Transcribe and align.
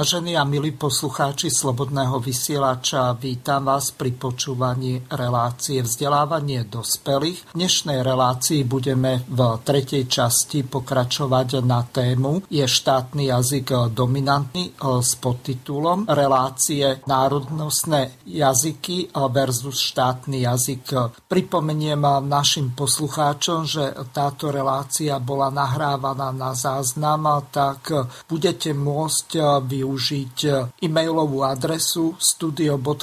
Vážení 0.00 0.32
a 0.32 0.48
milí 0.48 0.72
poslucháči 0.72 1.52
Slobodného 1.52 2.24
vysielača, 2.24 3.12
vítam 3.20 3.68
vás 3.68 3.92
pri 3.92 4.16
počúvaní 4.16 5.04
relácie 5.12 5.84
vzdelávanie 5.84 6.64
dospelých. 6.64 7.52
V 7.52 7.60
dnešnej 7.60 8.00
relácii 8.00 8.64
budeme 8.64 9.20
v 9.28 9.60
tretej 9.60 10.08
časti 10.08 10.64
pokračovať 10.64 11.60
na 11.60 11.84
tému 11.84 12.48
Je 12.48 12.64
štátny 12.64 13.28
jazyk 13.28 13.92
dominantný 13.92 14.72
s 14.80 15.20
podtitulom 15.20 16.08
Relácie 16.08 17.04
národnostné 17.04 18.24
jazyky 18.24 19.12
versus 19.12 19.84
štátny 19.84 20.48
jazyk. 20.48 20.96
Pripomeniem 21.28 22.00
našim 22.24 22.72
poslucháčom, 22.72 23.68
že 23.68 23.92
táto 24.16 24.48
relácia 24.48 25.20
bola 25.20 25.52
nahrávaná 25.52 26.32
na 26.32 26.56
záznam, 26.56 27.44
tak 27.52 27.92
budete 28.24 28.72
môcť 28.72 29.60
vy 29.68 29.89
využiť 29.90 30.38
e, 30.46 30.86
e-mailovú 30.86 31.42
adresu 31.42 32.14
studio.bb.juh 32.14 33.02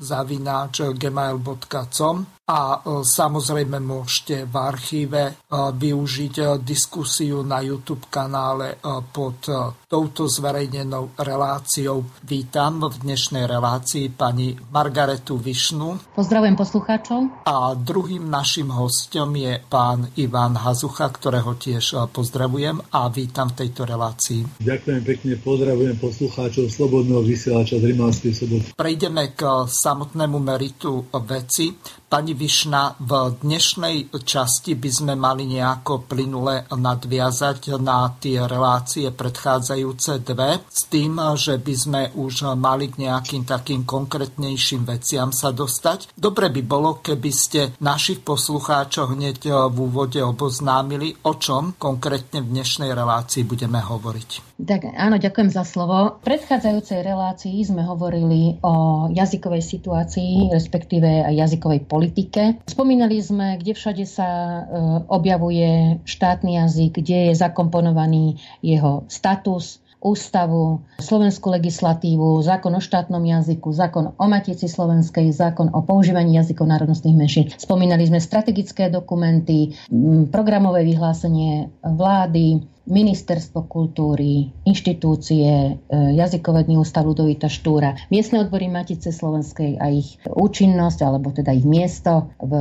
zavináč 0.00 0.80
gmail.com 0.96 2.16
a 2.48 2.80
e, 2.80 3.04
samozrejme 3.04 3.76
môžete 3.76 4.48
v 4.48 4.54
archíve 4.56 5.22
e, 5.28 5.32
využiť 5.52 6.56
diskusiu 6.64 7.44
na 7.44 7.60
YouTube 7.60 8.08
kanále 8.08 8.80
pod 9.12 9.44
touto 9.88 10.28
zverejnenou 10.28 11.16
reláciou. 11.16 12.04
Vítam 12.20 12.84
v 12.92 13.08
dnešnej 13.08 13.48
relácii 13.48 14.12
pani 14.12 14.52
Margaretu 14.68 15.40
Višnu. 15.40 16.12
Pozdravujem 16.12 16.60
poslucháčov. 16.60 17.48
A 17.48 17.72
druhým 17.72 18.28
našim 18.28 18.68
hostom 18.68 19.32
je 19.32 19.56
pán 19.64 20.12
Ivan 20.20 20.60
Hazucha, 20.60 21.08
ktorého 21.08 21.56
tiež 21.56 22.04
pozdravujem 22.12 22.84
a 22.92 23.08
vítam 23.08 23.48
v 23.48 23.64
tejto 23.64 23.88
relácii. 23.88 24.60
Ďakujem 24.60 25.00
pekne, 25.08 25.32
pozdravujem 25.40 25.96
poslucháčov 25.96 26.68
Slobodného 26.68 27.24
vysielača 27.24 27.80
z 27.80 27.88
Rimavskej 27.88 28.32
soboty. 28.36 28.68
Prejdeme 28.76 29.32
k 29.32 29.64
samotnému 29.64 30.36
meritu 30.36 31.08
veci. 31.24 31.72
Pani 32.08 32.36
Višna, 32.36 33.00
v 33.00 33.40
dnešnej 33.40 34.12
časti 34.20 34.76
by 34.76 34.90
sme 34.92 35.12
mali 35.16 35.48
nejako 35.48 36.04
plynule 36.08 36.68
nadviazať 36.72 37.80
na 37.80 38.12
tie 38.20 38.44
relácie 38.44 39.08
predchádzajúce 39.12 39.76
dve, 40.24 40.62
s 40.68 40.86
tým, 40.88 41.20
že 41.36 41.60
by 41.60 41.74
sme 41.74 42.02
už 42.16 42.54
mali 42.56 42.90
k 42.90 43.06
nejakým 43.06 43.44
takým 43.44 43.84
konkrétnejším 43.84 44.88
veciam 44.88 45.30
sa 45.30 45.52
dostať. 45.52 46.14
Dobre 46.16 46.48
by 46.48 46.62
bolo, 46.64 46.98
keby 47.04 47.30
ste 47.30 47.60
našich 47.82 48.24
poslucháčov 48.24 49.14
hneď 49.14 49.68
v 49.68 49.76
úvode 49.76 50.18
oboznámili, 50.22 51.14
o 51.26 51.36
čom 51.36 51.76
konkrétne 51.76 52.40
v 52.40 52.58
dnešnej 52.58 52.90
relácii 52.94 53.44
budeme 53.44 53.78
hovoriť. 53.82 54.48
Tak, 54.58 54.90
áno, 54.90 55.22
ďakujem 55.22 55.54
za 55.54 55.62
slovo. 55.62 56.18
V 56.18 56.34
predchádzajúcej 56.34 57.06
relácii 57.06 57.62
sme 57.62 57.86
hovorili 57.86 58.58
o 58.66 59.06
jazykovej 59.06 59.62
situácii, 59.62 60.50
respektíve 60.50 61.06
aj 61.06 61.34
jazykovej 61.46 61.86
politike. 61.86 62.58
Spomínali 62.66 63.22
sme, 63.22 63.54
kde 63.62 63.78
všade 63.78 64.02
sa 64.02 64.26
e, 64.26 64.62
objavuje 65.06 66.02
štátny 66.02 66.58
jazyk, 66.58 66.98
kde 66.98 67.30
je 67.30 67.34
zakomponovaný 67.38 68.42
jeho 68.58 69.06
status, 69.06 69.67
ústavu, 69.98 70.86
slovenskú 71.02 71.50
legislatívu, 71.50 72.38
zákon 72.42 72.70
o 72.70 72.82
štátnom 72.82 73.18
jazyku, 73.18 73.72
zákon 73.74 74.14
o 74.14 74.26
matici 74.30 74.70
slovenskej, 74.70 75.34
zákon 75.34 75.74
o 75.74 75.82
používaní 75.82 76.38
jazykov 76.38 76.70
národnostných 76.70 77.18
menšín. 77.18 77.44
Spomínali 77.58 78.06
sme 78.06 78.22
strategické 78.22 78.90
dokumenty, 78.94 79.74
programové 80.30 80.86
vyhlásenie 80.86 81.74
vlády, 81.82 82.62
Ministerstvo 82.88 83.68
kultúry, 83.68 84.48
inštitúcie, 84.64 85.46
e, 85.46 85.72
jazykovedný 86.16 86.80
ústav 86.80 87.04
Ludovita 87.04 87.52
Štúra, 87.52 88.00
miestne 88.08 88.42
odbory 88.42 88.72
Matice 88.72 89.12
Slovenskej 89.12 89.76
a 89.76 89.92
ich 89.92 90.16
účinnosť, 90.24 90.98
alebo 91.04 91.30
teda 91.30 91.52
ich 91.52 91.68
miesto 91.68 92.32
v, 92.40 92.52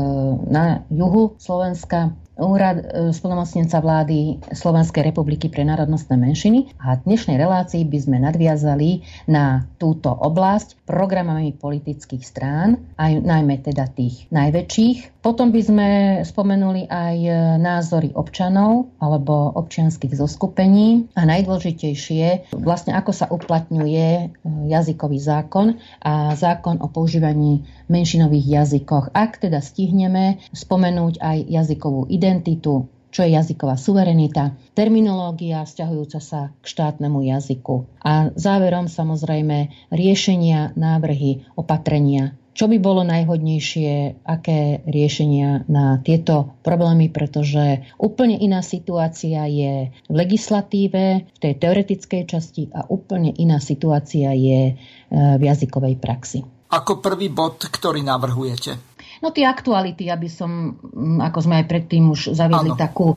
na 0.52 0.84
juhu 0.92 1.40
Slovenska, 1.40 2.12
úrad 2.38 2.78
e, 2.80 2.86
splnomocnenca 3.10 3.82
vlády 3.82 4.38
Slovenskej 4.54 5.10
republiky 5.10 5.50
pre 5.50 5.66
národnostné 5.66 6.16
menšiny 6.16 6.78
a 6.78 6.98
v 6.98 7.10
dnešnej 7.10 7.38
relácii 7.38 7.84
by 7.90 7.98
sme 7.98 8.18
nadviazali 8.22 9.02
na 9.26 9.66
túto 9.82 10.14
oblasť 10.14 10.86
programami 10.86 11.58
politických 11.58 12.24
strán, 12.24 12.78
aj 13.02 13.26
najmä 13.26 13.62
teda 13.66 13.90
tých 13.90 14.30
najväčších. 14.30 15.26
Potom 15.26 15.52
by 15.52 15.62
sme 15.62 15.90
spomenuli 16.24 16.88
aj 16.88 17.18
e, 17.18 17.32
názory 17.60 18.14
občanov 18.14 18.94
alebo 19.02 19.52
občianských 19.58 20.14
zoskupení 20.18 21.14
a 21.14 21.30
najdôležitejšie 21.30 22.52
vlastne 22.58 22.98
ako 22.98 23.12
sa 23.14 23.30
uplatňuje 23.30 24.08
e, 24.10 24.26
jazykový 24.74 25.22
zákon 25.22 25.78
a 26.02 26.34
zákon 26.34 26.82
o 26.82 26.90
používaní 26.90 27.70
menšinových 27.86 28.66
jazykoch. 28.66 29.14
Ak 29.14 29.38
teda 29.38 29.62
stihneme 29.62 30.42
spomenúť 30.50 31.22
aj 31.22 31.38
jazykovú 31.46 32.10
identitu, 32.10 32.90
čo 33.14 33.24
je 33.24 33.38
jazyková 33.38 33.80
suverenita, 33.80 34.58
terminológia 34.76 35.64
vzťahujúca 35.64 36.20
sa 36.20 36.42
k 36.60 36.66
štátnemu 36.66 37.38
jazyku 37.38 37.88
a 38.04 38.34
záverom 38.36 38.92
samozrejme 38.92 39.90
riešenia, 39.94 40.76
návrhy, 40.76 41.48
opatrenia 41.56 42.36
čo 42.58 42.66
by 42.66 42.82
bolo 42.82 43.06
najhodnejšie, 43.06 44.26
aké 44.26 44.82
riešenia 44.90 45.70
na 45.70 46.02
tieto 46.02 46.58
problémy, 46.66 47.14
pretože 47.14 47.86
úplne 48.02 48.34
iná 48.34 48.66
situácia 48.66 49.46
je 49.46 49.94
v 49.94 50.14
legislatíve, 50.18 51.30
v 51.30 51.38
tej 51.38 51.54
teoretickej 51.54 52.22
časti 52.26 52.74
a 52.74 52.90
úplne 52.90 53.30
iná 53.38 53.62
situácia 53.62 54.34
je 54.34 54.74
e, 54.74 54.76
v 55.14 55.42
jazykovej 55.46 56.02
praxi. 56.02 56.42
Ako 56.74 56.98
prvý 56.98 57.30
bod, 57.30 57.62
ktorý 57.62 58.02
navrhujete? 58.02 58.98
No 59.22 59.30
tie 59.30 59.46
aktuality, 59.46 60.10
aby 60.10 60.26
som, 60.26 60.82
ako 61.22 61.40
sme 61.46 61.62
aj 61.62 61.66
predtým 61.70 62.10
už 62.10 62.34
zaviedli 62.34 62.74
takú 62.74 63.14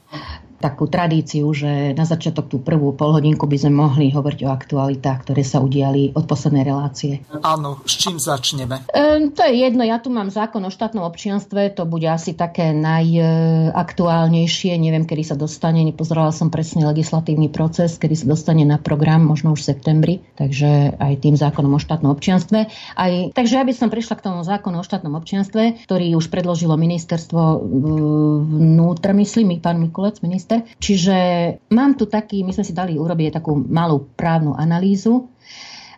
takú 0.61 0.85
tradíciu, 0.87 1.49
že 1.57 1.97
na 1.97 2.05
začiatok 2.05 2.53
tú 2.53 2.61
prvú 2.61 2.93
polhodinku 2.93 3.49
by 3.49 3.57
sme 3.57 3.81
mohli 3.81 4.13
hovoriť 4.13 4.45
o 4.45 4.53
aktualitách, 4.53 5.25
ktoré 5.25 5.41
sa 5.41 5.65
udiali 5.65 6.13
od 6.13 6.29
poslednej 6.29 6.69
relácie. 6.69 7.25
Áno, 7.41 7.81
s 7.89 7.97
čím 7.97 8.21
začneme? 8.21 8.85
E, 8.93 9.33
to 9.33 9.41
je 9.41 9.57
jedno, 9.57 9.81
ja 9.81 9.97
tu 9.97 10.13
mám 10.13 10.29
zákon 10.29 10.61
o 10.61 10.69
štátnom 10.69 11.01
občianstve, 11.09 11.73
to 11.73 11.89
bude 11.89 12.05
asi 12.05 12.37
také 12.37 12.77
najaktuálnejšie, 12.77 14.77
neviem, 14.77 15.09
kedy 15.09 15.33
sa 15.33 15.41
dostane, 15.41 15.81
nepozerala 15.81 16.29
som 16.29 16.53
presne 16.53 16.85
legislatívny 16.85 17.49
proces, 17.49 17.97
kedy 17.97 18.21
sa 18.21 18.29
dostane 18.29 18.69
na 18.69 18.77
program, 18.77 19.25
možno 19.25 19.57
už 19.57 19.65
v 19.65 19.69
septembri, 19.73 20.21
takže 20.37 20.93
aj 21.01 21.25
tým 21.25 21.41
zákonom 21.41 21.73
o 21.73 21.81
štátnom 21.81 22.13
občianstve. 22.13 22.69
Aj, 23.01 23.13
takže 23.33 23.57
ja 23.57 23.65
by 23.65 23.73
som 23.73 23.89
prišla 23.89 24.21
k 24.21 24.29
tomu 24.29 24.45
zákonu 24.45 24.77
o 24.77 24.85
štátnom 24.85 25.17
občianstve, 25.17 25.89
ktorý 25.89 26.21
už 26.21 26.29
predložilo 26.29 26.77
ministerstvo 26.77 27.65
vnútra, 28.45 29.17
myslím, 29.17 29.57
pán 29.65 29.81
Mikulec, 29.81 30.21
minister 30.21 30.50
minister. 30.51 30.79
Čiže 30.79 31.17
mám 31.71 31.95
tu 31.95 32.11
taký, 32.11 32.43
my 32.43 32.51
sme 32.51 32.67
si 32.67 32.75
dali 32.75 32.99
urobiť 32.99 33.39
takú 33.39 33.55
malú 33.55 34.11
právnu 34.19 34.59
analýzu 34.59 35.31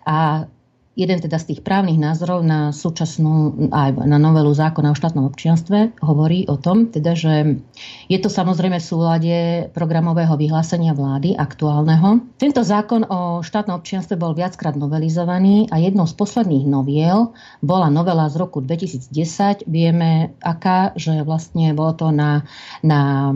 a 0.05 0.45
jeden 0.93 1.19
teda 1.25 1.41
z 1.41 1.53
tých 1.53 1.61
právnych 1.65 1.97
názorov 1.97 2.45
na 2.45 2.69
súčasnú, 2.69 3.69
aj 3.73 4.05
na 4.05 4.21
novelu 4.21 4.53
zákona 4.53 4.93
o 4.93 4.99
štátnom 4.99 5.25
občianstve 5.25 5.97
hovorí 6.05 6.45
o 6.53 6.61
tom, 6.61 6.93
teda, 6.93 7.17
že 7.17 7.65
je 8.13 8.19
to 8.21 8.29
samozrejme 8.29 8.77
v 8.77 8.85
súlade 8.85 9.37
programového 9.73 10.37
vyhlásenia 10.37 10.93
vlády 10.93 11.33
aktuálneho. 11.33 12.21
Tento 12.37 12.61
zákon 12.61 13.09
o 13.09 13.41
štátnom 13.41 13.81
občianstve 13.81 14.21
bol 14.21 14.37
viackrát 14.37 14.77
novelizovaný 14.77 15.73
a 15.73 15.81
jednou 15.81 16.05
z 16.05 16.13
posledných 16.13 16.69
noviel 16.69 17.33
bola 17.65 17.89
novela 17.89 18.29
z 18.29 18.37
roku 18.37 18.61
2010. 18.61 19.65
Vieme, 19.65 20.37
aká, 20.45 20.93
že 20.93 21.25
vlastne 21.25 21.73
bolo 21.73 21.97
to 21.97 22.13
na, 22.13 22.45
na 22.85 23.33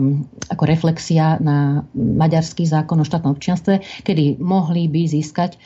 ako 0.53 0.63
reflexia 0.69 1.41
na 1.41 1.81
maďarský 1.97 2.69
zákon 2.69 3.01
o 3.01 3.07
štátnom 3.07 3.33
občianstve, 3.33 4.05
kedy 4.05 4.37
mohli 4.37 4.85
by 4.85 5.09
získať 5.09 5.57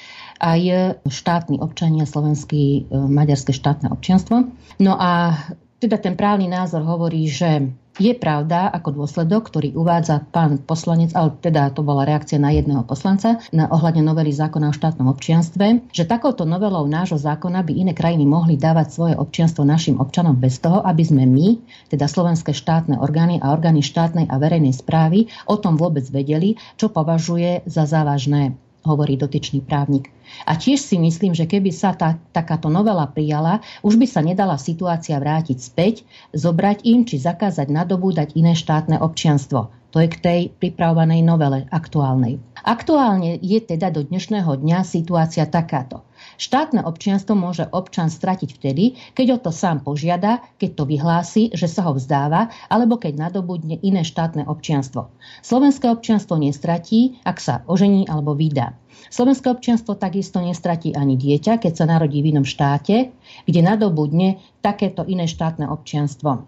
aj 0.41 0.61
štátni 1.05 1.61
občania 1.61 2.09
slovenský 2.09 2.63
e, 2.63 2.97
maďarské 2.97 3.53
štátne 3.53 3.93
občianstvo. 3.93 4.49
No 4.81 4.97
a 4.97 5.37
teda 5.77 6.01
ten 6.01 6.17
právny 6.17 6.49
názor 6.49 6.81
hovorí, 6.81 7.29
že 7.29 7.69
Je 7.99 8.15
pravda, 8.15 8.71
ako 8.71 9.03
dôsledok, 9.03 9.51
ktorý 9.51 9.75
uvádza 9.75 10.23
pán 10.31 10.63
poslanec, 10.63 11.11
ale 11.11 11.35
teda 11.43 11.75
to 11.75 11.83
bola 11.83 12.07
reakcia 12.07 12.39
na 12.39 12.55
jedného 12.55 12.87
poslanca 12.87 13.43
na 13.51 13.67
ohľadne 13.67 13.99
novely 13.99 14.31
zákona 14.31 14.71
o 14.71 14.77
štátnom 14.77 15.11
občianstve, 15.11 15.91
že 15.91 16.07
takouto 16.07 16.47
novelou 16.47 16.87
nášho 16.87 17.19
zákona 17.19 17.67
by 17.67 17.73
iné 17.75 17.91
krajiny 17.91 18.23
mohli 18.23 18.55
dávať 18.55 18.87
svoje 18.95 19.13
občianstvo 19.19 19.67
našim 19.67 19.99
občanom 19.99 20.39
bez 20.39 20.63
toho, 20.63 20.79
aby 20.87 21.03
sme 21.03 21.27
my, 21.27 21.59
teda 21.91 22.07
slovenské 22.07 22.55
štátne 22.55 22.95
orgány 22.95 23.43
a 23.43 23.51
orgány 23.51 23.83
štátnej 23.83 24.31
a 24.31 24.39
verejnej 24.39 24.71
správy, 24.71 25.27
o 25.51 25.59
tom 25.59 25.75
vôbec 25.75 26.07
vedeli, 26.07 26.55
čo 26.79 26.87
považuje 26.87 27.67
za 27.67 27.83
závažné 27.83 28.55
hovorí 28.81 29.13
dotyčný 29.13 29.61
právnik. 29.61 30.09
A 30.47 30.57
tiež 30.57 30.81
si 30.81 30.97
myslím, 30.97 31.31
že 31.35 31.47
keby 31.47 31.71
sa 31.71 31.95
tá, 31.95 32.17
takáto 32.35 32.67
novela 32.67 33.07
prijala, 33.07 33.63
už 33.85 33.97
by 33.97 34.07
sa 34.09 34.21
nedala 34.23 34.55
situácia 34.57 35.17
vrátiť 35.17 35.57
späť, 35.57 35.95
zobrať 36.33 36.83
im 36.87 37.07
či 37.07 37.21
zakázať 37.21 37.67
nadobúdať 37.69 38.33
iné 38.35 38.57
štátne 38.57 38.99
občianstvo. 38.99 39.69
To 39.91 39.97
je 39.99 40.07
k 40.07 40.17
tej 40.23 40.41
pripravovanej 40.55 41.19
novele 41.19 41.67
aktuálnej. 41.67 42.39
Aktuálne 42.63 43.41
je 43.43 43.59
teda 43.59 43.91
do 43.91 44.07
dnešného 44.07 44.55
dňa 44.55 44.87
situácia 44.87 45.43
takáto. 45.49 46.07
Štátne 46.41 46.81
občianstvo 46.81 47.37
môže 47.37 47.69
občan 47.69 48.09
stratiť 48.09 48.49
vtedy, 48.57 48.97
keď 49.13 49.37
o 49.37 49.41
to 49.45 49.51
sám 49.53 49.85
požiada, 49.85 50.41
keď 50.57 50.69
to 50.73 50.83
vyhlási, 50.89 51.43
že 51.53 51.69
sa 51.69 51.85
ho 51.85 51.93
vzdáva, 51.93 52.49
alebo 52.65 52.97
keď 52.97 53.29
nadobudne 53.29 53.77
iné 53.85 54.01
štátne 54.01 54.49
občianstvo. 54.49 55.13
Slovenské 55.45 55.85
občianstvo 55.85 56.41
nestratí, 56.41 57.21
ak 57.29 57.37
sa 57.37 57.61
ožení 57.69 58.09
alebo 58.09 58.33
vydá. 58.33 58.73
Slovenské 59.13 59.53
občianstvo 59.53 60.01
takisto 60.01 60.41
nestratí 60.41 60.97
ani 60.97 61.13
dieťa, 61.13 61.61
keď 61.61 61.73
sa 61.77 61.85
narodí 61.85 62.25
v 62.25 62.33
inom 62.33 62.45
štáte, 62.49 63.13
kde 63.45 63.61
nadobudne 63.61 64.41
takéto 64.65 65.05
iné 65.05 65.29
štátne 65.29 65.69
občianstvo. 65.69 66.41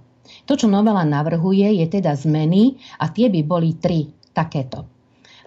To, 0.49 0.53
čo 0.57 0.65
novela 0.65 1.05
navrhuje, 1.05 1.69
je 1.69 1.85
teda 1.85 2.17
zmeny 2.17 2.81
a 2.97 3.13
tie 3.13 3.29
by 3.29 3.45
boli 3.45 3.77
tri 3.77 4.09
takéto. 4.33 4.92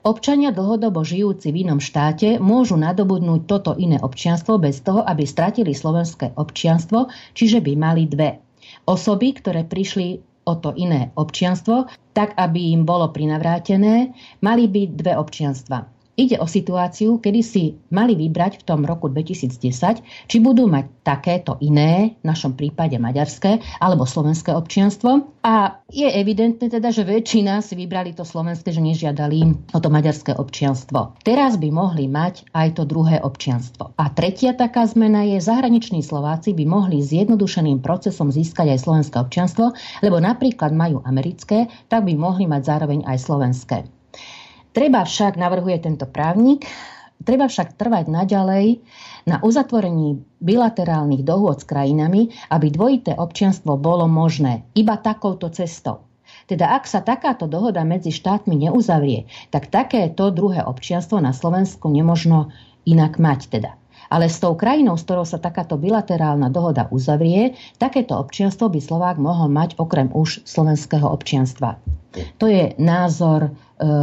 Občania 0.06 0.54
dlhodobo 0.54 1.02
žijúci 1.02 1.50
v 1.50 1.66
inom 1.66 1.82
štáte 1.82 2.38
môžu 2.38 2.78
nadobudnúť 2.78 3.42
toto 3.50 3.74
iné 3.74 3.98
občianstvo 3.98 4.54
bez 4.54 4.78
toho, 4.78 5.02
aby 5.02 5.26
stratili 5.26 5.74
slovenské 5.74 6.30
občianstvo, 6.38 7.10
čiže 7.34 7.58
by 7.58 7.72
mali 7.74 8.06
dve. 8.06 8.38
Osoby, 8.86 9.34
ktoré 9.34 9.66
prišli 9.66 10.22
o 10.46 10.54
to 10.62 10.78
iné 10.78 11.10
občianstvo, 11.18 11.90
tak 12.14 12.38
aby 12.38 12.70
im 12.78 12.86
bolo 12.86 13.10
prinavrátené, 13.10 14.14
mali 14.46 14.70
by 14.70 14.94
dve 14.94 15.18
občianstva. 15.18 15.95
Ide 16.16 16.40
o 16.40 16.48
situáciu, 16.48 17.20
kedy 17.20 17.40
si 17.44 17.76
mali 17.92 18.16
vybrať 18.16 18.64
v 18.64 18.64
tom 18.64 18.88
roku 18.88 19.12
2010, 19.12 20.00
či 20.00 20.36
budú 20.40 20.64
mať 20.64 20.88
takéto 21.04 21.60
iné, 21.60 22.16
v 22.20 22.24
našom 22.24 22.56
prípade 22.56 22.96
maďarské 22.96 23.60
alebo 23.84 24.08
slovenské 24.08 24.56
občianstvo. 24.56 25.28
A 25.44 25.84
je 25.92 26.08
evidentné 26.08 26.72
teda, 26.72 26.88
že 26.88 27.04
väčšina 27.04 27.60
si 27.60 27.76
vybrali 27.76 28.16
to 28.16 28.24
slovenské, 28.24 28.72
že 28.72 28.80
nežiadali 28.80 29.70
o 29.76 29.78
to 29.78 29.92
maďarské 29.92 30.32
občianstvo. 30.32 31.20
Teraz 31.20 31.60
by 31.60 31.68
mohli 31.68 32.08
mať 32.08 32.48
aj 32.56 32.80
to 32.80 32.88
druhé 32.88 33.20
občianstvo. 33.20 33.92
A 34.00 34.08
tretia 34.08 34.56
taká 34.56 34.88
zmena 34.88 35.20
je, 35.28 35.36
zahraniční 35.36 36.00
Slováci 36.00 36.56
by 36.56 36.64
mohli 36.64 37.04
zjednodušeným 37.04 37.84
procesom 37.84 38.32
získať 38.32 38.72
aj 38.72 38.88
slovenské 38.88 39.16
občianstvo, 39.20 39.76
lebo 40.00 40.16
napríklad 40.16 40.72
majú 40.72 41.04
americké, 41.04 41.68
tak 41.92 42.08
by 42.08 42.16
mohli 42.16 42.48
mať 42.48 42.62
zároveň 42.64 43.04
aj 43.04 43.18
slovenské. 43.20 43.78
Treba 44.76 45.08
však, 45.08 45.40
navrhuje 45.40 45.80
tento 45.80 46.04
právnik, 46.04 46.68
treba 47.24 47.48
však 47.48 47.80
trvať 47.80 48.12
naďalej 48.12 48.84
na 49.24 49.40
uzatvorení 49.40 50.20
bilaterálnych 50.44 51.24
dohôd 51.24 51.64
s 51.64 51.66
krajinami, 51.66 52.36
aby 52.52 52.68
dvojité 52.68 53.16
občianstvo 53.16 53.80
bolo 53.80 54.04
možné 54.04 54.68
iba 54.76 55.00
takouto 55.00 55.48
cestou. 55.48 56.04
Teda 56.44 56.76
ak 56.76 56.84
sa 56.84 57.00
takáto 57.00 57.48
dohoda 57.48 57.88
medzi 57.88 58.12
štátmi 58.12 58.68
neuzavrie, 58.68 59.24
tak 59.48 59.72
takéto 59.72 60.28
druhé 60.28 60.60
občianstvo 60.60 61.24
na 61.24 61.32
Slovensku 61.32 61.88
nemožno 61.88 62.52
inak 62.84 63.16
mať 63.16 63.40
teda. 63.48 63.80
Ale 64.12 64.28
s 64.28 64.38
tou 64.38 64.54
krajinou, 64.54 65.00
s 65.00 65.08
ktorou 65.08 65.24
sa 65.24 65.40
takáto 65.40 65.80
bilaterálna 65.80 66.52
dohoda 66.52 66.86
uzavrie, 66.92 67.56
takéto 67.80 68.14
občianstvo 68.20 68.68
by 68.68 68.78
Slovák 68.84 69.16
mohol 69.16 69.48
mať 69.48 69.80
okrem 69.80 70.12
už 70.12 70.44
slovenského 70.44 71.08
občianstva. 71.08 71.80
To 72.38 72.46
je 72.46 72.76
názor 72.78 73.56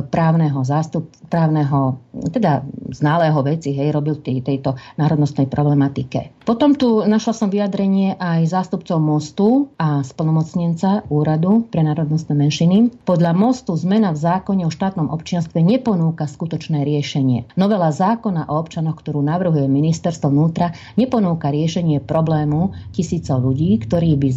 právneho 0.10 0.62
zástup, 0.62 1.10
právneho, 1.34 1.98
teda 2.30 2.62
znalého 2.94 3.42
veci, 3.42 3.74
hej, 3.74 3.90
robil 3.90 4.22
tej, 4.22 4.46
tejto 4.46 4.78
národnostnej 5.02 5.50
problematike. 5.50 6.30
Potom 6.46 6.78
tu 6.78 7.02
našla 7.02 7.34
som 7.34 7.50
vyjadrenie 7.50 8.14
aj 8.22 8.54
zástupcov 8.54 9.02
Mostu 9.02 9.74
a 9.82 10.06
splnomocnenca 10.06 11.10
Úradu 11.10 11.66
pre 11.74 11.82
národnostné 11.82 12.38
menšiny. 12.38 13.02
Podľa 13.02 13.34
Mostu 13.34 13.74
zmena 13.74 14.14
v 14.14 14.22
zákone 14.22 14.62
o 14.68 14.72
štátnom 14.72 15.10
občianstve 15.10 15.58
neponúka 15.66 16.30
skutočné 16.30 16.86
riešenie. 16.86 17.50
Novela 17.58 17.90
zákona 17.90 18.54
o 18.54 18.62
občanoch, 18.62 19.02
ktorú 19.02 19.26
navrhuje 19.26 19.66
ministerstvo 19.66 20.30
vnútra, 20.30 20.78
neponúka 21.02 21.50
riešenie 21.50 21.98
problému 21.98 22.78
tisícov 22.94 23.42
ľudí, 23.42 23.82
ktorí 23.82 24.12
by 24.22 24.30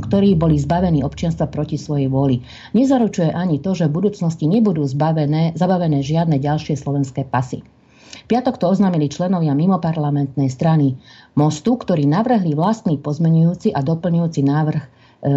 ktorí 0.00 0.32
boli 0.32 0.56
zbavení 0.56 1.04
občianstva 1.04 1.52
proti 1.52 1.76
svojej 1.76 2.08
vôli. 2.08 2.40
Nezaručuje 2.72 3.28
ani 3.28 3.60
to, 3.60 3.76
že 3.76 3.92
v 3.92 4.00
budúcnosti 4.16 4.48
nebudú 4.48 4.80
zbavené, 4.88 5.52
zabavené 5.60 6.00
žiadne 6.00 6.40
ďalšie 6.40 6.72
slovenské 6.80 7.28
pasy. 7.28 7.60
Piatok 8.32 8.56
to 8.56 8.72
oznámili 8.72 9.12
členovia 9.12 9.52
mimoparlamentnej 9.52 10.48
strany 10.48 10.96
Mostu, 11.36 11.76
ktorí 11.76 12.08
navrhli 12.08 12.56
vlastný 12.56 12.96
pozmenujúci 12.96 13.76
a 13.76 13.84
doplňujúci 13.84 14.40
návrh 14.40 14.80
e, 14.80 14.88
e, 14.88 15.30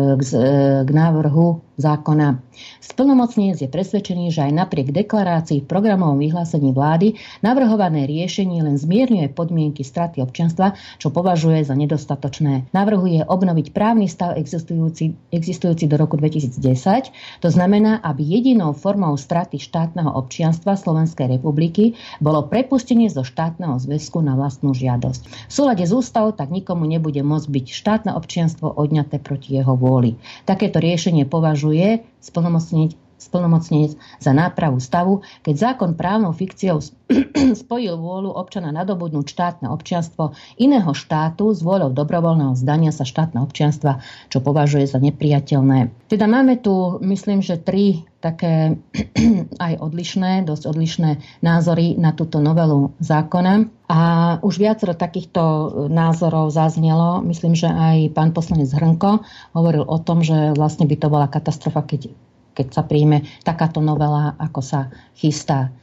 k 0.88 0.89
návrhu 0.96 1.60
zákona. 1.79 2.43
Splnomocnenec 2.83 3.63
je 3.63 3.71
presvedčený, 3.71 4.36
že 4.36 4.43
aj 4.43 4.51
napriek 4.51 4.91
deklarácii 4.91 5.63
v 5.63 5.69
programovom 5.71 6.19
vyhlásení 6.19 6.75
vlády 6.75 7.15
navrhované 7.39 8.03
riešenie 8.03 8.59
len 8.59 8.75
zmierňuje 8.75 9.31
podmienky 9.31 9.88
straty 9.88 10.19
občianstva, 10.19 10.75
čo 11.00 11.07
považuje 11.07 11.63
za 11.63 11.74
nedostatočné. 11.79 12.75
Navrhuje 12.75 13.24
obnoviť 13.24 13.71
právny 13.71 14.12
stav 14.12 14.36
existujúci, 14.36 15.15
existujúci 15.31 15.88
do 15.88 15.95
roku 15.95 16.19
2010, 16.19 17.39
to 17.39 17.48
znamená, 17.48 18.03
aby 18.03 18.27
jedinou 18.27 18.75
formou 18.75 19.15
straty 19.15 19.55
štátneho 19.55 20.12
občianstva 20.12 20.75
Slovenskej 20.75 21.39
republiky 21.39 21.95
bolo 22.19 22.43
prepustenie 22.51 23.07
zo 23.07 23.24
štátneho 23.24 23.79
zväzku 23.79 24.19
na 24.19 24.36
vlastnú 24.36 24.75
žiadosť. 24.75 25.48
V 25.48 25.51
súlade 25.51 25.88
s 25.88 25.95
ústavou 25.95 26.36
tak 26.36 26.51
nikomu 26.51 26.83
nebude 26.83 27.24
môcť 27.24 27.48
byť 27.48 27.65
štátne 27.71 28.12
občianstvo 28.19 28.75
odňaté 28.75 29.24
proti 29.24 29.55
jeho 29.55 29.79
vôli. 29.79 30.19
Takéto 30.43 30.83
riešenie 30.83 31.24
považuje 31.24 31.69
považuje 31.70 32.02
splnomocniť 32.26 32.98
splnomocnenec 33.20 34.00
za 34.24 34.32
nápravu 34.32 34.80
stavu, 34.80 35.22
keď 35.44 35.76
zákon 35.76 35.94
právnou 35.94 36.32
fikciou 36.32 36.80
spojil 37.62 38.00
vôľu 38.00 38.32
občana 38.34 38.72
nadobudnúť 38.72 39.28
štátne 39.28 39.68
občianstvo 39.70 40.34
iného 40.56 40.92
štátu 40.96 41.52
s 41.52 41.60
vôľou 41.60 41.92
dobrovoľného 41.92 42.56
zdania 42.56 42.96
sa 42.96 43.04
štátneho 43.04 43.46
občianstva, 43.46 44.02
čo 44.32 44.40
považuje 44.40 44.88
za 44.88 45.02
nepriateľné. 45.02 46.10
Teda 46.10 46.26
máme 46.26 46.58
tu, 46.62 46.98
myslím, 47.04 47.44
že 47.44 47.60
tri 47.60 48.10
také 48.20 48.78
aj 49.66 49.74
odlišné, 49.80 50.44
dosť 50.46 50.64
odlišné 50.70 51.12
názory 51.40 51.96
na 51.96 52.12
túto 52.12 52.44
novelu 52.44 52.94
zákona. 53.00 53.72
A 53.90 54.00
už 54.46 54.62
viacero 54.62 54.94
takýchto 54.94 55.42
názorov 55.90 56.54
zaznelo. 56.54 57.26
Myslím, 57.26 57.58
že 57.58 57.66
aj 57.66 58.14
pán 58.14 58.38
poslanec 58.38 58.70
Hrnko 58.70 59.26
hovoril 59.58 59.82
o 59.82 59.98
tom, 59.98 60.22
že 60.22 60.54
vlastne 60.54 60.86
by 60.86 60.96
to 61.00 61.08
bola 61.10 61.26
katastrofa, 61.26 61.82
keď 61.90 62.14
keď 62.53 62.68
sa 62.74 62.84
príjme 62.86 63.25
takáto 63.44 63.79
novela, 63.79 64.36
ako 64.38 64.62
sa 64.62 64.89
chystá. 65.18 65.74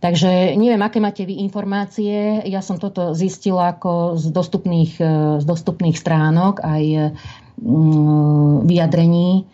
Takže 0.00 0.56
neviem, 0.56 0.80
aké 0.80 0.96
máte 0.96 1.28
vy 1.28 1.44
informácie. 1.44 2.40
Ja 2.48 2.64
som 2.64 2.80
toto 2.80 3.12
zistila 3.12 3.76
ako 3.76 4.16
z 4.16 4.32
dostupných, 4.32 4.96
e, 4.96 5.12
z 5.38 5.44
dostupných 5.44 5.92
stránok 5.92 6.64
aj 6.64 7.12
mm, 7.60 8.64
vyjadrení. 8.64 9.44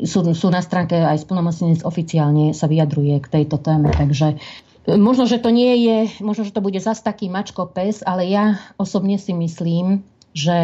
Sú, 0.00 0.24
sú 0.32 0.48
na 0.48 0.64
stránke 0.64 0.96
aj 0.96 1.20
splnomocnenec 1.28 1.84
oficiálne 1.84 2.56
sa 2.56 2.64
vyjadruje 2.64 3.20
k 3.20 3.28
tejto 3.28 3.60
téme. 3.60 3.92
Takže 3.92 4.40
e, 4.88 4.96
možno, 4.96 5.28
že 5.28 5.36
to 5.36 5.52
nie 5.52 5.84
je, 5.84 5.98
možno, 6.24 6.48
že 6.48 6.56
to 6.56 6.64
bude 6.64 6.80
zas 6.80 7.04
taký 7.04 7.28
mačko 7.28 7.68
pes, 7.68 8.00
ale 8.00 8.24
ja 8.24 8.56
osobne 8.80 9.20
si 9.20 9.36
myslím, 9.36 10.00
že 10.32 10.56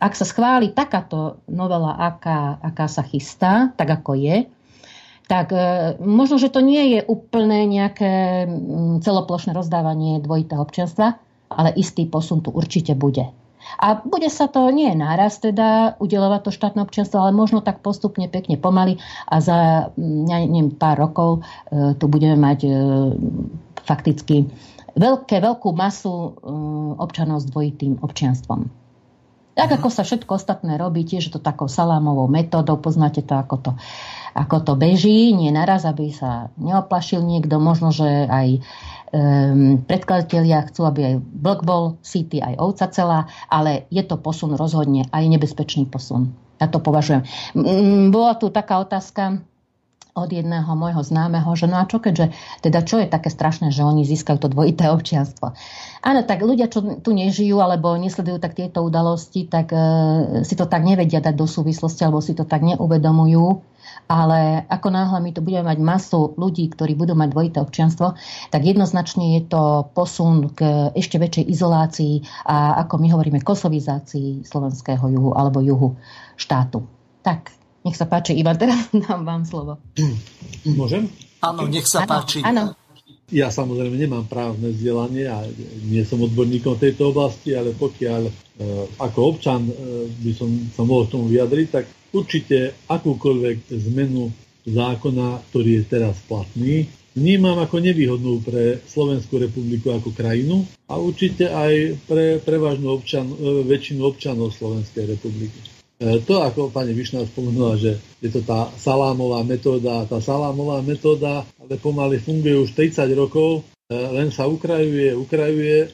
ak 0.00 0.16
sa 0.16 0.24
schváli 0.24 0.72
takáto 0.72 1.44
novela, 1.52 2.00
aká, 2.00 2.56
aká 2.64 2.88
sa 2.88 3.04
chystá, 3.04 3.76
tak 3.76 3.92
ako 3.92 4.16
je, 4.16 4.48
tak 5.30 5.54
e, 5.54 5.94
možno, 6.02 6.42
že 6.42 6.50
to 6.50 6.58
nie 6.58 6.98
je 6.98 7.00
úplne 7.06 7.70
nejaké 7.70 8.44
mm, 8.50 9.06
celoplošné 9.06 9.54
rozdávanie 9.54 10.18
dvojitého 10.18 10.58
občianstva, 10.58 11.22
ale 11.46 11.70
istý 11.78 12.10
posun 12.10 12.42
tu 12.42 12.50
určite 12.50 12.98
bude. 12.98 13.30
A 13.78 14.02
bude 14.02 14.26
sa 14.26 14.50
to 14.50 14.66
nie 14.74 14.90
náraz 14.98 15.38
teda 15.38 15.94
udelovať 16.02 16.40
to 16.42 16.50
štátne 16.50 16.82
občianstvo, 16.82 17.22
ale 17.22 17.30
možno 17.30 17.62
tak 17.62 17.78
postupne, 17.78 18.26
pekne, 18.26 18.58
pomaly 18.58 18.98
a 19.30 19.38
za 19.38 19.58
mm, 19.94 20.26
neviem, 20.26 20.74
pár 20.74 20.98
rokov 20.98 21.46
e, 21.70 21.94
tu 21.94 22.10
budeme 22.10 22.34
mať 22.34 22.58
e, 22.66 22.70
fakticky 23.86 24.50
veľké, 24.98 25.38
veľkú 25.38 25.70
masu 25.70 26.34
občanov 26.98 27.46
s 27.46 27.46
dvojitým 27.46 28.02
občianstvom. 28.02 28.66
Tak 29.54 29.76
ako 29.76 29.88
sa 29.92 30.02
všetko 30.06 30.40
ostatné 30.40 30.78
robí, 30.78 31.02
tiež 31.06 31.30
to 31.30 31.38
takou 31.42 31.66
salámovou 31.66 32.30
metódou, 32.30 32.78
poznáte 32.78 33.22
to, 33.22 33.34
ako 33.38 33.56
to, 33.60 33.70
ako 34.34 34.56
to 34.62 34.72
beží, 34.78 35.32
nie 35.34 35.50
naraz, 35.50 35.86
aby 35.86 36.10
sa 36.14 36.52
neoplašil 36.58 37.22
niekto, 37.22 37.58
možno, 37.58 37.90
že 37.90 38.06
aj 38.06 38.48
um, 39.10 39.82
predkladatelia 39.84 40.66
chcú, 40.70 40.86
aby 40.86 41.00
aj 41.04 41.14
blok 41.20 41.60
bol 41.66 41.98
city, 42.02 42.38
aj 42.38 42.54
ovca 42.58 42.86
celá, 42.90 43.20
ale 43.50 43.90
je 43.90 44.02
to 44.06 44.18
posun 44.18 44.54
rozhodne, 44.54 45.06
aj 45.10 45.24
nebezpečný 45.26 45.90
posun. 45.90 46.34
Ja 46.60 46.68
to 46.68 46.76
považujem. 46.76 47.24
Bola 48.12 48.36
tu 48.36 48.52
taká 48.52 48.84
otázka, 48.84 49.40
od 50.14 50.30
jedného 50.30 50.66
môjho 50.74 51.00
známeho, 51.00 51.46
že 51.54 51.70
no 51.70 51.78
a 51.78 51.86
čo 51.86 52.02
keďže, 52.02 52.34
teda 52.60 52.82
čo 52.82 52.98
je 52.98 53.06
také 53.06 53.30
strašné, 53.30 53.70
že 53.70 53.86
oni 53.86 54.02
získajú 54.02 54.42
to 54.42 54.48
dvojité 54.50 54.90
občianstvo. 54.90 55.54
Áno, 56.02 56.20
tak 56.26 56.42
ľudia, 56.42 56.66
čo 56.66 56.82
tu 57.00 57.10
nežijú 57.14 57.62
alebo 57.62 57.94
nesledujú 57.94 58.42
tak 58.42 58.58
tieto 58.58 58.82
udalosti, 58.82 59.46
tak 59.46 59.70
e, 59.70 59.78
si 60.42 60.54
to 60.58 60.66
tak 60.66 60.82
nevedia 60.82 61.22
dať 61.22 61.34
do 61.36 61.46
súvislosti 61.46 62.02
alebo 62.02 62.18
si 62.18 62.34
to 62.34 62.42
tak 62.42 62.64
neuvedomujú 62.66 63.62
ale 64.10 64.66
ako 64.66 64.90
náhle 64.90 65.22
my 65.22 65.30
tu 65.30 65.40
budeme 65.46 65.70
mať 65.70 65.78
masu 65.78 66.34
ľudí, 66.34 66.66
ktorí 66.74 66.98
budú 66.98 67.14
mať 67.14 67.30
dvojité 67.30 67.58
občianstvo, 67.62 68.18
tak 68.50 68.66
jednoznačne 68.66 69.38
je 69.38 69.42
to 69.46 69.86
posun 69.94 70.50
k 70.50 70.90
ešte 70.98 71.22
väčšej 71.22 71.46
izolácii 71.46 72.14
a 72.50 72.82
ako 72.82 72.98
my 72.98 73.14
hovoríme, 73.14 73.38
kosovizácii 73.46 74.42
slovenského 74.42 75.06
juhu 75.06 75.30
alebo 75.38 75.62
juhu 75.62 75.94
štátu. 76.34 76.82
Tak, 77.22 77.54
nech 77.86 77.94
sa 77.94 78.10
páči, 78.10 78.34
Ivan, 78.34 78.58
teraz 78.58 78.90
dám 79.06 79.22
vám 79.22 79.46
slovo. 79.46 79.78
Môžem? 80.66 81.06
Áno, 81.38 81.70
nech 81.70 81.86
sa 81.86 82.02
páči. 82.02 82.42
Áno. 82.42 82.74
Ja 83.30 83.46
samozrejme 83.46 83.94
nemám 83.94 84.26
právne 84.26 84.74
vzdelanie 84.74 85.30
a 85.30 85.46
nie 85.86 86.02
som 86.02 86.18
odborníkom 86.18 86.74
tejto 86.82 87.14
oblasti, 87.14 87.54
ale 87.54 87.70
pokiaľ 87.78 88.22
e, 88.26 88.32
ako 88.98 89.18
občan 89.22 89.70
e, 89.70 89.72
by 90.10 90.32
som 90.34 90.50
sa 90.74 90.82
mohol 90.82 91.06
k 91.06 91.14
tomu 91.14 91.30
vyjadriť, 91.30 91.66
tak 91.70 91.86
určite 92.10 92.74
akúkoľvek 92.90 93.70
zmenu 93.70 94.34
zákona, 94.66 95.46
ktorý 95.54 95.70
je 95.78 95.84
teraz 95.86 96.18
platný, 96.26 96.90
vnímam 97.14 97.54
ako 97.62 97.78
nevýhodnú 97.78 98.42
pre 98.42 98.82
Slovenskú 98.90 99.38
republiku 99.38 99.94
ako 99.94 100.10
krajinu 100.10 100.66
a 100.90 100.98
určite 100.98 101.46
aj 101.46 102.02
pre 102.10 102.42
prevažnú 102.42 102.98
občan, 102.98 103.30
e, 103.30 103.62
väčšinu 103.62 104.10
občanov 104.10 104.50
Slovenskej 104.58 105.06
republiky. 105.06 105.79
E, 106.00 106.16
to, 106.24 106.40
ako 106.40 106.72
pani 106.72 106.96
Višná 106.96 107.28
spomenula, 107.28 107.76
že 107.76 108.00
je 108.24 108.32
to 108.32 108.40
tá 108.40 108.72
salámová 108.80 109.44
metóda, 109.44 110.08
tá 110.08 110.16
salámová 110.16 110.80
metóda, 110.80 111.44
ale 111.60 111.76
pomaly 111.76 112.16
funguje 112.16 112.56
už 112.56 112.72
30 112.72 113.04
rokov, 113.12 113.60
e, 113.92 113.92
len 113.92 114.32
sa 114.32 114.48
ukrajuje, 114.48 115.12
ukrajuje. 115.12 115.78
E, 115.84 115.88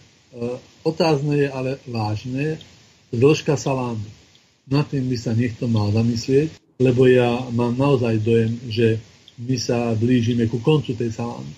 otázne 0.87 1.43
je 1.43 1.49
ale 1.51 1.83
vážne, 1.91 2.63
dĺžka 3.11 3.59
salámu. 3.59 4.07
Na 4.71 4.87
tým 4.87 5.11
by 5.11 5.19
sa 5.19 5.35
niekto 5.35 5.67
mal 5.67 5.91
zamyslieť, 5.91 6.55
lebo 6.79 7.11
ja 7.11 7.43
mám 7.51 7.75
naozaj 7.75 8.23
dojem, 8.23 8.63
že 8.71 9.03
my 9.43 9.59
sa 9.59 9.91
blížime 9.99 10.47
ku 10.47 10.63
koncu 10.63 10.95
tej 10.95 11.19
salámy. 11.19 11.51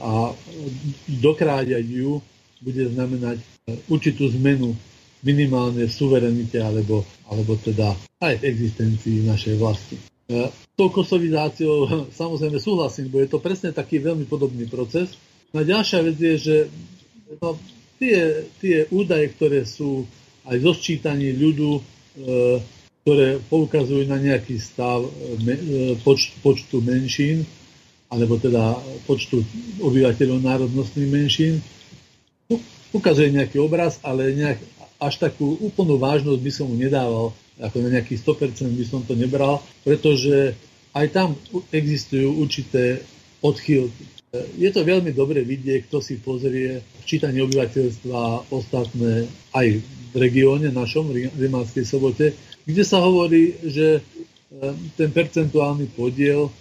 A 0.00 0.32
dokráďať 1.08 1.84
ju 1.88 2.20
bude 2.60 2.88
znamenať 2.92 3.40
určitú 3.88 4.28
zmenu 4.36 4.76
minimálne 5.22 5.86
v 5.86 5.92
suverenite 5.92 6.58
alebo, 6.58 7.06
alebo 7.30 7.54
teda 7.58 7.94
aj 8.22 8.42
v 8.42 8.46
existencii 8.46 9.26
našej 9.26 9.54
vlasti. 9.58 9.96
E, 9.98 10.50
tou 10.74 10.90
kosovizáciou 10.90 11.86
samozrejme 12.20 12.58
súhlasím, 12.58 13.10
bo 13.10 13.22
je 13.22 13.30
to 13.30 13.38
presne 13.38 13.70
taký 13.70 14.02
veľmi 14.02 14.26
podobný 14.26 14.66
proces. 14.66 15.14
No 15.54 15.62
a 15.62 15.68
ďalšia 15.68 16.00
vec 16.02 16.16
je, 16.18 16.34
že 16.38 16.56
no, 17.38 17.54
tie, 18.02 18.50
tie 18.58 18.76
údaje, 18.90 19.30
ktoré 19.38 19.62
sú 19.62 20.06
aj 20.42 20.58
zo 20.58 20.72
sčítaní 20.74 21.34
ľudu, 21.38 21.78
e, 21.78 21.82
ktoré 23.02 23.38
poukazujú 23.46 24.06
na 24.06 24.18
nejaký 24.18 24.58
stav 24.58 25.06
e, 25.06 25.10
poč, 26.02 26.34
počtu 26.42 26.82
menšín, 26.82 27.46
alebo 28.10 28.36
teda 28.36 28.76
počtu 29.08 29.40
obyvateľov 29.80 30.38
národnostných 30.44 31.08
menšín, 31.08 31.54
ukazuje 32.92 33.32
nejaký 33.32 33.56
obraz, 33.56 33.96
ale 34.04 34.36
nejak, 34.36 34.60
až 35.02 35.18
takú 35.18 35.58
úplnú 35.58 35.98
vážnosť 35.98 36.40
by 36.40 36.52
som 36.54 36.70
mu 36.70 36.78
nedával, 36.78 37.34
ako 37.58 37.76
na 37.82 37.98
nejaký 37.98 38.14
100% 38.14 38.70
by 38.70 38.84
som 38.86 39.02
to 39.02 39.18
nebral, 39.18 39.58
pretože 39.82 40.54
aj 40.94 41.06
tam 41.10 41.34
existujú 41.74 42.38
určité 42.38 43.02
odchýlky. 43.42 44.06
Je 44.56 44.70
to 44.72 44.80
veľmi 44.86 45.12
dobre 45.12 45.44
vidieť, 45.44 45.90
kto 45.90 46.00
si 46.00 46.16
pozrie 46.16 46.80
čítanie 47.04 47.44
obyvateľstva 47.44 48.48
ostatné 48.48 49.28
aj 49.52 49.66
v 49.82 50.14
regióne 50.16 50.72
našom, 50.72 51.12
v 51.12 51.28
Rimánskej 51.36 51.84
sobote, 51.84 52.32
kde 52.64 52.82
sa 52.86 53.02
hovorí, 53.02 53.60
že 53.60 53.98
e, 53.98 54.00
ten 54.96 55.12
percentuálny 55.12 55.92
podiel 55.92 56.48
e, 56.48 56.52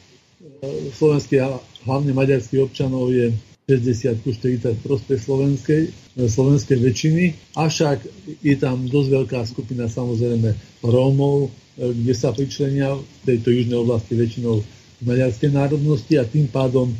slovenských 0.99 1.41
a 1.43 1.63
hlavne 1.87 2.11
maďarských 2.11 2.59
občanov 2.59 3.07
je 3.13 3.31
60 3.71 4.23
ku 4.23 4.35
40 4.35 4.83
prospech 4.83 5.19
slovenskej, 5.23 5.81
slovenskej 6.17 6.75
väčšiny, 6.75 7.55
avšak 7.55 8.03
je 8.43 8.55
tam 8.59 8.83
dosť 8.83 9.09
veľká 9.15 9.39
skupina 9.47 9.87
samozrejme 9.87 10.51
Rómov, 10.83 11.47
e, 11.47 11.49
kde 11.95 12.13
sa 12.15 12.35
pričlenia 12.35 12.99
v 12.99 13.05
tejto 13.23 13.51
južnej 13.51 13.79
oblasti 13.79 14.19
väčšinou 14.19 14.59
maďarskej 15.07 15.49
národnosti 15.55 16.13
a 16.19 16.27
tým 16.27 16.51
pádom 16.51 16.91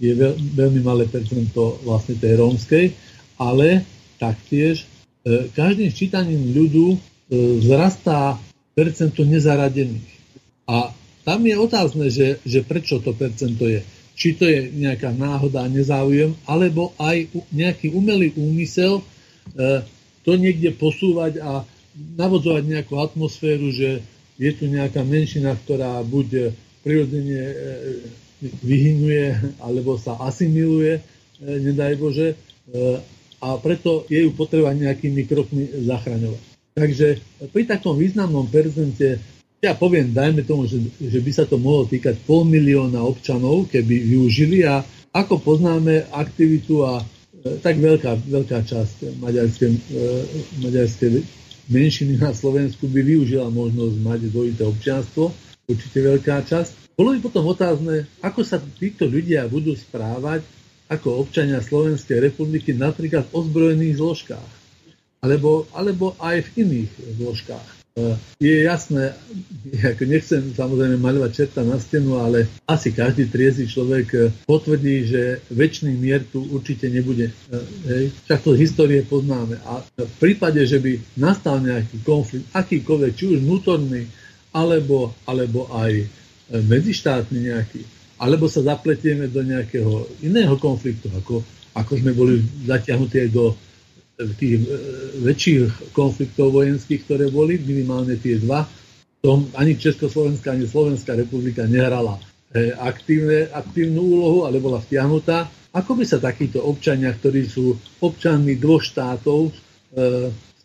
je 0.00 0.14
veľ, 0.14 0.38
veľmi 0.38 0.80
malé 0.80 1.04
percento 1.10 1.82
vlastne 1.82 2.16
tej 2.16 2.38
rómskej, 2.38 2.84
ale 3.42 3.82
taktiež 4.22 4.86
e, 5.26 5.50
každým 5.50 5.90
čítaním 5.90 6.54
ľudu 6.54 6.98
vzrastá 7.30 8.42
percento 8.74 9.22
nezaradených. 9.22 10.10
A 10.66 10.90
tam 11.22 11.46
je 11.46 11.54
otázne, 11.54 12.10
že, 12.10 12.42
že 12.42 12.66
prečo 12.66 12.98
to 12.98 13.14
percento 13.14 13.70
je 13.70 13.86
či 14.20 14.36
to 14.36 14.44
je 14.44 14.68
nejaká 14.76 15.16
náhoda 15.16 15.64
a 15.64 15.72
nezáujem, 15.72 16.36
alebo 16.44 16.92
aj 17.00 17.32
nejaký 17.56 17.96
umelý 17.96 18.36
úmysel 18.36 19.00
e, 19.00 19.02
to 20.20 20.36
niekde 20.36 20.76
posúvať 20.76 21.40
a 21.40 21.64
navodzovať 21.96 22.62
nejakú 22.68 23.00
atmosféru, 23.00 23.72
že 23.72 24.04
je 24.36 24.50
tu 24.52 24.68
nejaká 24.68 25.00
menšina, 25.08 25.56
ktorá 25.56 26.04
buď 26.04 26.52
prirodzene 26.84 27.40
e, 27.40 27.54
vyhynuje, 28.60 29.56
alebo 29.64 29.96
sa 29.96 30.20
asimiluje, 30.20 31.00
e, 31.00 31.02
nedaj 31.40 31.96
Bože, 31.96 32.36
a 33.40 33.56
preto 33.56 34.04
je 34.06 34.22
ju 34.22 34.30
potreba 34.36 34.70
nejakými 34.70 35.26
krokmi 35.26 35.64
zachraňovať. 35.88 36.42
Takže 36.76 37.08
pri 37.50 37.62
takom 37.66 37.98
významnom 37.98 38.46
percente 38.46 39.18
ja 39.60 39.76
poviem, 39.76 40.08
dajme 40.16 40.40
tomu, 40.48 40.64
že, 40.64 40.80
že 40.96 41.20
by 41.20 41.30
sa 41.36 41.44
to 41.44 41.60
mohlo 41.60 41.84
týkať 41.84 42.16
pol 42.24 42.48
milióna 42.48 43.04
občanov, 43.04 43.68
keby 43.68 44.08
využili 44.08 44.64
a 44.64 44.80
ako 45.12 45.36
poznáme 45.44 46.08
aktivitu 46.08 46.80
a 46.88 47.04
e, 47.04 47.04
tak 47.60 47.76
veľká, 47.76 48.24
veľká 48.24 48.64
časť 48.64 49.20
maďarskej, 49.20 49.70
e, 49.70 49.78
maďarskej 50.64 51.10
menšiny 51.68 52.16
na 52.16 52.32
Slovensku 52.32 52.88
by 52.88 53.04
využila 53.04 53.52
možnosť 53.52 53.96
mať 54.00 54.20
dvojité 54.32 54.62
občianstvo, 54.64 55.28
určite 55.68 55.98
veľká 56.00 56.40
časť. 56.48 56.96
Bolo 56.96 57.12
by 57.14 57.18
potom 57.20 57.44
otázne, 57.52 58.08
ako 58.24 58.40
sa 58.40 58.58
títo 58.58 59.04
ľudia 59.04 59.44
budú 59.44 59.76
správať 59.76 60.40
ako 60.90 61.22
občania 61.22 61.62
Slovenskej 61.62 62.18
republiky 62.18 62.74
napríklad 62.74 63.28
v 63.30 63.34
ozbrojených 63.36 64.00
zložkách, 64.00 64.50
alebo, 65.22 65.68
alebo 65.70 66.18
aj 66.18 66.50
v 66.50 66.66
iných 66.66 66.90
zložkách. 67.20 67.79
Je 68.40 68.64
jasné, 68.64 69.12
ako 69.92 70.02
nechcem 70.06 70.42
samozrejme 70.54 70.96
maľovať 70.96 71.30
čerta 71.34 71.60
na 71.66 71.76
stenu, 71.76 72.22
ale 72.22 72.46
asi 72.64 72.94
každý 72.94 73.26
triezý 73.26 73.66
človek 73.66 74.06
e, 74.14 74.20
potvrdí, 74.46 75.10
že 75.10 75.22
väčší 75.50 75.90
mier 75.98 76.22
tu 76.22 76.46
určite 76.54 76.86
nebude. 76.86 77.28
E, 77.28 77.34
hej. 77.90 78.04
Však 78.30 78.40
to 78.46 78.54
histórie 78.54 79.02
poznáme. 79.02 79.58
A 79.66 79.82
v 79.82 80.14
prípade, 80.22 80.62
že 80.64 80.78
by 80.78 81.18
nastal 81.18 81.58
nejaký 81.58 82.00
konflikt, 82.06 82.46
akýkoľvek, 82.54 83.12
či 83.18 83.24
už 83.26 83.38
vnútorný, 83.42 84.06
alebo, 84.54 85.14
alebo 85.26 85.70
aj 85.70 86.06
medzištátny 86.50 87.38
nejaký, 87.50 87.80
alebo 88.18 88.50
sa 88.50 88.66
zapletieme 88.66 89.30
do 89.30 89.46
nejakého 89.46 90.10
iného 90.26 90.58
konfliktu, 90.58 91.06
ako, 91.14 91.46
ako 91.78 91.92
sme 91.94 92.10
boli 92.10 92.42
zatiahnutí 92.66 93.22
aj 93.26 93.30
do 93.30 93.54
tých 94.36 94.60
e, 94.60 94.66
väčších 95.24 95.92
konfliktov 95.96 96.52
vojenských, 96.52 97.06
ktoré 97.08 97.32
boli, 97.32 97.56
minimálne 97.56 98.20
tie 98.20 98.36
dva, 98.36 98.68
tom 99.20 99.48
ani 99.56 99.76
Československá, 99.76 100.56
ani 100.56 100.64
Slovenská 100.64 101.12
republika 101.16 101.64
nehrala 101.68 102.16
e, 102.52 102.72
aktívne, 102.76 103.48
aktívnu 103.52 104.00
úlohu, 104.00 104.38
ale 104.48 104.60
bola 104.60 104.80
vtiahnutá. 104.80 105.48
Ako 105.70 105.94
by 105.94 106.04
sa 106.04 106.18
takíto 106.18 106.60
občania, 106.64 107.14
ktorí 107.14 107.46
sú 107.46 107.76
občanmi 108.00 108.56
dvoch 108.56 108.84
štátov, 108.84 109.48
e, 109.48 109.52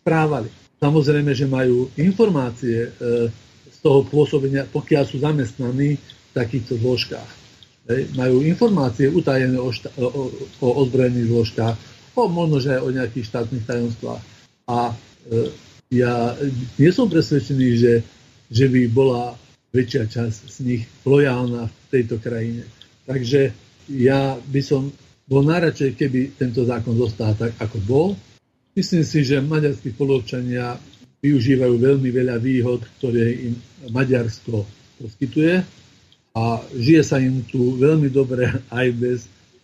správali? 0.02 0.48
Samozrejme, 0.76 1.32
že 1.32 1.48
majú 1.48 1.88
informácie 1.96 2.92
z 3.72 3.78
toho 3.80 4.04
pôsobenia, 4.04 4.68
pokiaľ 4.68 5.04
sú 5.08 5.24
zamestnaní 5.24 5.96
v 5.96 6.32
takýchto 6.36 6.76
zložkách. 6.76 7.30
Majú 8.12 8.44
informácie 8.44 9.08
utajené 9.08 9.56
o, 9.56 9.72
šta- 9.72 9.96
o, 9.96 10.28
o 10.60 10.68
ozbrojených 10.84 11.32
zložkách, 11.32 11.74
o 12.16 12.26
možno, 12.32 12.56
že 12.58 12.76
aj 12.76 12.82
o 12.82 12.94
nejakých 12.94 13.28
štátnych 13.28 13.64
tajomstvách. 13.68 14.22
A 14.66 14.90
e, 14.90 14.94
ja 15.92 16.34
nie 16.80 16.90
som 16.90 17.06
presvedčený, 17.06 17.68
že, 17.78 17.92
že 18.50 18.66
by 18.66 18.80
bola 18.90 19.38
väčšia 19.70 20.04
časť 20.08 20.38
z 20.48 20.56
nich 20.64 20.82
lojálna 21.04 21.68
v 21.68 21.86
tejto 21.92 22.16
krajine. 22.18 22.64
Takže 23.06 23.52
ja 23.92 24.34
by 24.40 24.60
som 24.64 24.90
bol 25.26 25.42
najradšej, 25.46 25.98
keby 25.98 26.20
tento 26.38 26.64
zákon 26.66 26.96
zostal 26.98 27.34
tak, 27.34 27.54
ako 27.60 27.78
bol. 27.84 28.08
Myslím 28.74 29.04
si, 29.04 29.22
že 29.22 29.42
maďarskí 29.42 29.94
spoločania 29.94 30.78
využívajú 31.20 31.74
veľmi 31.80 32.08
veľa 32.12 32.36
výhod, 32.38 32.84
ktoré 32.98 33.50
im 33.50 33.54
Maďarsko 33.90 34.62
poskytuje 35.00 35.64
a 36.36 36.44
žije 36.76 37.02
sa 37.02 37.16
im 37.18 37.40
tu 37.48 37.80
veľmi 37.80 38.12
dobre 38.12 38.46
aj 38.68 38.86
bez 38.94 39.18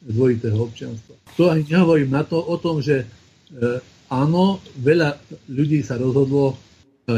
dvojitého 0.07 0.59
občianstva. 0.59 1.15
To 1.39 1.51
ani 1.51 1.65
nehovorím 1.69 2.11
na 2.11 2.23
to 2.27 2.39
o 2.43 2.57
tom, 2.59 2.83
že 2.83 3.03
e, 3.03 3.07
áno, 4.11 4.59
veľa 4.83 5.17
ľudí 5.49 5.81
sa 5.87 5.97
rozhodlo 5.97 6.53
e, 6.53 6.57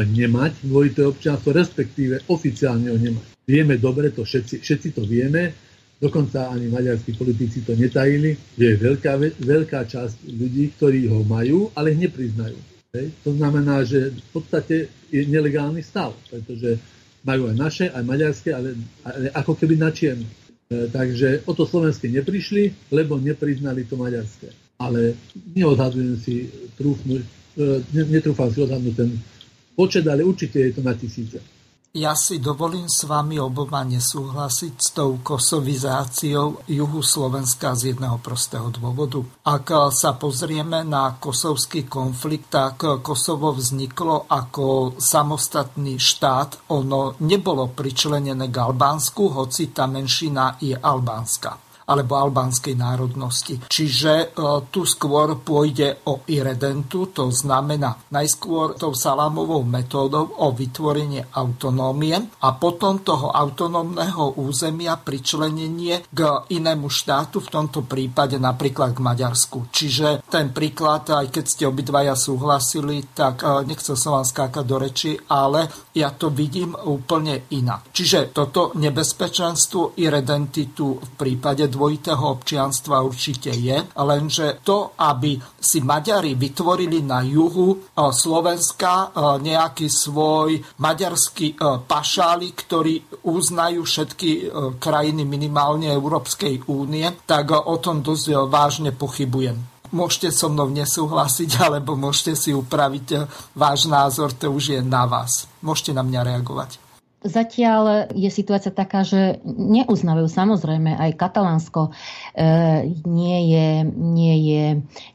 nemať 0.05 0.65
dvojité 0.65 1.01
občianstvo, 1.05 1.51
respektíve 1.51 2.29
oficiálne 2.29 2.93
ho 2.93 2.97
nemať. 2.97 3.25
Vieme 3.45 3.77
dobre, 3.77 4.09
to 4.13 4.25
všetci, 4.25 4.61
všetci 4.61 4.89
to 4.97 5.05
vieme, 5.05 5.53
dokonca 6.01 6.51
ani 6.51 6.69
maďarskí 6.69 7.15
politici 7.15 7.61
to 7.61 7.73
netajili, 7.77 8.35
že 8.57 8.65
je 8.73 8.75
veľká, 8.77 9.11
veľká 9.41 9.81
časť 9.87 10.27
ľudí, 10.27 10.75
ktorí 10.77 11.07
ho 11.09 11.23
majú, 11.23 11.71
ale 11.77 11.95
nepriznajú. 11.95 12.57
Hej. 12.95 13.11
To 13.27 13.35
znamená, 13.35 13.83
že 13.83 14.11
v 14.15 14.29
podstate 14.31 14.87
je 15.11 15.21
nelegálny 15.27 15.83
stav, 15.83 16.15
pretože 16.31 16.79
majú 17.25 17.49
aj 17.49 17.55
naše, 17.57 17.85
aj 17.91 18.03
maďarské, 18.05 18.49
ale, 18.53 18.77
ale 19.01 19.33
ako 19.33 19.57
keby 19.57 19.75
na 19.75 19.89
čierno. 19.91 20.27
E, 20.65 20.89
takže 20.89 21.45
o 21.45 21.53
to 21.53 21.65
slovenské 21.65 22.09
neprišli, 22.09 22.89
lebo 22.89 23.21
nepriznali 23.21 23.85
to 23.85 23.97
maďarské. 23.97 24.49
Ale 24.81 25.13
neodhadujem 25.53 26.17
si 26.17 26.49
trúfnuť, 26.77 27.21
e, 27.21 28.03
netrúfam 28.09 28.49
si 28.49 28.65
odhadnúť 28.65 28.95
ten 28.97 29.09
počet, 29.77 30.07
ale 30.09 30.25
určite 30.25 30.57
je 30.57 30.71
to 30.73 30.81
na 30.81 30.97
tisíce. 30.97 31.37
Ja 31.95 32.11
si 32.11 32.43
dovolím 32.43 32.91
s 32.91 33.07
vami 33.07 33.39
oboma 33.39 33.79
nesúhlasiť 33.87 34.73
s 34.75 34.91
tou 34.91 35.15
kosovizáciou 35.23 36.67
juhu 36.67 36.99
Slovenska 36.99 37.71
z 37.71 37.95
jedného 37.95 38.19
prostého 38.19 38.67
dôvodu. 38.67 39.23
Ak 39.47 39.95
sa 39.95 40.11
pozrieme 40.19 40.83
na 40.83 41.15
kosovský 41.15 41.87
konflikt, 41.87 42.51
tak 42.51 42.83
Kosovo 42.99 43.55
vzniklo 43.55 44.27
ako 44.27 44.99
samostatný 44.99 45.95
štát. 45.95 46.67
Ono 46.75 47.15
nebolo 47.23 47.71
pričlenené 47.71 48.51
k 48.51 48.55
Albánsku, 48.59 49.31
hoci 49.31 49.71
tá 49.71 49.87
menšina 49.87 50.59
je 50.59 50.75
albánska 50.75 51.64
alebo 51.85 52.17
albánskej 52.17 52.73
národnosti. 52.73 53.61
Čiže 53.69 54.13
e, 54.13 54.25
tu 54.73 54.83
skôr 54.89 55.37
pôjde 55.37 56.01
o 56.09 56.25
iredentu, 56.25 57.13
to 57.13 57.29
znamená 57.29 58.09
najskôr 58.09 58.73
tou 58.73 58.97
salámovou 58.97 59.61
metódou 59.61 60.33
o 60.41 60.49
vytvorenie 60.49 61.29
autonómie 61.29 62.17
a 62.41 62.49
potom 62.57 63.05
toho 63.05 63.29
autonómneho 63.29 64.41
územia 64.41 64.97
pričlenenie 64.97 66.09
k 66.09 66.19
inému 66.49 66.89
štátu, 66.89 67.37
v 67.45 67.51
tomto 67.53 67.85
prípade 67.85 68.41
napríklad 68.41 68.97
k 68.97 69.03
Maďarsku. 69.05 69.69
Čiže 69.69 70.25
ten 70.25 70.49
príklad, 70.49 71.05
aj 71.05 71.29
keď 71.29 71.45
ste 71.45 71.63
obidvaja 71.69 72.17
súhlasili, 72.17 73.13
tak 73.13 73.45
e, 73.45 73.61
nechcel 73.69 73.93
som 73.93 74.17
vám 74.17 74.25
skákať 74.25 74.65
do 74.65 74.77
reči, 74.81 75.11
ale 75.29 75.69
ja 75.93 76.09
to 76.09 76.33
vidím 76.33 76.73
úplne 76.73 77.45
inak. 77.53 77.93
Čiže 77.93 78.33
toto 78.33 78.73
nebezpečenstvo 78.73 79.95
iredentitu 80.01 80.97
v 80.97 81.09
prípade 81.13 81.74
dvojitého 81.75 82.23
občianstva 82.39 83.03
určite 83.03 83.51
je, 83.51 83.75
lenže 83.99 84.63
to, 84.63 84.95
aby 84.95 85.35
si 85.59 85.83
Maďari 85.83 86.39
vytvorili 86.39 87.03
na 87.03 87.19
juhu 87.21 87.75
e, 87.75 87.77
Slovenska 88.15 88.93
e, 88.95 89.07
nejaký 89.43 89.91
svoj 89.91 90.55
maďarský 90.79 91.47
e, 91.51 91.55
pašáli, 91.83 92.55
ktorý 92.55 93.27
uznajú 93.27 93.83
všetky 93.83 94.29
krajiny 94.79 95.25
minimálne 95.25 95.91
Európskej 95.91 96.69
únie, 96.69 97.09
tak 97.25 97.51
o 97.51 97.75
tom 97.81 97.99
dosť 98.05 98.47
vážne 98.47 98.95
pochybujem 98.95 99.75
môžete 99.95 100.27
so 100.35 100.51
mnou 100.51 100.67
nesúhlasiť, 100.75 101.49
alebo 101.65 101.95
môžete 101.95 102.35
si 102.35 102.51
upraviť 102.51 103.25
váš 103.55 103.87
názor, 103.87 104.35
to 104.35 104.51
už 104.51 104.75
je 104.75 104.79
na 104.83 105.07
vás. 105.07 105.47
Môžete 105.63 105.95
na 105.95 106.03
mňa 106.03 106.35
reagovať. 106.35 106.84
Zatiaľ 107.25 108.13
je 108.13 108.29
situácia 108.29 108.69
taká, 108.69 109.01
že 109.01 109.41
neuznávajú 109.43 110.29
samozrejme 110.29 110.93
aj 110.93 111.17
Katalánsko 111.17 111.89
nie 113.07 113.39
je, 113.47 113.67
nie 113.95 114.35
je 114.43 114.65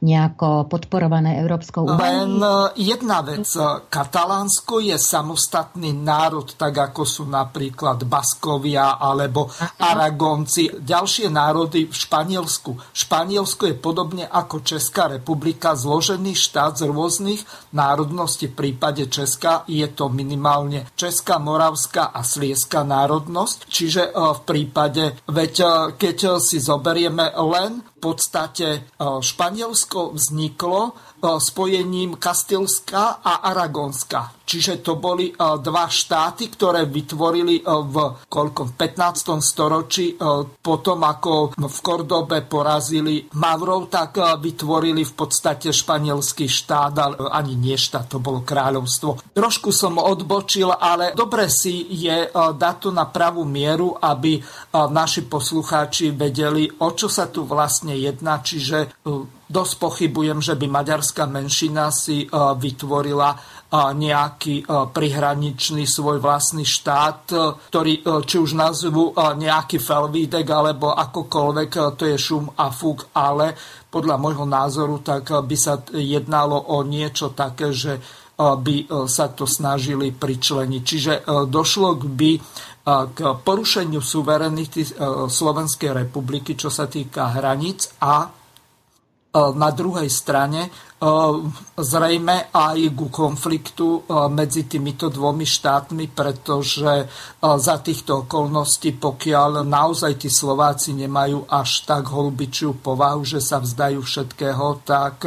nejako 0.00 0.72
podporované 0.72 1.37
Európskou 1.44 1.85
úniou. 1.85 2.00
Len 2.00 2.33
e, 2.40 2.54
jedna 2.80 3.20
vec. 3.20 3.44
Katalánsko 3.92 4.80
je 4.80 4.96
samostatný 4.96 5.92
národ, 5.92 6.48
tak 6.56 6.80
ako 6.80 7.04
sú 7.04 7.28
napríklad 7.28 8.09
Baskovia 8.09 8.96
alebo. 8.96 9.52
Aragonci. 9.76 10.80
Ďalšie 10.80 11.28
národy 11.28 11.88
v 11.88 11.94
Španielsku. 11.94 12.80
Španielsko 12.96 13.68
je 13.68 13.76
podobne 13.76 14.24
ako 14.24 14.64
Česká 14.64 15.12
republika 15.12 15.76
zložený 15.76 16.33
štát 16.33 16.80
z 16.80 16.88
rôznych 16.88 17.44
národností. 17.76 18.48
V 18.48 18.56
prípade 18.56 19.12
Česka 19.12 19.68
je 19.68 19.85
to 19.92 20.09
minimálne 20.09 20.88
Česká, 20.96 21.37
Moravská, 21.37 22.16
a 22.16 22.24
slieská 22.24 22.80
národnosť. 22.80 23.68
Čiže 23.68 24.02
e, 24.09 24.11
v 24.14 24.40
prípade, 24.48 25.20
veď 25.28 25.54
keď 26.00 26.40
si 26.40 26.56
zoberieme 27.11 27.27
len 27.35 27.83
v 27.83 27.99
podstate 27.99 28.66
e, 28.70 28.81
Španielsko 29.20 30.14
vzniklo 30.14 30.94
spojením 31.20 32.16
Kastilska 32.16 33.20
a 33.20 33.44
Aragonska. 33.46 34.40
Čiže 34.50 34.83
to 34.83 34.98
boli 34.98 35.30
dva 35.38 35.87
štáty, 35.87 36.50
ktoré 36.50 36.83
vytvorili 36.83 37.62
v, 37.62 37.96
koľko, 38.26 38.74
v 38.74 38.83
15. 38.83 39.38
storočí 39.38 40.18
potom, 40.59 41.06
ako 41.06 41.54
v 41.54 41.78
Kordobe 41.78 42.42
porazili 42.42 43.30
Mavrov, 43.38 43.87
tak 43.87 44.18
vytvorili 44.18 45.06
v 45.06 45.14
podstate 45.14 45.70
španielský 45.70 46.50
štát, 46.50 46.94
ale 46.98 47.30
ani 47.30 47.54
nie 47.54 47.78
štát, 47.78 48.11
to 48.11 48.18
bolo 48.18 48.42
kráľovstvo. 48.42 49.30
Trošku 49.30 49.70
som 49.70 50.02
odbočil, 50.02 50.74
ale 50.74 51.14
dobre 51.14 51.46
si 51.46 51.87
je 51.87 52.26
dať 52.35 52.76
to 52.83 52.90
na 52.90 53.06
pravú 53.06 53.46
mieru, 53.46 53.94
aby 54.02 54.42
naši 54.74 55.30
poslucháči 55.30 56.11
vedeli, 56.11 56.66
o 56.83 56.90
čo 56.90 57.06
sa 57.06 57.30
tu 57.30 57.46
vlastne 57.46 57.94
jedná, 57.94 58.42
čiže 58.42 58.98
dosť 59.50 59.72
pochybujem, 59.82 60.38
že 60.38 60.54
by 60.54 60.66
maďarská 60.70 61.26
menšina 61.26 61.90
si 61.90 62.22
e, 62.22 62.26
vytvorila 62.54 63.34
e, 63.34 63.38
nejaký 63.74 64.62
e, 64.62 64.64
prihraničný 64.94 65.82
svoj 65.90 66.22
vlastný 66.22 66.62
štát, 66.62 67.34
ktorý 67.66 68.22
či 68.22 68.36
už 68.38 68.54
nazvu 68.54 69.10
nejaký 69.18 69.82
Felvídek 69.82 70.46
alebo 70.46 70.94
akokoľvek, 70.94 71.70
to 71.98 72.06
je 72.06 72.16
šum 72.16 72.46
a 72.54 72.70
fúk, 72.70 73.10
ale 73.18 73.58
podľa 73.90 74.16
môjho 74.22 74.46
názoru 74.46 75.02
tak 75.02 75.34
by 75.34 75.56
sa 75.58 75.82
jednalo 75.90 76.54
o 76.70 76.86
niečo 76.86 77.34
také, 77.34 77.74
že 77.74 77.98
by 78.38 79.04
sa 79.04 79.28
to 79.34 79.44
snažili 79.44 80.14
pričleniť. 80.14 80.82
Čiže 80.82 81.12
došlo 81.50 82.00
by 82.00 82.32
k 82.88 83.18
porušeniu 83.44 84.00
suverenity 84.00 84.86
Slovenskej 85.28 85.92
republiky, 85.92 86.56
čo 86.56 86.72
sa 86.72 86.88
týka 86.88 87.36
hraníc 87.36 88.00
a 88.00 88.39
na 89.30 89.70
druhej 89.70 90.10
strane 90.10 90.66
e, 90.66 90.70
zrejme 91.78 92.50
aj 92.50 92.78
ku 92.98 93.06
konfliktu 93.06 94.02
e, 94.02 94.26
medzi 94.26 94.66
týmito 94.66 95.06
dvomi 95.06 95.46
štátmi, 95.46 96.10
pretože 96.10 97.06
za 97.40 97.76
týchto 97.78 98.26
okolností, 98.26 98.98
pokiaľ 98.98 99.62
naozaj 99.62 100.18
tí 100.18 100.26
Slováci 100.26 100.98
nemajú 100.98 101.46
až 101.46 101.86
tak 101.86 102.10
holubičiu 102.10 102.82
povahu, 102.82 103.22
že 103.22 103.38
sa 103.38 103.62
vzdajú 103.62 104.02
všetkého, 104.02 104.82
tak 104.82 105.22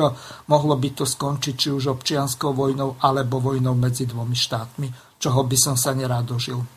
mohlo 0.51 0.75
by 0.75 0.89
to 0.99 1.07
skončiť 1.07 1.55
či 1.55 1.69
už 1.71 1.95
občianskou 1.95 2.51
vojnou 2.51 2.99
alebo 2.99 3.39
vojnou 3.39 3.71
medzi 3.71 4.03
dvomi 4.03 4.35
štátmi, 4.35 4.87
čoho 5.15 5.41
by 5.47 5.57
som 5.57 5.75
sa 5.79 5.95
nerád 5.95 6.27
dožil. 6.27 6.72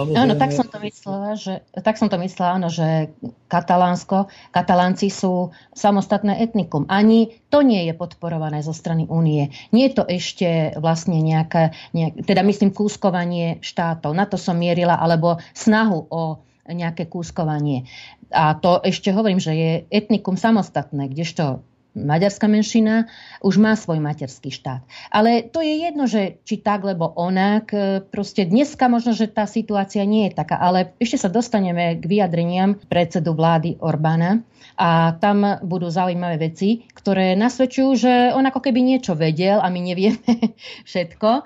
Samozrejme... 0.00 0.22
Áno, 0.24 0.34
tak 0.40 0.50
som 0.56 0.66
to 0.66 0.78
myslela, 0.80 1.36
že, 1.36 1.54
tak 1.76 2.00
som 2.00 2.08
to 2.08 2.16
myslela, 2.16 2.56
áno, 2.56 2.68
že 2.72 3.12
Katalánsko, 3.52 4.32
Katalánci 4.48 5.12
sú 5.12 5.52
samostatné 5.76 6.40
etnikum. 6.40 6.88
Ani 6.88 7.36
to 7.52 7.60
nie 7.60 7.84
je 7.84 7.92
podporované 7.92 8.64
zo 8.64 8.72
strany 8.72 9.04
únie. 9.06 9.52
Nie 9.70 9.92
je 9.92 9.96
to 10.00 10.04
ešte 10.08 10.74
vlastne 10.80 11.20
nejaké, 11.20 11.76
nejak, 11.92 12.24
teda 12.24 12.40
myslím 12.46 12.72
kúskovanie 12.72 13.60
štátov. 13.60 14.16
Na 14.16 14.24
to 14.24 14.40
som 14.40 14.56
mierila, 14.56 14.96
alebo 14.96 15.36
snahu 15.52 16.08
o 16.08 16.40
nejaké 16.70 17.10
kúskovanie. 17.10 17.84
A 18.30 18.54
to 18.54 18.78
ešte 18.86 19.10
hovorím, 19.10 19.42
že 19.42 19.52
je 19.52 19.70
etnikum 19.90 20.38
samostatné, 20.38 21.10
kdežto 21.10 21.66
maďarská 21.94 22.46
menšina 22.46 23.10
už 23.42 23.58
má 23.58 23.74
svoj 23.74 23.98
materský 23.98 24.54
štát. 24.54 24.86
Ale 25.10 25.46
to 25.46 25.58
je 25.58 25.74
jedno, 25.82 26.06
že 26.06 26.38
či 26.46 26.62
tak, 26.62 26.86
lebo 26.86 27.10
onak. 27.18 27.74
E, 27.74 28.04
proste 28.04 28.46
dneska 28.46 28.86
možno, 28.86 29.14
že 29.14 29.30
tá 29.30 29.46
situácia 29.46 30.06
nie 30.06 30.30
je 30.30 30.38
taká, 30.38 30.58
ale 30.58 30.94
ešte 31.02 31.26
sa 31.26 31.28
dostaneme 31.32 31.98
k 31.98 32.04
vyjadreniam 32.06 32.78
predsedu 32.88 33.34
vlády 33.34 33.78
Orbána 33.82 34.42
a 34.78 35.18
tam 35.18 35.60
budú 35.66 35.90
zaujímavé 35.90 36.50
veci, 36.50 36.86
ktoré 36.94 37.34
nasvedčujú, 37.34 37.90
že 37.98 38.12
on 38.32 38.46
ako 38.46 38.62
keby 38.62 38.80
niečo 38.80 39.18
vedel 39.18 39.58
a 39.58 39.68
my 39.68 39.80
nevieme 39.82 40.54
všetko 40.88 41.30
e, 41.36 41.42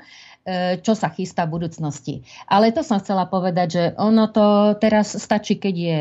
čo 0.85 0.92
sa 0.92 1.09
chystá 1.09 1.48
v 1.48 1.57
budúcnosti. 1.61 2.20
Ale 2.46 2.70
to 2.70 2.85
som 2.85 3.00
chcela 3.00 3.24
povedať, 3.26 3.68
že 3.68 3.85
ono 3.96 4.28
to 4.28 4.76
teraz 4.76 5.16
stačí, 5.16 5.57
keď 5.57 5.74
je 5.74 6.00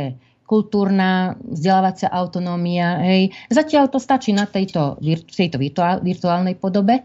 kultúrna 0.54 1.34
vzdelávacia 1.42 2.14
autonómia. 2.14 3.02
Hej. 3.02 3.34
Zatiaľ 3.50 3.90
to 3.90 3.98
stačí 3.98 4.30
na 4.38 4.46
tejto, 4.46 5.02
tejto 5.34 5.58
virtuálnej 6.06 6.54
podobe 6.62 7.02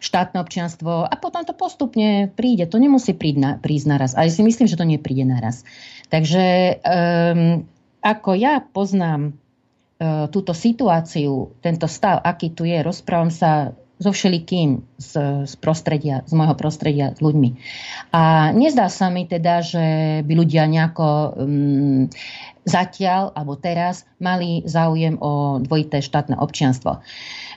štátne 0.00 0.40
občianstvo 0.40 1.04
a 1.04 1.14
potom 1.20 1.44
to 1.44 1.52
postupne 1.52 2.32
príde. 2.32 2.64
To 2.72 2.80
nemusí 2.80 3.12
prísť, 3.12 3.38
na, 3.38 3.50
prísť 3.60 3.86
naraz. 3.86 4.10
A 4.16 4.24
ja 4.24 4.32
si 4.32 4.40
myslím, 4.40 4.64
že 4.64 4.80
to 4.80 4.88
nepríde 4.88 5.28
naraz. 5.28 5.62
Takže 6.08 6.78
um, 6.80 7.68
ako 8.00 8.30
ja 8.32 8.64
poznám 8.64 9.36
uh, 10.00 10.26
túto 10.32 10.56
situáciu, 10.56 11.52
tento 11.60 11.84
stav, 11.84 12.24
aký 12.24 12.56
tu 12.56 12.64
je, 12.64 12.80
rozprávam 12.80 13.28
sa 13.28 13.76
so 13.96 14.12
všelikým 14.12 14.84
z, 15.00 15.12
z 15.48 15.54
prostredia, 15.56 16.20
z 16.28 16.32
môjho 16.36 16.52
prostredia 16.52 17.16
s 17.16 17.20
ľuďmi. 17.24 17.56
A 18.12 18.52
nezdá 18.52 18.92
sa 18.92 19.08
mi 19.08 19.24
teda, 19.24 19.64
že 19.64 19.86
by 20.20 20.32
ľudia 20.36 20.68
nejako 20.68 21.08
um, 21.32 22.00
zatiaľ 22.66 23.30
alebo 23.32 23.54
teraz 23.56 24.04
mali 24.18 24.66
záujem 24.66 25.16
o 25.22 25.62
dvojité 25.62 26.02
štátne 26.02 26.34
občianstvo. 26.36 26.98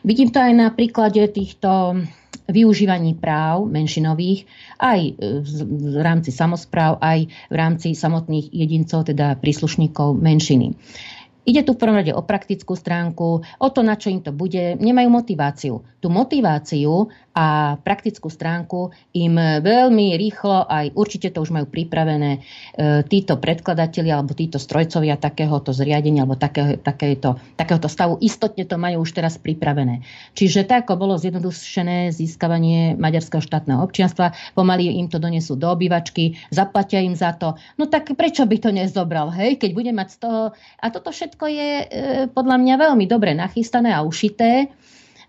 Vidím 0.06 0.30
to 0.30 0.40
aj 0.40 0.54
na 0.54 0.70
príklade 0.70 1.20
týchto 1.34 2.00
využívaní 2.50 3.18
práv 3.18 3.70
menšinových 3.70 4.46
aj 4.82 5.00
v 5.20 5.98
rámci 6.02 6.30
samozpráv, 6.34 7.02
aj 7.02 7.30
v 7.30 7.56
rámci 7.56 7.94
samotných 7.94 8.50
jedincov, 8.54 9.06
teda 9.06 9.38
príslušníkov 9.38 10.18
menšiny. 10.18 10.78
Ide 11.50 11.66
tu 11.66 11.74
v 11.74 11.82
prvom 11.82 11.98
rade 11.98 12.14
o 12.14 12.22
praktickú 12.22 12.78
stránku, 12.78 13.42
o 13.42 13.68
to, 13.74 13.82
na 13.82 13.98
čo 13.98 14.14
im 14.14 14.22
to 14.22 14.30
bude. 14.30 14.78
Nemajú 14.78 15.10
motiváciu. 15.10 15.82
Tú 15.98 16.14
motiváciu 16.14 17.10
a 17.40 17.80
praktickú 17.80 18.28
stránku 18.28 18.92
im 19.16 19.40
veľmi 19.64 20.20
rýchlo, 20.20 20.68
aj 20.68 20.92
určite 20.92 21.32
to 21.32 21.40
už 21.40 21.56
majú 21.56 21.72
pripravené 21.72 22.32
e, 22.36 22.40
títo 23.08 23.40
predkladatelia 23.40 24.20
alebo 24.20 24.36
títo 24.36 24.60
strojcovia 24.60 25.16
takéhoto 25.16 25.72
zriadenia 25.72 26.28
alebo 26.28 26.36
takého, 26.36 26.76
takéhoto, 26.84 27.40
takéhoto 27.56 27.88
stavu. 27.88 28.20
Istotne 28.20 28.68
to 28.68 28.76
majú 28.76 29.08
už 29.08 29.16
teraz 29.16 29.40
pripravené. 29.40 30.04
Čiže 30.36 30.68
tak, 30.68 30.84
ako 30.84 31.00
bolo 31.00 31.16
zjednodušené 31.16 32.12
získavanie 32.12 33.00
maďarského 33.00 33.40
štátneho 33.40 33.80
občianstva, 33.88 34.36
pomaly 34.52 35.00
im 35.00 35.08
to 35.08 35.16
donesú 35.16 35.56
do 35.56 35.72
obývačky, 35.72 36.36
zaplatia 36.52 37.00
im 37.00 37.16
za 37.16 37.38
to. 37.40 37.56
No 37.80 37.88
tak 37.88 38.12
prečo 38.20 38.44
by 38.44 38.58
to 38.60 38.76
nezobral, 38.76 39.32
hej, 39.32 39.56
keď 39.56 39.72
bude 39.72 39.92
mať 39.96 40.08
z 40.12 40.18
toho... 40.28 40.42
A 40.84 40.86
toto 40.92 41.16
všetko 41.16 41.46
je 41.48 41.70
e, 41.80 41.86
podľa 42.36 42.60
mňa 42.60 42.76
veľmi 42.76 43.06
dobre 43.08 43.32
nachystané 43.32 43.96
a 43.96 44.04
ušité 44.04 44.68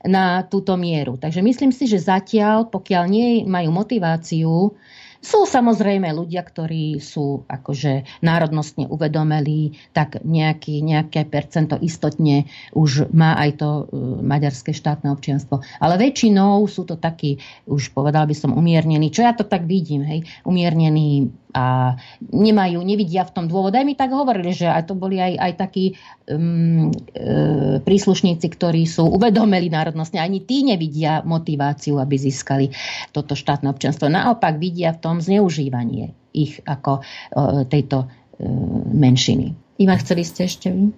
na 0.07 0.47
túto 0.49 0.77
mieru. 0.81 1.21
Takže 1.21 1.45
myslím 1.45 1.73
si, 1.73 1.85
že 1.85 2.01
zatiaľ, 2.01 2.73
pokiaľ 2.73 3.05
nie 3.09 3.29
majú 3.45 3.69
motiváciu 3.73 4.73
sú 5.21 5.45
samozrejme 5.45 6.09
ľudia, 6.17 6.41
ktorí 6.41 6.97
sú 6.97 7.45
akože 7.45 8.25
národnostne 8.25 8.89
uvedomelí, 8.89 9.77
tak 9.93 10.25
nejaký, 10.25 10.81
nejaké 10.81 11.29
percento 11.29 11.77
istotne 11.77 12.49
už 12.73 13.13
má 13.13 13.37
aj 13.37 13.51
to 13.61 13.69
uh, 13.69 13.85
maďarské 14.25 14.73
štátne 14.73 15.13
občianstvo. 15.13 15.61
Ale 15.77 16.01
väčšinou 16.01 16.65
sú 16.65 16.89
to 16.89 16.97
takí, 16.97 17.37
už 17.69 17.93
povedal 17.93 18.25
by 18.25 18.33
som, 18.33 18.57
umiernení, 18.57 19.13
čo 19.13 19.21
ja 19.21 19.37
to 19.37 19.45
tak 19.45 19.69
vidím, 19.69 20.09
hej, 20.09 20.25
umiernení 20.49 21.29
a 21.55 21.97
nemajú, 22.31 22.83
nevidia 22.83 23.27
v 23.27 23.35
tom 23.35 23.47
dôvod. 23.51 23.75
Aj 23.75 23.83
mi 23.83 23.99
tak 23.99 24.15
hovorili, 24.15 24.55
že 24.55 24.71
aj 24.71 24.91
to 24.91 24.95
boli 24.95 25.19
aj, 25.19 25.35
aj 25.39 25.53
takí 25.59 25.85
um, 26.31 26.91
e, 27.13 27.79
príslušníci, 27.83 28.47
ktorí 28.47 28.87
sú 28.87 29.07
uvedomeli 29.11 29.71
národnostne. 29.71 30.23
Ani 30.23 30.43
tí 30.47 30.63
nevidia 30.63 31.23
motiváciu, 31.27 31.99
aby 31.99 32.15
získali 32.19 32.71
toto 33.11 33.35
štátne 33.35 33.71
občianstvo. 33.71 34.07
Naopak 34.07 34.59
vidia 34.63 34.95
v 34.95 35.03
tom 35.03 35.17
zneužívanie 35.19 36.15
ich 36.31 36.63
ako 36.63 37.03
e, 37.03 37.67
tejto 37.67 38.07
e, 38.07 38.47
menšiny. 38.95 39.55
Ivan, 39.83 39.99
chceli 39.99 40.23
ste 40.23 40.47
ešte 40.47 40.71
vy? 40.71 40.95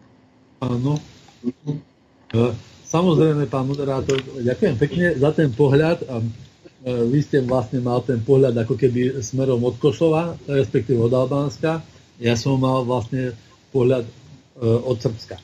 Áno. 0.61 1.01
E, 1.49 2.41
samozrejme, 2.85 3.49
pán 3.49 3.65
moderátor, 3.69 4.21
ďakujem 4.21 4.75
pekne 4.77 5.07
za 5.17 5.33
ten 5.33 5.49
pohľad. 5.49 6.05
Vy 6.83 7.19
ste 7.23 7.47
vlastne 7.47 7.79
mal 7.79 8.03
ten 8.03 8.19
pohľad 8.19 8.59
ako 8.59 8.75
keby 8.75 9.23
smerom 9.23 9.63
od 9.63 9.79
Kosova, 9.79 10.35
respektíve 10.51 10.99
od 10.99 11.15
Albánska. 11.15 11.79
Ja 12.19 12.35
som 12.35 12.59
mal 12.59 12.83
vlastne 12.83 13.39
pohľad 13.71 14.03
e, 14.03 14.13
od 14.67 14.99
Srbska. 14.99 15.39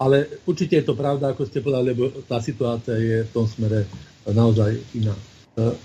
Ale 0.00 0.40
určite 0.48 0.80
je 0.80 0.88
to 0.88 0.96
pravda, 0.96 1.34
ako 1.34 1.44
ste 1.44 1.60
povedali, 1.60 1.92
lebo 1.92 2.08
tá 2.24 2.40
situácia 2.40 2.96
je 2.96 3.26
v 3.26 3.30
tom 3.34 3.44
smere 3.44 3.84
naozaj 4.24 4.80
iná. 4.96 5.12
E, 5.12 5.76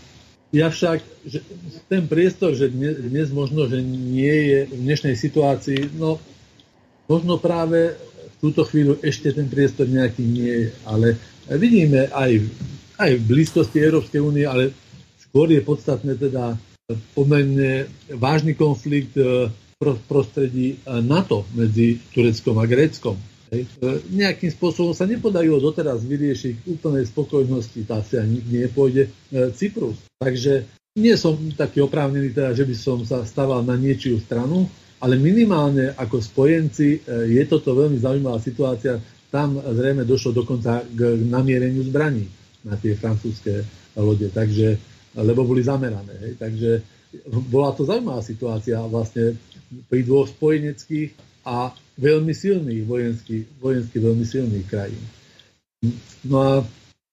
ja 0.54 0.70
však, 0.70 1.02
že 1.26 1.42
ten 1.90 2.06
priestor, 2.06 2.54
že 2.56 2.70
dnes, 2.72 2.96
dnes 3.04 3.28
možno, 3.34 3.68
že 3.68 3.82
nie 3.84 4.54
je 4.54 4.60
v 4.70 4.76
dnešnej 4.88 5.16
situácii, 5.18 5.98
no 6.00 6.22
možno 7.10 7.42
práve 7.42 7.98
v 7.98 8.36
túto 8.40 8.64
chvíľu 8.64 9.02
ešte 9.04 9.34
ten 9.34 9.50
priestor 9.50 9.90
nejaký 9.90 10.24
nie 10.24 10.54
je, 10.54 10.70
ale 10.88 11.18
vidíme 11.58 12.08
aj, 12.14 12.40
aj 13.02 13.12
v 13.18 13.24
blízkosti 13.28 13.82
Európskej 13.82 14.22
únie, 14.22 14.46
ale 14.46 14.72
Skôr 15.34 15.50
je 15.50 15.66
podstatné 15.66 16.14
teda 16.14 16.54
pomerne 17.18 17.90
vážny 18.14 18.54
konflikt 18.54 19.18
v 19.18 19.50
e, 19.82 19.98
prostredí 20.06 20.78
e, 20.78 21.02
NATO 21.02 21.50
medzi 21.58 21.98
Tureckom 22.14 22.62
a 22.62 22.70
Gréckom. 22.70 23.18
E, 23.50 23.66
nejakým 24.14 24.54
spôsobom 24.54 24.94
sa 24.94 25.10
nepodarilo 25.10 25.58
doteraz 25.58 26.06
vyriešiť 26.06 26.70
úplnej 26.70 27.10
spokojnosti, 27.10 27.82
tá 27.82 28.06
si 28.06 28.22
ani 28.22 28.46
nepôjde 28.46 29.10
Cyprus. 29.58 29.98
Takže 30.22 30.70
nie 31.02 31.18
som 31.18 31.34
taký 31.58 31.82
oprávnený, 31.82 32.30
teda, 32.30 32.54
že 32.54 32.70
by 32.70 32.76
som 32.78 33.02
sa 33.02 33.26
stával 33.26 33.66
na 33.66 33.74
niečiu 33.74 34.22
stranu, 34.22 34.70
ale 35.02 35.18
minimálne 35.18 35.98
ako 35.98 36.22
spojenci 36.22 37.10
je 37.10 37.44
toto 37.50 37.74
veľmi 37.74 37.98
zaujímavá 37.98 38.38
situácia. 38.38 39.02
Tam 39.34 39.58
zrejme 39.58 40.06
došlo 40.06 40.46
dokonca 40.46 40.86
k 40.86 41.18
namiereniu 41.26 41.82
zbraní 41.90 42.30
na 42.62 42.78
tie 42.78 42.94
francúzske 42.94 43.66
lode. 43.98 44.30
Takže 44.30 44.93
lebo 45.18 45.46
boli 45.46 45.62
zamerané. 45.62 46.14
Hej. 46.26 46.34
Takže 46.42 46.72
bola 47.50 47.74
to 47.78 47.86
zaujímavá 47.86 48.26
situácia 48.26 48.82
vlastne 48.90 49.38
pri 49.90 50.02
dvoch 50.02 50.30
spojeneckých 50.30 51.14
a 51.46 51.74
veľmi 52.00 52.34
silných 52.34 52.84
vojensky, 52.88 53.46
vojensky 53.62 53.98
veľmi 54.02 54.26
silných 54.26 54.66
krajín. 54.66 55.04
No 56.26 56.38
a 56.42 56.52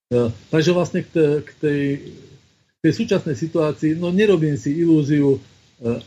e, 0.09 0.31
takže 0.49 0.71
vlastne 0.73 1.05
k, 1.05 1.51
tej, 1.61 1.83
k 2.65 2.77
tej 2.81 2.93
súčasnej 2.95 3.37
situácii, 3.37 3.99
no 3.99 4.15
nerobím 4.15 4.57
si 4.57 4.73
ilúziu, 4.79 5.37
e, 5.37 5.41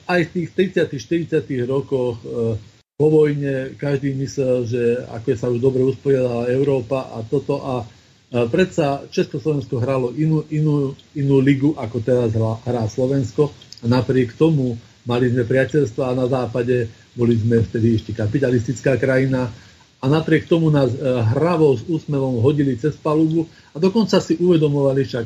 aj 0.10 0.32
v 0.32 0.32
tých 0.32 0.50
30 0.80 0.90
40 0.90 1.70
rokoch 1.70 2.18
e, 2.24 2.58
po 2.94 3.08
vojne 3.10 3.76
každý 3.76 4.16
myslel, 4.16 4.64
že 4.70 4.82
ako 5.12 5.28
sa 5.36 5.52
už 5.52 5.60
dobre 5.60 5.84
usporiadala 5.84 6.50
Európa 6.50 7.12
a 7.12 7.26
toto 7.26 7.60
a 7.60 7.84
Predsa 8.34 9.06
Československo 9.14 9.78
hralo 9.78 10.10
inú, 10.18 10.42
inú, 10.50 10.98
inú 11.14 11.38
ligu, 11.38 11.78
ako 11.78 12.02
teraz 12.02 12.34
hrá 12.34 12.90
Slovensko. 12.90 13.54
A 13.84 13.86
napriek 13.86 14.34
tomu 14.34 14.74
mali 15.06 15.30
sme 15.30 15.46
priateľstva 15.46 16.10
a 16.10 16.18
na 16.18 16.26
západe 16.26 16.90
boli 17.14 17.38
sme 17.38 17.62
vtedy 17.62 18.02
ešte 18.02 18.18
kapitalistická 18.18 18.98
krajina. 18.98 19.54
A 20.02 20.06
napriek 20.10 20.50
tomu 20.50 20.74
nás 20.74 20.90
e, 20.92 21.00
hravou 21.06 21.78
s 21.78 21.86
úsmevom 21.86 22.42
hodili 22.42 22.74
cez 22.76 22.98
palubu 22.98 23.46
a 23.72 23.78
dokonca 23.78 24.18
si 24.18 24.36
uvedomovali, 24.36 25.06
však 25.06 25.26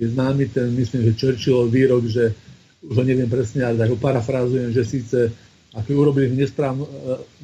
je 0.00 0.06
známy 0.16 0.50
ten, 0.50 0.72
myslím, 0.74 1.12
že 1.12 1.18
Churchillov 1.20 1.70
výrok, 1.70 2.08
že 2.08 2.34
už 2.82 2.94
ho 2.96 3.04
neviem 3.04 3.30
presne, 3.30 3.68
ale 3.68 3.78
tak 3.78 3.92
ho 3.92 4.00
parafrázujem, 4.00 4.74
že 4.74 4.82
síce 4.82 5.18
ako 5.76 5.92
urobili 5.92 6.32
nesprávno, 6.32 6.88
e, 6.88 6.90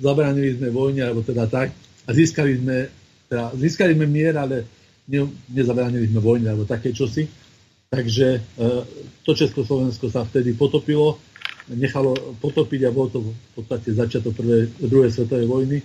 zabránili 0.01 0.57
sme 0.57 0.73
vojne, 0.73 1.05
alebo 1.05 1.21
teda 1.21 1.47
tak, 1.47 1.71
a 2.03 2.11
získali 2.11 2.59
sme, 2.59 2.89
teda, 3.29 3.53
získali 3.55 3.93
sme 3.95 4.09
mier, 4.09 4.35
ale 4.35 4.82
ne, 5.09 5.27
nezabránili 5.51 6.07
sme 6.07 6.21
vojne 6.23 6.53
alebo 6.53 6.69
také 6.69 6.95
čosi. 6.95 7.27
Takže 7.93 8.29
e, 8.37 8.41
to 9.21 9.37
Československo 9.37 10.09
sa 10.09 10.25
vtedy 10.25 10.57
potopilo, 10.57 11.21
nechalo 11.69 12.17
potopiť 12.41 12.89
a 12.89 12.95
bolo 12.95 13.09
to 13.13 13.19
v 13.21 13.33
podstate 13.53 13.93
začiatok 13.93 14.33
prvej, 14.33 14.73
druhej 14.81 15.13
svetovej 15.13 15.47
vojny. 15.47 15.79
E, 15.79 15.85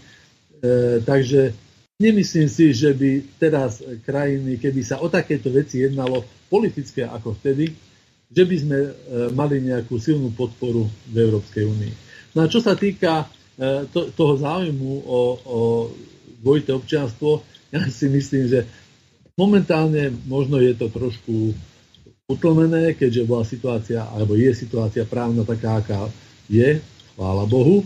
takže 1.04 1.52
nemyslím 2.00 2.48
si, 2.48 2.72
že 2.72 2.96
by 2.96 3.36
teraz 3.36 3.84
krajiny, 4.08 4.56
keby 4.56 4.82
sa 4.88 5.04
o 5.04 5.12
takéto 5.12 5.52
veci 5.52 5.84
jednalo 5.84 6.24
politické 6.48 7.04
ako 7.04 7.36
vtedy, 7.44 7.76
že 8.32 8.44
by 8.48 8.56
sme 8.56 8.78
e, 8.80 8.92
mali 9.36 9.60
nejakú 9.68 10.00
silnú 10.00 10.32
podporu 10.32 10.88
v 11.12 11.16
Európskej 11.16 11.68
únii. 11.68 11.94
No 12.40 12.46
a 12.46 12.52
čo 12.52 12.64
sa 12.64 12.78
týka 12.78 13.26
to, 13.90 14.14
toho 14.14 14.38
záujmu 14.38 15.02
o, 15.02 15.20
o 15.42 15.60
dvojité 16.46 16.78
občianstvo, 16.78 17.42
ja 17.74 17.82
si 17.90 18.06
myslím, 18.06 18.46
že 18.46 18.70
Momentálne 19.38 20.10
možno 20.26 20.58
je 20.58 20.74
to 20.74 20.90
trošku 20.90 21.54
utlmené, 22.26 22.98
keďže 22.98 23.30
bola 23.30 23.46
situácia, 23.46 24.02
alebo 24.10 24.34
je 24.34 24.50
situácia 24.50 25.06
právna 25.06 25.46
taká, 25.46 25.78
aká 25.78 26.10
je, 26.50 26.82
chvála 27.14 27.46
Bohu, 27.46 27.86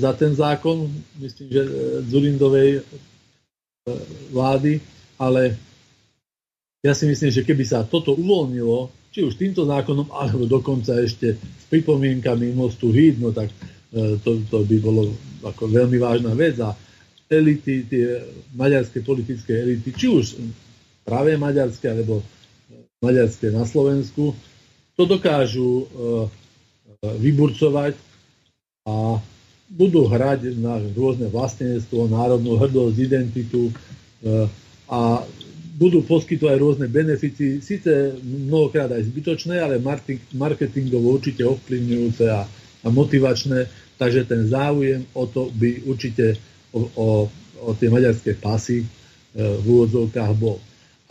za 0.00 0.16
ten 0.16 0.32
zákon, 0.32 0.88
myslím, 1.20 1.48
že 1.52 1.62
e, 1.62 1.70
Zurindovej 2.08 2.70
e, 2.80 2.82
vlády, 4.32 4.80
ale 5.20 5.54
ja 6.80 6.96
si 6.96 7.04
myslím, 7.06 7.28
že 7.28 7.44
keby 7.44 7.62
sa 7.68 7.84
toto 7.84 8.16
uvoľnilo, 8.16 8.88
či 9.12 9.22
už 9.22 9.36
týmto 9.36 9.68
zákonom, 9.68 10.10
alebo 10.16 10.48
dokonca 10.48 10.96
ešte 10.96 11.36
s 11.36 11.64
pripomienkami 11.68 12.56
mostu 12.56 12.88
Híd, 12.88 13.20
no 13.20 13.30
tak 13.30 13.52
to, 14.24 14.40
to 14.48 14.64
by 14.64 14.80
bolo 14.80 15.12
ako 15.44 15.68
veľmi 15.68 16.00
vážna 16.00 16.32
vec 16.32 16.56
a 16.64 16.72
elity, 17.32 17.88
tie 17.88 18.20
maďarské 18.52 19.00
politické 19.00 19.64
elity, 19.64 19.90
či 19.96 20.06
už 20.12 20.24
práve 21.02 21.34
maďarské, 21.40 21.88
alebo 21.88 22.20
maďarské 23.02 23.50
na 23.50 23.66
Slovensku, 23.66 24.36
to 24.94 25.02
dokážu 25.08 25.82
e, 25.82 25.84
vyburcovať 27.02 27.98
a 28.86 29.18
budú 29.72 30.04
hrať 30.04 30.52
na 30.60 30.76
rôzne 30.92 31.32
vlastenectvo, 31.32 32.06
národnú 32.12 32.60
hrdosť, 32.60 32.96
identitu 33.00 33.72
e, 33.72 33.72
a 34.92 35.24
budú 35.72 36.04
poskytovať 36.04 36.56
rôzne 36.60 36.86
benefity, 36.86 37.64
síce 37.64 38.14
mnohokrát 38.22 38.92
aj 38.92 39.08
zbytočné, 39.08 39.58
ale 39.58 39.80
marketingovo 40.36 41.16
určite 41.16 41.42
ovplyvňujúce 41.42 42.24
a, 42.28 42.44
a 42.84 42.86
motivačné, 42.92 43.66
takže 43.96 44.28
ten 44.28 44.46
záujem 44.46 45.08
o 45.16 45.24
to 45.26 45.48
by 45.56 45.82
určite 45.88 46.36
o, 46.72 47.28
o, 47.60 47.70
tie 47.78 47.88
maďarské 47.92 48.36
pasy 48.40 48.82
e, 48.82 48.86
v 49.36 49.64
úvodzovkách 49.64 50.32
bol. 50.36 50.58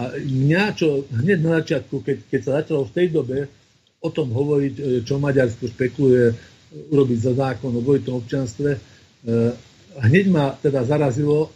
A 0.02 0.18
mňa, 0.18 0.64
čo 0.74 1.06
hneď 1.14 1.40
na 1.40 1.52
začiatku, 1.62 2.02
keď, 2.02 2.18
keď 2.28 2.40
sa 2.42 2.52
začalo 2.62 2.90
v 2.90 2.96
tej 2.96 3.08
dobe 3.14 3.38
o 4.02 4.10
tom 4.10 4.34
hovoriť, 4.34 4.74
e, 4.78 4.82
čo 5.06 5.22
Maďarsko 5.22 5.70
špekuluje 5.70 6.26
e, 6.30 6.36
urobiť 6.92 7.20
za 7.22 7.34
zákon 7.38 7.72
o 7.72 7.82
dvojitom 7.84 8.20
občanstve, 8.24 8.80
hneď 10.02 10.26
ma 10.34 10.58
teda 10.58 10.82
zarazilo, 10.82 11.54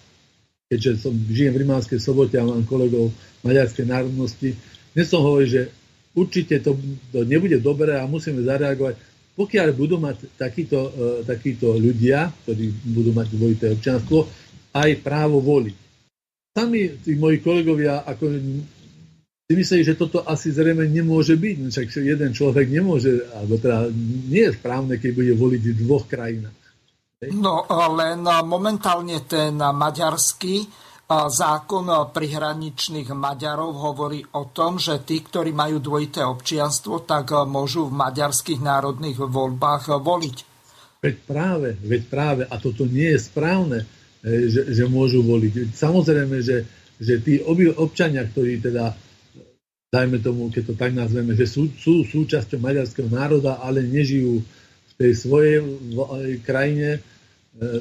keďže 0.70 1.02
som, 1.02 1.18
žijem 1.34 1.58
v 1.58 1.66
Rimánskej 1.66 1.98
sobote 1.98 2.38
a 2.38 2.46
mám 2.46 2.62
kolegov 2.70 3.10
maďarskej 3.42 3.90
národnosti, 3.90 4.54
dnes 4.94 5.10
som 5.10 5.26
hovoril, 5.26 5.50
že 5.50 5.62
určite 6.14 6.62
to 6.62 6.78
nebude 7.26 7.58
dobré 7.60 7.98
a 7.98 8.06
musíme 8.06 8.40
zareagovať 8.46 8.96
pokiaľ 9.36 9.68
budú 9.76 10.00
mať 10.00 10.40
takíto, 10.40 10.80
e, 10.96 11.28
takíto 11.28 11.76
ľudia, 11.76 12.32
ktorí 12.44 12.72
budú 12.96 13.12
mať 13.12 13.28
dvojité 13.36 13.66
občianstvo, 13.76 14.26
aj 14.72 14.90
právo 15.04 15.44
voliť. 15.44 15.78
Sami 16.56 17.04
tí 17.04 17.20
moji 17.20 17.44
kolegovia 17.44 18.08
ako 18.08 18.32
si 19.46 19.54
myslí, 19.54 19.80
že 19.86 20.00
toto 20.00 20.24
asi 20.26 20.50
zrejme 20.50 20.88
nemôže 20.88 21.36
byť. 21.38 21.56
No 21.62 21.70
však 21.70 21.88
jeden 22.02 22.32
človek 22.32 22.66
nemôže, 22.72 23.28
alebo 23.36 23.60
teda 23.60 23.92
nie 24.32 24.50
je 24.50 24.56
správne, 24.56 24.98
keď 24.98 25.12
bude 25.14 25.34
voliť 25.38 25.62
v 25.62 25.80
dvoch 25.86 26.08
krajinách. 26.10 26.56
No 27.36 27.64
len 27.70 28.26
momentálne 28.26 29.22
ten 29.28 29.56
maďarský 29.56 30.66
Zákon 31.06 31.86
prihraničných 32.10 33.14
Maďarov 33.14 33.78
hovorí 33.78 34.26
o 34.34 34.50
tom, 34.50 34.82
že 34.82 35.06
tí, 35.06 35.22
ktorí 35.22 35.54
majú 35.54 35.78
dvojité 35.78 36.26
občianstvo, 36.26 37.06
tak 37.06 37.30
môžu 37.46 37.86
v 37.86 37.94
maďarských 37.94 38.58
národných 38.58 39.22
voľbách 39.22 40.02
voliť. 40.02 40.38
Veď 41.06 41.16
práve, 41.30 41.78
veď 41.78 42.02
práve. 42.10 42.44
A 42.50 42.58
toto 42.58 42.90
nie 42.90 43.14
je 43.14 43.22
správne, 43.22 43.86
e, 44.26 44.50
že, 44.50 44.66
že 44.74 44.90
môžu 44.90 45.22
voliť. 45.22 45.78
Samozrejme, 45.78 46.42
že, 46.42 46.66
že 46.98 47.22
tí 47.22 47.38
občania, 47.78 48.26
ktorí 48.26 48.66
teda, 48.66 48.98
dajme 49.94 50.18
tomu, 50.26 50.50
keď 50.50 50.74
to 50.74 50.74
tak 50.74 50.98
nazveme, 50.98 51.38
že 51.38 51.46
sú, 51.46 51.70
sú 51.78 52.02
súčasťou 52.02 52.58
maďarského 52.58 53.14
národa, 53.14 53.62
ale 53.62 53.86
nežijú 53.86 54.42
v 54.42 54.94
tej 54.98 55.12
svojej 55.14 55.62
krajine, 56.42 56.98
E, 56.98 57.15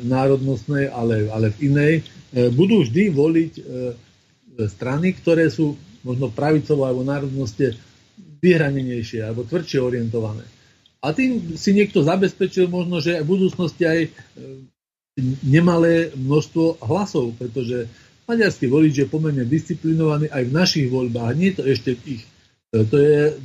národnostnej, 0.07 0.87
ale, 0.87 1.27
ale 1.31 1.51
v 1.59 1.71
inej, 1.71 1.95
e, 1.99 2.03
budú 2.55 2.87
vždy 2.87 3.11
voliť 3.11 3.53
e, 3.59 3.63
strany, 4.71 5.19
ktoré 5.19 5.51
sú 5.51 5.75
možno 6.07 6.31
pravicovo 6.31 6.87
alebo 6.87 7.03
národnosti 7.03 7.75
vyhranenejšie 8.39 9.25
alebo 9.25 9.43
tvrdšie 9.43 9.81
orientované. 9.83 10.47
A 11.03 11.11
tým 11.13 11.59
si 11.59 11.75
niekto 11.75 12.07
zabezpečil 12.07 12.71
možno, 12.71 13.03
že 13.03 13.21
v 13.21 13.29
budúcnosti 13.29 13.85
aj 13.85 14.01
nemalé 15.45 16.11
množstvo 16.17 16.81
hlasov, 16.81 17.37
pretože 17.37 17.87
maďarský 18.25 18.67
volič 18.73 19.05
je 19.05 19.07
pomerne 19.11 19.45
disciplinovaný 19.45 20.33
aj 20.33 20.43
v 20.49 20.57
našich 20.57 20.87
voľbách, 20.89 21.33
nie 21.37 21.53
to 21.53 21.63
ešte 21.65 21.93
v 22.01 22.19
ich. 22.19 22.25
To 22.73 22.97
je 22.97 23.37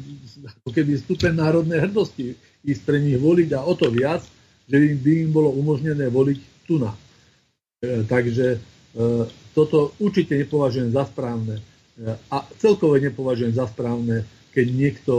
ako 0.63 0.69
keby 0.71 0.97
stupeň 0.97 1.33
národnej 1.35 1.83
hrdosti 1.83 2.33
ísť 2.63 2.81
pre 2.87 2.97
nich 3.03 3.19
voliť 3.19 3.53
a 3.53 3.61
o 3.61 3.75
to 3.75 3.91
viac, 3.91 4.23
že 4.69 4.77
by 4.77 5.11
im 5.25 5.31
bolo 5.33 5.49
umožnené 5.57 6.13
voliť 6.13 6.39
tu 6.69 6.77
na. 6.77 6.93
E, 7.81 8.05
takže 8.05 8.47
e, 8.53 8.59
toto 9.57 9.97
určite 9.97 10.37
nepovažujem 10.37 10.93
za 10.93 11.09
správne. 11.09 11.57
E, 11.57 11.63
a 12.29 12.37
celkovo 12.61 12.93
nepovažujem 13.01 13.57
za 13.57 13.65
správne, 13.65 14.23
keď 14.53 14.67
niekto 14.69 15.15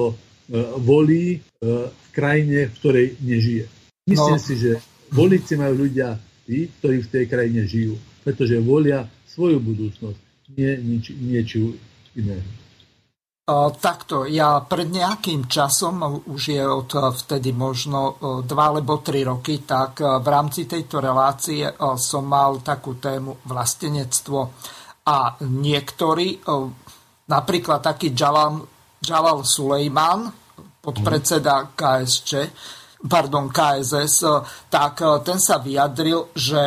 volí 0.82 1.38
v 1.62 2.08
krajine, 2.10 2.66
v 2.66 2.74
ktorej 2.82 3.06
nežije. 3.22 3.70
Myslím 4.10 4.34
no. 4.34 4.42
si, 4.42 4.58
že 4.58 4.82
voliť 5.14 5.42
si 5.46 5.54
majú 5.54 5.86
ľudia 5.86 6.18
tí, 6.42 6.66
ktorí 6.82 7.06
v 7.06 7.12
tej 7.14 7.24
krajine 7.30 7.62
žijú, 7.70 7.94
pretože 8.26 8.58
volia 8.58 9.06
svoju 9.30 9.62
budúcnosť, 9.62 10.18
nie 10.58 10.74
nič, 10.82 11.14
niečo 11.14 11.78
iného. 12.18 12.50
Takto, 13.80 14.30
ja 14.30 14.62
pred 14.62 14.86
nejakým 14.86 15.50
časom, 15.50 16.22
už 16.30 16.42
je 16.54 16.62
od 16.62 16.86
vtedy 17.18 17.50
možno 17.50 18.14
dva 18.46 18.70
alebo 18.70 19.02
tri 19.02 19.26
roky, 19.26 19.66
tak 19.66 19.98
v 19.98 20.22
rámci 20.22 20.70
tejto 20.70 21.02
relácie 21.02 21.66
som 21.98 22.30
mal 22.30 22.62
takú 22.62 23.02
tému 23.02 23.42
vlastenectvo. 23.42 24.40
A 25.02 25.34
niektorí, 25.42 26.38
napríklad 27.26 27.82
taký 27.82 28.14
Jalal, 28.14 28.62
Jalal 29.02 29.42
Sulejman, 29.42 30.30
podpredseda 30.78 31.74
KSČ, 31.74 32.30
pardon, 33.02 33.50
KSS, 33.50 34.46
tak 34.70 35.02
ten 35.26 35.42
sa 35.42 35.58
vyjadril, 35.58 36.30
že 36.38 36.62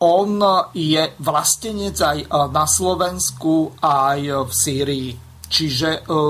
on 0.00 0.40
je 0.72 1.04
vlastenec 1.20 1.96
aj 2.00 2.18
na 2.48 2.64
Slovensku, 2.64 3.76
aj 3.84 4.48
v 4.48 4.52
Sýrii. 4.52 5.23
Čiže 5.48 5.90
e, 5.90 6.20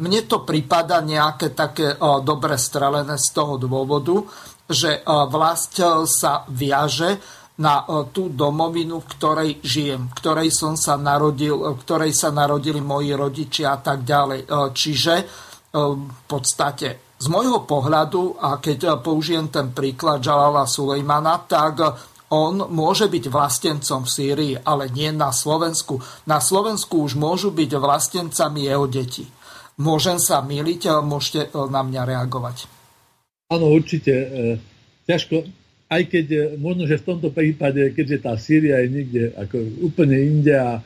mne 0.00 0.20
to 0.24 0.42
prípada 0.42 1.04
nejaké 1.04 1.52
také 1.52 1.94
e, 1.94 1.96
dobre 2.24 2.56
strelené 2.56 3.20
z 3.20 3.28
toho 3.32 3.60
dôvodu, 3.60 4.24
že 4.64 4.98
e, 4.98 5.00
vlast 5.04 5.80
sa 6.08 6.48
viaže 6.48 7.42
na 7.54 7.86
tú 8.10 8.34
domovinu, 8.34 8.98
v 8.98 9.10
ktorej 9.14 9.50
žijem, 9.62 10.10
v 10.10 10.14
ktorej 10.18 10.50
som 10.50 10.74
sa 10.74 10.98
narodil, 10.98 11.54
v 11.54 11.78
ktorej 11.86 12.10
sa 12.10 12.34
narodili 12.34 12.82
moji 12.82 13.14
rodičia 13.14 13.70
a 13.70 13.78
tak 13.78 14.02
ďalej. 14.02 14.50
Čiže 14.74 15.14
v 15.70 16.22
podstate 16.26 17.14
z 17.14 17.26
môjho 17.30 17.62
pohľadu, 17.62 18.42
a 18.42 18.58
keď 18.58 18.98
použijem 18.98 19.54
ten 19.54 19.70
príklad 19.70 20.18
Jalala 20.18 20.66
Sulejmana, 20.66 21.46
tak 21.46 21.94
on 22.34 22.66
môže 22.66 23.06
byť 23.06 23.30
vlastencom 23.30 24.02
v 24.02 24.10
Sýrii, 24.10 24.54
ale 24.66 24.90
nie 24.90 25.14
na 25.14 25.30
Slovensku. 25.30 26.02
Na 26.26 26.42
Slovensku 26.42 27.06
už 27.06 27.14
môžu 27.14 27.54
byť 27.54 27.70
vlastencami 27.78 28.66
jeho 28.66 28.90
deti. 28.90 29.22
Môžem 29.78 30.18
sa 30.18 30.42
miliť, 30.42 31.02
môžete 31.06 31.46
e, 31.46 31.48
na 31.70 31.86
mňa 31.86 32.02
reagovať. 32.02 32.66
Áno, 33.54 33.70
určite. 33.70 34.10
E, 34.10 34.26
ťažko, 35.06 35.46
aj 35.90 36.02
keď 36.10 36.26
e, 36.30 36.40
možno, 36.58 36.90
že 36.90 36.98
v 36.98 37.06
tomto 37.14 37.30
prípade, 37.30 37.94
keďže 37.94 38.18
tá 38.22 38.34
Sýria 38.34 38.82
je 38.82 38.88
niekde 38.90 39.22
ako 39.38 39.86
úplne 39.86 40.18
inde 40.18 40.54
a 40.58 40.82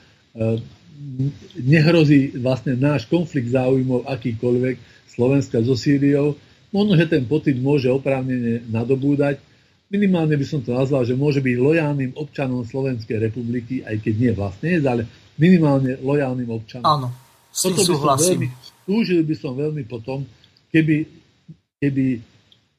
nehrozí 1.59 2.39
vlastne 2.39 2.79
náš 2.79 3.11
konflikt 3.11 3.51
záujmov 3.51 4.07
akýkoľvek 4.07 4.77
Slovenska 5.11 5.59
so 5.67 5.75
Sýriou, 5.75 6.39
možno, 6.71 6.95
že 6.95 7.11
ten 7.11 7.27
pocit 7.27 7.59
môže 7.59 7.91
oprávnene 7.91 8.63
nadobúdať, 8.71 9.43
minimálne 9.89 10.37
by 10.37 10.47
som 10.47 10.61
to 10.61 10.77
nazval, 10.77 11.05
že 11.05 11.17
môže 11.17 11.41
byť 11.41 11.57
lojálnym 11.57 12.13
občanom 12.17 12.65
Slovenskej 12.65 13.19
republiky, 13.21 13.81
aj 13.85 13.97
keď 14.05 14.15
nie 14.15 14.33
vlastne, 14.37 14.77
ale 14.85 15.09
minimálne 15.41 15.97
lojálnym 16.01 16.49
občanom. 16.53 16.85
Áno, 16.85 17.09
s 17.49 17.65
tým 17.65 17.77
súhlasím. 17.77 18.53
Túžil 18.85 19.25
by 19.25 19.35
som 19.37 19.53
veľmi 19.57 19.85
potom, 19.85 20.25
keby, 20.73 21.05
keby 21.81 22.05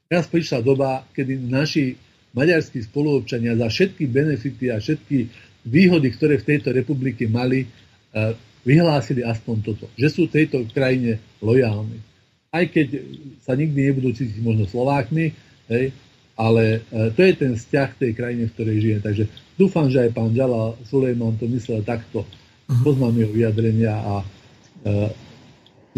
raz 0.10 0.26
prišla 0.26 0.66
doba, 0.66 1.06
kedy 1.14 1.38
naši 1.50 1.94
maďarskí 2.34 2.86
spoluobčania 2.90 3.58
za 3.58 3.70
všetky 3.70 4.06
benefity 4.10 4.70
a 4.70 4.78
všetky 4.82 5.18
výhody, 5.66 6.10
ktoré 6.14 6.42
v 6.42 6.48
tejto 6.56 6.74
republike 6.74 7.26
mali, 7.30 7.66
eh, 7.66 8.34
vyhlásili 8.66 9.26
aspoň 9.26 9.56
toto, 9.66 9.86
že 9.98 10.10
sú 10.10 10.30
tejto 10.30 10.66
krajine 10.70 11.22
lojálni. 11.42 12.02
Aj 12.50 12.66
keď 12.66 13.06
sa 13.46 13.54
nikdy 13.54 13.94
nebudú 13.94 14.10
cítiť 14.14 14.42
možno 14.42 14.66
Slovákmi, 14.66 15.26
hej, 15.70 15.94
ale 16.40 16.88
e, 16.88 17.12
to 17.12 17.20
je 17.20 17.34
ten 17.36 17.52
vzťah 17.60 17.90
tej 18.00 18.12
krajine, 18.16 18.48
v 18.48 18.54
ktorej 18.56 18.78
žije. 18.80 18.98
Takže 19.04 19.24
dúfam, 19.60 19.92
že 19.92 20.08
aj 20.08 20.16
pán 20.16 20.32
Ďala 20.32 20.80
Sulejman 20.88 21.36
to 21.36 21.52
myslel 21.52 21.84
takto. 21.84 22.24
uh-huh. 22.24 22.84
poznám 22.88 23.20
jeho 23.20 23.32
vyjadrenia 23.36 23.94
a 24.00 24.16
e, 24.24 24.26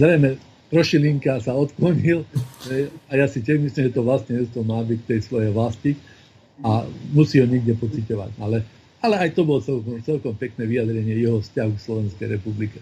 zrejme 0.02 0.42
Trošilinka 0.72 1.44
sa 1.44 1.54
odklonil 1.54 2.26
e, 2.72 2.90
a 3.12 3.22
ja 3.22 3.30
si 3.30 3.46
tiež 3.46 3.62
myslím, 3.62 3.92
že 3.92 3.96
to 3.96 4.02
vlastne 4.02 4.40
to 4.50 4.66
má 4.66 4.82
byť 4.82 5.00
tej 5.06 5.20
svojej 5.22 5.52
vlasti 5.54 5.94
a 6.66 6.88
musí 7.14 7.38
ho 7.38 7.46
niekde 7.46 7.78
pocitovať. 7.78 8.40
Ale, 8.42 8.66
ale 9.04 9.16
aj 9.22 9.30
to 9.38 9.46
bolo 9.46 9.62
celkom, 9.62 10.02
celkom 10.02 10.34
pekné 10.34 10.66
vyjadrenie 10.66 11.22
jeho 11.22 11.38
vzťahu 11.44 11.72
k 11.78 11.84
Slovenskej 11.86 12.28
republike. 12.34 12.80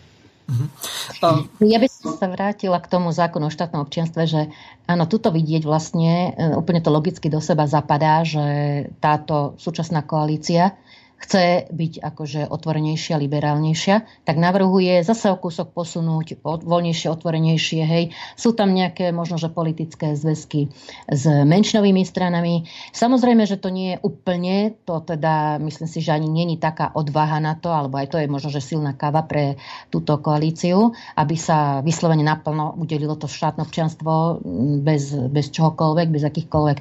Uh-huh. 0.49 1.45
Ja 1.61 1.77
by 1.77 1.85
som 1.85 2.17
sa 2.17 2.25
vrátila 2.25 2.81
k 2.81 2.89
tomu 2.89 3.13
zákonu 3.13 3.47
o 3.47 3.53
štátnom 3.53 3.85
občianstve, 3.85 4.23
že 4.25 4.41
áno, 4.89 5.05
tuto 5.05 5.29
vidieť 5.29 5.61
vlastne, 5.61 6.33
e, 6.33 6.57
úplne 6.57 6.81
to 6.81 6.89
logicky 6.89 7.29
do 7.29 7.37
seba 7.37 7.69
zapadá, 7.69 8.25
že 8.25 8.89
táto 8.97 9.53
súčasná 9.61 10.01
koalícia 10.01 10.73
chce 11.19 11.67
byť 11.67 11.93
akože 11.99 12.47
otvorenejšia, 12.47 13.19
liberálnejšia, 13.19 14.23
tak 14.23 14.35
navrhuje 14.39 15.03
zase 15.03 15.27
o 15.27 15.35
kúsok 15.35 15.75
posunúť 15.75 16.39
voľnejšie, 16.43 17.07
otvorenejšie. 17.11 17.83
Hej. 17.83 18.03
Sú 18.39 18.55
tam 18.55 18.71
nejaké 18.71 19.11
možno, 19.11 19.35
že 19.35 19.51
politické 19.51 20.15
zväzky 20.15 20.71
s 21.11 21.23
menšinovými 21.27 22.07
stranami. 22.07 22.71
Samozrejme, 22.95 23.43
že 23.43 23.59
to 23.59 23.67
nie 23.67 23.95
je 23.95 24.01
úplne, 24.01 24.79
to 24.87 25.03
teda 25.03 25.59
myslím 25.59 25.87
si, 25.91 25.99
že 25.99 26.15
ani 26.15 26.31
není 26.31 26.55
taká 26.55 26.95
odvaha 26.95 27.43
na 27.43 27.59
to, 27.59 27.67
alebo 27.67 27.99
aj 27.99 28.15
to 28.15 28.17
je 28.17 28.31
možno, 28.31 28.49
že 28.55 28.63
silná 28.63 28.95
káva 28.95 29.27
pre 29.27 29.59
túto 29.91 30.15
koalíciu, 30.23 30.95
aby 31.19 31.35
sa 31.35 31.83
vyslovene 31.83 32.23
naplno 32.23 32.79
udelilo 32.79 33.19
to 33.19 33.27
štátne 33.27 33.67
občianstvo 33.67 34.39
bez, 34.81 35.11
bez 35.27 35.51
čohokoľvek, 35.51 36.07
bez 36.07 36.23
akýchkoľvek 36.23 36.77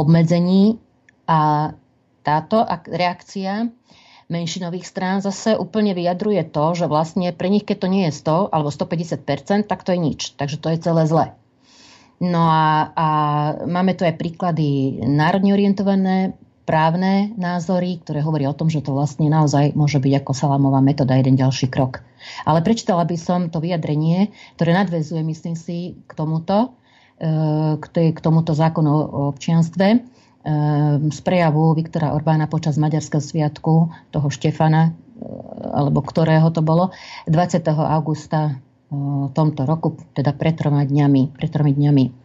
obmedzení. 0.00 0.80
A 1.24 1.72
táto 2.24 2.64
reakcia 2.88 3.68
menšinových 4.32 4.88
strán 4.88 5.20
zase 5.20 5.54
úplne 5.54 5.92
vyjadruje 5.92 6.48
to, 6.48 6.72
že 6.72 6.88
vlastne 6.88 7.28
pre 7.36 7.52
nich, 7.52 7.68
keď 7.68 7.76
to 7.84 7.88
nie 7.92 8.02
je 8.08 8.16
100 8.24 8.48
alebo 8.50 8.72
150%, 8.72 9.68
tak 9.68 9.84
to 9.84 9.92
je 9.92 10.00
nič. 10.00 10.20
Takže 10.40 10.56
to 10.56 10.72
je 10.72 10.78
celé 10.80 11.04
zle. 11.04 11.26
No 12.24 12.48
a, 12.48 12.94
a 12.94 13.08
máme 13.68 13.92
tu 13.92 14.06
aj 14.08 14.16
príklady 14.16 15.02
národne 15.04 15.52
orientované 15.52 16.32
právne 16.64 17.36
názory, 17.36 18.00
ktoré 18.00 18.24
hovoria 18.24 18.48
o 18.48 18.56
tom, 18.56 18.72
že 18.72 18.80
to 18.80 18.96
vlastne 18.96 19.28
naozaj 19.28 19.76
môže 19.76 20.00
byť 20.00 20.24
ako 20.24 20.32
salamová 20.32 20.80
metóda, 20.80 21.20
jeden 21.20 21.36
ďalší 21.36 21.68
krok. 21.68 22.00
Ale 22.48 22.64
prečítala 22.64 23.04
by 23.04 23.16
som 23.20 23.52
to 23.52 23.60
vyjadrenie, 23.60 24.32
ktoré 24.56 24.72
nadvezuje, 24.72 25.20
myslím 25.28 25.60
si, 25.60 26.00
k 26.08 26.12
tomuto, 26.16 26.72
e, 27.20 27.28
k, 27.76 27.84
k 28.16 28.18
tomuto 28.24 28.56
zákonu 28.56 28.88
o 28.88 29.22
občianstve 29.28 30.13
z 31.08 31.20
prejavu 31.24 31.72
Viktora 31.72 32.12
Orbána 32.12 32.44
počas 32.44 32.76
Maďarského 32.76 33.24
sviatku, 33.24 33.88
toho 34.12 34.28
Štefana, 34.28 34.92
eh, 34.92 34.92
alebo 35.72 36.04
ktorého 36.04 36.52
to 36.52 36.60
bolo, 36.60 36.92
20. 37.26 37.64
augusta 37.72 38.52
eh, 38.52 39.26
tomto 39.32 39.64
roku, 39.64 39.96
teda 40.12 40.36
pred 40.36 40.54
troma 40.54 40.84
dňami. 40.84 41.32
Pred 41.32 41.50
tromi 41.50 41.72
dňami. 41.72 42.23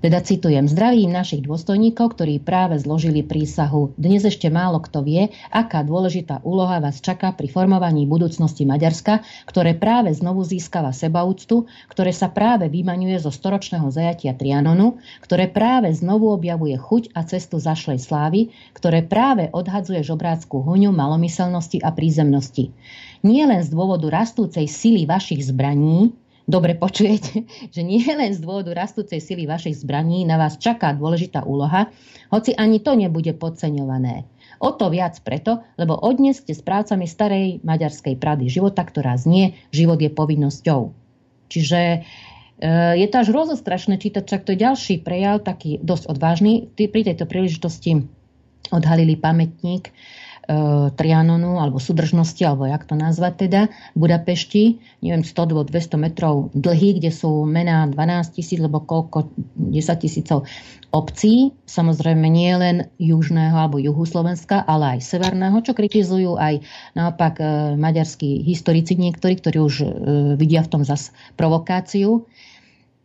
Teda 0.00 0.16
citujem, 0.24 0.64
zdravím 0.64 1.12
našich 1.12 1.44
dôstojníkov, 1.44 2.16
ktorí 2.16 2.40
práve 2.40 2.80
zložili 2.80 3.20
prísahu. 3.20 3.92
Dnes 4.00 4.24
ešte 4.24 4.48
málo 4.48 4.80
kto 4.80 5.04
vie, 5.04 5.28
aká 5.52 5.84
dôležitá 5.84 6.40
úloha 6.40 6.80
vás 6.80 7.04
čaká 7.04 7.36
pri 7.36 7.52
formovaní 7.52 8.08
budúcnosti 8.08 8.64
Maďarska, 8.64 9.20
ktoré 9.44 9.76
práve 9.76 10.08
znovu 10.16 10.40
získava 10.40 10.96
sebaúctu, 10.96 11.68
ktoré 11.92 12.16
sa 12.16 12.32
práve 12.32 12.72
vymaňuje 12.72 13.20
zo 13.20 13.28
storočného 13.28 13.92
zajatia 13.92 14.32
Trianonu, 14.32 14.96
ktoré 15.20 15.52
práve 15.52 15.92
znovu 15.92 16.32
objavuje 16.32 16.80
chuť 16.80 17.12
a 17.12 17.20
cestu 17.28 17.60
zašlej 17.60 18.00
slávy, 18.00 18.56
ktoré 18.72 19.04
práve 19.04 19.52
odhadzuje 19.52 20.00
žobráckú 20.00 20.64
huňu 20.64 20.96
malomyselnosti 20.96 21.76
a 21.84 21.92
prízemnosti. 21.92 22.72
Nie 23.20 23.44
len 23.44 23.60
z 23.60 23.68
dôvodu 23.68 24.08
rastúcej 24.08 24.64
sily 24.64 25.04
vašich 25.04 25.44
zbraní, 25.44 26.16
dobre 26.50 26.74
počujete, 26.74 27.46
že 27.74 27.80
nie 27.86 28.02
len 28.02 28.34
z 28.34 28.42
dôvodu 28.42 28.74
rastúcej 28.74 29.22
sily 29.22 29.46
vašich 29.46 29.80
zbraní 29.80 30.26
na 30.26 30.36
vás 30.36 30.58
čaká 30.58 30.92
dôležitá 30.92 31.46
úloha, 31.46 31.88
hoci 32.28 32.52
ani 32.58 32.82
to 32.82 32.98
nebude 32.98 33.30
podceňované. 33.38 34.26
O 34.60 34.76
to 34.76 34.92
viac 34.92 35.16
preto, 35.24 35.64
lebo 35.80 35.96
odnes 35.96 36.44
ste 36.44 36.52
správcami 36.52 37.08
starej 37.08 37.64
maďarskej 37.64 38.20
prady 38.20 38.52
života, 38.52 38.84
ktorá 38.84 39.16
znie, 39.16 39.56
život 39.72 39.96
je 39.96 40.12
povinnosťou. 40.12 40.92
Čiže 41.48 41.80
e, 41.80 41.98
je 43.00 43.06
to 43.08 43.16
až 43.24 43.28
rozostrašné 43.32 43.96
čítať, 43.96 44.28
čak 44.28 44.44
to 44.44 44.52
je 44.52 44.60
ďalší 44.60 45.00
prejav, 45.00 45.40
taký 45.48 45.80
dosť 45.80 46.12
odvážny. 46.12 46.68
Pri 46.76 47.02
tejto 47.08 47.24
príležitosti 47.24 48.04
odhalili 48.68 49.16
pamätník 49.16 49.90
Trianonu 50.98 51.62
alebo 51.62 51.78
súdržnosti, 51.78 52.42
alebo 52.42 52.66
jak 52.66 52.82
to 52.82 52.98
nazvať 52.98 53.46
teda, 53.46 53.60
v 53.94 53.98
Budapešti, 54.02 54.64
neviem, 54.98 55.22
100 55.22 55.46
alebo 55.46 55.62
200 55.62 55.94
metrov 55.94 56.50
dlhý, 56.58 56.98
kde 56.98 57.14
sú 57.14 57.46
mená 57.46 57.86
12 57.86 58.34
tisíc, 58.34 58.58
alebo 58.58 58.82
koľko, 58.82 59.30
10 59.56 60.02
tisícov 60.02 60.50
obcí, 60.90 61.54
samozrejme 61.70 62.26
nie 62.26 62.50
len 62.58 62.90
južného 62.98 63.54
alebo 63.54 63.78
juhu 63.78 64.02
Slovenska, 64.02 64.66
ale 64.66 64.98
aj 64.98 65.06
severného, 65.06 65.62
čo 65.62 65.70
kritizujú 65.70 66.34
aj 66.34 66.66
naopak 66.98 67.38
e, 67.38 67.44
maďarskí 67.78 68.42
historici 68.42 68.98
niektorí, 68.98 69.38
ktorí 69.38 69.58
už 69.62 69.74
e, 69.80 69.86
vidia 70.34 70.66
v 70.66 70.70
tom 70.74 70.82
zas 70.82 71.14
provokáciu. 71.38 72.26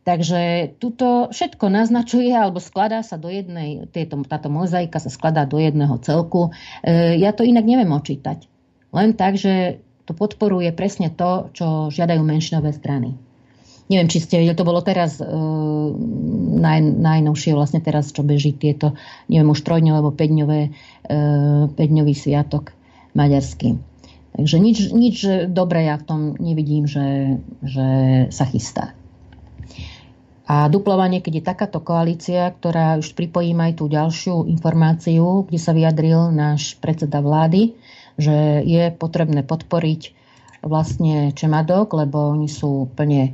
Takže 0.05 0.77
tuto 0.77 1.33
všetko 1.33 1.65
naznačuje 1.65 2.29
alebo 2.29 2.61
skladá 2.61 3.01
sa 3.01 3.17
do 3.17 3.25
jednej, 3.25 3.89
tieto, 3.89 4.21
táto 4.21 4.53
mozaika 4.53 5.01
sa 5.01 5.09
skladá 5.09 5.49
do 5.49 5.57
jedného 5.57 5.97
celku. 5.97 6.53
E, 6.85 7.17
ja 7.17 7.33
to 7.33 7.41
inak 7.41 7.65
neviem 7.65 7.89
očítať. 7.89 8.45
Len 8.93 9.17
tak, 9.17 9.41
že 9.41 9.81
to 10.05 10.13
podporuje 10.13 10.69
presne 10.77 11.09
to, 11.09 11.49
čo 11.57 11.89
žiadajú 11.89 12.21
menšinové 12.21 12.69
strany. 12.77 13.17
Neviem, 13.89 14.05
či 14.05 14.21
ste 14.21 14.45
videli, 14.45 14.53
to 14.53 14.69
bolo 14.69 14.85
teraz 14.85 15.17
e, 15.17 15.25
naj, 16.61 16.85
najnovšie, 16.85 17.57
vlastne 17.57 17.81
teraz, 17.81 18.13
čo 18.13 18.21
beží 18.21 18.53
tieto, 18.53 18.93
neviem, 19.25 19.49
už 19.49 19.65
trojdňové 19.65 19.97
alebo 19.97 20.13
päťdňové, 20.13 22.13
e, 22.13 22.13
sviatok 22.13 22.77
maďarský. 23.17 23.73
Takže 24.37 24.57
nič, 24.61 24.77
nič 24.93 25.17
dobré 25.49 25.89
ja 25.89 25.97
v 25.97 26.05
tom 26.05 26.21
nevidím, 26.37 26.85
že, 26.85 27.41
že 27.65 27.87
sa 28.29 28.45
chystá. 28.45 28.93
A 30.45 30.69
duplovanie, 30.69 31.25
keď 31.25 31.33
je 31.41 31.49
takáto 31.49 31.79
koalícia, 31.81 32.53
ktorá 32.53 33.01
už 33.01 33.17
pripojím 33.17 33.65
aj 33.65 33.81
tú 33.81 33.89
ďalšiu 33.89 34.45
informáciu, 34.45 35.49
kde 35.49 35.57
sa 35.57 35.73
vyjadril 35.73 36.29
náš 36.29 36.77
predseda 36.77 37.17
vlády, 37.17 37.73
že 38.21 38.61
je 38.61 38.93
potrebné 38.93 39.41
podporiť 39.41 40.13
vlastne 40.61 41.33
Čemadok, 41.33 41.97
lebo 41.97 42.29
oni 42.37 42.45
sú 42.45 42.93
plne 42.93 43.23
e, 43.25 43.31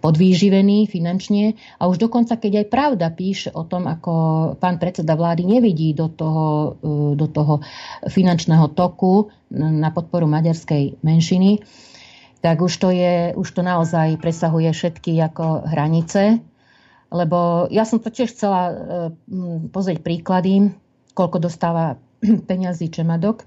podvýživení 0.00 0.88
finančne. 0.88 1.60
A 1.76 1.92
už 1.92 2.08
dokonca, 2.08 2.40
keď 2.40 2.64
aj 2.64 2.66
pravda 2.72 3.06
píše 3.12 3.52
o 3.52 3.64
tom, 3.68 3.84
ako 3.84 4.12
pán 4.56 4.80
predseda 4.80 5.12
vlády 5.12 5.44
nevidí 5.44 5.92
do 5.92 6.08
toho, 6.08 6.76
e, 6.80 7.20
do 7.20 7.28
toho 7.28 7.60
finančného 8.08 8.72
toku 8.72 9.28
na 9.52 9.92
podporu 9.92 10.24
maďarskej 10.24 11.04
menšiny, 11.04 11.60
tak 12.40 12.64
už 12.64 12.72
to, 12.80 12.88
je, 12.92 13.36
už 13.36 13.48
to 13.52 13.60
naozaj 13.60 14.16
presahuje 14.16 14.72
všetky 14.72 15.16
ako 15.20 15.68
hranice. 15.68 16.40
Lebo 17.10 17.68
ja 17.68 17.84
som 17.84 18.00
to 18.00 18.08
tiež 18.08 18.32
chcela 18.32 18.62
e, 18.70 18.74
pozrieť 19.68 20.00
príklady, 20.00 20.72
koľko 21.12 21.42
dostáva 21.42 22.00
peňazí 22.48 22.88
Čemadok. 22.88 23.44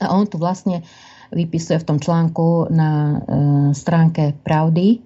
A 0.00 0.12
on 0.12 0.28
tu 0.28 0.36
vlastne 0.36 0.84
vypisuje 1.32 1.80
v 1.80 1.88
tom 1.88 1.98
článku 1.98 2.68
na 2.68 2.90
e, 2.92 3.16
stránke 3.72 4.36
Pravdy, 4.44 5.00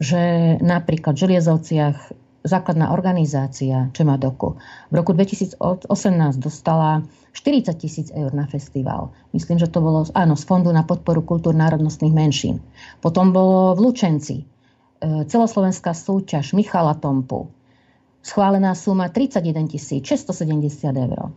že 0.00 0.56
napríklad 0.62 1.18
v 1.18 1.22
Želiezovciach 1.26 1.96
základná 2.46 2.94
organizácia 2.94 3.90
Čemadoku 3.92 4.56
v 4.88 4.94
roku 4.94 5.12
2018 5.12 5.58
dostala 6.38 7.04
40 7.38 7.78
tisíc 7.78 8.08
eur 8.10 8.34
na 8.34 8.50
festival. 8.50 9.14
Myslím, 9.30 9.62
že 9.62 9.70
to 9.70 9.78
bolo 9.78 10.10
áno, 10.10 10.34
z 10.34 10.42
Fondu 10.42 10.74
na 10.74 10.82
podporu 10.82 11.22
kultúr 11.22 11.54
národnostných 11.54 12.10
menšín. 12.10 12.58
Potom 12.98 13.30
bolo 13.30 13.78
v 13.78 13.86
Lučenci 13.86 14.42
e, 14.42 14.44
celoslovenská 15.22 15.94
súťaž 15.94 16.58
Michala 16.58 16.98
Tompu. 16.98 17.46
Schválená 18.26 18.74
suma 18.74 19.06
31 19.06 19.70
670 19.70 20.34
eur. 20.98 21.30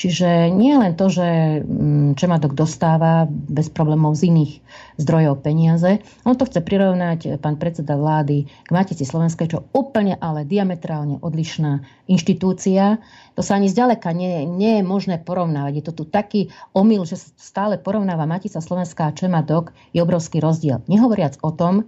Čiže 0.00 0.48
nie 0.48 0.72
len 0.80 0.96
to, 0.96 1.12
že 1.12 1.60
mm, 1.60 2.16
Čemadok 2.16 2.56
dostáva 2.56 3.28
bez 3.28 3.68
problémov 3.68 4.16
z 4.16 4.32
iných 4.32 4.64
zdrojov 4.96 5.44
peniaze, 5.44 6.00
on 6.24 6.40
to 6.40 6.48
chce 6.48 6.64
prirovnať 6.64 7.18
eh, 7.28 7.30
pán 7.36 7.60
predseda 7.60 8.00
vlády 8.00 8.48
k 8.48 8.70
Matici 8.72 9.04
Slovenskej, 9.04 9.52
čo 9.52 9.68
úplne 9.76 10.16
ale 10.16 10.48
diametrálne 10.48 11.20
odlišná 11.20 11.84
inštitúcia. 12.08 12.96
To 13.36 13.44
sa 13.44 13.60
ani 13.60 13.68
zďaleka 13.68 14.16
nie, 14.16 14.48
nie 14.48 14.80
je 14.80 14.88
možné 14.88 15.20
porovnávať. 15.20 15.72
Je 15.76 15.84
to 15.84 15.92
tu 15.92 16.04
taký 16.08 16.48
omyl, 16.72 17.04
že 17.04 17.20
stále 17.36 17.76
porovnáva 17.76 18.24
Matica 18.24 18.64
Slovenská 18.64 19.12
a 19.12 19.16
Čemadok, 19.16 19.76
je 19.92 20.00
obrovský 20.00 20.40
rozdiel. 20.40 20.80
Nehovoriac 20.88 21.36
o 21.44 21.52
tom, 21.52 21.84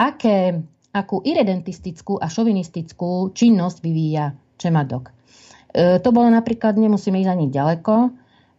aké, 0.00 0.64
akú 0.96 1.20
iredentistickú 1.20 2.16
a 2.16 2.32
šovinistickú 2.32 3.36
činnosť 3.36 3.84
vyvíja 3.84 4.32
Čemadok. 4.56 5.19
E, 5.70 6.02
to 6.02 6.10
bolo 6.10 6.28
napríklad, 6.30 6.74
nemusíme 6.74 7.18
ísť 7.22 7.30
ani 7.30 7.46
ďaleko, 7.50 7.94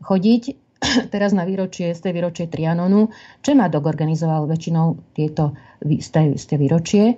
chodiť 0.02 0.44
teraz 1.14 1.32
na 1.36 1.44
výročie, 1.44 1.92
z 1.92 2.00
tej 2.00 2.14
výročie 2.16 2.46
Trianonu. 2.48 3.12
Čemadok 3.44 3.86
organizoval 3.86 4.48
väčšinou 4.48 5.16
tieto 5.16 5.56
z 5.82 6.46
tej 6.46 6.60
výročie 6.60 7.18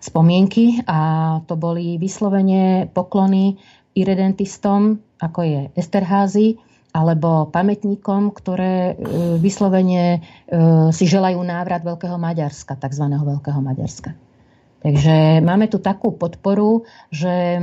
spomienky 0.00 0.80
a 0.88 0.98
to 1.44 1.60
boli 1.60 2.00
vyslovene 2.00 2.88
poklony 2.88 3.60
irredentistom, 3.92 4.96
ako 5.20 5.40
je 5.44 5.60
Esterházy, 5.76 6.56
alebo 6.90 7.46
pamätníkom, 7.54 8.34
ktoré 8.34 8.94
e, 8.98 9.04
vyslovene 9.38 10.18
e, 10.18 10.20
si 10.90 11.06
želajú 11.06 11.38
návrat 11.46 11.86
Veľkého 11.86 12.18
Maďarska, 12.18 12.74
tzv. 12.74 13.04
Veľkého 13.06 13.62
Maďarska. 13.62 14.29
Takže 14.80 15.44
máme 15.44 15.68
tu 15.68 15.76
takú 15.76 16.16
podporu, 16.16 16.88
že, 17.12 17.60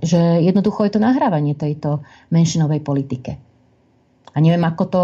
že 0.00 0.20
jednoducho 0.40 0.88
je 0.88 0.92
to 0.96 1.00
nahrávanie 1.04 1.52
tejto 1.52 2.00
menšinovej 2.32 2.80
politike. 2.80 3.36
A 4.32 4.36
neviem, 4.40 4.64
ako 4.64 4.84
to 4.88 5.02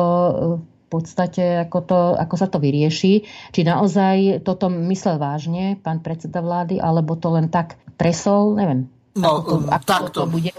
v 0.56 0.86
podstate, 0.88 1.68
ako, 1.68 1.78
to, 1.84 1.98
ako 2.16 2.34
sa 2.40 2.48
to 2.48 2.56
vyrieši. 2.56 3.28
Či 3.52 3.60
naozaj 3.60 4.40
toto 4.40 4.72
myslel 4.72 5.20
vážne 5.20 5.76
pán 5.76 6.00
predseda 6.00 6.40
vlády, 6.40 6.80
alebo 6.80 7.18
to 7.20 7.34
len 7.36 7.52
tak 7.52 7.76
tresol, 8.00 8.56
neviem. 8.56 8.88
No, 9.18 9.44
ako 9.44 9.68
to, 9.68 9.68
ako 9.68 9.84
takto. 9.84 10.18
To 10.24 10.30
bude. 10.30 10.52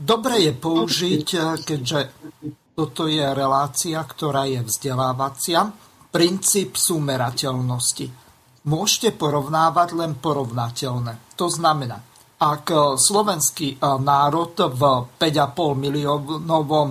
Dobre 0.00 0.34
je 0.42 0.52
použiť, 0.56 1.28
keďže 1.62 1.98
toto 2.72 3.04
je 3.04 3.22
relácia, 3.22 4.00
ktorá 4.00 4.48
je 4.48 4.64
vzdelávacia, 4.64 5.70
princíp 6.08 6.74
sumerateľnosti. 6.74 8.25
Môžete 8.66 9.14
porovnávať 9.14 9.94
len 9.94 10.18
porovnateľné. 10.18 11.38
To 11.38 11.46
znamená, 11.46 12.02
ak 12.42 12.98
slovenský 12.98 13.78
národ 13.80 14.52
v 14.58 14.82
5,5 15.16 15.78
miliónovom 15.78 16.88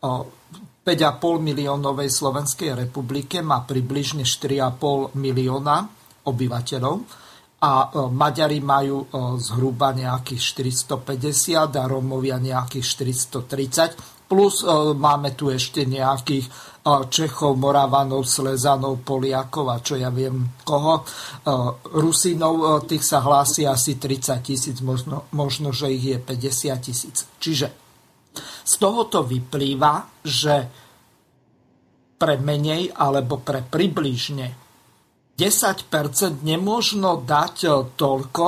5,5 0.00 0.86
miliónovej 1.20 2.08
Slovenskej 2.08 2.72
republike 2.72 3.44
má 3.44 3.60
približne 3.66 4.24
4,5 4.24 5.18
milióna 5.18 5.76
obyvateľov, 6.24 6.96
a 7.60 7.92
Maďari 8.08 8.64
majú 8.64 9.04
zhruba 9.36 9.92
nejakých 9.92 10.64
450 10.72 11.76
a 11.76 11.84
Romovia 11.84 12.40
nejakých 12.40 13.12
430. 13.44 14.24
Plus 14.24 14.64
máme 14.96 15.36
tu 15.36 15.52
ešte 15.52 15.84
nejakých 15.84 16.48
Čechov, 16.84 17.60
Moravanov, 17.60 18.24
Slezanov, 18.24 19.04
Poliakov 19.04 19.68
a 19.68 19.84
čo 19.84 20.00
ja 20.00 20.08
viem 20.08 20.56
koho. 20.64 21.04
Rusinov 21.92 22.88
tých 22.88 23.04
sa 23.04 23.20
hlási 23.20 23.68
asi 23.68 24.00
30 24.00 24.40
tisíc, 24.40 24.80
možno, 24.80 25.28
možno, 25.36 25.76
že 25.76 25.92
ich 25.92 26.04
je 26.04 26.18
50 26.18 26.80
tisíc. 26.80 27.28
Čiže 27.36 27.68
z 28.64 28.74
tohoto 28.80 29.26
vyplýva, 29.26 30.24
že 30.24 30.56
pre 32.20 32.36
menej 32.36 32.92
alebo 32.92 33.40
pre 33.40 33.64
približne 33.64 34.70
10% 35.40 36.44
nemôžno 36.44 37.24
dať 37.24 37.56
e, 37.64 37.68
toľko 37.96 38.46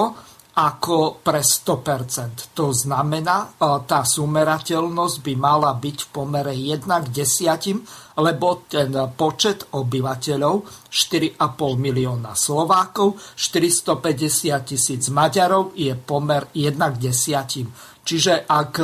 ako 0.52 1.24
pre 1.24 1.40
100%. 1.40 2.52
To 2.52 2.76
znamená, 2.76 3.56
e, 3.56 3.80
tá 3.88 4.04
sumerateľnosť 4.04 5.16
by 5.24 5.34
mala 5.40 5.72
byť 5.72 5.96
v 6.04 6.08
pomere 6.12 6.52
1 6.52 6.84
k 6.84 7.08
10, 7.08 8.20
lebo 8.20 8.68
ten 8.68 8.92
počet 9.16 9.72
obyvateľov 9.72 10.88
4,5 10.92 11.80
milióna 11.80 12.36
Slovákov, 12.36 13.16
450 13.32 14.68
tisíc 14.68 15.08
Maďarov 15.08 15.72
je 15.72 15.96
pomer 15.96 16.44
1 16.52 16.76
k 16.76 16.96
10. 17.00 18.04
Čiže 18.04 18.44
ak, 18.44 18.74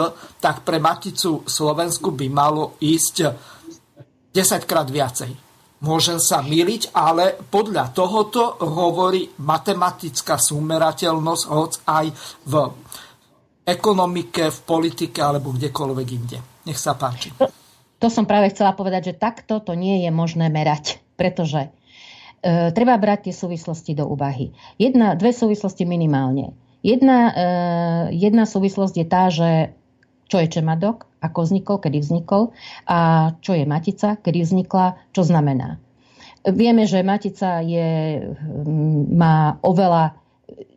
tak 0.41 0.65
pre 0.65 0.81
Maticu 0.81 1.45
Slovensku 1.45 2.15
by 2.15 2.27
malo 2.33 2.81
ísť 2.81 3.17
10 4.33 4.65
krát 4.65 4.89
viacej. 4.89 5.48
Môžem 5.79 6.19
sa 6.19 6.43
myliť, 6.43 6.91
ale 6.91 7.39
podľa 7.39 7.95
tohoto 7.95 8.59
hovorí 8.59 9.31
matematická 9.39 10.35
sumerateľnosť 10.35 11.45
hoc 11.47 11.73
aj 11.87 12.07
v 12.51 12.55
ekonomike, 13.63 14.51
v 14.51 14.61
politike 14.67 15.23
alebo 15.23 15.55
kdekoľvek 15.55 16.09
inde. 16.11 16.39
Nech 16.67 16.81
sa 16.83 16.99
páči. 16.99 17.31
To, 17.39 17.47
to 18.03 18.09
som 18.11 18.27
práve 18.27 18.51
chcela 18.51 18.75
povedať, 18.75 19.15
že 19.15 19.21
takto 19.23 19.63
to 19.63 19.79
nie 19.79 20.03
je 20.03 20.11
možné 20.11 20.51
merať, 20.51 20.99
pretože 21.15 21.71
e, 22.43 22.75
treba 22.75 22.99
brať 22.99 23.31
tie 23.31 23.35
súvislosti 23.39 23.95
do 23.95 24.11
úvahy. 24.11 24.51
Jedna, 24.83 25.15
dve 25.15 25.31
súvislosti 25.31 25.87
minimálne. 25.87 26.59
Jedna, 26.83 27.19
e, 27.31 27.33
jedna 28.19 28.51
súvislosť 28.51 28.95
je 28.99 29.07
tá, 29.07 29.31
že 29.31 29.79
čo 30.29 30.37
je 30.39 30.47
čemadok, 30.53 31.09
ako 31.19 31.39
vznikol, 31.43 31.77
kedy 31.83 31.99
vznikol 31.99 32.55
a 32.87 33.33
čo 33.41 33.57
je 33.57 33.65
matica, 33.65 34.21
kedy 34.21 34.45
vznikla, 34.45 35.11
čo 35.11 35.25
znamená. 35.25 35.81
Vieme, 36.47 36.87
že 36.87 37.03
matica 37.03 37.65
je, 37.65 38.23
mm, 38.23 39.11
má 39.17 39.59
oveľa, 39.65 40.15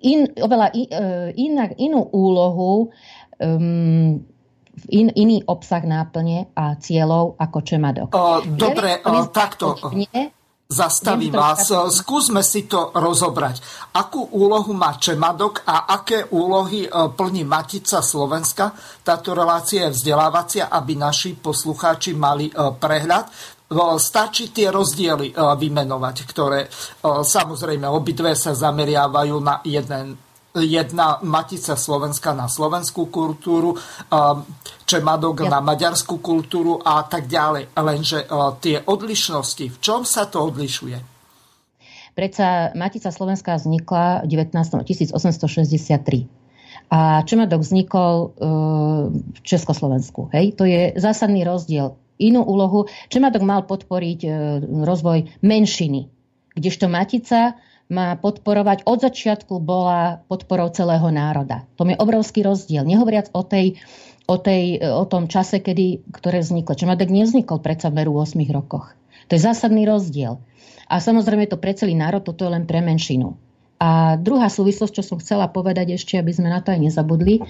in, 0.01 0.25
oveľa 0.25 0.67
in, 0.73 0.87
e, 0.89 1.05
inak, 1.37 1.77
inú 1.77 2.01
úlohu, 2.11 2.89
um, 3.37 4.17
in, 4.89 5.07
iný 5.13 5.37
obsah 5.45 5.83
náplne 5.85 6.49
a 6.57 6.75
cieľov 6.81 7.37
ako 7.37 7.57
čemadok. 7.61 8.09
dobre, 8.57 8.99
ja 8.99 9.21
takto. 9.29 9.77
Nie, 9.93 10.33
Zastavím 10.71 11.35
vás. 11.35 11.67
Skúsme 11.67 12.39
si 12.47 12.63
to 12.63 12.95
rozobrať. 12.95 13.59
Akú 13.91 14.23
úlohu 14.31 14.71
má 14.71 14.95
Čemadok 14.95 15.67
a 15.67 15.83
aké 15.99 16.31
úlohy 16.31 16.87
e, 16.87 16.89
plní 17.11 17.43
Matica 17.43 17.99
Slovenska? 17.99 18.71
Táto 19.03 19.35
relácia 19.35 19.91
je 19.91 19.99
vzdelávacia, 19.99 20.71
aby 20.71 20.95
naši 20.95 21.35
poslucháči 21.35 22.15
mali 22.15 22.47
e, 22.47 22.55
prehľad. 22.55 23.25
E, 23.27 23.31
stačí 23.99 24.55
tie 24.55 24.71
rozdiely 24.71 25.35
vymenovať, 25.35 26.15
ktoré 26.23 26.71
samozrejme 27.03 27.91
obidve 27.91 28.31
sa 28.39 28.55
zameriavajú 28.55 29.35
na 29.43 29.59
jeden 29.67 30.30
jedna 30.55 31.23
Matica 31.23 31.79
Slovenska 31.79 32.35
na 32.35 32.51
slovenskú 32.51 33.07
kultúru, 33.07 33.75
Čemadok 34.83 35.47
ja. 35.47 35.57
na 35.57 35.59
maďarskú 35.63 36.19
kultúru 36.19 36.83
a 36.83 37.07
tak 37.07 37.31
ďalej. 37.31 37.71
Lenže 37.71 38.27
tie 38.59 38.83
odlišnosti, 38.83 39.65
v 39.71 39.77
čom 39.79 40.03
sa 40.03 40.27
to 40.27 40.43
odlišuje? 40.43 41.11
Predsa 42.11 42.75
Matica 42.75 43.07
Slovenská 43.07 43.55
vznikla 43.55 44.27
19. 44.27 44.51
1863. 44.83 46.27
A 46.91 47.23
Čemadok 47.23 47.63
vznikol 47.63 48.15
uh, 48.27 49.07
v 49.07 49.39
Československu. 49.47 50.27
Hej? 50.35 50.59
To 50.59 50.67
je 50.67 50.91
zásadný 50.99 51.47
rozdiel. 51.47 51.95
Inú 52.19 52.43
úlohu. 52.43 52.91
Čemadok 53.07 53.47
mal 53.47 53.63
podporiť 53.63 54.19
uh, 54.27 54.33
rozvoj 54.83 55.39
menšiny, 55.39 56.11
kdežto 56.59 56.91
Matica 56.91 57.55
má 57.91 58.15
podporovať, 58.15 58.87
od 58.87 59.03
začiatku 59.03 59.59
bola 59.59 60.23
podporou 60.31 60.71
celého 60.71 61.11
národa. 61.11 61.67
To 61.75 61.83
je 61.83 61.99
obrovský 61.99 62.47
rozdiel. 62.47 62.87
Nehovoriac 62.87 63.27
o 63.35 63.43
tej 63.43 63.77
o, 64.31 64.39
tej, 64.39 64.79
o 64.79 65.03
tom 65.03 65.27
čase, 65.27 65.59
kedy, 65.59 66.07
ktoré 66.15 66.39
vzniklo. 66.39 66.79
Čemadek 66.79 67.11
nevznikol 67.11 67.59
predsa 67.59 67.91
v 67.91 68.05
veru 68.05 68.15
8 68.15 68.39
rokoch. 68.55 68.95
To 69.27 69.35
je 69.35 69.41
zásadný 69.43 69.83
rozdiel. 69.83 70.39
A 70.87 71.03
samozrejme 71.03 71.47
to 71.51 71.59
pre 71.59 71.75
celý 71.75 71.95
národ, 71.95 72.23
toto 72.23 72.47
je 72.47 72.51
len 72.51 72.63
pre 72.63 72.79
menšinu. 72.79 73.35
A 73.81 74.15
druhá 74.15 74.47
súvislosť, 74.47 75.01
čo 75.01 75.03
som 75.03 75.17
chcela 75.17 75.49
povedať 75.49 75.97
ešte, 75.97 76.15
aby 76.15 76.31
sme 76.31 76.53
na 76.53 76.61
to 76.61 76.69
aj 76.69 76.79
nezabudli, 76.79 77.41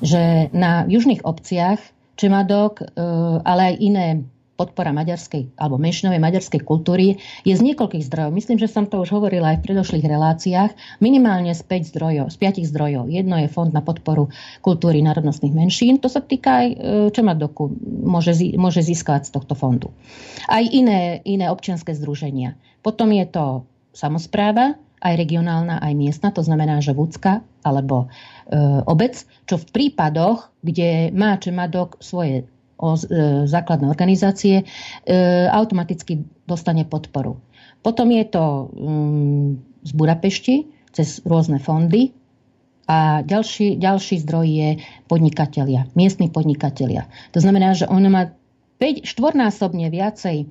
že 0.00 0.52
na 0.54 0.86
južných 0.86 1.26
obciach 1.26 1.82
Čemadok, 2.14 2.84
e, 2.84 2.84
ale 3.42 3.74
aj 3.74 3.76
iné 3.80 4.06
podpora 4.60 4.92
maďarskej 4.92 5.56
alebo 5.56 5.80
menšinovej 5.80 6.20
maďarskej 6.20 6.60
kultúry 6.60 7.16
je 7.48 7.54
z 7.56 7.64
niekoľkých 7.64 8.04
zdrojov. 8.04 8.36
Myslím, 8.36 8.60
že 8.60 8.68
som 8.68 8.84
to 8.84 9.00
už 9.00 9.16
hovorila 9.16 9.56
aj 9.56 9.64
v 9.64 9.72
predošlých 9.72 10.04
reláciách. 10.04 11.00
Minimálne 11.00 11.56
z 11.56 11.64
5 11.64 11.96
zdrojov, 11.96 12.26
z 12.28 12.36
5 12.36 12.68
zdrojov. 12.68 13.08
Jedno 13.08 13.40
je 13.40 13.48
Fond 13.48 13.72
na 13.72 13.80
podporu 13.80 14.28
kultúry 14.60 15.00
národnostných 15.00 15.56
menšín. 15.56 15.96
To 16.04 16.12
sa 16.12 16.20
týka 16.20 16.60
aj 16.60 16.68
e, 16.68 16.76
Čemadoku, 17.08 17.72
môže, 18.04 18.36
môže 18.60 18.84
získať 18.84 19.32
z 19.32 19.40
tohto 19.40 19.56
fondu. 19.56 19.88
Aj 20.44 20.60
iné, 20.60 21.24
iné 21.24 21.48
občianské 21.48 21.96
združenia. 21.96 22.60
Potom 22.84 23.08
je 23.16 23.24
to 23.24 23.64
samozpráva, 23.96 24.76
aj 25.00 25.16
regionálna, 25.16 25.80
aj 25.80 25.96
miestna, 25.96 26.28
to 26.28 26.44
znamená, 26.44 26.84
že 26.84 26.92
vúcka 26.92 27.40
alebo 27.64 28.04
e, 28.04 28.56
obec, 28.84 29.24
čo 29.48 29.56
v 29.56 29.68
prípadoch, 29.72 30.52
kde 30.60 31.08
má 31.16 31.40
Čemadok 31.40 31.96
svoje 32.04 32.44
o 32.80 32.96
e, 32.96 33.00
základné 33.44 33.86
organizácie, 33.86 34.64
e, 34.64 34.64
automaticky 35.52 36.24
dostane 36.48 36.88
podporu. 36.88 37.36
Potom 37.84 38.08
je 38.12 38.24
to 38.24 38.44
mm, 38.72 39.48
z 39.84 39.92
Budapešti 39.92 40.56
cez 40.90 41.22
rôzne 41.22 41.60
fondy 41.60 42.12
a 42.90 43.22
ďalší, 43.22 43.78
ďalší 43.78 44.26
zdroj 44.26 44.46
je 44.50 44.70
podnikatelia, 45.06 45.86
miestni 45.94 46.26
podnikatelia. 46.26 47.06
To 47.30 47.38
znamená, 47.38 47.78
že 47.78 47.86
on 47.86 48.02
má 48.10 48.34
5, 48.80 49.06
štvornásobne 49.06 49.86
viacej 49.92 50.36
e, 50.42 50.46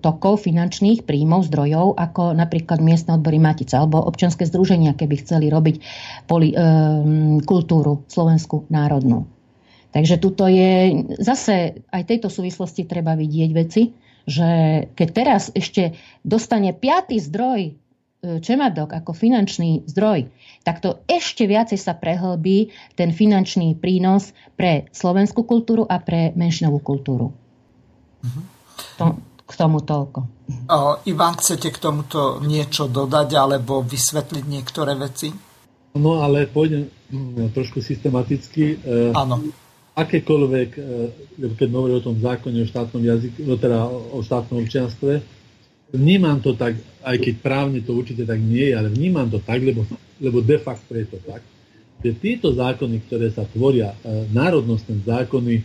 tokov 0.00 0.48
finančných 0.48 1.04
príjmov, 1.06 1.46
zdrojov, 1.46 1.94
ako 1.94 2.34
napríklad 2.34 2.80
miestne 2.82 3.20
odbory 3.20 3.38
Matica 3.38 3.84
alebo 3.84 4.02
občianske 4.02 4.48
združenia, 4.48 4.96
keby 4.96 5.20
chceli 5.22 5.52
robiť 5.52 5.76
poli, 6.26 6.50
e, 6.50 6.58
kultúru 7.44 8.02
slovenskú 8.08 8.66
národnú. 8.72 9.37
Takže 9.88 10.20
tuto 10.20 10.44
je, 10.44 11.04
zase 11.16 11.80
aj 11.88 12.02
tejto 12.04 12.28
súvislosti 12.28 12.84
treba 12.84 13.16
vidieť 13.16 13.50
veci, 13.56 13.96
že 14.28 14.48
keď 14.92 15.08
teraz 15.08 15.42
ešte 15.56 15.96
dostane 16.20 16.76
piatý 16.76 17.16
zdroj 17.16 17.60
e, 17.64 17.72
Čemadok 18.44 18.92
ako 18.92 19.16
finančný 19.16 19.88
zdroj, 19.88 20.28
tak 20.60 20.84
to 20.84 21.00
ešte 21.08 21.48
viacej 21.48 21.80
sa 21.80 21.96
prehlbí 21.96 22.68
ten 22.92 23.16
finančný 23.16 23.80
prínos 23.80 24.36
pre 24.60 24.92
slovenskú 24.92 25.48
kultúru 25.48 25.88
a 25.88 25.96
pre 25.96 26.36
menšinovú 26.36 26.84
kultúru. 26.84 27.32
Uh-huh. 28.20 28.44
To, 29.00 29.04
k 29.48 29.52
tomu 29.56 29.80
toľko. 29.80 30.28
Uh, 30.68 31.00
Ivan, 31.08 31.40
chcete 31.40 31.72
k 31.72 31.80
tomuto 31.80 32.44
niečo 32.44 32.92
dodať 32.92 33.32
alebo 33.32 33.80
vysvetliť 33.80 34.44
niektoré 34.44 34.92
veci? 34.92 35.32
No 35.96 36.20
ale 36.20 36.44
pôjdem 36.44 36.92
hm, 37.08 37.56
trošku 37.56 37.80
systematicky. 37.80 38.76
E, 38.84 39.16
Áno 39.16 39.40
akékoľvek, 39.98 40.70
e, 40.78 40.80
keď 41.58 41.68
hovorí 41.74 41.92
o 41.98 42.04
tom 42.04 42.14
zákone 42.22 42.62
o 42.62 42.70
štátnom 42.70 43.02
jazyku, 43.02 43.42
no 43.42 43.58
teda 43.58 43.82
o 43.90 44.22
štátnom 44.22 44.62
občianstve, 44.62 45.18
vnímam 45.90 46.38
to 46.38 46.54
tak, 46.54 46.78
aj 47.02 47.16
keď 47.18 47.34
právne 47.42 47.80
to 47.82 47.98
určite 47.98 48.22
tak 48.22 48.38
nie 48.38 48.70
je, 48.70 48.74
ale 48.78 48.94
vnímam 48.94 49.26
to 49.26 49.42
tak, 49.42 49.58
lebo, 49.58 49.82
lebo 50.22 50.38
de 50.38 50.58
facto 50.62 50.94
je 50.94 51.06
to 51.10 51.18
tak, 51.26 51.42
že 51.98 52.14
tieto 52.14 52.54
zákony, 52.54 53.02
ktoré 53.10 53.34
sa 53.34 53.42
tvoria, 53.50 53.90
e, 54.06 54.30
národnostné 54.30 55.02
zákony 55.02 55.54
e, 55.58 55.62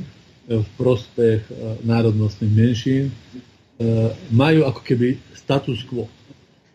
v 0.50 0.68
prospech 0.76 1.48
národnostných 1.86 2.54
menšín, 2.54 3.14
majú 4.32 4.70
ako 4.70 4.86
keby 4.86 5.18
status 5.34 5.82
quo. 5.84 6.06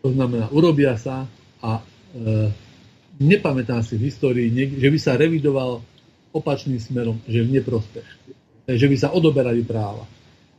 To 0.03 0.11
znamená, 0.11 0.51
urobia 0.51 0.93
sa 0.99 1.25
a 1.63 1.81
nepamätám 3.17 3.81
si 3.81 3.97
v 3.97 4.11
histórii, 4.11 4.51
že 4.51 4.89
by 4.91 4.99
sa 4.99 5.17
revidoval 5.17 5.79
opačným 6.33 6.77
smerom, 6.77 7.17
že 7.25 7.45
v 7.45 7.59
neprospech. 7.59 8.07
Že 8.69 8.87
by 8.89 8.95
sa 8.97 9.13
odoberali 9.13 9.65
práva. 9.65 10.05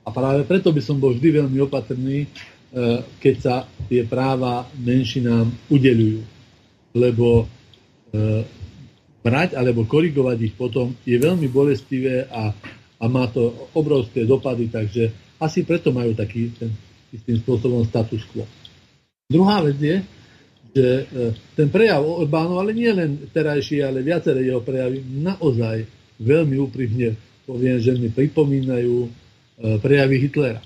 A 0.03 0.09
práve 0.11 0.43
preto 0.49 0.75
by 0.75 0.83
som 0.83 0.99
bol 0.99 1.15
vždy 1.15 1.45
veľmi 1.45 1.59
opatrný, 1.63 2.27
e, 2.27 2.29
keď 3.23 3.35
sa 3.39 3.55
tie 3.87 4.03
práva 4.03 4.67
menšinám 4.75 5.71
udelujú. 5.71 6.23
Lebo 6.97 7.47
e, 8.11 8.45
brať 9.21 9.55
alebo 9.55 9.87
korigovať 9.87 10.39
ich 10.43 10.55
potom 10.57 10.97
je 11.05 11.17
veľmi 11.21 11.47
bolestivé 11.53 12.27
a, 12.27 12.51
a 12.99 13.05
má 13.07 13.29
to 13.29 13.71
obrovské 13.77 14.25
dopady, 14.25 14.73
takže 14.73 15.37
asi 15.39 15.63
preto 15.63 15.93
majú 15.93 16.17
taký 16.17 16.53
ten 16.57 16.73
istým 17.13 17.39
spôsobom 17.41 17.85
status 17.87 18.23
quo. 18.33 18.45
Druhá 19.31 19.63
vec 19.63 19.79
je, 19.79 20.03
že 20.71 20.89
e, 20.89 21.05
ten 21.59 21.69
prejav 21.69 22.03
Orbánu, 22.03 22.63
ale 22.63 22.71
nie 22.71 22.91
len 22.95 23.31
terajší, 23.31 23.83
ale 23.83 24.07
viaceré 24.07 24.47
jeho 24.47 24.63
prejavy, 24.63 25.03
naozaj 25.03 25.83
veľmi 26.23 26.57
úprimne 26.63 27.19
poviem, 27.47 27.79
že 27.83 27.99
mi 27.99 28.09
pripomínajú 28.11 28.97
e, 29.03 29.09
prejavy 29.83 30.17
Hitlera. 30.23 30.63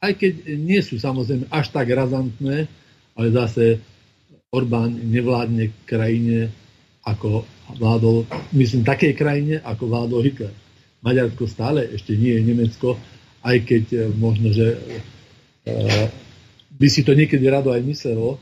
Aj 0.00 0.12
keď 0.14 0.56
nie 0.56 0.80
sú 0.80 0.96
samozrejme 0.96 1.50
až 1.50 1.66
tak 1.74 1.90
razantné, 1.90 2.70
ale 3.18 3.28
zase 3.34 3.82
Orbán 4.50 4.94
nevládne 4.94 5.84
krajine, 5.84 6.50
ako 7.04 7.44
vládol, 7.78 8.26
myslím, 8.54 8.86
takej 8.86 9.12
krajine, 9.14 9.54
ako 9.62 9.84
vládol 9.90 10.20
Hitler. 10.26 10.54
Maďarsko 11.00 11.48
stále 11.48 11.90
ešte 11.96 12.12
nie 12.12 12.36
je 12.36 12.42
Nemecko, 12.44 12.98
aj 13.40 13.56
keď 13.66 13.84
e, 13.92 13.98
možno, 14.14 14.52
že 14.54 14.78
by 16.80 16.88
si 16.88 17.04
to 17.04 17.12
niekedy 17.12 17.44
rado 17.44 17.72
aj 17.72 17.84
myslelo, 17.84 18.40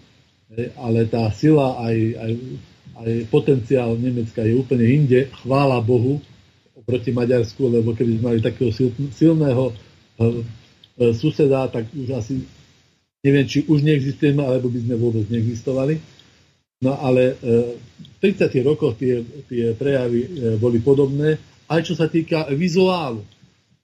ale 0.57 1.05
tá 1.05 1.29
sila 1.29 1.77
aj, 1.85 1.97
aj, 2.17 2.33
aj 3.05 3.11
potenciál 3.29 4.01
Nemecka 4.01 4.41
je 4.41 4.57
úplne 4.57 4.87
inde. 4.89 5.29
Chvála 5.45 5.85
Bohu 5.85 6.25
proti 6.89 7.13
Maďarsku, 7.13 7.69
lebo 7.69 7.93
keby 7.93 8.17
sme 8.17 8.25
mali 8.33 8.41
takého 8.41 8.73
silného 9.13 9.77
uh, 9.77 10.41
suseda, 11.13 11.69
tak 11.69 11.85
už 11.93 12.17
asi 12.17 12.49
neviem, 13.21 13.45
či 13.45 13.69
už 13.69 13.85
neexistujeme, 13.85 14.41
alebo 14.41 14.73
by 14.73 14.81
sme 14.81 14.95
vôbec 14.97 15.29
neexistovali. 15.29 16.01
No 16.81 16.97
ale 16.97 17.37
uh, 17.45 17.77
v 18.01 18.33
30. 18.33 18.49
rokoch 18.65 18.97
tie, 18.97 19.21
tie 19.53 19.77
prejavy 19.77 20.57
boli 20.57 20.81
podobné, 20.81 21.37
aj 21.69 21.93
čo 21.93 21.95
sa 21.95 22.09
týka 22.09 22.49
vizuálu. 22.57 23.21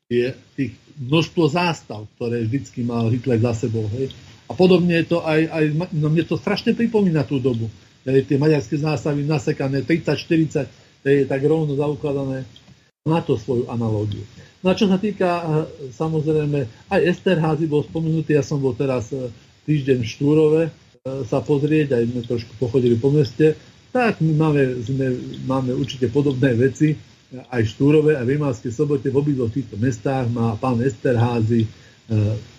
Tých 0.08 0.72
množstvo 0.96 1.44
zástav, 1.50 2.08
ktoré 2.16 2.40
vždycky 2.46 2.86
mal 2.86 3.12
Hitler 3.12 3.42
za 3.42 3.66
sebou. 3.66 3.84
Hej 3.92 4.14
a 4.44 4.52
podobne 4.52 5.00
je 5.00 5.06
to 5.08 5.18
aj, 5.24 5.40
aj 5.48 5.64
no 5.96 6.12
mne 6.12 6.24
to 6.28 6.36
strašne 6.36 6.76
pripomína 6.76 7.24
tú 7.24 7.40
dobu. 7.40 7.72
Tie 8.04 8.36
maďarské 8.36 8.76
zástavy 8.76 9.24
nasekané 9.24 9.80
30-40, 9.80 10.68
je 11.04 11.24
tak 11.24 11.40
rovno 11.44 11.76
zaukladané. 11.76 12.44
Má 13.04 13.20
to 13.20 13.36
svoju 13.36 13.68
analógiu. 13.68 14.24
No 14.64 14.72
a 14.72 14.76
čo 14.76 14.88
sa 14.88 14.96
týka, 14.96 15.28
eh, 15.28 15.46
samozrejme, 15.92 16.88
aj 16.88 17.00
Esterházy 17.04 17.68
bol 17.68 17.84
spomenutý, 17.84 18.32
ja 18.32 18.40
som 18.40 18.56
bol 18.56 18.72
teraz 18.72 19.12
eh, 19.12 19.28
týždeň 19.68 20.00
v 20.00 20.08
Štúrove 20.08 20.62
eh, 20.64 20.72
sa 21.28 21.44
pozrieť, 21.44 22.00
aj 22.00 22.04
sme 22.08 22.20
trošku 22.24 22.52
pochodili 22.56 22.96
po 22.96 23.12
meste, 23.12 23.60
tak 23.92 24.24
my 24.24 24.32
máme, 24.32 24.62
sme, 24.80 25.06
máme 25.44 25.76
určite 25.76 26.08
podobné 26.08 26.56
veci, 26.56 26.96
aj 27.52 27.60
v 27.60 27.72
Štúrove, 27.76 28.12
aj 28.16 28.24
v 28.24 28.32
Rimavskej 28.38 28.72
sobote, 28.72 29.12
v 29.12 29.20
obidvoch 29.20 29.52
týchto 29.52 29.76
mestách 29.76 30.30
má 30.30 30.54
pán 30.54 30.78
Esterházy 30.78 31.66
e, 31.66 31.68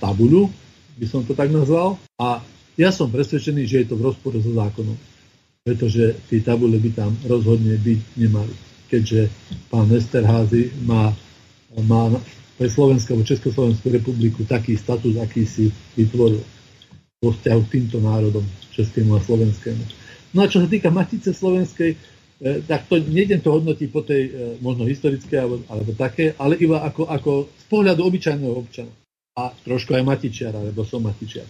tabuľu, 0.04 0.52
by 0.96 1.06
som 1.08 1.22
to 1.28 1.36
tak 1.36 1.52
nazval. 1.52 2.00
A 2.20 2.40
ja 2.76 2.92
som 2.92 3.12
presvedčený, 3.12 3.64
že 3.68 3.84
je 3.84 3.88
to 3.92 3.96
v 4.00 4.06
rozpore 4.12 4.36
so 4.40 4.52
zákonom, 4.52 4.96
pretože 5.64 6.16
tie 6.28 6.44
tabule 6.44 6.76
by 6.80 6.92
tam 6.92 7.12
rozhodne 7.28 7.76
byť 7.80 8.00
nemali. 8.20 8.54
Keďže 8.92 9.32
pán 9.72 9.88
Esterházy 9.92 10.76
má, 10.84 11.12
má 11.88 12.12
pre 12.56 12.68
Slovensku 12.72 13.16
alebo 13.16 13.28
Československú 13.28 13.92
republiku 13.92 14.44
taký 14.48 14.76
status, 14.80 15.20
aký 15.20 15.44
si 15.48 15.72
vytvoril 15.96 16.44
vo 17.24 17.32
vzťahu 17.32 17.62
k 17.66 17.72
týmto 17.80 17.98
národom, 18.04 18.44
českému 18.76 19.16
a 19.16 19.24
slovenskému. 19.24 19.84
No 20.36 20.44
a 20.44 20.52
čo 20.52 20.60
sa 20.60 20.68
týka 20.68 20.92
Matice 20.92 21.32
slovenskej, 21.32 21.96
eh, 21.96 22.60
tak 22.68 22.92
to 22.92 23.00
nejdem 23.00 23.40
to 23.40 23.56
hodnotiť 23.56 23.88
po 23.88 24.04
tej 24.04 24.22
eh, 24.28 24.32
možno 24.60 24.84
historické 24.84 25.40
alebo, 25.40 25.64
alebo 25.72 25.96
také, 25.96 26.36
ale 26.36 26.60
iba 26.60 26.84
ako, 26.84 27.08
ako 27.08 27.32
z 27.56 27.66
pohľadu 27.72 28.04
obyčajného 28.04 28.56
občana 28.56 28.92
a 29.36 29.52
trošku 29.52 29.92
aj 29.92 30.04
Matičiara, 30.08 30.64
lebo 30.64 30.88
som 30.88 31.04
Matičiar. 31.04 31.46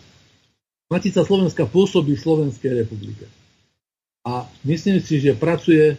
Matica 0.90 1.22
Slovenska 1.22 1.70
pôsobí 1.70 2.18
v 2.18 2.24
Slovenskej 2.26 2.86
republike. 2.86 3.26
A 4.26 4.50
myslím 4.66 5.02
si, 5.02 5.22
že 5.22 5.38
pracuje, 5.38 5.98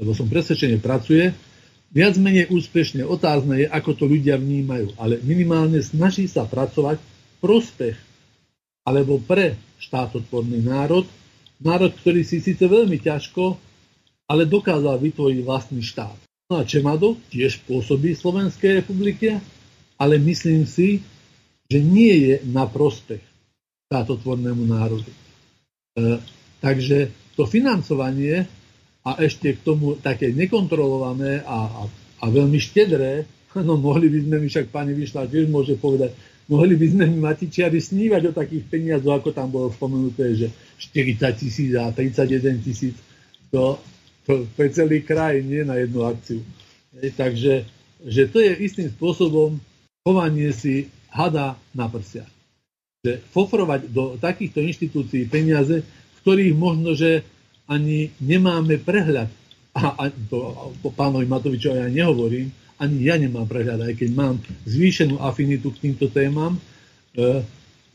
lebo 0.00 0.16
som 0.16 0.28
presvedčený, 0.28 0.80
pracuje, 0.80 1.32
viac 1.92 2.16
menej 2.16 2.48
úspešne. 2.48 3.04
Otázne 3.04 3.64
je, 3.64 3.66
ako 3.68 3.90
to 3.96 4.04
ľudia 4.08 4.40
vnímajú, 4.40 4.96
ale 4.96 5.20
minimálne 5.24 5.80
snaží 5.84 6.24
sa 6.24 6.48
pracovať 6.48 7.00
prospech 7.40 7.96
alebo 8.86 9.20
pre 9.20 9.60
štátotvorný 9.82 10.64
národ, 10.64 11.04
národ, 11.60 11.92
ktorý 11.92 12.24
si 12.24 12.40
síce 12.40 12.64
veľmi 12.64 12.96
ťažko, 13.02 13.56
ale 14.28 14.48
dokázal 14.48 15.00
vytvoriť 15.00 15.38
vlastný 15.44 15.82
štát. 15.84 16.16
No 16.46 16.62
a 16.62 16.68
Čemado 16.68 17.18
tiež 17.28 17.66
pôsobí 17.66 18.14
v 18.14 18.22
Slovenskej 18.22 18.84
republike, 18.84 19.42
ale 19.98 20.14
myslím 20.22 20.62
si, 20.68 21.02
že 21.66 21.78
nie 21.82 22.14
je 22.30 22.34
na 22.46 22.66
prospech 22.66 23.22
státotvornému 23.86 24.66
národu. 24.66 25.10
E, 25.10 26.18
takže 26.62 27.10
to 27.38 27.46
financovanie 27.46 28.46
a 29.06 29.22
ešte 29.22 29.54
k 29.54 29.60
tomu 29.62 29.94
také 29.98 30.34
nekontrolované 30.34 31.46
a, 31.46 31.58
a, 31.70 31.82
a 32.22 32.24
veľmi 32.26 32.58
štedré, 32.58 33.26
no 33.66 33.78
mohli 33.78 34.10
by 34.10 34.18
sme 34.26 34.36
však 34.50 34.66
pani 34.74 34.92
Vyšla 34.94 35.30
tiež 35.30 35.46
môže 35.46 35.78
povedať, 35.78 36.14
mohli 36.50 36.74
by 36.74 36.86
sme 36.90 37.04
mi 37.06 37.18
Matičiari 37.22 37.78
snívať 37.78 38.22
o 38.30 38.36
takých 38.36 38.64
peniazoch, 38.66 39.22
ako 39.22 39.30
tam 39.30 39.50
bolo 39.50 39.70
spomenuté, 39.70 40.34
že 40.34 40.50
40 40.78 41.38
tisíc 41.38 41.70
a 41.78 41.94
31 41.94 42.62
tisíc, 42.62 42.94
to, 43.54 43.78
to, 44.26 44.46
to 44.54 44.60
celý 44.74 45.06
kraj, 45.06 45.38
nie 45.42 45.62
na 45.62 45.78
jednu 45.78 46.02
akciu. 46.02 46.42
E, 46.98 47.14
takže 47.14 47.66
že 48.06 48.28
to 48.28 48.42
je 48.42 48.52
istým 48.60 48.92
spôsobom 48.92 49.56
chovanie 50.04 50.52
si 50.52 50.90
hada 51.10 51.58
na 51.72 51.86
prsiach. 51.86 52.30
Že 53.06 53.22
fofrovať 53.30 53.80
do 53.90 54.18
takýchto 54.18 54.62
inštitúcií 54.62 55.30
peniaze, 55.30 55.86
ktorých 56.22 56.54
možno, 56.58 56.98
že 56.98 57.22
ani 57.70 58.10
nemáme 58.22 58.78
prehľad. 58.82 59.30
A, 59.76 59.82
a 59.94 60.04
to, 60.08 60.72
to 60.80 60.88
pánovi 60.90 61.28
Matovičovi 61.28 61.84
ja 61.84 61.90
nehovorím, 61.92 62.48
ani 62.80 63.08
ja 63.08 63.16
nemám 63.20 63.48
prehľad, 63.48 63.88
aj 63.88 63.94
keď 63.96 64.10
mám 64.12 64.34
zvýšenú 64.64 65.20
afinitu 65.20 65.72
k 65.72 65.88
týmto 65.88 66.08
témam. 66.08 66.56
E, 66.56 67.40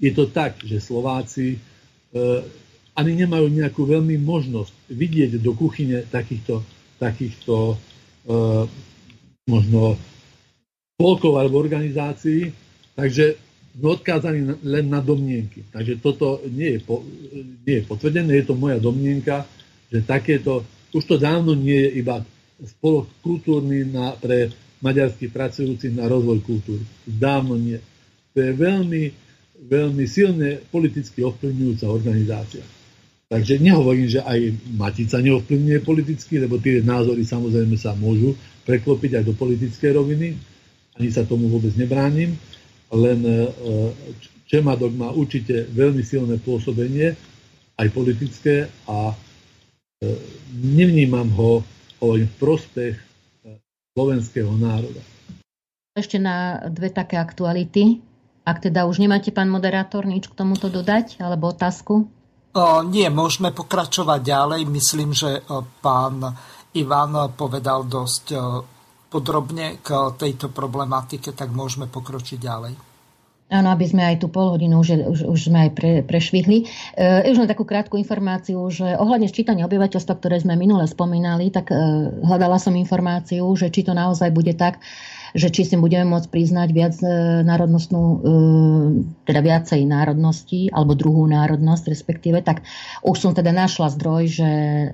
je 0.01 0.11
to 0.13 0.29
tak, 0.29 0.61
že 0.61 0.81
Slováci 0.81 1.57
e, 1.57 1.59
ani 2.97 3.11
nemajú 3.25 3.49
nejakú 3.49 3.85
veľmi 3.85 4.17
možnosť 4.21 4.73
vidieť 4.89 5.31
do 5.41 5.53
kuchyne 5.53 6.05
takýchto, 6.09 6.65
takýchto 6.97 7.73
e, 7.73 7.75
možno 9.49 9.97
spolkov 10.97 11.41
alebo 11.41 11.61
organizácií, 11.61 12.53
Takže 12.95 13.39
sme 13.71 13.87
odkázaní 13.95 14.41
len 14.67 14.85
na 14.91 14.99
domnienky. 14.99 15.63
Takže 15.71 16.03
toto 16.03 16.43
nie 16.51 16.75
je, 16.75 16.79
po, 16.83 16.99
nie 17.63 17.81
je 17.81 17.83
potvrdené, 17.87 18.43
je 18.43 18.45
to 18.51 18.55
moja 18.59 18.77
domnienka, 18.83 19.47
že 19.87 20.03
takéto, 20.03 20.67
už 20.91 21.03
to 21.07 21.15
dávno 21.15 21.55
nie 21.55 21.87
je 21.87 22.03
iba 22.03 22.19
spolok 22.61 23.07
kultúrny 23.23 23.87
na, 23.87 24.13
pre 24.19 24.51
maďarských 24.83 25.31
pracujúcich 25.31 25.93
na 25.95 26.09
rozvoj 26.11 26.43
kultúry. 26.43 26.83
Dávno 27.07 27.55
nie. 27.55 27.79
To 28.35 28.37
je 28.43 28.51
veľmi, 28.51 29.03
veľmi 29.71 30.03
silne 30.09 30.59
politicky 30.67 31.23
ovplyvňujúca 31.23 31.85
organizácia. 31.87 32.65
Takže 33.31 33.63
nehovorím, 33.63 34.11
že 34.11 34.19
aj 34.19 34.39
Matica 34.75 35.23
neovplyvňuje 35.23 35.79
politicky, 35.87 36.35
lebo 36.35 36.59
tie 36.59 36.83
názory 36.83 37.23
samozrejme 37.23 37.79
sa 37.79 37.95
môžu 37.95 38.35
preklopiť 38.67 39.21
aj 39.21 39.23
do 39.23 39.33
politickej 39.39 39.91
roviny. 39.95 40.35
Ani 40.99 41.07
sa 41.07 41.23
tomu 41.23 41.47
vôbec 41.47 41.71
nebránim. 41.79 42.35
Len 42.91 43.19
e, 43.23 43.35
Čemadok 44.51 44.91
má 44.99 45.15
určite 45.15 45.63
veľmi 45.71 46.03
silné 46.03 46.35
pôsobenie, 46.43 47.15
aj 47.79 47.87
politické, 47.95 48.67
a 48.83 49.11
e, 49.11 49.15
nevnímam 50.59 51.31
ho 51.39 51.63
v 52.01 52.27
prospech 52.35 52.99
e, 52.99 53.03
slovenského 53.95 54.51
národa. 54.59 54.99
Ešte 55.95 56.19
na 56.19 56.59
dve 56.67 56.91
také 56.91 57.15
aktuality. 57.15 58.03
Ak 58.43 58.59
teda 58.59 58.83
už 58.87 58.99
nemáte, 58.99 59.31
pán 59.31 59.47
moderátor, 59.47 60.03
nič 60.03 60.27
k 60.27 60.35
tomuto 60.35 60.67
dodať, 60.67 61.23
alebo 61.23 61.51
otázku? 61.51 62.11
O, 62.51 62.63
nie, 62.83 63.07
môžeme 63.07 63.55
pokračovať 63.55 64.19
ďalej. 64.19 64.61
Myslím, 64.67 65.15
že 65.15 65.39
pán 65.79 66.35
Ivan 66.75 67.31
povedal 67.39 67.87
dosť 67.87 68.35
podrobne 69.11 69.75
k 69.83 70.15
tejto 70.15 70.47
problematike, 70.47 71.35
tak 71.35 71.51
môžeme 71.51 71.85
pokročiť 71.91 72.39
ďalej. 72.39 72.73
Áno, 73.51 73.67
aby 73.67 73.83
sme 73.83 74.07
aj 74.07 74.23
tú 74.23 74.31
pol 74.31 74.55
hodinu 74.55 74.79
už, 74.79 74.95
už, 75.11 75.19
už 75.27 75.39
sme 75.51 75.67
aj 75.67 75.71
pre, 75.75 75.91
prešvihli. 76.07 76.63
E, 76.95 77.27
už 77.27 77.43
len 77.43 77.51
takú 77.51 77.67
krátku 77.67 77.99
informáciu, 77.99 78.63
že 78.71 78.95
ohľadne 78.95 79.27
sčítania 79.27 79.67
obyvateľstva, 79.67 80.23
ktoré 80.23 80.39
sme 80.39 80.55
minule 80.55 80.87
spomínali, 80.87 81.51
tak 81.51 81.67
e, 81.67 81.75
hľadala 82.23 82.55
som 82.63 82.71
informáciu, 82.79 83.43
že 83.59 83.67
či 83.67 83.83
to 83.83 83.91
naozaj 83.91 84.31
bude 84.31 84.55
tak, 84.55 84.79
že 85.31 85.47
či 85.49 85.63
si 85.63 85.75
budeme 85.79 86.07
môcť 86.11 86.27
priznať 86.27 86.69
viac 86.71 86.95
e, 86.99 87.07
národnostnú, 87.45 88.03
e, 88.03 88.17
teda 89.27 89.41
viacej 89.41 89.81
národnosti 89.87 90.71
alebo 90.71 90.97
druhú 90.97 91.27
národnosť 91.27 91.83
respektíve, 91.87 92.43
tak 92.43 92.63
už 93.03 93.17
som 93.17 93.31
teda 93.31 93.55
našla 93.55 93.91
zdroj, 93.95 94.23
že 94.27 94.49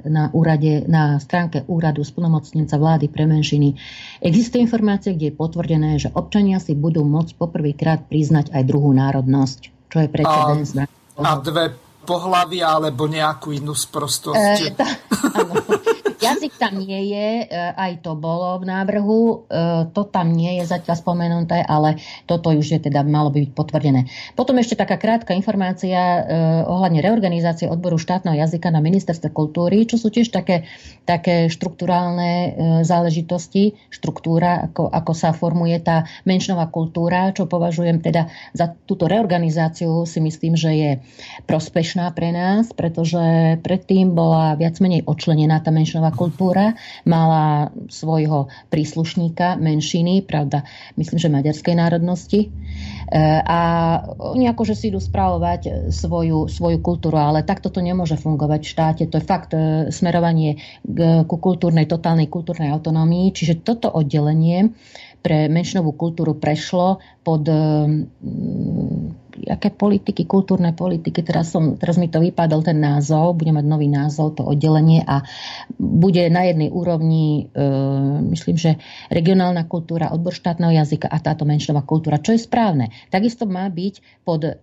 na, 0.05 0.29
úrade, 0.33 0.85
na 0.85 1.17
stránke 1.17 1.65
úradu 1.65 2.05
splnomocnenca 2.05 2.77
vlády 2.77 3.09
pre 3.09 3.25
menšiny 3.25 3.77
existuje 4.21 4.65
informácia, 4.65 5.13
kde 5.13 5.33
je 5.33 5.35
potvrdené, 5.35 5.91
že 5.97 6.13
občania 6.13 6.61
si 6.61 6.77
budú 6.77 7.01
môcť 7.05 7.33
poprvýkrát 7.37 8.05
priznať 8.05 8.53
aj 8.53 8.63
druhú 8.65 8.93
národnosť, 8.93 9.59
čo 9.89 9.97
je 10.05 10.07
precedens. 10.09 10.69
A, 10.77 10.85
a 11.17 11.29
dve 11.41 11.87
pohlavia 12.07 12.71
alebo 12.71 13.11
nejakú 13.11 13.51
inú 13.51 13.75
sprostosť. 13.75 14.59
E, 14.63 14.71
to, 14.71 14.85
Jazyk 16.27 16.59
tam 16.59 16.75
nie 16.83 17.15
je, 17.15 17.27
e, 17.43 17.71
aj 17.71 18.03
to 18.03 18.19
bolo 18.19 18.59
v 18.59 18.67
návrhu, 18.67 19.21
e, 19.23 19.35
to 19.95 20.03
tam 20.03 20.35
nie 20.35 20.59
je 20.59 20.67
zatiaľ 20.67 20.99
spomenuté, 20.99 21.63
ale 21.63 22.03
toto 22.27 22.51
už 22.51 22.67
je 22.67 22.79
teda 22.83 23.07
malo 23.07 23.31
by 23.31 23.47
byť 23.47 23.51
potvrdené. 23.55 24.11
Potom 24.35 24.59
ešte 24.59 24.75
taká 24.75 24.99
krátka 24.99 25.31
informácia 25.31 25.95
e, 25.95 26.21
ohľadne 26.67 26.99
reorganizácie 26.99 27.71
odboru 27.71 27.95
štátneho 27.95 28.35
jazyka 28.35 28.67
na 28.67 28.83
ministerstve 28.83 29.31
kultúry, 29.31 29.87
čo 29.87 29.95
sú 29.95 30.11
tiež 30.11 30.35
také, 30.35 30.67
také 31.07 31.47
štruktúrálne 31.47 32.59
záležitosti, 32.83 33.77
štruktúra, 33.87 34.67
ako, 34.67 34.91
ako 34.91 35.11
sa 35.15 35.31
formuje 35.31 35.79
tá 35.79 36.09
menšinová 36.27 36.67
kultúra, 36.67 37.31
čo 37.31 37.47
považujem 37.47 38.03
teda 38.03 38.27
za 38.51 38.75
túto 38.83 39.07
reorganizáciu 39.07 40.03
si 40.03 40.19
myslím, 40.19 40.59
že 40.59 40.71
je 40.73 40.91
prospešná 41.47 42.11
pre 42.11 42.33
nás, 42.33 42.73
pretože 42.75 43.21
predtým 43.63 44.11
bola 44.17 44.57
viac 44.57 44.81
menej 44.83 45.05
očlenená 45.07 45.61
tá 45.61 45.69
menšinová 45.69 46.16
kultúra, 46.17 46.73
mala 47.05 47.69
svojho 47.87 48.49
príslušníka 48.73 49.61
menšiny, 49.61 50.25
pravda, 50.25 50.65
myslím, 50.97 51.21
že 51.21 51.29
maďarskej 51.29 51.75
národnosti. 51.77 52.39
E, 52.43 53.19
a 53.45 53.59
oni 54.17 54.49
akože 54.49 54.73
si 54.73 54.89
idú 54.89 54.97
správovať 54.97 55.93
svoju, 55.93 56.49
svoju 56.49 56.81
kultúru, 56.81 57.21
ale 57.21 57.45
takto 57.45 57.69
to 57.69 57.79
nemôže 57.85 58.17
fungovať 58.17 58.61
v 58.65 58.71
štáte. 58.73 59.03
To 59.05 59.21
je 59.21 59.29
fakt 59.29 59.53
e, 59.53 59.93
smerovanie 59.93 60.57
ku 61.29 61.35
kultúrnej, 61.37 61.85
totálnej 61.85 62.25
kultúrnej 62.25 62.73
autonómii. 62.73 63.29
Čiže 63.29 63.61
toto 63.61 63.93
oddelenie 63.93 64.73
pre 65.21 65.45
menšinovú 65.51 65.93
kultúru 65.93 66.33
prešlo 66.39 67.03
pod 67.21 67.43
aké 69.45 69.69
politiky, 69.69 70.25
kultúrne 70.25 70.73
politiky, 70.73 71.21
teraz, 71.21 71.53
som, 71.53 71.77
teraz 71.77 72.01
mi 72.01 72.09
to 72.09 72.17
vypadol 72.17 72.65
ten 72.65 72.81
názov, 72.81 73.37
bude 73.37 73.53
mať 73.53 73.65
nový 73.69 73.85
názov, 73.91 74.39
to 74.39 74.43
oddelenie 74.47 75.05
a 75.05 75.21
bude 75.77 76.25
na 76.33 76.49
jednej 76.49 76.73
úrovni, 76.73 77.51
e, 77.53 77.69
myslím, 78.33 78.57
že 78.57 78.81
regionálna 79.13 79.69
kultúra, 79.69 80.09
odbor 80.09 80.33
štátneho 80.33 80.73
jazyka 80.73 81.05
a 81.05 81.17
táto 81.21 81.45
menšinová 81.45 81.85
kultúra, 81.85 82.17
čo 82.17 82.33
je 82.33 82.41
správne. 82.41 82.89
Takisto 83.13 83.45
má 83.45 83.69
byť 83.69 84.25
pod 84.25 84.57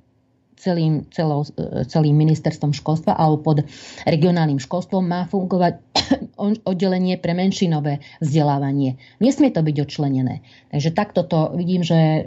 celým, 0.57 1.05
celou, 1.11 1.45
celým 1.91 2.17
ministerstvom 2.17 2.73
školstva 2.73 3.19
alebo 3.19 3.43
pod 3.43 3.59
regionálnym 4.07 4.63
školstvom 4.63 5.05
má 5.05 5.27
fungovať 5.27 5.83
oddelenie 6.71 7.19
pre 7.19 7.35
menšinové 7.35 8.01
vzdelávanie. 8.23 8.97
Nesmie 9.19 9.51
to 9.51 9.61
byť 9.61 9.77
odčlenené. 9.85 10.47
Takže 10.71 10.91
takto 10.95 11.27
to 11.27 11.53
vidím, 11.59 11.83
že 11.83 12.25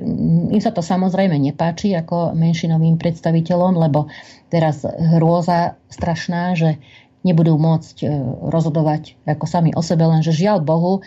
im 0.51 0.61
sa 0.61 0.71
to 0.75 0.83
samozrejme 0.83 1.35
nepáči 1.39 1.95
ako 1.95 2.35
menšinovým 2.35 2.99
predstaviteľom, 2.99 3.79
lebo 3.79 4.11
teraz 4.51 4.83
hrôza 4.85 5.79
strašná, 5.87 6.53
že 6.55 6.77
nebudú 7.25 7.59
môcť 7.59 7.95
e, 8.03 8.07
rozhodovať 8.47 9.19
ako 9.27 9.45
sami 9.49 9.75
o 9.75 9.83
sebe, 9.83 10.07
lenže 10.07 10.31
žiaľ 10.31 10.63
Bohu, 10.63 11.03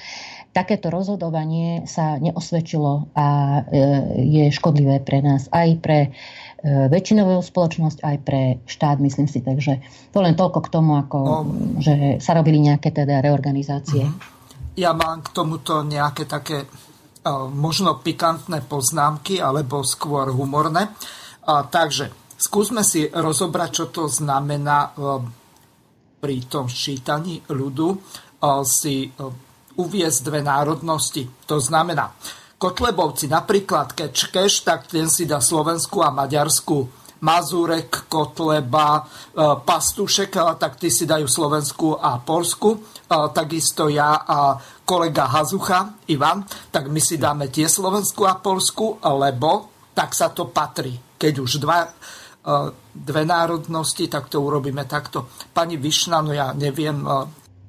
takéto 0.52 0.92
rozhodovanie 0.92 1.86
sa 1.88 2.20
neosvedčilo 2.20 3.08
a 3.16 3.26
e, 3.30 3.60
je 4.28 4.44
škodlivé 4.52 5.00
pre 5.00 5.24
nás 5.24 5.48
aj 5.48 5.68
pre 5.80 5.98
E, 6.02 6.12
väčšinovú 6.64 7.40
spoločnosť 7.40 7.98
aj 8.04 8.16
pre 8.20 8.42
štát, 8.68 9.00
myslím 9.00 9.28
si. 9.28 9.40
Takže 9.40 9.80
to 10.12 10.18
len 10.20 10.36
toľko 10.36 10.60
k 10.60 10.72
tomu, 10.72 11.00
ako, 11.00 11.18
no, 11.18 11.36
že 11.80 12.20
sa 12.20 12.36
robili 12.36 12.60
nejaké 12.60 12.92
teda 12.92 13.24
reorganizácie. 13.24 14.04
Mhm. 14.04 14.16
Ja 14.76 14.92
mám 14.92 15.24
k 15.24 15.32
tomuto 15.34 15.82
nejaké 15.82 16.24
také 16.28 16.64
e, 16.64 16.66
možno 17.52 18.00
pikantné 18.00 18.64
poznámky, 18.64 19.40
alebo 19.40 19.82
skôr 19.82 20.30
humorné. 20.30 20.92
Takže 21.50 22.36
skúsme 22.38 22.86
si 22.86 23.08
rozobrať, 23.08 23.70
čo 23.74 23.84
to 23.90 24.04
znamená 24.06 24.78
e, 24.86 24.90
pri 26.20 26.36
tom 26.46 26.68
ščítaní 26.68 27.48
ľudu 27.48 27.88
si 28.64 29.08
uviezť 29.76 30.20
dve 30.24 30.40
národnosti. 30.44 31.24
To 31.48 31.56
znamená, 31.56 32.12
Kotlebovci, 32.60 33.24
napríklad 33.32 33.96
Kečkeš, 33.96 34.68
tak 34.68 34.84
ten 34.84 35.08
si 35.08 35.24
dá 35.24 35.40
Slovensku 35.40 36.04
a 36.04 36.12
Maďarsku. 36.12 37.00
Mazurek, 37.24 38.04
Kotleba, 38.04 39.00
e, 39.00 39.04
Pastušek, 39.64 40.36
e, 40.36 40.44
tak 40.60 40.76
ty 40.76 40.92
si 40.92 41.08
dajú 41.08 41.24
Slovensku 41.24 41.96
a 41.96 42.20
Polsku. 42.20 42.76
E, 42.76 42.78
takisto 43.32 43.88
ja 43.88 44.28
a 44.28 44.60
kolega 44.84 45.24
Hazucha, 45.32 46.04
Ivan, 46.12 46.44
tak 46.68 46.92
my 46.92 47.00
si 47.00 47.16
dáme 47.16 47.48
tie 47.48 47.64
Slovensku 47.64 48.28
a 48.28 48.36
Polsku, 48.36 49.00
lebo 49.00 49.72
tak 49.96 50.12
sa 50.12 50.28
to 50.28 50.52
patrí. 50.52 51.00
Keď 51.16 51.34
už 51.40 51.60
dva, 51.60 51.88
dve 52.88 53.22
národnosti, 53.28 54.08
tak 54.08 54.32
to 54.32 54.40
urobíme 54.40 54.88
takto. 54.88 55.28
Pani 55.52 55.76
Višna, 55.76 56.24
no 56.24 56.32
ja 56.32 56.56
neviem, 56.56 57.04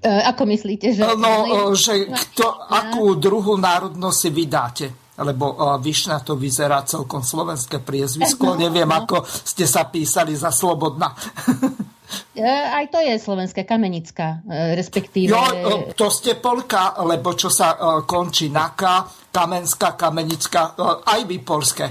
ako 0.02 0.44
myslíte, 0.50 0.98
že... 0.98 1.02
No, 1.06 1.72
e, 1.72 1.78
že 1.78 2.10
kto, 2.10 2.46
akú 2.74 3.14
druhú 3.22 3.54
národnosť 3.58 4.18
si 4.18 4.30
vydáte? 4.34 4.88
Lebo 5.22 5.54
uh, 5.54 5.78
Višna 5.78 6.26
to 6.26 6.34
vyzerá 6.34 6.82
celkom 6.82 7.22
slovenské 7.22 7.78
priezvisko. 7.86 8.58
Neviem, 8.66 8.90
ako 8.90 9.22
ste 9.28 9.70
sa 9.70 9.86
písali 9.86 10.34
za 10.34 10.50
Slobodná. 10.50 11.14
Aj 12.76 12.86
to 12.92 13.00
je 13.00 13.16
slovenská 13.16 13.64
kamenická, 13.64 14.44
respektíve... 14.76 15.32
Jo, 15.32 15.96
to 15.96 16.12
ste 16.12 16.36
Polka, 16.36 17.00
lebo 17.08 17.32
čo 17.40 17.48
sa 17.48 18.04
končí 18.04 18.52
na 18.52 18.76
K, 18.76 19.08
Kamenská, 19.32 19.96
Kamenická, 19.96 20.76
aj 21.08 21.22
vy 21.24 21.40
polské. 21.40 21.88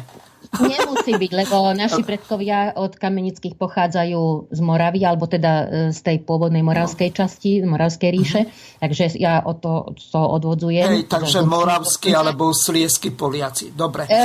Nemusí 0.59 1.15
byť, 1.15 1.31
lebo 1.31 1.71
naši 1.79 2.03
predkovia 2.03 2.75
od 2.75 2.99
kamenických 2.99 3.55
pochádzajú 3.55 4.51
z 4.51 4.61
Moravy, 4.61 5.07
alebo 5.07 5.31
teda 5.31 5.53
e, 5.63 5.65
z 5.95 6.01
tej 6.03 6.17
pôvodnej 6.27 6.67
moravskej 6.67 7.15
časti, 7.15 7.63
z 7.63 7.67
Moravskej 7.71 8.11
ríše. 8.11 8.41
Takže 8.83 9.15
ja 9.15 9.47
o 9.47 9.55
to, 9.55 9.95
to 9.95 10.19
odvodzujem. 10.19 10.91
Hej, 10.91 11.03
takže 11.07 11.47
moravský 11.47 12.11
alebo 12.19 12.51
sliesky 12.51 13.15
Poliaci. 13.15 13.71
Dobre. 13.71 14.11
E, 14.11 14.23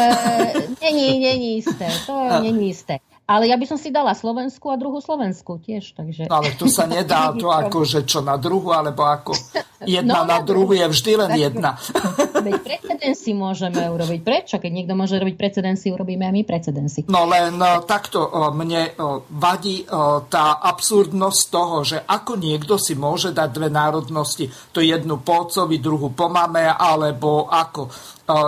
není, 0.82 1.22
není 1.22 1.50
isté. 1.62 1.86
To 2.10 2.18
není 2.46 2.74
isté. 2.74 2.98
Ale 3.26 3.50
ja 3.50 3.58
by 3.58 3.66
som 3.66 3.82
si 3.82 3.90
dala 3.90 4.14
Slovensku 4.14 4.70
a 4.70 4.78
druhú 4.78 5.02
Slovensku 5.02 5.58
tiež. 5.58 5.98
Takže... 5.98 6.30
Ale 6.30 6.54
to 6.54 6.70
sa 6.70 6.86
nedá, 6.86 7.34
to 7.42 7.50
ako, 7.50 7.82
že 7.82 8.06
čo 8.06 8.22
na 8.22 8.38
druhu, 8.38 8.70
alebo 8.70 9.02
ako 9.02 9.34
jedna 9.98 10.22
no, 10.22 10.30
na 10.30 10.38
druhu 10.46 10.78
je 10.78 10.86
vždy 10.86 11.12
len 11.18 11.32
jedna. 11.34 11.74
Veď 12.46 12.62
precedensy 12.62 13.34
môžeme 13.34 13.82
urobiť. 13.90 14.22
Prečo? 14.22 14.56
Keď 14.62 14.70
niekto 14.70 14.94
môže 14.94 15.18
robiť 15.18 15.36
precedensy, 15.42 15.90
urobíme 15.90 16.30
aj 16.30 16.34
my 16.38 16.44
precedensy. 16.46 17.00
No 17.10 17.26
len 17.26 17.58
e, 17.58 17.70
takto 17.90 18.30
e, 18.30 18.30
mne 18.54 18.82
e, 18.86 18.92
vadí 19.34 19.90
tá 20.30 20.62
absurdnosť 20.62 21.42
toho, 21.50 21.78
že 21.82 21.98
ako 22.06 22.38
niekto 22.38 22.78
si 22.78 22.94
môže 22.94 23.34
dať 23.34 23.50
dve 23.50 23.70
národnosti, 23.74 24.54
to 24.70 24.86
jednu 24.86 25.18
po 25.26 25.50
otcovi, 25.50 25.82
druhú 25.82 26.14
po 26.14 26.30
mame, 26.30 26.70
alebo 26.70 27.50
ako. 27.50 27.90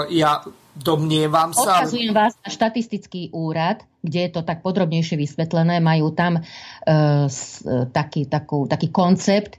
Ja 0.10 0.42
domnievam 0.80 1.52
sa... 1.52 1.84
Odkazujem 1.84 2.14
vás 2.14 2.38
na 2.42 2.50
štatistický 2.50 3.34
úrad, 3.34 3.84
kde 4.06 4.30
je 4.30 4.32
to 4.32 4.42
tak 4.46 4.62
podrobnejšie 4.62 5.18
vysvetlené, 5.18 5.82
majú 5.82 6.14
tam 6.14 6.40
e, 6.40 6.42
s, 7.28 7.66
e, 7.66 7.90
taký, 7.90 8.30
takú, 8.30 8.70
taký 8.70 8.94
koncept 8.94 9.58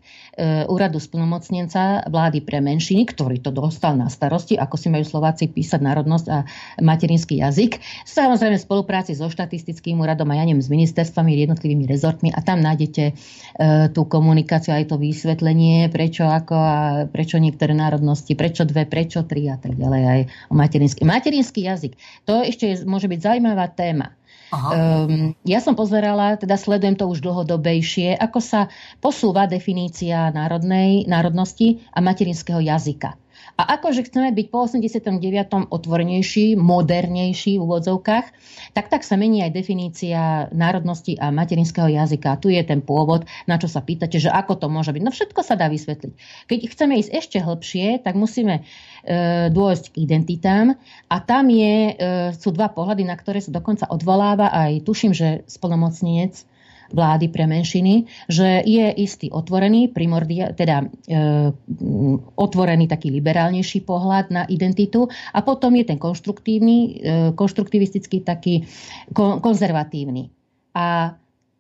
úradu 0.70 1.03
splnomocnenca 1.03 2.07
vlády 2.07 2.47
pre 2.47 2.62
menšiny, 2.62 3.11
ktorý 3.11 3.43
to 3.43 3.51
dostal 3.51 3.99
na 3.99 4.07
starosti, 4.07 4.55
ako 4.55 4.78
si 4.78 4.89
majú 4.89 5.03
Slováci 5.03 5.51
písať 5.51 5.80
národnosť 5.82 6.26
a 6.30 6.47
materinský 6.78 7.43
jazyk. 7.43 7.82
Samozrejme 8.07 8.57
v 8.57 8.66
spolupráci 8.66 9.18
so 9.18 9.26
štatistickým 9.26 9.99
úradom 9.99 10.30
a 10.30 10.39
ja 10.39 10.45
neviem, 10.47 10.62
s 10.62 10.70
ministerstvami, 10.70 11.34
jednotlivými 11.49 11.84
rezortmi 11.89 12.30
a 12.30 12.39
tam 12.45 12.62
nájdete 12.62 13.05
e, 13.09 13.12
tú 13.91 14.07
komunikáciu, 14.07 14.74
aj 14.74 14.95
to 14.95 14.97
vysvetlenie, 15.01 15.91
prečo 15.91 16.26
ako 16.26 16.55
a 16.55 16.78
prečo 17.11 17.41
niektoré 17.41 17.74
národnosti, 17.74 18.34
prečo 18.39 18.62
dve, 18.62 18.84
prečo 18.86 19.24
tri 19.24 19.51
a 19.51 19.57
tak 19.59 19.74
ďalej 19.74 20.03
aj 20.05 20.20
o 20.51 20.55
materinský. 20.55 21.03
Materinský 21.03 21.61
jazyk, 21.66 21.99
to 22.28 22.45
ešte 22.45 22.64
je, 22.68 22.74
môže 22.86 23.11
byť 23.11 23.20
zaujímavá 23.22 23.70
téma. 23.72 24.18
Um, 24.49 25.36
ja 25.44 25.61
som 25.61 25.76
pozerala, 25.76 26.40
teda 26.40 26.57
sledujem 26.57 26.96
to 26.96 27.05
už 27.05 27.20
dlhodobejšie, 27.20 28.16
ako 28.16 28.40
sa 28.40 28.61
posúva 28.99 29.44
definícia 29.44 30.32
národnej, 30.32 31.05
národnosti 31.05 31.84
a 31.92 32.01
materinského 32.01 32.64
jazyka. 32.64 33.12
A 33.59 33.74
akože 33.74 34.06
chceme 34.06 34.30
byť 34.30 34.46
po 34.54 34.70
89. 34.70 35.18
otvornejší, 35.74 36.54
modernejší 36.54 37.59
v 37.59 37.64
úvodzovkách, 37.66 38.26
tak 38.70 38.86
tak 38.86 39.02
sa 39.02 39.18
mení 39.18 39.42
aj 39.42 39.50
definícia 39.50 40.46
národnosti 40.54 41.18
a 41.18 41.34
materinského 41.34 41.90
jazyka. 41.90 42.38
Tu 42.38 42.54
je 42.54 42.62
ten 42.62 42.78
pôvod, 42.78 43.26
na 43.50 43.59
čo 43.59 43.66
sa 43.66 43.82
pýtate, 43.82 44.22
že 44.22 44.30
ako 44.30 44.62
to 44.62 44.66
môže 44.70 44.94
byť. 44.94 45.02
No 45.02 45.11
všetko 45.11 45.42
sa 45.42 45.59
dá 45.59 45.66
vysvetliť. 45.66 46.14
Keď 46.46 46.59
chceme 46.70 47.02
ísť 47.02 47.11
ešte 47.11 47.38
hlbšie, 47.42 47.98
tak 48.06 48.14
musíme 48.14 48.62
e, 48.62 49.50
dôjsť 49.50 49.90
k 49.90 50.06
identitám 50.06 50.78
a 51.11 51.16
tam 51.18 51.50
je, 51.50 51.76
e, 51.90 51.92
sú 52.38 52.54
dva 52.54 52.70
pohľady, 52.70 53.02
na 53.11 53.18
ktoré 53.18 53.42
sa 53.42 53.50
dokonca 53.50 53.90
odvoláva 53.90 54.54
aj 54.54 54.86
tuším, 54.86 55.11
že 55.11 55.42
spolomocnenec 55.50 56.46
vlády 56.93 57.28
pre 57.28 57.45
menšiny, 57.45 58.09
že 58.28 58.64
je 58.64 58.86
istý 58.97 59.28
otvorený, 59.28 59.93
primordia, 59.93 60.53
teda 60.57 60.84
e, 60.84 60.86
otvorený 62.36 62.89
taký 62.89 63.12
liberálnejší 63.12 63.84
pohľad 63.84 64.32
na 64.32 64.43
identitu 64.49 65.09
a 65.32 65.39
potom 65.45 65.76
je 65.76 65.84
ten 65.84 65.99
konštruktívny, 66.01 66.76
e, 66.76 66.91
konštruktivistický 67.36 68.24
taký 68.24 68.64
kon, 69.12 69.45
konzervatívny. 69.45 70.32
A 70.72 71.16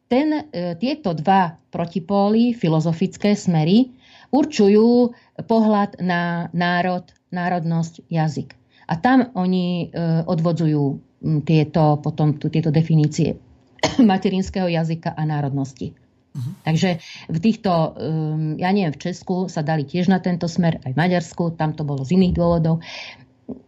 ten, 0.08 0.48
e, 0.48 0.74
tieto 0.80 1.12
dva 1.12 1.60
protipóly, 1.68 2.56
filozofické 2.56 3.36
smery, 3.36 3.92
určujú 4.32 5.12
pohľad 5.44 6.00
na 6.00 6.48
národ, 6.56 7.04
národnosť, 7.28 8.08
jazyk. 8.08 8.56
A 8.88 8.96
tam 8.96 9.28
oni 9.36 9.92
e, 9.92 10.24
odvodzujú 10.24 11.04
tieto, 11.44 12.00
potom 12.00 12.38
tieto 12.38 12.70
definície 12.72 13.47
materinského 14.10 14.68
jazyka 14.68 15.14
a 15.14 15.22
národnosti. 15.24 15.94
Uh-huh. 16.38 16.52
Takže 16.62 17.02
v 17.26 17.38
týchto, 17.40 17.70
um, 17.70 18.54
ja 18.60 18.70
neviem, 18.70 18.94
v 18.94 19.02
Česku 19.10 19.48
sa 19.50 19.64
dali 19.64 19.82
tiež 19.82 20.12
na 20.12 20.22
tento 20.22 20.46
smer, 20.46 20.78
aj 20.84 20.92
v 20.94 21.00
Maďarsku, 21.00 21.56
tam 21.56 21.74
to 21.74 21.82
bolo 21.82 22.04
z 22.04 22.14
iných 22.14 22.34
dôvodov. 22.36 22.84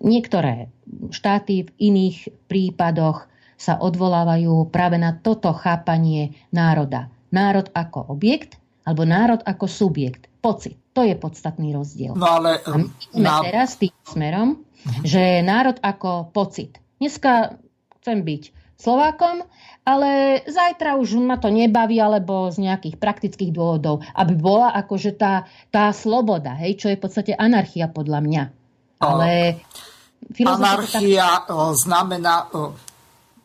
Niektoré 0.04 0.68
štáty 1.08 1.66
v 1.66 1.70
iných 1.80 2.28
prípadoch 2.46 3.26
sa 3.61 3.76
odvolávajú 3.80 4.68
práve 4.72 4.96
na 4.96 5.16
toto 5.16 5.52
chápanie 5.52 6.36
národa. 6.52 7.12
Národ 7.32 7.68
ako 7.72 8.12
objekt 8.12 8.56
alebo 8.84 9.04
národ 9.04 9.40
ako 9.44 9.68
subjekt. 9.68 10.28
Pocit. 10.40 10.76
To 10.96 11.04
je 11.04 11.12
podstatný 11.14 11.76
rozdiel. 11.76 12.16
No 12.16 12.40
ale... 12.40 12.61
A 12.64 12.80
my 12.80 12.88
sme 12.88 13.28
na... 13.28 13.44
teraz 13.44 13.76
tým 13.76 13.92
smerom, 14.08 14.56
uh-huh. 14.56 15.04
že 15.04 15.44
národ 15.44 15.76
ako 15.84 16.32
pocit. 16.32 16.80
Dneska 16.96 17.61
chcem 18.00 18.24
byť 18.24 18.42
Slovákom, 18.80 19.44
ale 19.84 20.40
zajtra 20.48 20.96
už 20.96 21.20
ma 21.20 21.36
to 21.36 21.52
nebaví, 21.52 22.00
alebo 22.00 22.48
z 22.48 22.64
nejakých 22.64 22.96
praktických 22.96 23.52
dôvodov, 23.52 24.00
aby 24.16 24.32
bola 24.40 24.72
akože 24.72 25.20
tá, 25.20 25.44
tá 25.68 25.92
sloboda, 25.92 26.56
hej, 26.56 26.80
čo 26.80 26.86
je 26.88 26.96
v 26.96 27.02
podstate 27.04 27.32
anarchia 27.36 27.92
podľa 27.92 28.20
mňa. 28.24 28.42
Ale... 29.04 29.60
Anarchia 30.44 31.48
tak... 31.48 31.80
znamená 31.80 32.48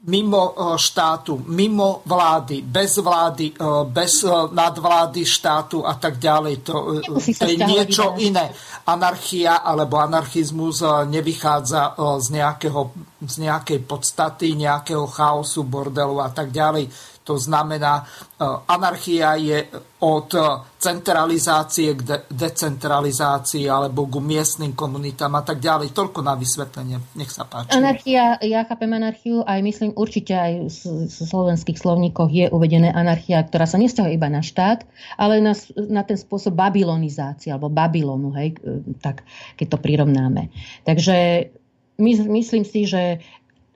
mimo 0.06 0.53
e, 0.53 0.78
štátu, 0.78 1.41
mimo 1.49 2.06
vlády, 2.06 2.62
bez 2.62 2.97
vlády, 2.97 3.53
e, 3.53 3.86
bez 3.89 4.22
e, 4.24 4.30
nadvlády 4.53 5.26
štátu 5.26 5.82
a 5.82 5.97
tak 5.97 6.22
ďalej. 6.22 6.62
To, 6.70 7.01
to 7.10 7.45
je 7.49 7.58
niečo 7.58 8.14
iné. 8.22 8.53
Anarchia 8.86 9.66
alebo 9.66 9.97
anarchizmus 9.97 10.86
nevychádza 11.10 11.97
z, 12.22 12.28
nejakého, 12.38 12.93
z 13.26 13.36
nejakej 13.49 13.80
podstaty, 13.82 14.53
nejakého 14.53 15.10
chaosu, 15.10 15.66
bordelu 15.66 16.22
a 16.22 16.30
tak 16.30 16.53
ďalej 16.53 17.14
to 17.26 17.41
znamená, 17.41 18.05
e, 18.38 18.45
anarchia 18.69 19.34
je 19.41 19.65
od 20.05 20.30
centralizácie 20.78 21.97
k 21.97 22.01
de- 22.05 22.23
decentralizácii 22.30 23.65
alebo 23.65 24.05
k 24.05 24.21
miestnym 24.21 24.78
komunitám 24.78 25.34
a 25.34 25.41
tak 25.41 25.57
ďalej. 25.57 25.97
Toľko 25.97 26.21
na 26.21 26.38
vysvetlenie. 26.38 27.01
Nech 27.17 27.34
sa 27.34 27.49
páči. 27.49 27.73
Anarchia, 27.73 28.38
ja 28.45 28.61
chápem 28.69 28.93
anarchiu 28.93 29.41
aj 29.41 29.59
myslím 29.65 29.97
určite 29.97 30.38
aj 30.38 30.69
v 30.69 31.09
slovenských 31.09 31.82
slovníkoch 31.82 32.30
je 32.30 32.45
uvedené 32.53 32.93
anarchia, 32.93 33.41
ktorá 33.41 33.65
sa 33.65 33.82
nesťahuje 33.82 34.13
iba 34.13 34.30
na 34.30 34.45
štát, 34.45 34.86
ale 35.17 35.41
na, 35.41 35.57
na 35.89 36.05
ten 36.05 36.21
spôsob 36.21 36.53
babylonizácie 36.53 37.49
alebo 37.49 37.73
Babylonu, 37.73 38.30
hej, 38.38 38.53
e, 38.61 38.86
tak 39.01 39.26
keď 39.57 39.73
to 39.73 39.78
prirovnáme. 39.82 40.53
Takže 40.86 41.49
my, 41.97 42.11
myslím 42.30 42.61
si, 42.67 42.86
že 42.86 43.26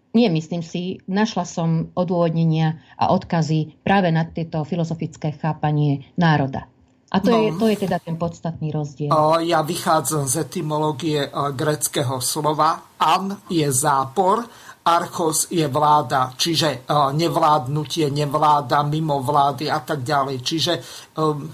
nie, 0.10 0.28
myslím 0.30 0.66
si, 0.66 0.98
našla 1.06 1.46
som 1.46 1.94
odôvodnenia 1.94 2.82
a 2.98 3.14
odkazy 3.14 3.78
práve 3.86 4.10
na 4.10 4.26
tieto 4.26 4.66
filozofické 4.66 5.38
chápanie 5.38 6.10
národa. 6.18 6.66
A 7.10 7.18
to, 7.22 7.34
no, 7.34 7.42
je, 7.42 7.50
to 7.58 7.66
je 7.74 7.78
teda 7.90 7.98
ten 7.98 8.22
podstatný 8.22 8.70
rozdiel. 8.70 9.10
Ja 9.42 9.66
vychádzam 9.66 10.30
z 10.30 10.46
etymológie 10.46 11.26
greckého 11.58 12.22
slova. 12.22 12.98
An 13.02 13.50
je 13.50 13.66
zápor, 13.74 14.46
archos 14.86 15.50
je 15.50 15.66
vláda, 15.66 16.38
čiže 16.38 16.86
nevládnutie, 16.90 18.14
nevláda, 18.14 18.86
mimo 18.86 19.26
vlády 19.26 19.74
a 19.74 19.82
tak 19.82 20.06
ďalej. 20.06 20.38
Čiže 20.46 20.74
um, 21.18 21.50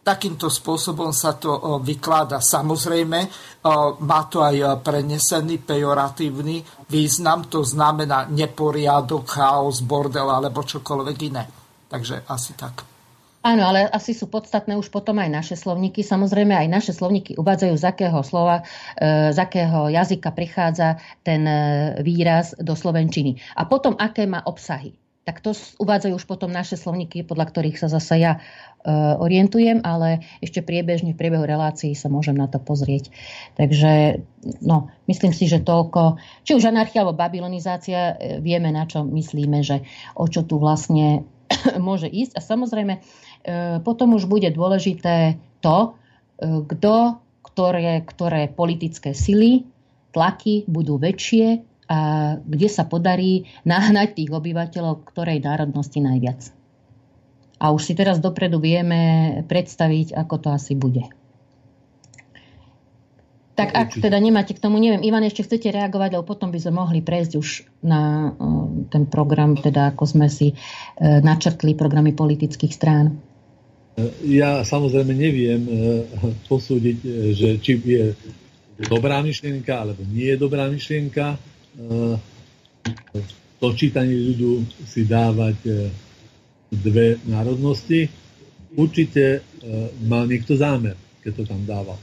Takýmto 0.00 0.48
spôsobom 0.48 1.12
sa 1.12 1.36
to 1.36 1.80
vykláda. 1.84 2.40
Samozrejme, 2.40 3.18
má 4.00 4.20
to 4.32 4.40
aj 4.40 4.80
prenesený 4.80 5.60
pejoratívny 5.60 6.64
význam, 6.88 7.46
to 7.52 7.60
znamená 7.60 8.24
neporiadok, 8.32 9.28
chaos, 9.28 9.84
bordel 9.84 10.32
alebo 10.32 10.64
čokoľvek 10.64 11.18
iné. 11.28 11.44
Takže 11.92 12.24
asi 12.32 12.56
tak. 12.56 12.90
Áno, 13.40 13.64
ale 13.64 13.88
asi 13.88 14.12
sú 14.12 14.28
podstatné 14.28 14.76
už 14.76 14.92
potom 14.92 15.16
aj 15.16 15.32
naše 15.32 15.56
slovníky. 15.56 16.04
Samozrejme, 16.04 16.52
aj 16.52 16.68
naše 16.68 16.92
slovníky 16.92 17.40
uvádzajú, 17.40 17.72
z 17.72 17.84
akého 17.88 18.20
slova, 18.20 18.60
e, 19.00 19.32
z 19.32 19.38
akého 19.40 19.88
jazyka 19.88 20.28
prichádza 20.36 21.00
ten 21.24 21.48
e, 21.48 21.56
výraz 22.04 22.52
do 22.60 22.76
slovenčiny. 22.76 23.40
A 23.56 23.64
potom, 23.64 23.96
aké 23.96 24.28
má 24.28 24.44
obsahy 24.44 24.92
tak 25.20 25.46
to 25.46 25.54
uvádzajú 25.54 26.16
už 26.16 26.26
potom 26.26 26.50
naše 26.50 26.74
slovníky, 26.74 27.22
podľa 27.22 27.54
ktorých 27.54 27.78
sa 27.78 27.86
zase 27.86 28.18
ja 28.18 28.42
orientujem, 29.20 29.84
ale 29.84 30.24
ešte 30.40 30.64
priebežne 30.64 31.12
v 31.12 31.20
priebehu 31.20 31.44
relácií 31.44 31.92
sa 31.92 32.08
môžem 32.08 32.32
na 32.32 32.48
to 32.48 32.56
pozrieť. 32.56 33.12
Takže 33.60 34.24
no, 34.64 34.88
myslím 35.04 35.36
si, 35.36 35.44
že 35.44 35.60
toľko, 35.60 36.16
či 36.48 36.56
už 36.56 36.64
anarchia 36.64 37.04
alebo 37.04 37.18
babylonizácia, 37.18 38.16
e, 38.16 38.40
vieme 38.40 38.72
na 38.72 38.88
čo 38.88 39.04
myslíme, 39.04 39.60
že 39.60 39.84
o 40.16 40.24
čo 40.24 40.48
tu 40.48 40.56
vlastne 40.56 41.28
môže 41.76 42.08
ísť. 42.08 42.36
A 42.36 42.40
samozrejme, 42.40 42.94
e, 42.96 43.00
potom 43.84 44.16
už 44.16 44.24
bude 44.24 44.48
dôležité 44.48 45.36
to, 45.60 45.92
kto, 46.40 47.20
ktoré, 47.44 48.00
ktoré 48.00 48.48
politické 48.48 49.12
sily, 49.12 49.68
tlaky 50.16 50.64
budú 50.64 50.96
väčšie 50.96 51.60
a 51.90 51.98
kde 52.40 52.68
sa 52.70 52.88
podarí 52.88 53.50
nahnať 53.68 54.24
tých 54.24 54.30
obyvateľov 54.32 55.04
ktorej 55.04 55.44
národnosti 55.44 56.00
najviac. 56.00 56.59
A 57.60 57.76
už 57.76 57.84
si 57.84 57.92
teraz 57.92 58.24
dopredu 58.24 58.56
vieme 58.56 59.44
predstaviť, 59.44 60.16
ako 60.16 60.34
to 60.40 60.48
asi 60.48 60.72
bude. 60.72 61.04
Tak 63.52 63.76
ak 63.76 63.88
Určite. 63.92 64.04
teda 64.08 64.16
nemáte 64.16 64.56
k 64.56 64.62
tomu, 64.64 64.80
neviem, 64.80 65.04
Ivan, 65.04 65.20
ešte 65.20 65.44
chcete 65.44 65.68
reagovať, 65.68 66.16
lebo 66.16 66.24
potom 66.24 66.48
by 66.48 66.56
sme 66.56 66.80
mohli 66.80 67.04
prejsť 67.04 67.32
už 67.36 67.48
na 67.84 68.32
ten 68.88 69.04
program, 69.04 69.52
teda 69.60 69.92
ako 69.92 70.08
sme 70.08 70.32
si 70.32 70.56
uh, 70.56 71.20
načrtli 71.20 71.76
programy 71.76 72.16
politických 72.16 72.72
strán. 72.72 73.20
Ja 74.24 74.64
samozrejme 74.64 75.12
neviem 75.12 75.60
uh, 75.68 75.76
posúdiť, 76.48 76.96
že 77.36 77.60
či 77.60 77.76
je 77.84 78.16
dobrá 78.88 79.20
myšlienka, 79.20 79.76
alebo 79.76 80.08
nie 80.08 80.32
je 80.32 80.38
dobrá 80.40 80.64
myšlienka. 80.72 81.36
To 83.60 83.66
čítanie 83.76 84.16
ľudu 84.16 84.64
si 84.88 85.04
dávať 85.04 85.58
dve 86.70 87.18
národnosti. 87.26 88.06
Určite 88.78 89.42
mal 90.06 90.30
niekto 90.30 90.54
zámer, 90.54 90.94
keď 91.20 91.42
to 91.42 91.44
tam 91.50 91.66
dával 91.66 91.98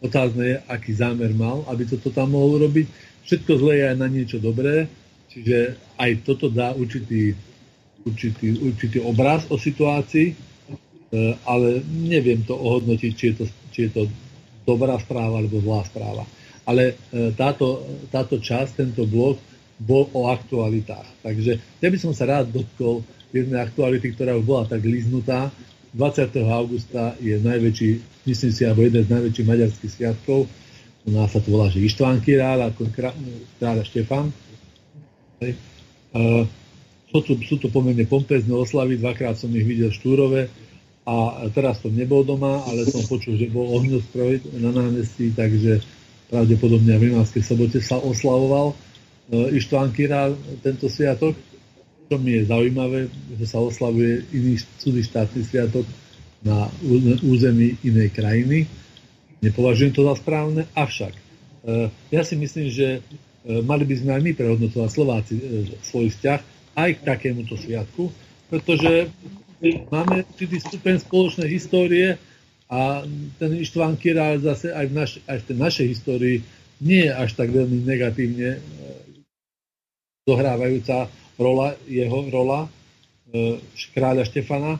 Otázne 0.00 0.44
je, 0.48 0.56
aký 0.64 0.96
zámer 0.96 1.36
mal, 1.36 1.60
aby 1.68 1.84
toto 1.84 2.08
tam 2.08 2.32
mohol 2.32 2.64
robiť. 2.64 2.88
Všetko 3.28 3.52
zlé 3.60 3.84
je 3.84 3.88
aj 3.92 3.96
na 4.00 4.08
niečo 4.08 4.40
dobré, 4.40 4.88
čiže 5.28 5.76
aj 6.00 6.24
toto 6.24 6.48
dá 6.48 6.72
určitý, 6.72 7.36
určitý, 8.08 8.56
určitý 8.64 8.98
obraz 9.04 9.44
o 9.52 9.60
situácii, 9.60 10.32
e, 10.32 10.34
ale 11.44 11.84
neviem 11.84 12.40
to 12.48 12.56
ohodnotiť, 12.56 13.12
či 13.12 13.24
je 13.28 13.34
to, 13.36 13.44
či 13.76 13.78
je 13.86 13.90
to 13.92 14.02
dobrá 14.64 14.96
správa 14.96 15.36
alebo 15.36 15.60
zlá 15.60 15.84
správa. 15.84 16.24
Ale 16.64 16.96
e, 17.12 17.36
táto, 17.36 17.84
táto 18.08 18.40
časť, 18.40 18.80
tento 18.80 19.04
blok 19.04 19.36
bol 19.76 20.08
o 20.16 20.32
aktualitách. 20.32 21.20
Takže 21.20 21.60
ja 21.60 21.88
by 21.92 21.98
som 22.00 22.16
sa 22.16 22.24
rád 22.24 22.56
dotkol 22.56 23.04
jednej 23.32 23.60
aktuality, 23.62 24.12
ktorá 24.14 24.34
už 24.36 24.44
bola 24.44 24.64
tak 24.66 24.82
liznutá. 24.82 25.54
20. 25.94 26.30
augusta 26.46 27.18
je 27.18 27.34
najväčší 27.42 28.10
myslím 28.26 28.52
si, 28.52 28.62
alebo 28.68 28.84
jeden 28.84 29.04
z 29.04 29.12
najväčších 29.12 29.48
maďarských 29.48 29.92
sviatkov. 29.92 30.46
U 31.08 31.10
nás 31.16 31.32
sa 31.32 31.40
to 31.40 31.48
volá, 31.48 31.72
že 31.72 31.80
Ištván 31.80 32.20
Királ, 32.20 32.60
ako 32.68 32.92
kráľa 33.56 33.84
Štefan. 33.88 34.28
sú, 37.08 37.18
tu, 37.24 37.32
sú 37.40 37.56
to 37.56 37.72
pomerne 37.72 38.04
pompezné 38.04 38.52
oslavy, 38.52 39.00
dvakrát 39.00 39.40
som 39.40 39.48
ich 39.56 39.64
videl 39.64 39.88
v 39.88 39.98
Štúrove 39.98 40.40
a 41.08 41.48
teraz 41.56 41.80
som 41.80 41.90
nebol 41.90 42.20
doma, 42.22 42.60
ale 42.68 42.84
som 42.84 43.00
počul, 43.08 43.40
že 43.40 43.48
bol 43.48 43.66
ohňostroj 43.80 44.60
na 44.60 44.70
námestí, 44.70 45.32
takže 45.32 45.80
pravdepodobne 46.28 47.00
v 47.00 47.10
Rimavskej 47.10 47.42
sobote 47.42 47.80
sa 47.80 47.96
oslavoval 47.98 48.70
e, 48.70 48.74
Ištván 49.56 49.90
Királ 49.96 50.36
tento 50.60 50.86
sviatok. 50.92 51.34
Čo 52.10 52.18
mi 52.18 52.34
je 52.34 52.42
zaujímavé, 52.42 53.06
že 53.38 53.46
sa 53.46 53.62
oslavuje 53.62 54.26
iný 54.34 54.58
cudzí 54.82 55.06
štátny 55.06 55.46
sviatok 55.46 55.86
na 56.42 56.66
území 57.22 57.78
inej 57.86 58.10
krajiny. 58.10 58.66
Nepovažujem 59.38 59.94
to 59.94 60.02
za 60.02 60.18
správne, 60.18 60.66
avšak 60.74 61.14
e, 61.14 61.22
ja 62.10 62.22
si 62.26 62.34
myslím, 62.34 62.66
že 62.66 62.98
e, 62.98 63.00
mali 63.62 63.86
by 63.86 63.94
sme 63.94 64.10
aj 64.18 64.22
my 64.26 64.32
prehodnotovať 64.34 64.90
Slováci 64.90 65.38
e, 65.38 65.42
svoj 65.86 66.10
vzťah 66.10 66.40
aj 66.82 66.90
k 66.98 67.00
takémuto 67.06 67.54
sviatku, 67.54 68.10
pretože 68.50 69.06
máme 69.94 70.26
určitý 70.34 70.58
stupeň 70.66 71.06
spoločnej 71.06 71.46
histórie 71.46 72.18
a 72.66 73.06
ten 73.38 73.54
Ištván 73.54 73.94
Királ 73.94 74.42
zase 74.42 74.74
aj 74.74 74.86
v, 74.90 74.92
naš, 74.98 75.10
aj 75.30 75.46
v 75.46 75.46
tej 75.46 75.56
našej 75.62 75.86
histórii 75.86 76.36
nie 76.82 77.06
je 77.06 77.14
až 77.14 77.38
tak 77.38 77.54
veľmi 77.54 77.86
negatívne 77.86 78.58
zohrávajúca 80.26 81.06
rola, 81.40 81.72
jeho 81.88 82.28
rola 82.28 82.68
kráľa 83.96 84.26
Štefana 84.28 84.76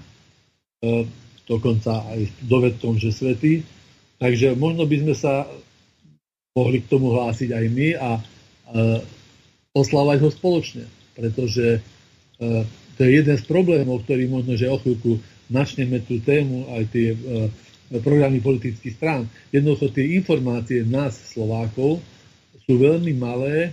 dokonca 1.51 2.07
aj 2.15 2.31
dovedkom, 2.47 3.03
že 3.03 3.11
svetý. 3.11 3.67
Takže 4.23 4.55
možno 4.55 4.87
by 4.87 4.97
sme 5.03 5.15
sa 5.19 5.49
mohli 6.55 6.85
k 6.85 6.91
tomu 6.91 7.11
hlásiť 7.11 7.51
aj 7.51 7.67
my 7.73 7.89
a, 7.99 8.11
oslávať 9.75 10.19
ho 10.27 10.31
spoločne, 10.31 10.85
pretože 11.15 11.79
e, 11.79 11.81
to 12.99 13.01
je 13.07 13.11
jeden 13.23 13.37
z 13.39 13.45
problémov, 13.47 14.03
ktorý 14.03 14.27
možno, 14.27 14.59
že 14.59 14.71
o 14.71 14.79
chvíľku 14.83 15.23
načneme 15.47 16.03
tú 16.03 16.19
tému, 16.19 16.67
aj 16.75 16.91
tie 16.91 17.15
e, 17.15 17.19
programy 18.03 18.43
politických 18.43 18.95
strán. 18.99 19.31
Jednoducho 19.55 19.95
tie 19.95 20.19
informácie 20.19 20.83
nás, 20.83 21.15
Slovákov, 21.15 22.03
sú 22.67 22.75
veľmi 22.83 23.15
malé 23.15 23.55
e, 23.67 23.71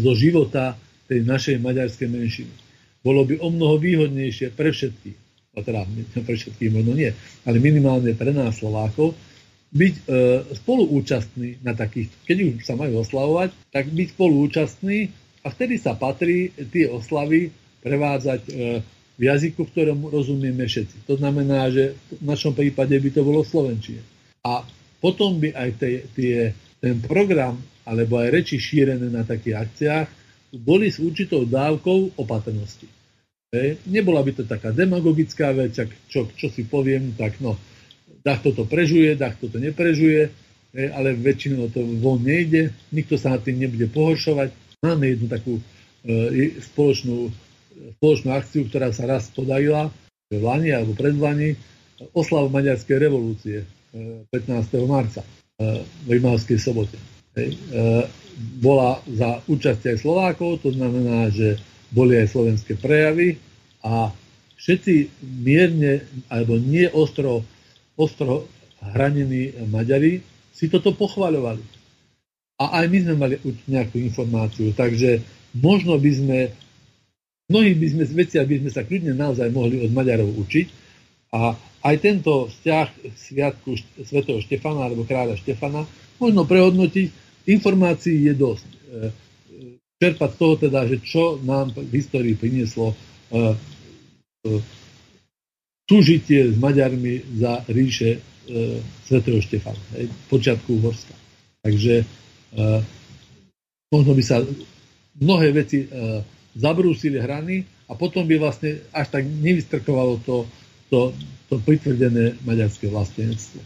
zo 0.00 0.12
života 0.12 0.76
tej 1.10 1.26
našej 1.26 1.58
maďarskej 1.58 2.06
menšiny. 2.06 2.54
Bolo 3.02 3.26
by 3.26 3.42
o 3.42 3.50
mnoho 3.50 3.82
výhodnejšie 3.82 4.54
pre 4.54 4.70
všetkých, 4.70 5.18
a 5.58 5.66
teda 5.66 5.82
pre 6.26 6.36
všetkých 6.38 6.70
možno 6.70 6.94
nie, 6.94 7.10
ale 7.42 7.56
minimálne 7.58 8.14
pre 8.14 8.30
nás 8.30 8.62
Slovákov, 8.62 9.18
byť 9.70 9.94
e, 9.94 10.02
spoluúčastný 10.62 11.62
na 11.62 11.74
takých, 11.74 12.10
keď 12.26 12.36
už 12.42 12.66
sa 12.66 12.74
majú 12.74 13.02
oslavovať, 13.02 13.54
tak 13.70 13.90
byť 13.90 14.08
spoluúčastný 14.18 14.98
a 15.42 15.46
vtedy 15.50 15.78
sa 15.78 15.94
patrí 15.94 16.50
tie 16.74 16.90
oslavy 16.90 17.54
prevádzať 17.78 18.42
e, 18.50 18.52
v 19.14 19.22
jazyku, 19.22 19.62
v 19.62 19.72
ktorom 19.76 20.10
rozumieme 20.10 20.66
všetci. 20.66 21.06
To 21.06 21.14
znamená, 21.14 21.70
že 21.70 21.94
v 22.18 22.24
našom 22.24 22.56
prípade 22.56 22.98
by 22.98 23.10
to 23.14 23.22
bolo 23.22 23.46
Slovenčine. 23.46 24.02
A 24.42 24.64
potom 24.98 25.38
by 25.38 25.54
aj 25.54 25.70
tie, 25.78 25.94
tie, 26.18 26.36
ten 26.82 26.98
program 27.04 27.60
alebo 27.86 28.18
aj 28.18 28.32
reči 28.32 28.56
šírené 28.58 29.06
na 29.12 29.22
takých 29.22 29.56
akciách 29.60 30.08
boli 30.54 30.90
s 30.90 30.98
určitou 30.98 31.46
dávkou 31.46 32.18
opatrnosti. 32.18 32.88
Hej. 33.50 33.82
Nebola 33.90 34.22
by 34.22 34.30
to 34.34 34.42
taká 34.46 34.70
demagogická 34.70 35.50
vec, 35.50 35.74
čo, 36.06 36.30
čo 36.38 36.46
si 36.54 36.62
poviem, 36.66 37.14
tak 37.18 37.42
no, 37.42 37.58
dach 38.22 38.42
to 38.42 38.54
prežuje, 38.66 39.18
dach 39.18 39.34
to 39.42 39.50
neprežuje, 39.50 40.30
hej, 40.74 40.86
ale 40.94 41.18
väčšinou 41.18 41.70
to 41.74 41.82
von 41.98 42.22
nejde, 42.22 42.70
nikto 42.94 43.18
sa 43.18 43.34
nad 43.34 43.42
tým 43.42 43.58
nebude 43.58 43.90
pohoršovať. 43.90 44.54
Máme 44.86 45.12
jednu 45.12 45.26
takú 45.26 45.58
e, 46.06 46.62
spoločnú, 46.62 47.30
spoločnú 47.98 48.28
akciu, 48.32 48.70
ktorá 48.70 48.94
sa 48.94 49.10
raz 49.10 49.28
podarila 49.34 49.90
v 50.30 50.38
Lani 50.38 50.70
alebo 50.70 50.94
pred 50.94 51.18
Lani, 51.18 51.58
oslav 52.14 52.48
Maďarskej 52.54 52.96
revolúcie 53.02 53.66
e, 53.66 53.66
15. 54.30 54.78
marca 54.86 55.26
e, 55.26 55.28
v 56.06 56.08
Rimavskej 56.16 56.58
sobote. 56.62 57.19
Hej. 57.38 57.54
E, 57.54 57.58
bola 58.60 59.04
za 59.04 59.44
účasť 59.44 59.92
aj 59.92 59.96
Slovákov, 60.00 60.64
to 60.64 60.72
znamená, 60.72 61.28
že 61.28 61.60
boli 61.92 62.16
aj 62.16 62.32
slovenské 62.32 62.78
prejavy 62.80 63.36
a 63.84 64.14
všetci 64.56 64.94
mierne 65.44 66.04
alebo 66.32 66.56
nie 66.56 66.88
ostro, 66.88 67.44
ostro 68.00 68.48
hranení 68.80 69.52
Maďari 69.68 70.24
si 70.52 70.72
toto 70.72 70.96
pochvaľovali. 70.96 71.64
A 72.60 72.84
aj 72.84 72.86
my 72.92 72.98
sme 73.00 73.14
mali 73.16 73.34
nejakú 73.68 73.96
informáciu, 73.96 74.76
takže 74.76 75.24
možno 75.56 75.96
by 75.96 76.12
sme, 76.12 76.38
mnohí 77.48 77.72
by 77.72 77.86
sme 77.88 78.04
veci, 78.12 78.36
aby 78.36 78.60
sme 78.60 78.70
sa 78.72 78.84
kľudne 78.84 79.16
naozaj 79.16 79.48
mohli 79.48 79.80
od 79.80 79.90
Maďarov 79.92 80.28
učiť 80.28 80.66
a 81.32 81.56
aj 81.80 81.96
tento 82.04 82.52
vzťah 82.52 83.16
sviatku 83.16 83.70
svätého 84.04 84.44
Štefana 84.44 84.84
alebo 84.84 85.08
kráľa 85.08 85.40
Štefana 85.40 85.88
možno 86.20 86.44
prehodnotiť. 86.44 87.08
Informácií 87.48 88.28
je 88.28 88.34
dosť. 88.36 88.68
E, 88.68 88.78
čerpať 90.00 90.30
z 90.32 90.38
toho 90.38 90.54
teda, 90.56 90.80
že 90.88 90.96
čo 91.00 91.40
nám 91.44 91.72
v 91.76 91.92
histórii 91.92 92.32
prinieslo 92.32 92.96
súžitie 95.84 96.50
s 96.50 96.56
Maďarmi 96.56 97.36
za 97.36 97.60
ríše 97.68 98.24
svätého 99.04 99.38
Štefana, 99.44 99.78
počiatku 100.32 100.80
Uhorska. 100.80 101.14
Takže 101.60 102.08
možno 103.92 104.12
by 104.16 104.22
sa 104.24 104.40
mnohé 105.20 105.52
veci 105.52 105.84
zabrúsili 106.56 107.20
hrany 107.20 107.68
a 107.86 107.94
potom 107.94 108.24
by 108.24 108.40
vlastne 108.40 108.80
až 108.90 109.12
tak 109.12 109.28
nevystrkovalo 109.28 110.24
to, 110.24 110.48
to, 110.88 111.12
to 111.52 111.54
pritvrdené 111.62 112.40
maďarské 112.42 112.88
vlastenectvo. 112.88 113.60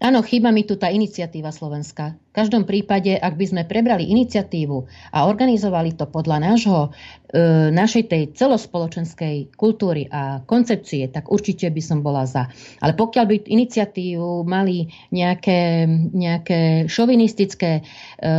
Áno, 0.00 0.24
chýba 0.24 0.48
mi 0.48 0.64
tu 0.64 0.80
tá 0.80 0.88
iniciatíva 0.88 1.52
Slovenska. 1.52 2.16
V 2.30 2.38
každom 2.38 2.62
prípade, 2.62 3.10
ak 3.18 3.34
by 3.34 3.42
sme 3.42 3.62
prebrali 3.66 4.06
iniciatívu 4.06 4.86
a 5.10 5.26
organizovali 5.26 5.98
to 5.98 6.06
podľa 6.06 6.38
nášho, 6.38 6.94
e, 7.26 7.74
našej 7.74 8.06
tej 8.06 8.22
celospoločenskej 8.38 9.58
kultúry 9.58 10.06
a 10.06 10.38
koncepcie, 10.46 11.10
tak 11.10 11.26
určite 11.26 11.66
by 11.74 11.82
som 11.82 12.06
bola 12.06 12.30
za. 12.30 12.46
Ale 12.78 12.94
pokiaľ 12.94 13.24
by 13.26 13.36
iniciatívu 13.50 14.46
mali 14.46 14.86
nejaké, 15.10 15.90
nejaké 16.14 16.86
šovinistické 16.86 17.82
e, 17.82 18.32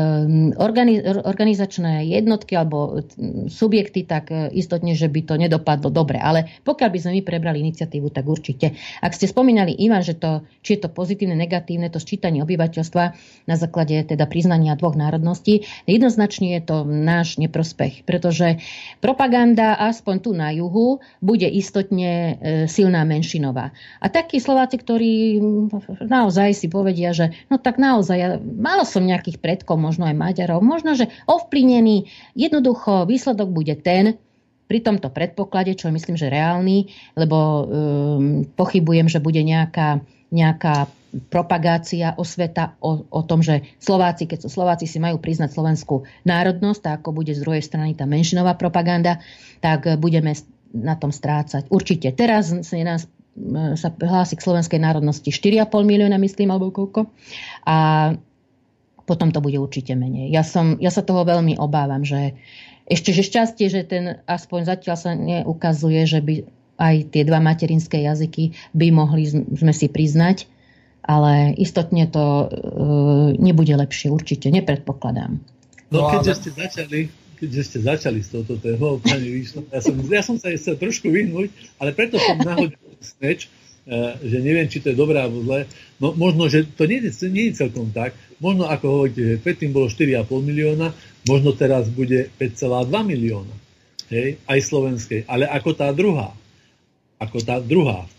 organiz, 0.55 1.03
organizačné 1.27 2.15
jednotky 2.15 2.55
alebo 2.55 3.03
subjekty, 3.51 4.07
tak 4.07 4.31
e, 4.31 4.55
istotne, 4.55 4.95
že 4.95 5.11
by 5.11 5.19
to 5.27 5.35
nedopadlo 5.35 5.91
dobre. 5.91 6.15
Ale 6.15 6.47
pokiaľ 6.63 6.89
by 6.95 6.99
sme 7.03 7.11
my 7.19 7.21
prebrali 7.27 7.59
iniciatívu, 7.59 8.07
tak 8.07 8.23
určite. 8.23 8.71
Ak 9.03 9.11
ste 9.19 9.27
spomínali, 9.27 9.75
Ivan, 9.75 9.99
že 9.99 10.15
to, 10.15 10.47
či 10.63 10.79
je 10.79 10.87
to 10.87 10.89
pozitívne, 10.95 11.35
negatívne, 11.35 11.91
to 11.91 11.99
sčítanie 11.99 12.39
obyvateľstva 12.39 13.03
na 13.51 13.55
základe 13.59 13.80
základe 13.81 14.13
teda 14.13 14.29
priznania 14.29 14.77
dvoch 14.77 14.93
národností. 14.93 15.65
Jednoznačne 15.89 16.53
je 16.57 16.61
to 16.61 16.77
náš 16.85 17.41
neprospech, 17.41 18.05
pretože 18.05 18.61
propaganda 19.01 19.73
aspoň 19.73 20.15
tu 20.21 20.31
na 20.37 20.53
juhu 20.53 21.01
bude 21.17 21.49
istotne 21.49 22.13
e, 22.13 22.33
silná 22.69 23.01
menšinová. 23.01 23.73
A 23.97 24.05
takí 24.13 24.37
Slováci, 24.37 24.77
ktorí 24.77 25.41
naozaj 26.05 26.53
si 26.53 26.67
povedia, 26.69 27.09
že 27.09 27.33
no 27.49 27.57
tak 27.57 27.81
naozaj, 27.81 28.17
ja, 28.17 28.29
malo 28.37 28.85
som 28.85 29.01
nejakých 29.01 29.41
predkov, 29.41 29.81
možno 29.81 30.05
aj 30.05 30.13
Maďarov, 30.13 30.61
možno, 30.61 30.93
že 30.93 31.09
ovplyvnený, 31.25 32.05
jednoducho 32.37 33.09
výsledok 33.09 33.49
bude 33.49 33.73
ten, 33.81 34.21
pri 34.69 34.79
tomto 34.79 35.11
predpoklade, 35.11 35.75
čo 35.75 35.91
myslím, 35.91 36.15
že 36.15 36.31
reálny, 36.31 36.87
lebo 37.19 37.35
um, 37.35 38.47
pochybujem, 38.55 39.11
že 39.11 39.19
bude 39.19 39.43
nejaká, 39.43 39.99
nejaká 40.31 40.87
propagácia, 41.27 42.15
osveta 42.15 42.79
o, 42.79 43.03
o 43.03 43.21
tom, 43.27 43.43
že 43.43 43.67
Slováci, 43.83 44.27
keď 44.27 44.47
sú 44.47 44.49
Slováci, 44.49 44.87
si 44.87 44.97
majú 44.97 45.19
priznať 45.19 45.51
slovenskú 45.51 46.07
národnosť, 46.23 46.79
tak 46.79 46.93
ako 47.03 47.09
bude 47.11 47.35
z 47.35 47.43
druhej 47.43 47.63
strany 47.63 47.93
tá 47.93 48.07
menšinová 48.07 48.55
propaganda, 48.55 49.19
tak 49.59 49.99
budeme 49.99 50.31
na 50.71 50.95
tom 50.95 51.11
strácať. 51.11 51.67
Určite. 51.67 52.15
Teraz 52.15 52.55
nás 52.55 53.11
sa 53.79 53.89
hlási 53.95 54.35
k 54.35 54.43
slovenskej 54.43 54.79
národnosti 54.79 55.31
4,5 55.31 55.67
milióna, 55.87 56.19
myslím, 56.19 56.51
alebo 56.51 56.71
koľko. 56.71 57.07
A 57.63 57.75
potom 59.07 59.31
to 59.31 59.43
bude 59.43 59.55
určite 59.59 59.95
menej. 59.95 60.31
Ja, 60.31 60.43
som, 60.43 60.79
ja 60.79 60.91
sa 60.91 61.03
toho 61.03 61.23
veľmi 61.23 61.59
obávam, 61.59 62.03
že 62.03 62.35
ešte 62.87 63.15
že 63.15 63.23
šťastie, 63.23 63.65
že 63.71 63.81
ten 63.87 64.19
aspoň 64.27 64.59
zatiaľ 64.67 64.95
sa 64.99 65.11
neukazuje, 65.15 66.03
že 66.03 66.19
by 66.19 66.33
aj 66.81 66.95
tie 67.13 67.23
dva 67.23 67.39
materinské 67.39 68.03
jazyky 68.03 68.57
by 68.73 68.87
mohli 68.91 69.29
sme 69.31 69.71
si 69.71 69.87
priznať, 69.87 70.49
ale 71.01 71.57
istotne 71.57 72.05
to 72.05 72.45
e, 72.45 72.47
nebude 73.41 73.73
lepšie, 73.73 74.13
určite, 74.13 74.53
nepredpokladám. 74.53 75.41
No, 75.91 76.07
no 76.07 76.09
keďže 76.13 76.33
ste 76.37 76.49
začali, 76.55 76.99
keďže 77.41 77.61
ste 77.65 77.79
začali 77.81 78.19
s 78.21 78.29
touto 78.29 78.55
témou, 78.61 79.01
pani 79.01 79.27
Výšno, 79.33 79.65
ja 79.73 79.81
som, 79.81 79.93
ja 79.97 80.21
som 80.21 80.35
sa 80.37 80.53
chcel 80.53 80.77
trošku 80.77 81.09
vyhnúť, 81.09 81.49
ale 81.81 81.91
preto 81.91 82.21
som 82.21 82.37
nahodil 82.37 82.77
sneč, 83.01 83.49
e, 83.83 84.21
že 84.21 84.37
neviem, 84.39 84.69
či 84.69 84.79
to 84.79 84.93
je 84.93 84.97
dobré 84.97 85.17
alebo 85.17 85.41
zlé. 85.41 85.65
No, 85.97 86.13
možno, 86.13 86.45
že 86.47 86.69
to 86.69 86.85
nie, 86.85 87.01
nie 87.03 87.45
je 87.49 87.57
celkom 87.57 87.89
tak. 87.89 88.13
Možno, 88.37 88.69
ako 88.69 88.85
hovoríte, 88.87 89.21
že 89.25 89.41
predtým 89.41 89.73
bolo 89.73 89.89
4,5 89.89 90.29
milióna, 90.29 90.93
možno 91.25 91.57
teraz 91.57 91.89
bude 91.89 92.29
5,2 92.37 92.87
milióna. 92.89 93.55
Hej, 94.11 94.43
aj 94.43 94.59
slovenskej. 94.67 95.23
Ale 95.23 95.47
ako 95.47 95.71
tá 95.71 95.87
druhá. 95.95 96.35
Ako 97.21 97.37
tá 97.45 97.61
druhá. 97.61 98.09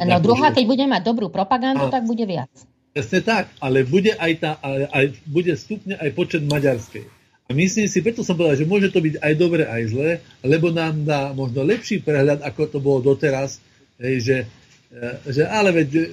No 0.00 0.16
druhá, 0.24 0.48
keď 0.56 0.64
bude 0.64 0.84
mať 0.88 1.02
dobrú 1.04 1.28
propagandu, 1.28 1.86
a, 1.86 1.92
tak 1.92 2.08
bude 2.08 2.24
viac. 2.24 2.48
Presne 2.96 3.20
tak, 3.20 3.52
ale 3.60 3.84
bude 3.84 4.16
aj, 4.16 4.32
tá, 4.40 4.56
aj, 4.64 4.88
aj, 4.88 5.04
bude 5.28 5.52
stupne 5.52 6.00
aj 6.00 6.10
počet 6.16 6.40
maďarskej. 6.48 7.04
A 7.48 7.56
myslím 7.56 7.88
si, 7.88 8.04
preto 8.04 8.20
som 8.24 8.36
povedal, 8.36 8.60
že 8.60 8.68
môže 8.68 8.92
to 8.92 9.00
byť 9.00 9.24
aj 9.24 9.32
dobre, 9.36 9.64
aj 9.64 9.82
zlé, 9.88 10.10
lebo 10.44 10.68
nám 10.68 11.04
dá 11.04 11.32
možno 11.32 11.64
lepší 11.64 12.00
prehľad, 12.00 12.44
ako 12.44 12.60
to 12.68 12.78
bolo 12.80 13.00
doteraz, 13.00 13.60
hej, 14.00 14.16
že, 14.20 14.36
e, 14.92 15.32
že 15.32 15.48
ale 15.48 15.72
veď 15.72 15.88
e, 15.96 16.04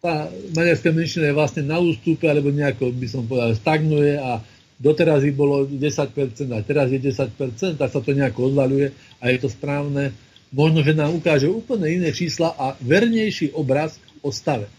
tá 0.00 0.28
maďarská 0.56 0.88
menšina 0.88 1.32
je 1.32 1.36
vlastne 1.36 1.64
na 1.68 1.80
ústupe, 1.80 2.24
alebo 2.24 2.48
nejako 2.48 2.92
by 2.96 3.06
som 3.08 3.28
povedal, 3.28 3.56
stagnuje 3.56 4.16
a 4.16 4.40
doteraz 4.80 5.24
ich 5.24 5.36
bolo 5.36 5.68
10% 5.68 5.80
a 6.52 6.58
teraz 6.64 6.88
je 6.92 7.00
10%, 7.00 7.80
tak 7.80 7.88
sa 7.88 8.00
to 8.00 8.10
nejako 8.16 8.52
odvaluje 8.52 8.92
a 9.20 9.32
je 9.32 9.38
to 9.40 9.48
správne. 9.48 10.16
Možno, 10.54 10.86
že 10.86 10.94
nám 10.94 11.18
ukáže 11.18 11.50
úplne 11.50 11.90
iné 11.90 12.14
čísla 12.14 12.54
a 12.54 12.78
vernejší 12.78 13.50
obraz 13.58 13.98
o 14.22 14.30
stave. 14.30 14.70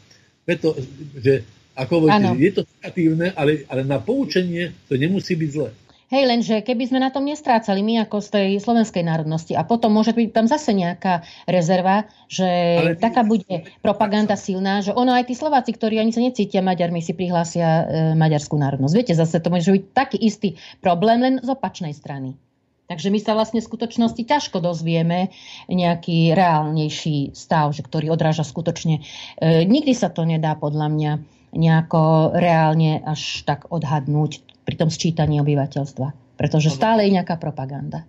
Preto, 0.47 0.71
že 1.19 1.43
ako 1.75 2.07
hovoríte, 2.07 2.39
je 2.39 2.51
to 2.55 2.61
negatívne, 2.63 3.27
ale, 3.35 3.67
ale 3.67 3.83
na 3.83 3.99
poučenie 3.99 4.71
to 4.87 4.95
nemusí 4.95 5.35
byť 5.35 5.49
zlé. 5.51 5.69
Hej, 6.05 6.23
lenže 6.29 6.55
keby 6.61 6.85
sme 6.85 7.01
na 7.01 7.09
tom 7.09 7.25
nestrácali 7.25 7.81
my 7.81 8.05
ako 8.05 8.21
z 8.21 8.29
tej 8.29 8.49
slovenskej 8.61 9.01
národnosti 9.01 9.57
a 9.57 9.65
potom 9.65 9.89
môže 9.89 10.13
byť 10.13 10.29
tam 10.31 10.45
zase 10.45 10.77
nejaká 10.77 11.25
rezerva, 11.49 12.05
že 12.29 12.45
Ale... 12.45 12.93
taká 12.93 13.25
bude 13.25 13.65
propaganda 13.81 14.37
silná, 14.37 14.85
že 14.85 14.93
ono 14.93 15.17
aj 15.17 15.27
tí 15.27 15.33
Slováci, 15.33 15.73
ktorí 15.73 15.97
ani 15.97 16.13
sa 16.13 16.21
necítia 16.21 16.61
Maďarmi, 16.61 17.01
si 17.01 17.17
prihlásia 17.17 17.67
e, 17.67 17.83
maďarskú 18.13 18.53
národnosť. 18.53 18.93
Viete, 18.93 19.17
zase 19.17 19.41
to 19.41 19.49
môže 19.49 19.73
byť 19.73 19.83
taký 19.97 20.17
istý 20.21 20.61
problém 20.77 21.25
len 21.25 21.35
z 21.41 21.49
opačnej 21.49 21.91
strany. 21.97 22.37
Takže 22.85 23.09
my 23.09 23.17
sa 23.17 23.33
vlastne 23.33 23.65
v 23.65 23.69
skutočnosti 23.69 24.21
ťažko 24.21 24.61
dozvieme 24.61 25.33
nejaký 25.65 26.37
reálnejší 26.37 27.33
stav, 27.33 27.73
že 27.73 27.81
ktorý 27.81 28.13
odráža 28.13 28.45
skutočne. 28.45 29.01
E, 29.41 29.65
nikdy 29.65 29.97
sa 29.97 30.13
to 30.13 30.21
nedá 30.21 30.53
podľa 30.53 30.93
mňa 30.93 31.11
nejako 31.55 32.35
reálne 32.37 33.01
až 33.01 33.41
tak 33.41 33.73
odhadnúť 33.73 34.45
pri 34.67 34.75
tom 34.77 34.93
sčítaní 34.93 35.41
obyvateľstva. 35.41 36.37
Pretože 36.37 36.69
stále 36.69 37.07
je 37.09 37.15
nejaká 37.15 37.41
propaganda. 37.41 38.05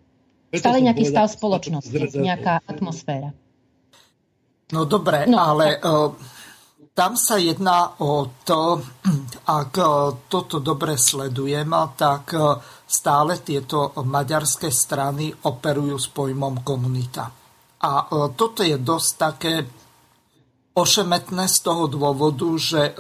Stále 0.53 0.83
nejaký 0.83 1.09
stav 1.09 1.31
spoločnosti, 1.31 1.95
nejaká 2.16 2.64
atmosféra. 2.66 3.31
No 4.74 4.83
dobre, 4.83 5.31
no, 5.31 5.39
ale 5.39 5.79
uh, 5.79 6.11
tam 6.91 7.14
sa 7.14 7.39
jedná 7.39 7.95
o 8.03 8.43
to, 8.43 8.83
ak 9.47 9.72
uh, 9.79 10.27
toto 10.27 10.59
dobre 10.59 10.99
sledujem, 10.99 11.70
tak 11.95 12.35
uh, 12.35 12.59
stále 12.87 13.43
tieto 13.43 13.93
maďarské 13.99 14.70
strany 14.70 15.34
operujú 15.34 15.99
s 15.99 16.09
pojmom 16.11 16.62
komunita. 16.62 17.26
A 17.82 17.91
toto 18.32 18.62
je 18.62 18.78
dosť 18.78 19.11
také 19.18 19.55
ošemetné 20.72 21.51
z 21.51 21.59
toho 21.61 21.91
dôvodu, 21.91 22.49
že 22.57 22.95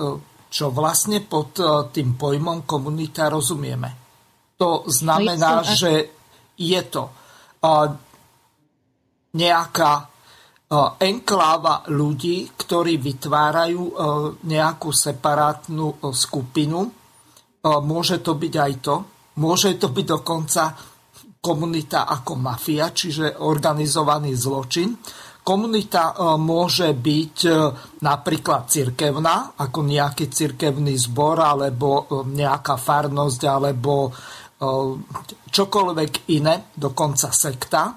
čo 0.56 0.72
vlastne 0.72 1.20
pod 1.20 1.58
e, 1.58 1.64
tým 1.92 2.14
pojmom 2.14 2.64
komunita 2.64 3.28
rozumieme. 3.28 3.90
To 4.56 4.88
znamená, 4.88 5.60
no, 5.60 5.68
že 5.68 5.92
je 6.56 6.80
to 6.88 7.04
e, 7.04 7.12
nejaká 9.36 9.92
e, 10.00 10.04
enkláva 11.04 11.84
ľudí, 11.92 12.56
ktorí 12.56 12.96
vytvárajú 12.96 13.82
nejakú 14.46 14.90
separátnu 14.90 16.00
skupinu. 16.14 16.88
Môže 17.66 18.22
to 18.22 18.38
byť 18.38 18.54
aj 18.54 18.72
to. 18.78 18.96
Môže 19.36 19.76
to 19.76 19.92
byť 19.92 20.06
dokonca 20.08 20.62
komunita 21.46 22.10
ako 22.10 22.32
mafia, 22.34 22.90
čiže 22.90 23.38
organizovaný 23.44 24.34
zločin. 24.34 24.98
Komunita 25.46 26.10
e, 26.10 26.14
môže 26.42 26.90
byť 26.90 27.36
e, 27.46 27.50
napríklad 28.02 28.66
cirkevná, 28.66 29.54
ako 29.54 29.86
nejaký 29.86 30.26
cirkevný 30.26 30.98
zbor, 30.98 31.38
alebo 31.38 32.02
e, 32.02 32.02
nejaká 32.34 32.74
farnosť, 32.74 33.42
alebo 33.46 34.10
čokoľvek 35.52 36.32
iné, 36.32 36.72
dokonca 36.72 37.28
sekta. 37.28 37.92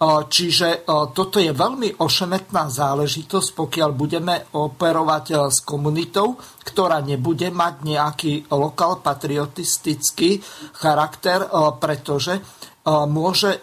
Čiže 0.00 0.88
toto 1.12 1.36
je 1.36 1.52
veľmi 1.52 2.00
ošemetná 2.00 2.72
záležitosť, 2.72 3.48
pokiaľ 3.52 3.90
budeme 3.92 4.48
operovať 4.56 5.52
s 5.52 5.60
komunitou, 5.60 6.40
ktorá 6.64 7.04
nebude 7.04 7.52
mať 7.52 7.74
nejaký 7.84 8.32
lokal 8.48 9.04
patriotistický 9.04 10.40
charakter, 10.80 11.44
pretože 11.76 12.40
môže 12.88 13.60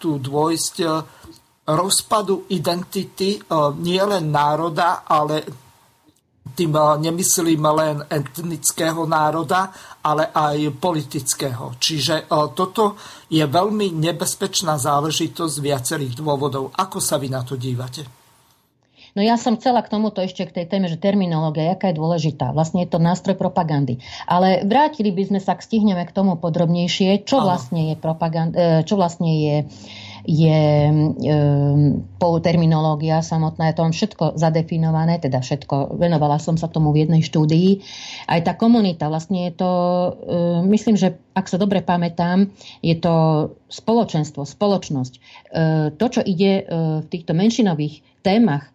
tu 0.00 0.16
dôjsť 0.16 0.76
rozpadu 1.68 2.48
identity 2.48 3.44
nielen 3.76 4.24
národa, 4.32 5.04
ale 5.04 5.44
tým 6.54 6.72
e, 6.72 6.80
nemyslím 7.10 7.62
len 7.74 7.96
etnického 8.06 9.04
národa, 9.04 9.74
ale 10.00 10.30
aj 10.30 10.78
politického. 10.78 11.76
Čiže 11.76 12.24
e, 12.24 12.38
toto 12.54 12.96
je 13.28 13.44
veľmi 13.44 13.92
nebezpečná 13.98 14.78
záležitosť 14.78 15.52
z 15.58 15.64
viacerých 15.64 16.14
dôvodov. 16.16 16.72
Ako 16.78 17.02
sa 17.02 17.18
vy 17.18 17.28
na 17.28 17.42
to 17.42 17.58
dívate? 17.58 18.24
No 19.14 19.22
ja 19.22 19.38
som 19.38 19.54
chcela 19.54 19.78
k 19.78 19.94
tomuto 19.94 20.18
ešte 20.18 20.42
k 20.42 20.54
tej 20.62 20.66
téme, 20.66 20.90
že 20.90 20.98
terminológia, 20.98 21.78
aká 21.78 21.94
je 21.94 22.02
dôležitá. 22.02 22.50
Vlastne 22.50 22.82
je 22.82 22.90
to 22.90 22.98
nástroj 22.98 23.38
propagandy. 23.38 24.02
Ale 24.26 24.66
vrátili 24.66 25.14
by 25.14 25.30
sme 25.30 25.40
sa, 25.40 25.54
k 25.54 25.62
stihneme 25.62 26.02
k 26.02 26.10
tomu 26.10 26.34
podrobnejšie, 26.34 27.22
čo 27.22 27.38
vlastne 27.38 27.94
je 27.94 27.96
propaganda, 27.98 28.82
čo 28.82 28.98
vlastne 28.98 29.30
je 29.30 29.56
je 30.24 30.60
e, 30.88 30.92
terminológia 32.40 33.20
samotná, 33.20 33.70
je 33.70 33.76
to 33.76 33.84
všetko 33.92 34.24
zadefinované, 34.40 35.20
teda 35.20 35.44
všetko, 35.44 36.00
venovala 36.00 36.40
som 36.40 36.56
sa 36.56 36.68
tomu 36.72 36.90
v 36.96 37.04
jednej 37.04 37.22
štúdii. 37.22 37.84
Aj 38.24 38.40
tá 38.40 38.56
komunita, 38.56 39.12
vlastne 39.12 39.48
je 39.48 39.52
to, 39.54 39.72
e, 39.72 40.10
myslím, 40.72 40.96
že 40.96 41.20
ak 41.36 41.46
sa 41.48 41.60
dobre 41.60 41.84
pamätám, 41.84 42.48
je 42.80 42.96
to 42.96 43.14
spoločenstvo, 43.68 44.48
spoločnosť. 44.48 45.12
E, 45.14 45.20
to, 45.94 46.06
čo 46.08 46.20
ide 46.24 46.52
e, 46.60 46.62
v 47.04 47.06
týchto 47.12 47.36
menšinových 47.36 48.24
témach, 48.24 48.74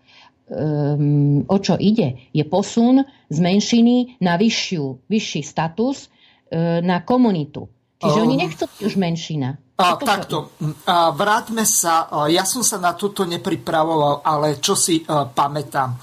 um, 0.49 1.45
o 1.45 1.57
čo 1.61 1.77
ide, 1.77 2.29
je 2.33 2.43
posun 2.45 3.05
z 3.29 3.37
menšiny 3.37 4.21
na 4.21 4.37
vyššiu, 4.37 5.05
vyšší 5.05 5.41
status 5.45 6.09
uh, 6.09 6.81
na 6.81 7.05
komunitu. 7.05 7.69
Čiže 8.01 8.19
um, 8.19 8.25
oni 8.25 8.35
nechcú 8.37 8.65
už 8.81 8.93
menšina. 8.97 9.61
A, 9.79 9.95
takto, 9.95 10.59
a 10.83 11.15
vráťme 11.15 11.63
sa, 11.63 12.11
ja 12.27 12.43
som 12.43 12.59
sa 12.61 12.75
na 12.83 12.91
toto 12.99 13.23
nepripravoval, 13.23 14.27
ale 14.27 14.59
čo 14.59 14.75
si 14.75 14.99
uh, 14.99 15.31
pamätám. 15.31 15.95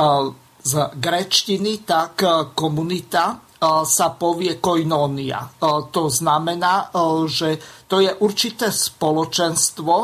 Uh, 0.00 0.32
z 0.58 0.74
grečtiny, 1.00 1.86
tak 1.86 2.20
komunita 2.52 3.40
sa 3.88 4.06
povie 4.12 4.60
koinónia. 4.60 5.48
To 5.64 6.12
znamená, 6.12 6.92
že 7.24 7.56
to 7.88 8.04
je 8.04 8.12
určité 8.20 8.68
spoločenstvo, 8.68 9.94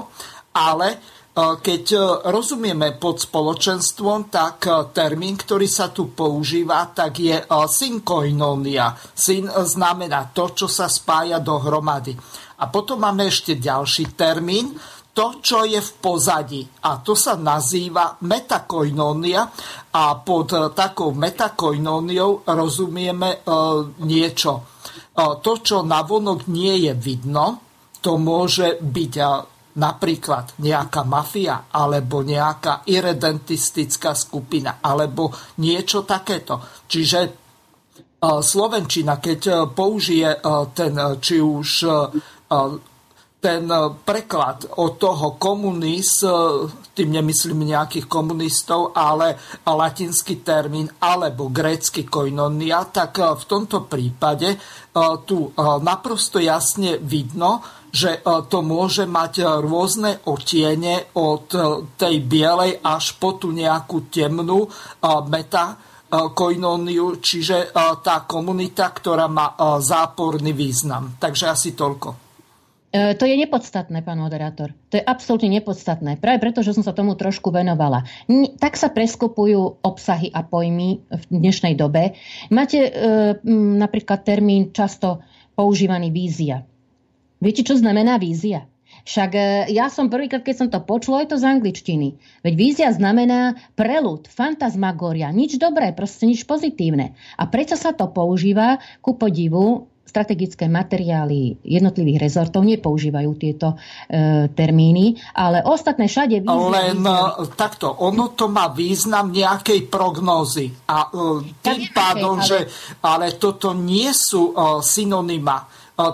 ale 0.57 0.89
keď 1.35 1.85
rozumieme 2.31 2.97
pod 2.97 3.21
spoločenstvom, 3.21 4.33
tak 4.33 4.71
termín, 4.97 5.37
ktorý 5.37 5.69
sa 5.69 5.93
tu 5.93 6.17
používa, 6.17 6.89
tak 6.97 7.21
je 7.21 7.45
synkoinónia. 7.51 8.97
Syn 9.13 9.53
znamená 9.53 10.33
to, 10.33 10.55
čo 10.55 10.71
sa 10.71 10.89
spája 10.89 11.45
dohromady. 11.45 12.17
A 12.65 12.73
potom 12.73 13.05
máme 13.05 13.29
ešte 13.29 13.61
ďalší 13.61 14.17
termín, 14.17 14.73
to, 15.15 15.39
čo 15.39 15.63
je 15.63 15.79
v 15.79 15.93
pozadí. 16.03 16.67
A 16.89 16.99
to 16.99 17.15
sa 17.15 17.39
nazýva 17.39 18.19
metakoinónia 18.27 19.47
a 19.95 20.19
pod 20.19 20.51
e, 20.51 20.75
takou 20.75 21.15
metakoinóniou 21.15 22.43
rozumieme 22.43 23.31
e, 23.31 23.39
niečo. 24.03 24.53
E, 24.59 24.63
to, 25.39 25.53
čo 25.63 25.87
navonok 25.87 26.51
nie 26.51 26.91
je 26.91 26.93
vidno, 26.99 27.63
to 28.03 28.19
môže 28.19 28.83
byť 28.83 29.13
e, 29.17 29.25
napríklad 29.79 30.59
nejaká 30.59 31.07
mafia 31.07 31.71
alebo 31.71 32.27
nejaká 32.27 32.85
irredentistická 32.91 34.19
skupina 34.19 34.83
alebo 34.83 35.31
niečo 35.63 36.03
takéto. 36.03 36.85
Čiže 36.91 37.21
e, 37.23 37.31
Slovenčina, 38.21 39.23
keď 39.23 39.41
e, 39.47 39.53
použije 39.71 40.43
ten 40.75 40.95
či 41.23 41.39
už 41.39 41.69
ten 43.45 43.69
e, 43.69 43.77
preklad 44.01 44.81
od 44.81 44.97
toho 44.97 45.37
komunist, 45.37 46.25
e, 46.25 46.33
tým 46.97 47.13
nemyslím 47.13 47.69
nejakých 47.69 48.09
komunistov, 48.09 48.97
ale 48.97 49.37
latinský 49.69 50.41
termín 50.41 50.89
alebo 51.05 51.53
grécky 51.53 52.09
koinonia, 52.09 52.89
tak 52.89 53.21
e, 53.21 53.37
v 53.37 53.45
tomto 53.45 53.85
prípade 53.85 54.57
tu 55.27 55.51
naprosto 55.59 56.39
jasne 56.39 57.03
vidno, 57.03 57.59
že 57.91 58.23
to 58.23 58.63
môže 58.63 59.11
mať 59.11 59.43
rôzne 59.59 60.23
otiene 60.31 61.11
od 61.19 61.51
tej 61.99 62.23
bielej 62.23 62.79
až 62.79 63.19
po 63.19 63.35
tú 63.35 63.51
nejakú 63.51 64.07
temnú 64.07 64.71
meta 65.27 65.75
koinóniu, 66.15 67.19
čiže 67.19 67.75
tá 67.75 68.23
komunita, 68.23 68.95
ktorá 68.95 69.27
má 69.27 69.59
záporný 69.83 70.55
význam. 70.55 71.19
Takže 71.19 71.51
asi 71.51 71.75
toľko. 71.75 72.24
E, 72.95 73.19
to 73.19 73.27
je 73.27 73.35
nepodstatné, 73.35 74.07
pán 74.07 74.23
moderátor. 74.23 74.71
To 74.95 74.95
je 74.95 75.03
absolútne 75.03 75.51
nepodstatné. 75.51 76.23
Práve 76.23 76.39
preto, 76.39 76.63
že 76.63 76.79
som 76.79 76.87
sa 76.87 76.95
tomu 76.95 77.19
trošku 77.19 77.51
venovala. 77.51 78.07
Tak 78.63 78.79
sa 78.79 78.95
preskupujú 78.95 79.83
obsahy 79.83 80.31
a 80.31 80.47
pojmy 80.47 81.03
v 81.03 81.25
dnešnej 81.27 81.75
dobe. 81.75 82.15
Máte 82.55 82.87
e, 82.87 82.91
napríklad 83.83 84.23
termín 84.23 84.71
často 84.71 85.27
používaný 85.59 86.15
vízia. 86.15 86.63
Viete, 87.43 87.67
čo 87.67 87.75
znamená 87.75 88.15
vízia? 88.23 88.71
Však 89.03 89.31
e, 89.35 89.43
ja 89.75 89.91
som 89.91 90.07
prvýkrát, 90.07 90.47
keď 90.47 90.55
som 90.55 90.69
to 90.71 90.79
počula, 90.79 91.27
je 91.27 91.35
to 91.35 91.43
z 91.43 91.51
angličtiny. 91.51 92.15
Veď 92.47 92.55
vízia 92.55 92.89
znamená 92.95 93.59
prelud, 93.75 94.31
fantasmagoria, 94.31 95.35
nič 95.35 95.59
dobré, 95.59 95.91
proste 95.91 96.31
nič 96.31 96.47
pozitívne. 96.47 97.19
A 97.35 97.51
prečo 97.51 97.75
sa 97.75 97.91
to 97.91 98.07
používa 98.07 98.79
ku 99.03 99.19
podivu 99.19 99.91
strategické 100.05 100.71
materiály 100.71 101.59
jednotlivých 101.67 102.23
rezortov 102.31 102.63
nepoužívajú 102.63 103.31
tieto 103.35 103.75
e, 103.75 104.47
termíny, 104.55 105.19
ale 105.35 105.67
ostatné 105.67 106.07
všade 106.07 106.39
význam... 106.39 106.71
Len 106.71 107.03
význam... 107.03 107.43
E, 107.43 107.51
takto, 107.59 107.91
ono 107.91 108.31
to 108.39 108.47
má 108.47 108.71
význam 108.71 109.35
nejakej 109.35 109.91
prognózy. 109.91 110.71
A 110.87 111.11
e, 111.11 111.51
tým 111.67 111.83
ja 111.83 111.91
pádom, 111.91 112.39
ale... 112.39 112.47
že 112.47 112.59
ale 113.03 113.35
toto 113.43 113.75
nie 113.75 114.15
sú 114.15 114.55
e, 114.55 114.87
synonyma. 114.87 115.59
E, 115.59 115.65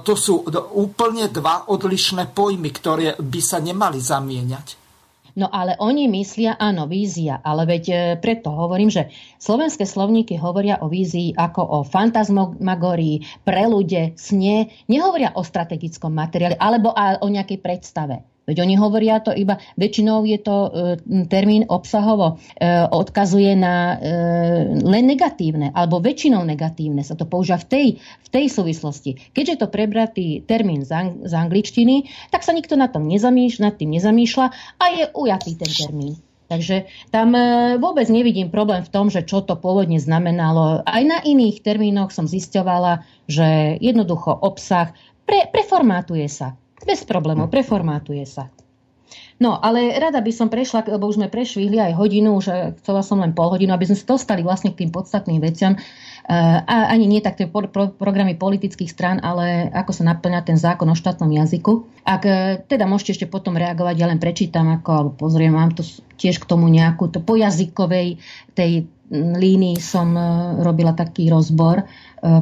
to 0.01 0.16
sú 0.16 0.49
úplne 0.72 1.28
dva 1.28 1.68
odlišné 1.68 2.32
pojmy, 2.32 2.72
ktoré 2.72 3.20
by 3.20 3.41
sa 3.45 3.61
nemali 3.61 4.01
zamieňať. 4.01 4.80
No 5.41 5.49
ale 5.49 5.72
oni 5.80 6.05
myslia, 6.12 6.61
áno, 6.61 6.84
vízia, 6.84 7.41
ale 7.41 7.64
veď 7.64 7.84
e, 7.88 7.95
preto 8.20 8.53
hovorím, 8.53 8.93
že 8.93 9.09
slovenské 9.41 9.88
slovníky 9.88 10.36
hovoria 10.36 10.76
o 10.84 10.93
vízii 10.93 11.32
ako 11.32 11.64
o 11.64 11.78
fantasmagorii, 11.80 13.41
prelude, 13.41 14.12
sne, 14.20 14.68
nehovoria 14.84 15.32
o 15.32 15.41
strategickom 15.41 16.12
materiáli 16.12 16.61
alebo 16.61 16.93
o 16.93 17.26
nejakej 17.32 17.57
predstave. 17.64 18.30
Veď 18.51 18.67
oni 18.67 18.75
hovoria 18.75 19.23
to 19.23 19.31
iba, 19.31 19.63
väčšinou 19.79 20.27
je 20.27 20.39
to 20.43 20.57
e, 20.67 20.71
termín 21.31 21.71
obsahovo, 21.71 22.43
e, 22.59 22.83
odkazuje 22.91 23.55
na 23.55 23.95
e, 23.95 23.97
len 24.83 25.07
negatívne, 25.07 25.71
alebo 25.71 26.03
väčšinou 26.03 26.43
negatívne 26.43 27.07
sa 27.07 27.15
to 27.15 27.31
používa 27.31 27.63
v 27.63 27.67
tej, 27.71 27.87
v 28.03 28.29
tej 28.35 28.51
súvislosti. 28.51 29.31
Keďže 29.31 29.63
to 29.63 29.67
prebratý 29.71 30.43
termín 30.43 30.83
z, 30.83 30.91
ang- 30.91 31.23
z 31.23 31.31
angličtiny, 31.31 32.11
tak 32.35 32.43
sa 32.43 32.51
nikto 32.51 32.75
na 32.75 32.91
tom 32.91 33.07
nezamýšľa, 33.07 33.63
nad 33.71 33.79
tým 33.79 33.95
nezamýšľa 33.95 34.47
a 34.83 34.85
je 34.99 35.05
ujatý 35.15 35.55
ten 35.55 35.71
termín. 35.71 36.19
Takže 36.51 36.91
tam 37.15 37.31
vôbec 37.79 38.11
nevidím 38.11 38.51
problém 38.51 38.83
v 38.83 38.91
tom, 38.91 39.07
že 39.07 39.23
čo 39.23 39.39
to 39.39 39.55
pôvodne 39.55 40.03
znamenalo. 40.03 40.83
Aj 40.83 41.03
na 41.07 41.23
iných 41.23 41.63
termínoch 41.63 42.11
som 42.11 42.27
zisťovala, 42.27 43.07
že 43.31 43.79
jednoducho 43.79 44.35
obsah 44.35 44.91
pre, 45.31 45.47
preformátuje 45.47 46.27
sa. 46.27 46.59
Bez 46.85 47.05
problémov, 47.05 47.53
preformátuje 47.53 48.24
sa. 48.24 48.49
No, 49.41 49.57
ale 49.57 49.97
rada 49.97 50.20
by 50.20 50.33
som 50.37 50.53
prešla, 50.53 50.85
lebo 50.87 51.09
už 51.09 51.16
sme 51.16 51.33
prešvihli 51.33 51.81
aj 51.81 51.97
hodinu, 51.97 52.39
že 52.45 52.76
chcela 52.85 53.01
som 53.01 53.24
len 53.24 53.33
pol 53.33 53.49
hodinu, 53.49 53.72
aby 53.72 53.89
sme 53.89 53.97
sa 53.97 54.07
dostali 54.14 54.45
vlastne 54.45 54.70
k 54.70 54.85
tým 54.85 54.93
podstatným 54.93 55.41
veciam. 55.41 55.81
A 56.31 56.93
ani 56.93 57.09
nie 57.11 57.18
tak 57.24 57.41
tie 57.41 57.49
programy 57.49 58.39
politických 58.39 58.93
strán, 58.93 59.18
ale 59.18 59.66
ako 59.72 59.91
sa 59.97 60.07
naplňa 60.12 60.47
ten 60.47 60.61
zákon 60.61 60.87
o 60.87 60.95
štátnom 60.95 61.33
jazyku. 61.33 61.89
Ak 62.07 62.22
e, 62.22 62.62
teda 62.70 62.87
môžete 62.87 63.18
ešte 63.18 63.26
potom 63.26 63.59
reagovať, 63.59 63.97
ja 63.99 64.07
len 64.07 64.22
prečítam 64.22 64.70
ako, 64.70 64.91
alebo 64.95 65.12
pozriem, 65.26 65.57
mám 65.57 65.74
to 65.74 65.83
tiež 66.20 66.39
k 66.39 66.47
tomu 66.47 66.70
nejakú, 66.70 67.11
to 67.11 67.18
po 67.18 67.35
jazykovej 67.35 68.22
tej 68.55 68.87
línii 69.15 69.77
som 69.83 70.15
e, 70.15 70.23
robila 70.63 70.95
taký 70.95 71.27
rozbor 71.29 71.83
e, 71.83 71.85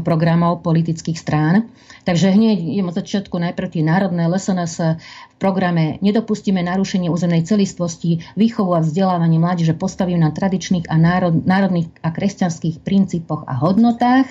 programov 0.05 0.61
politických 0.61 1.17
strán. 1.17 1.67
Takže 2.05 2.33
hneď 2.33 2.57
idem 2.61 2.89
od 2.89 2.97
začiatku 2.97 3.37
najprv 3.37 3.69
tie 3.69 3.85
národné 3.85 4.29
LSNS 4.29 5.01
v 5.05 5.35
programe 5.37 6.01
Nedopustíme 6.01 6.65
narušenie 6.65 7.13
územnej 7.13 7.45
celistvosti, 7.45 8.25
výchovu 8.33 8.77
a 8.77 8.81
vzdelávanie 8.81 9.37
mládeže 9.37 9.77
postavím 9.77 10.25
na 10.25 10.33
tradičných 10.33 10.89
a 10.89 10.97
národ, 10.97 11.45
národných 11.45 11.89
a 12.01 12.09
kresťanských 12.09 12.81
princípoch 12.81 13.45
a 13.45 13.61
hodnotách. 13.61 14.29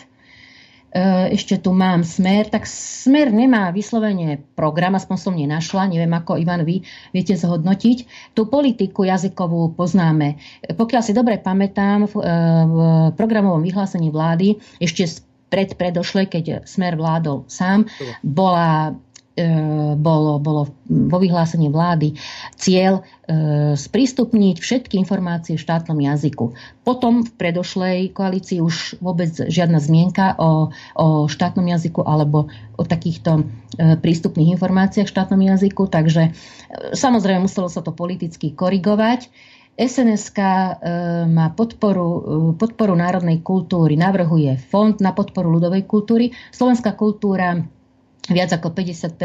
E, 0.97 1.29
ešte 1.37 1.61
tu 1.61 1.77
mám 1.77 2.01
smer, 2.01 2.49
tak 2.49 2.65
smer 2.65 3.29
nemá 3.29 3.69
vyslovene 3.69 4.41
program, 4.57 4.97
aspoň 4.97 5.17
som 5.21 5.37
nenašla, 5.37 5.93
neviem 5.93 6.09
ako 6.09 6.41
Ivan 6.41 6.65
vy 6.65 6.81
viete 7.13 7.37
zhodnotiť. 7.37 7.97
Tú 8.33 8.49
politiku 8.49 9.05
jazykovú 9.05 9.77
poznáme. 9.77 10.41
Pokiaľ 10.65 11.01
si 11.05 11.13
dobre 11.13 11.37
pamätám, 11.37 12.09
v, 12.09 12.13
e, 12.17 12.33
v 12.65 12.77
programovom 13.13 13.61
vyhlásení 13.61 14.09
vlády 14.09 14.57
ešte 14.81 15.21
pred 15.47 15.79
predošle, 15.79 16.27
keď 16.27 16.67
Smer 16.67 16.99
vládol 16.99 17.47
sám, 17.47 17.87
bola 18.19 18.91
e, 18.91 19.06
bolo, 19.97 20.41
bolo 20.41 20.73
vo 20.89 21.17
vyhlásení 21.21 21.69
vlády 21.69 22.17
cieľ 22.57 23.01
e, 23.01 23.75
sprístupniť 23.77 24.57
všetky 24.57 24.97
informácie 24.97 25.55
v 25.55 25.63
štátnom 25.63 25.99
jazyku. 26.01 26.57
Potom 26.81 27.21
v 27.21 27.31
predošlej 27.37 28.17
koalícii 28.17 28.63
už 28.63 28.97
vôbec 28.97 29.29
žiadna 29.29 29.77
zmienka 29.77 30.33
o, 30.41 30.73
o 30.97 31.07
štátnom 31.29 31.69
jazyku 31.69 32.01
alebo 32.01 32.49
o 32.77 32.83
takýchto 32.83 33.45
e, 33.77 33.95
prístupných 34.01 34.57
informáciách 34.57 35.05
v 35.05 35.13
štátnom 35.13 35.41
jazyku, 35.41 35.85
takže 35.85 36.33
samozrejme 36.97 37.45
muselo 37.45 37.69
sa 37.69 37.85
to 37.85 37.93
politicky 37.93 38.57
korigovať. 38.57 39.29
SNSK 39.77 40.39
e, 40.41 40.69
má 41.29 41.53
podporu, 41.53 42.09
e, 42.09 42.21
podporu 42.57 42.97
národnej 42.97 43.45
kultúry, 43.45 43.93
navrhuje 43.93 44.57
fond 44.57 44.97
na 44.97 45.13
podporu 45.13 45.53
ľudovej 45.53 45.85
kultúry. 45.85 46.33
Slovenská 46.49 46.97
kultúra 46.97 47.61
viac 48.27 48.51
ako 48.51 48.71
50 48.75 49.15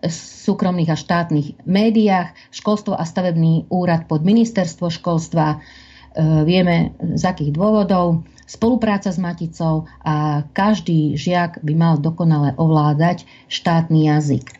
v 0.00 0.12
súkromných 0.46 0.90
a 0.90 0.96
štátnych 0.98 1.66
médiách, 1.66 2.34
školstvo 2.54 2.94
a 2.94 3.02
stavebný 3.02 3.66
úrad 3.70 4.06
pod 4.06 4.22
ministerstvo 4.22 4.90
školstva. 4.90 5.56
E, 5.56 5.58
vieme 6.46 6.94
z 7.00 7.22
akých 7.26 7.54
dôvodov. 7.54 8.26
Spolupráca 8.50 9.14
s 9.14 9.18
maticou 9.18 9.86
a 10.02 10.42
každý 10.50 11.14
žiak 11.14 11.62
by 11.62 11.74
mal 11.78 11.94
dokonale 12.02 12.54
ovládať 12.58 13.22
štátny 13.46 14.10
jazyk. 14.10 14.59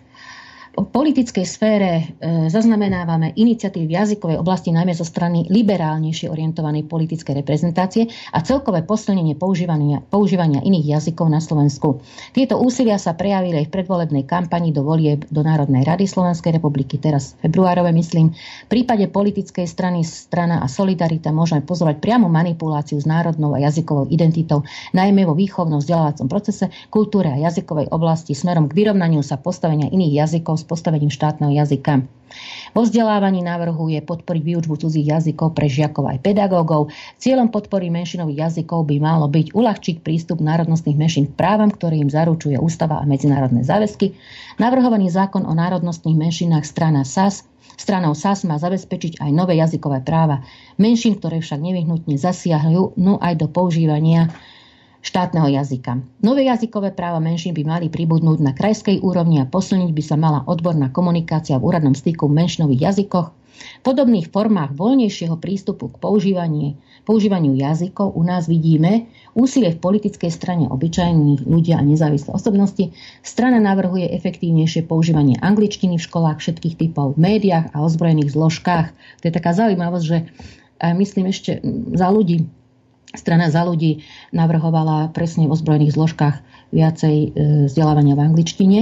V 0.71 0.87
politickej 0.87 1.43
sfére 1.43 1.91
e, 1.99 2.03
zaznamenávame 2.47 3.35
iniciatívy 3.35 3.91
v 3.91 3.97
jazykovej 3.99 4.39
oblasti 4.39 4.71
najmä 4.71 4.95
zo 4.95 5.03
strany 5.03 5.43
liberálnejšie 5.51 6.31
orientovanej 6.31 6.87
politickej 6.87 7.43
reprezentácie 7.43 8.07
a 8.31 8.39
celkové 8.47 8.87
posilnenie 8.87 9.35
používania, 9.35 9.99
používania 9.99 10.63
iných 10.63 10.95
jazykov 10.95 11.27
na 11.27 11.43
Slovensku. 11.43 11.99
Tieto 12.31 12.63
úsilia 12.63 13.03
sa 13.03 13.19
prejavili 13.19 13.59
aj 13.59 13.67
v 13.67 13.75
predvolebnej 13.83 14.25
kampani 14.31 14.71
do 14.71 14.87
volieb 14.87 15.27
do 15.35 15.43
Národnej 15.43 15.83
rady 15.83 16.07
Slovenskej 16.07 16.63
republiky, 16.63 17.03
teraz 17.03 17.35
februárove 17.43 17.91
myslím. 17.91 18.31
V 18.31 18.69
prípade 18.71 19.11
politickej 19.11 19.67
strany 19.67 20.07
Strana 20.07 20.63
a 20.63 20.71
Solidarita 20.71 21.35
môžeme 21.35 21.67
pozorovať 21.67 21.99
priamu 21.99 22.31
manipuláciu 22.31 23.03
s 23.03 23.11
národnou 23.11 23.59
a 23.59 23.63
jazykovou 23.67 24.07
identitou, 24.15 24.63
najmä 24.95 25.27
vo 25.27 25.35
výchovnom 25.35 25.83
vzdelávacom 25.83 26.31
procese, 26.31 26.71
kultúre 26.95 27.35
a 27.35 27.43
jazykovej 27.43 27.91
oblasti 27.91 28.39
smerom 28.39 28.71
k 28.71 28.79
vyrovnaniu 28.79 29.27
sa 29.27 29.35
postavenia 29.35 29.91
iných 29.91 30.15
jazykov 30.15 30.60
s 30.61 30.69
postavením 30.69 31.09
štátneho 31.09 31.57
jazyka. 31.57 32.05
Vo 32.71 32.87
vzdelávaní 32.87 33.43
navrhuje 33.43 33.99
podporiť 34.07 34.43
výučbu 34.45 34.79
cudzích 34.79 35.11
jazykov 35.11 35.59
pre 35.59 35.67
žiakov 35.67 36.07
aj 36.07 36.23
pedagógov. 36.23 36.95
Cieľom 37.19 37.51
podpory 37.51 37.91
menšinových 37.91 38.47
jazykov 38.47 38.87
by 38.87 39.03
malo 39.03 39.27
byť 39.27 39.51
uľahčiť 39.51 39.97
prístup 40.07 40.39
národnostných 40.39 40.95
menšín 40.95 41.25
k 41.27 41.35
právam, 41.35 41.75
ktoré 41.75 41.99
im 41.99 42.13
zaručuje 42.13 42.55
ústava 42.55 43.03
a 43.03 43.09
medzinárodné 43.09 43.67
záväzky. 43.67 44.15
Navrhovaný 44.63 45.11
zákon 45.11 45.43
o 45.43 45.53
národnostných 45.57 46.15
menšinách 46.15 46.63
strana 46.63 47.03
SAS 47.03 47.51
Stranou 47.81 48.13
SAS 48.13 48.45
má 48.45 48.61
zabezpečiť 48.61 49.25
aj 49.25 49.31
nové 49.33 49.57
jazykové 49.57 50.05
práva 50.05 50.45
menšín, 50.77 51.17
ktoré 51.17 51.41
však 51.41 51.65
nevyhnutne 51.65 52.13
zasiahľujú 52.13 53.01
no 53.01 53.17
aj 53.17 53.41
do 53.41 53.49
používania 53.49 54.29
štátneho 55.01 55.49
jazyka. 55.49 56.01
Nové 56.21 56.45
jazykové 56.47 56.93
práva 56.93 57.19
menšín 57.19 57.57
by 57.57 57.65
mali 57.65 57.87
pribudnúť 57.89 58.39
na 58.45 58.53
krajskej 58.53 59.01
úrovni 59.01 59.41
a 59.41 59.49
posilniť 59.49 59.91
by 59.97 60.03
sa 60.05 60.17
mala 60.21 60.45
odborná 60.45 60.93
komunikácia 60.93 61.57
v 61.57 61.73
úradnom 61.73 61.97
styku 61.97 62.29
v 62.29 62.37
menšinových 62.45 62.93
jazykoch. 62.93 63.29
V 63.61 63.83
podobných 63.85 64.33
formách 64.33 64.73
voľnejšieho 64.73 65.37
prístupu 65.37 65.93
k 65.93 66.01
používaniu 67.05 67.53
jazykov 67.61 68.17
u 68.17 68.25
nás 68.25 68.49
vidíme 68.49 69.05
úsilie 69.37 69.77
v 69.77 69.83
politickej 69.85 70.33
strane 70.33 70.65
obyčajných 70.65 71.45
ľudia 71.45 71.77
a 71.77 71.85
nezávislé 71.85 72.33
osobnosti. 72.33 72.89
Strana 73.21 73.61
navrhuje 73.61 74.09
efektívnejšie 74.17 74.89
používanie 74.89 75.37
angličtiny 75.45 76.01
v 76.01 76.07
školách 76.09 76.41
všetkých 76.41 76.81
typov, 76.81 77.21
v 77.21 77.37
médiách 77.37 77.69
a 77.77 77.85
ozbrojených 77.85 78.33
zložkách. 78.33 78.97
To 79.21 79.25
je 79.29 79.33
taká 79.33 79.53
zaujímavosť, 79.53 80.05
že 80.09 80.19
myslím 80.81 81.29
ešte 81.29 81.61
za 81.93 82.09
ľudí 82.09 82.49
Strana 83.11 83.51
za 83.51 83.67
ľudí 83.67 84.07
navrhovala 84.31 85.11
presne 85.11 85.51
v 85.51 85.55
ozbrojených 85.55 85.99
zložkách 85.99 86.37
viacej 86.71 87.17
e, 87.19 87.29
vzdelávania 87.67 88.15
v 88.15 88.25
angličtine. 88.31 88.81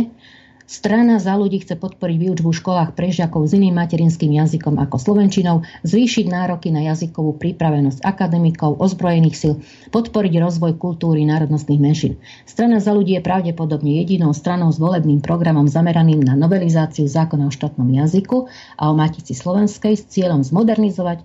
Strana 0.68 1.16
za 1.16 1.32
ľudí 1.32 1.64
chce 1.64 1.80
podporiť 1.80 2.16
výučbu 2.20 2.52
v 2.52 2.58
školách 2.60 2.92
pre 2.92 3.08
žiakov 3.08 3.48
s 3.48 3.56
iným 3.56 3.80
materinským 3.80 4.36
jazykom 4.36 4.76
ako 4.76 5.00
slovenčinou, 5.00 5.64
zvýšiť 5.80 6.28
nároky 6.28 6.68
na 6.68 6.84
jazykovú 6.92 7.40
pripravenosť 7.40 8.04
akademikov, 8.04 8.76
ozbrojených 8.76 9.36
sil, 9.40 9.54
podporiť 9.88 10.36
rozvoj 10.36 10.76
kultúry 10.76 11.24
národnostných 11.24 11.80
menšín. 11.80 12.20
Strana 12.44 12.84
za 12.84 12.92
ľudí 12.92 13.16
je 13.16 13.24
pravdepodobne 13.24 13.96
jedinou 14.04 14.36
stranou 14.36 14.68
s 14.68 14.76
volebným 14.76 15.24
programom 15.24 15.64
zameraným 15.64 16.20
na 16.20 16.36
novelizáciu 16.36 17.08
zákona 17.08 17.48
o 17.48 17.54
štátnom 17.56 17.88
jazyku 17.88 18.52
a 18.76 18.92
o 18.92 18.94
matici 18.94 19.32
slovenskej 19.32 19.96
s 19.96 20.04
cieľom 20.12 20.44
zmodernizovať 20.44 21.24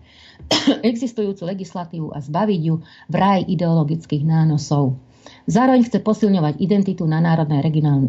existujúcu 0.91 1.43
legislatívu 1.45 2.11
a 2.13 2.19
zbaviť 2.19 2.61
ju 2.61 2.75
v 2.83 3.15
raj 3.15 3.41
ideologických 3.47 4.23
nánosov. 4.23 4.97
Zároveň 5.43 5.83
chce 5.87 5.99
posilňovať 5.99 6.59
identitu 6.59 7.03
na 7.03 7.19
národnej 7.19 7.63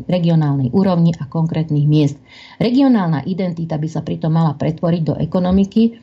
regionálnej 0.06 0.70
úrovni 0.70 1.14
a 1.18 1.26
konkrétnych 1.26 1.86
miest. 1.86 2.18
Regionálna 2.62 3.26
identita 3.26 3.74
by 3.74 3.88
sa 3.90 4.06
pritom 4.06 4.30
mala 4.30 4.54
pretvoriť 4.54 5.02
do 5.02 5.14
ekonomiky, 5.18 5.98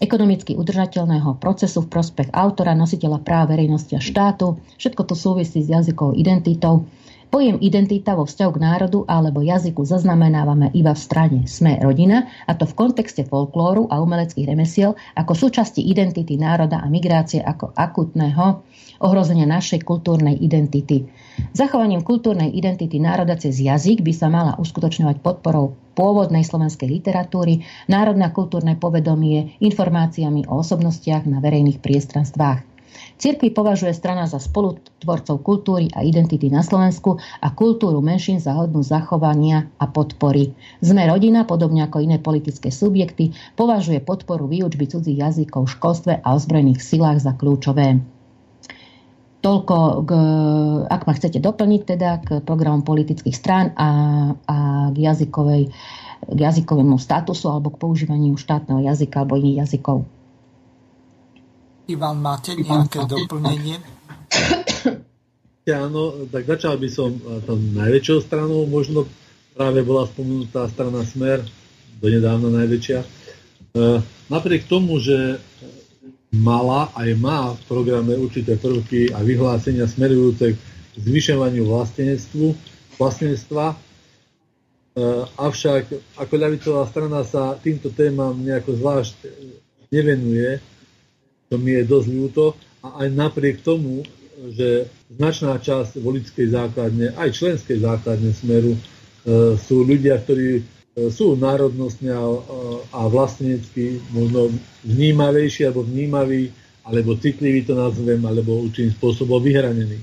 ekonomicky 0.00 0.56
udržateľného 0.56 1.36
procesu 1.36 1.84
v 1.84 1.92
prospech 1.92 2.28
autora, 2.32 2.72
nositeľa 2.72 3.20
práv 3.20 3.52
verejnosti 3.52 3.92
a 3.92 4.00
štátu. 4.00 4.56
Všetko 4.80 5.02
to 5.04 5.14
súvisí 5.16 5.60
s 5.60 5.68
jazykovou 5.68 6.16
identitou 6.16 6.88
Pojem 7.30 7.62
identita 7.62 8.18
vo 8.18 8.26
vzťahu 8.26 8.50
k 8.58 8.62
národu 8.62 9.06
alebo 9.06 9.38
jazyku 9.38 9.86
zaznamenávame 9.86 10.74
iba 10.74 10.90
v 10.90 10.98
strane 10.98 11.38
Sme 11.46 11.78
rodina, 11.78 12.26
a 12.50 12.58
to 12.58 12.66
v 12.66 12.74
kontexte 12.74 13.22
folklóru 13.22 13.86
a 13.86 14.02
umeleckých 14.02 14.50
remesiel 14.50 14.98
ako 15.14 15.38
súčasti 15.38 15.78
identity 15.78 16.34
národa 16.34 16.82
a 16.82 16.90
migrácie 16.90 17.38
ako 17.38 17.70
akutného 17.78 18.66
ohrozenia 18.98 19.46
našej 19.46 19.86
kultúrnej 19.86 20.42
identity. 20.42 21.06
Zachovaním 21.54 22.02
kultúrnej 22.02 22.50
identity 22.50 22.98
národa 22.98 23.38
cez 23.38 23.62
jazyk 23.62 24.02
by 24.02 24.12
sa 24.12 24.26
mala 24.26 24.58
uskutočňovať 24.58 25.22
podporou 25.22 25.78
pôvodnej 25.94 26.42
slovenskej 26.42 26.90
literatúry, 26.90 27.62
národné 27.86 28.26
kultúrne 28.34 28.74
povedomie, 28.74 29.54
informáciami 29.62 30.50
o 30.50 30.58
osobnostiach 30.58 31.30
na 31.30 31.38
verejných 31.38 31.78
priestranstvách. 31.78 32.69
Cirkvi 33.20 33.52
považuje 33.52 33.92
strana 33.92 34.24
za 34.24 34.40
spolutvorcov 34.40 35.44
kultúry 35.44 35.92
a 35.92 36.00
identity 36.00 36.48
na 36.48 36.64
Slovensku 36.64 37.20
a 37.20 37.48
kultúru 37.52 38.00
menšín 38.00 38.40
za 38.40 38.56
hodnú 38.56 38.80
zachovania 38.80 39.68
a 39.76 39.84
podpory. 39.86 40.56
Sme 40.80 41.04
rodina, 41.04 41.44
podobne 41.44 41.84
ako 41.84 42.00
iné 42.00 42.16
politické 42.16 42.72
subjekty, 42.72 43.36
považuje 43.54 44.00
podporu 44.00 44.48
výučby 44.48 44.88
cudzích 44.88 45.20
jazykov 45.20 45.68
v 45.68 45.74
školstve 45.76 46.12
a 46.20 46.26
ozbrojených 46.32 46.80
silách 46.80 47.20
za 47.20 47.36
kľúčové. 47.36 48.00
Toľko, 49.40 49.76
k, 50.04 50.10
ak 50.84 51.02
ma 51.08 51.12
chcete 51.16 51.40
doplniť, 51.40 51.82
teda 51.88 52.10
k 52.20 52.28
programom 52.44 52.84
politických 52.84 53.32
strán 53.32 53.72
a, 53.72 53.88
a 54.44 54.56
k 54.92 54.96
jazykovej 55.00 55.72
k 56.20 56.38
jazykovému 56.38 57.00
statusu 57.00 57.48
alebo 57.48 57.72
k 57.72 57.80
používaniu 57.80 58.36
štátneho 58.36 58.84
jazyka 58.84 59.24
alebo 59.24 59.40
iných 59.40 59.64
jazykov. 59.64 60.04
Ivan, 61.90 62.22
máte 62.22 62.54
nejaké 62.54 63.02
doplnenie? 63.10 63.82
Áno, 65.70 66.26
tak 66.30 66.50
začal 66.50 66.78
by 66.78 66.88
som 66.90 67.14
eh, 67.14 67.42
tam 67.46 67.58
najväčšou 67.74 68.18
stranou, 68.26 68.66
možno 68.66 69.06
práve 69.54 69.82
bola 69.84 70.06
spomenutá 70.06 70.66
strana 70.70 71.04
Smer, 71.04 71.42
donedávna 72.00 72.48
najväčšia. 72.64 73.00
E, 73.04 73.06
napriek 74.32 74.64
tomu, 74.64 74.96
že 74.98 75.36
mala 76.32 76.88
aj 76.96 77.10
má 77.20 77.52
v 77.52 77.60
programe 77.68 78.16
určité 78.16 78.56
prvky 78.56 79.12
a 79.12 79.20
vyhlásenia 79.20 79.84
smerujúce 79.84 80.56
k 80.56 80.96
zvyšovaniu 80.96 81.68
vlastenectvu, 81.68 82.56
vlastenectva, 82.96 83.74
e, 83.74 83.76
avšak 85.36 86.16
ako 86.16 86.32
ľavicová 86.34 86.82
strana 86.88 87.20
sa 87.26 87.58
týmto 87.60 87.92
témam 87.92 88.32
nejako 88.40 88.80
zvlášť 88.80 89.16
nevenuje, 89.92 90.62
to 91.50 91.58
mi 91.58 91.74
je 91.74 91.82
dosť 91.82 92.08
ľúto. 92.14 92.44
A 92.80 93.04
aj 93.04 93.08
napriek 93.10 93.66
tomu, 93.66 94.06
že 94.54 94.86
značná 95.10 95.58
časť 95.58 95.98
volickej 95.98 96.46
základne, 96.54 97.12
aj 97.18 97.34
členskej 97.34 97.82
základne 97.82 98.30
smeru, 98.32 98.72
e, 98.72 98.80
sú 99.58 99.82
ľudia, 99.82 100.16
ktorí 100.22 100.62
e, 100.62 100.62
sú 101.10 101.34
národnostne 101.34 102.14
a, 102.14 102.24
a 102.94 103.00
vlastenecky 103.10 104.00
možno 104.14 104.54
vnímavejší 104.86 105.68
alebo 105.68 105.84
vnímaví, 105.84 106.54
alebo 106.86 107.18
citliví 107.18 107.66
to 107.66 107.74
nazvem, 107.74 108.22
alebo 108.24 108.64
určitým 108.64 108.94
spôsobom 108.94 109.42
vyhranení. 109.42 110.00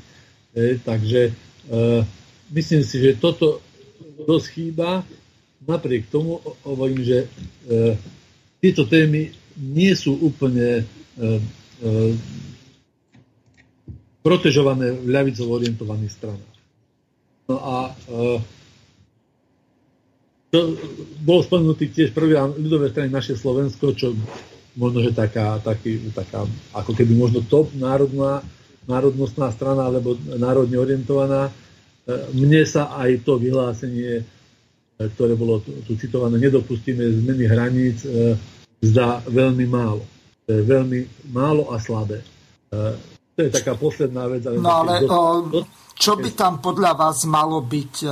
E, 0.52 0.78
takže 0.84 1.32
e, 1.32 1.32
myslím 2.52 2.84
si, 2.84 3.00
že 3.00 3.18
toto 3.18 3.64
dosť 4.28 4.48
chýba. 4.52 5.02
Napriek 5.64 6.12
tomu 6.12 6.44
hovorím, 6.68 7.02
že 7.08 7.18
e, 7.24 7.98
tieto 8.60 8.84
témy 8.84 9.32
nie 9.58 9.96
sú 9.96 10.14
úplne 10.20 10.86
protežované 14.28 14.92
v 14.92 15.08
ľavicovo 15.08 15.56
orientovaných 15.56 16.14
stranách. 16.14 16.58
No 17.48 17.58
a 17.64 17.76
e, 17.88 17.94
to 20.52 20.76
bolo 21.24 21.40
spomenutý 21.44 21.88
tiež 21.92 22.12
prvý 22.12 22.36
ľudové 22.36 22.92
strany 22.92 23.08
naše 23.08 23.40
Slovensko, 23.40 23.96
čo 23.96 24.12
možno, 24.76 25.00
že 25.00 25.16
taká, 25.16 25.64
taký, 25.64 26.12
taká 26.12 26.44
ako 26.76 26.92
keby 26.92 27.16
možno 27.16 27.40
top 27.44 27.72
národná, 27.72 28.44
národnostná 28.84 29.52
strana 29.56 29.88
alebo 29.88 30.16
národne 30.36 30.76
orientovaná. 30.80 31.52
Mne 32.32 32.64
sa 32.64 32.96
aj 32.96 33.28
to 33.28 33.36
vyhlásenie, 33.36 34.24
ktoré 34.96 35.36
bolo 35.36 35.60
tu, 35.60 35.76
tu 35.84 36.00
citované, 36.00 36.40
nedopustíme 36.40 37.04
zmeny 37.04 37.44
hraníc, 37.44 38.08
zdá 38.80 39.20
veľmi 39.28 39.68
málo 39.68 40.17
je 40.48 40.64
veľmi 40.64 41.28
málo 41.36 41.76
a 41.76 41.78
slabé. 41.78 42.24
E, 42.72 42.96
to 43.36 43.40
je 43.44 43.52
taká 43.52 43.76
posledná 43.76 44.32
vec. 44.32 44.48
Ale 44.48 44.58
no 44.64 44.72
ale 44.72 44.94
do... 45.04 45.68
čo 45.94 46.16
by 46.16 46.32
tam 46.32 46.64
podľa 46.64 46.96
vás 46.96 47.28
malo 47.28 47.60
byť 47.60 47.94
e, 48.08 48.10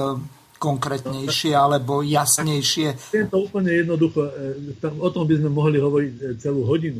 konkrétnejšie 0.59 1.55
alebo 1.55 2.03
jasnejšie? 2.03 3.15
Je 3.15 3.25
to 3.31 3.47
úplne 3.47 3.71
jednoducho. 3.71 4.27
E, 4.27 4.75
o 4.83 5.09
tom 5.09 5.23
by 5.23 5.35
sme 5.39 5.49
mohli 5.49 5.79
hovoriť 5.79 6.35
celú 6.35 6.67
hodinu. 6.67 6.99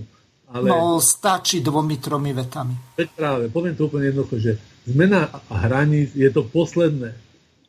Ale... 0.55 0.71
No, 0.71 1.03
stačí 1.03 1.59
dvomi, 1.59 1.99
tromi 1.99 2.31
vetami. 2.31 2.95
Veď 2.95 3.09
práve, 3.11 3.43
poviem 3.51 3.75
to 3.75 3.91
úplne 3.91 4.15
jednoducho, 4.15 4.39
že 4.39 4.51
zmena 4.87 5.27
hraníc 5.51 6.15
je 6.15 6.31
to 6.31 6.47
posledné. 6.47 7.11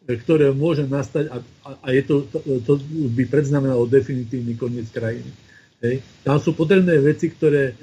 ktoré 0.06 0.54
môže 0.54 0.86
nastať 0.86 1.34
a, 1.34 1.42
a 1.82 1.86
je 1.90 2.02
to, 2.06 2.14
to, 2.30 2.38
to 2.62 2.72
by 3.10 3.26
predznamenalo 3.26 3.90
definitívny 3.90 4.54
koniec 4.54 4.86
krajiny. 4.94 5.34
Hej. 5.84 6.00
Tam 6.24 6.40
sú 6.40 6.56
potrebné 6.56 6.96
veci, 7.00 7.28
ktoré 7.28 7.72
e, 7.72 7.74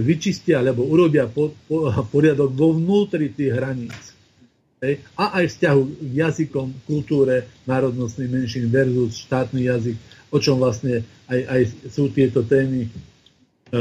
vyčistia 0.00 0.60
alebo 0.60 0.84
urobia 0.84 1.24
po, 1.24 1.56
po, 1.64 1.88
poriadok 2.12 2.52
vo 2.52 2.76
vnútri 2.76 3.32
tých 3.32 3.56
hraníc. 3.56 4.12
Hej. 4.80 5.04
A 5.16 5.40
aj 5.40 5.44
vzťahu 5.56 5.82
k 5.84 6.12
jazykom, 6.24 6.66
kultúre, 6.88 7.48
národnostný 7.64 8.28
menšín 8.28 8.68
versus 8.72 9.20
štátny 9.24 9.68
jazyk, 9.68 9.96
o 10.32 10.38
čom 10.40 10.60
vlastne 10.60 11.04
aj, 11.28 11.40
aj 11.48 11.62
sú 11.88 12.08
tieto 12.12 12.44
témy 12.44 12.86
e, 12.86 12.90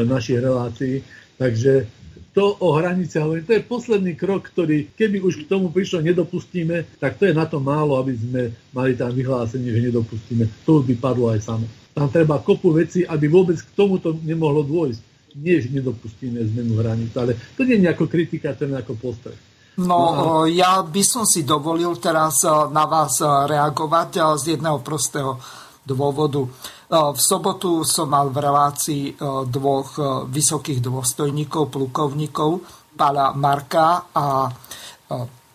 našich 0.07 0.40
relácií. 0.40 1.03
Takže 1.40 1.88
to 2.36 2.56
o 2.61 2.72
hranice 2.77 3.19
hovorím, 3.19 3.44
to 3.44 3.57
je 3.57 3.68
posledný 3.68 4.14
krok, 4.15 4.48
ktorý, 4.53 4.94
keby 4.95 5.19
už 5.19 5.44
k 5.44 5.49
tomu 5.49 5.73
prišlo, 5.73 6.06
nedopustíme, 6.06 6.86
tak 7.02 7.18
to 7.18 7.26
je 7.26 7.34
na 7.34 7.44
to 7.44 7.60
málo, 7.60 7.98
aby 7.99 8.14
sme 8.15 8.41
mali 8.72 8.94
tam 8.94 9.11
vyhlásenie, 9.11 9.73
že 9.73 9.91
nedopustíme. 9.91 10.45
To 10.64 10.80
by 10.80 10.94
padlo 10.95 11.34
aj 11.34 11.41
samo. 11.44 11.65
Tam 12.00 12.08
treba 12.08 12.40
kopu 12.40 12.72
veci, 12.72 13.04
aby 13.04 13.28
vôbec 13.28 13.60
k 13.60 13.76
tomuto 13.76 14.16
nemohlo 14.24 14.64
dôjsť. 14.64 15.02
Nie, 15.36 15.60
že 15.60 15.70
nedopustíme 15.70 16.40
zmenu 16.42 16.80
hraníc, 16.80 17.12
ale 17.20 17.36
to 17.54 17.68
nie 17.68 17.76
je 17.76 17.86
nejako 17.86 18.08
kritika, 18.08 18.56
to 18.56 18.66
je 18.66 18.74
nejako 18.74 18.96
postreh. 18.98 19.38
No, 19.78 20.16
no 20.16 20.50
ja 20.50 20.82
by 20.84 21.04
som 21.06 21.24
si 21.24 21.46
dovolil 21.46 21.96
teraz 22.02 22.44
na 22.48 22.84
vás 22.90 23.22
reagovať 23.24 24.40
z 24.42 24.58
jedného 24.58 24.82
prostého 24.82 25.40
dôvodu. 25.86 26.50
V 26.90 27.20
sobotu 27.22 27.86
som 27.86 28.10
mal 28.10 28.34
v 28.34 28.42
relácii 28.42 29.04
dvoch 29.48 29.90
vysokých 30.28 30.82
dôstojníkov, 30.82 31.70
plukovníkov, 31.70 32.66
pána 32.98 33.32
Marka 33.38 34.10
a 34.12 34.50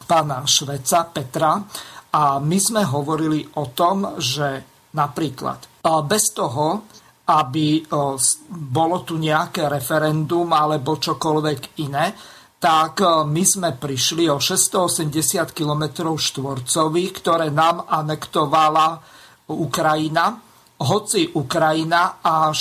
pána 0.07 0.47
Šveca 0.47 1.01
Petra. 1.11 1.59
A 2.15 2.39
my 2.39 2.59
sme 2.62 2.87
hovorili 2.87 3.43
o 3.59 3.75
tom, 3.75 4.23
že 4.23 4.62
napríklad 4.95 5.74
bez 5.85 6.32
toho, 6.32 6.89
aby 7.28 7.85
bolo 8.48 9.05
tu 9.05 9.20
nejaké 9.20 9.69
referendum 9.69 10.48
alebo 10.52 10.97
čokoľvek 10.97 11.61
iné, 11.85 12.06
tak 12.56 13.05
my 13.05 13.44
sme 13.44 13.77
prišli 13.77 14.24
o 14.32 14.40
680 14.40 15.52
km 15.52 16.16
štvorcových, 16.16 17.12
ktoré 17.20 17.52
nám 17.52 17.85
anektovala 17.85 18.97
Ukrajina. 19.52 20.40
Hoci 20.81 21.28
Ukrajina 21.36 22.24
až 22.24 22.61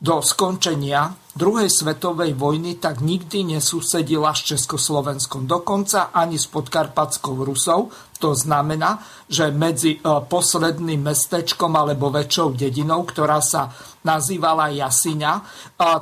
do 0.00 0.16
skončenia 0.24 1.19
druhej 1.36 1.70
svetovej 1.70 2.34
vojny 2.34 2.78
tak 2.82 2.98
nikdy 3.04 3.56
nesúsedila 3.56 4.34
s 4.34 4.50
Československom, 4.50 5.46
dokonca 5.46 6.10
ani 6.10 6.38
s 6.38 6.50
podkarpatskou 6.50 7.46
Rusou. 7.46 7.92
To 8.20 8.36
znamená, 8.36 9.00
že 9.30 9.48
medzi 9.48 9.96
e, 9.96 9.98
posledným 10.04 11.00
mestečkom 11.00 11.72
alebo 11.72 12.12
väčšou 12.12 12.52
dedinou, 12.52 13.06
ktorá 13.08 13.40
sa 13.40 13.72
nazývala 14.04 14.72
Jasiňa, 14.72 15.32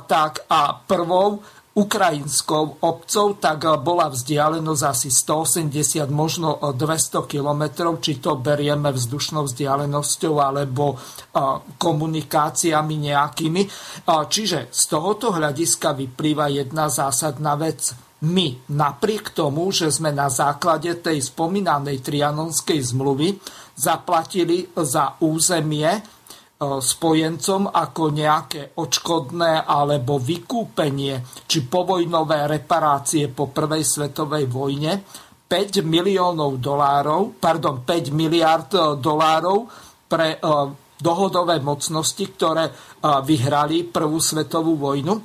tak 0.07 0.47
a 0.47 0.71
prvou 0.83 1.39
ukrajinskou 1.79 2.83
obcov, 2.83 3.39
tak 3.39 3.59
eh, 3.63 3.79
bola 3.79 4.11
vzdialenosť 4.11 4.83
asi 4.83 5.07
180, 5.07 6.11
možno 6.11 6.59
200 6.59 6.75
eh, 6.75 7.39
kilometrov, 7.39 8.03
či 8.03 8.19
to 8.19 8.35
berieme 8.35 8.91
vzdušnou 8.91 9.47
vzdialenosťou 9.47 10.35
alebo 10.43 10.95
eh, 10.95 11.39
komunikáciami 11.79 12.95
nejakými. 13.11 13.61
Čiže 14.09 14.73
z 14.73 14.83
tohoto 14.89 15.31
hľadiska 15.31 15.95
vyplýva 15.95 16.51
jedna 16.51 16.91
zásadná 16.91 17.55
vec. 17.55 17.93
My, 18.19 18.51
napriek 18.75 19.31
tomu, 19.31 19.71
že 19.71 19.87
sme 19.87 20.11
na 20.11 20.27
základe 20.27 20.91
tej 20.99 21.23
spomínanej 21.23 22.03
trianonskej 22.03 22.91
zmluvy 22.91 23.39
zaplatili 23.79 24.67
za 24.75 25.15
územie 25.23 26.18
spojencom 26.59 27.71
ako 27.71 28.11
nejaké 28.11 28.75
odškodné 28.75 29.63
alebo 29.63 30.19
vykúpenie 30.19 31.23
či 31.47 31.63
povojnové 31.63 32.51
reparácie 32.51 33.31
po 33.31 33.47
prvej 33.47 33.87
svetovej 33.87 34.51
vojne. 34.51 34.99
5 35.49 35.81
miliónov 35.81 36.59
dolárov, 36.59 37.39
pardon, 37.39 37.81
5 37.81 38.11
miliard 38.11 38.69
e, 38.75 38.99
dolárov 38.99 39.65
pre 40.05 40.35
e, 40.35 40.37
dohodové 40.99 41.63
mocnosti, 41.63 42.27
ktoré 42.27 42.67
vyhrali 42.99 43.87
prvú 43.87 44.19
svetovú 44.19 44.75
vojnu. 44.75 45.15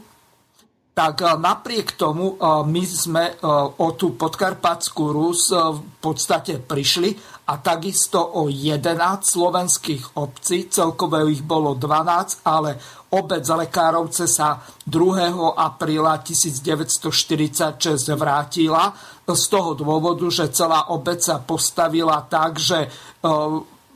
Tak 0.94 1.43
napriek 1.43 1.98
tomu 1.98 2.39
my 2.39 2.82
sme 2.86 3.35
o 3.82 3.89
tú 3.98 4.15
podkarpatskú 4.15 5.11
Rus 5.11 5.51
v 5.51 5.82
podstate 5.98 6.62
prišli 6.62 7.34
a 7.45 7.61
takisto 7.61 8.25
o 8.41 8.49
11 8.49 8.97
slovenských 9.21 10.16
obcí, 10.16 10.73
celkové 10.73 11.29
ich 11.29 11.45
bolo 11.45 11.77
12, 11.77 12.41
ale 12.49 12.81
obec 13.12 13.45
Lekárovce 13.45 14.25
sa 14.25 14.65
2. 14.89 15.53
apríla 15.53 16.25
1946 16.25 18.16
vrátila 18.16 18.97
z 19.29 19.45
toho 19.49 19.77
dôvodu, 19.77 20.25
že 20.33 20.49
celá 20.57 20.89
obec 20.89 21.21
sa 21.21 21.37
postavila 21.41 22.25
tak, 22.25 22.57
že 22.57 22.89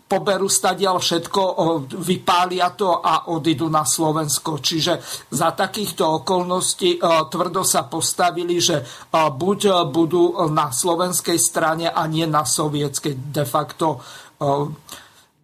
poberú 0.08 0.48
stadial 0.48 0.96
všetko, 0.96 1.40
vypália 2.00 2.72
to 2.72 3.04
a 3.04 3.28
odídu 3.28 3.68
na 3.68 3.84
Slovensko. 3.84 4.56
Čiže 4.56 5.04
za 5.28 5.52
takýchto 5.52 6.24
okolností 6.24 6.96
tvrdo 7.28 7.60
sa 7.60 7.84
postavili, 7.84 8.56
že 8.56 8.80
buď 9.12 9.84
budú 9.92 10.48
na 10.48 10.72
slovenskej 10.72 11.36
strane 11.36 11.92
a 11.92 12.08
nie 12.08 12.24
na 12.24 12.48
sovietskej 12.48 13.28
de 13.28 13.44
facto 13.44 14.00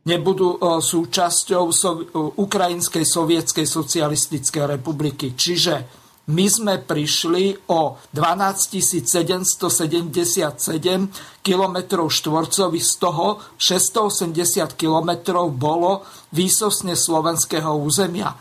nebudú 0.04 0.80
súčasťou 0.80 1.64
Ukrajinskej 2.40 3.04
sovietskej 3.04 3.68
socialistickej 3.68 4.64
republiky. 4.80 5.36
Čiže 5.36 6.03
my 6.24 6.48
sme 6.48 6.80
prišli 6.80 7.68
o 7.68 8.00
12 8.16 8.80
777 9.04 11.44
km 11.44 11.76
štvorcových, 12.08 12.86
z 12.88 12.94
toho 12.96 13.44
680 13.60 14.72
km 14.72 15.44
bolo 15.52 16.00
výsosne 16.32 16.96
slovenského 16.96 17.76
územia. 17.76 18.32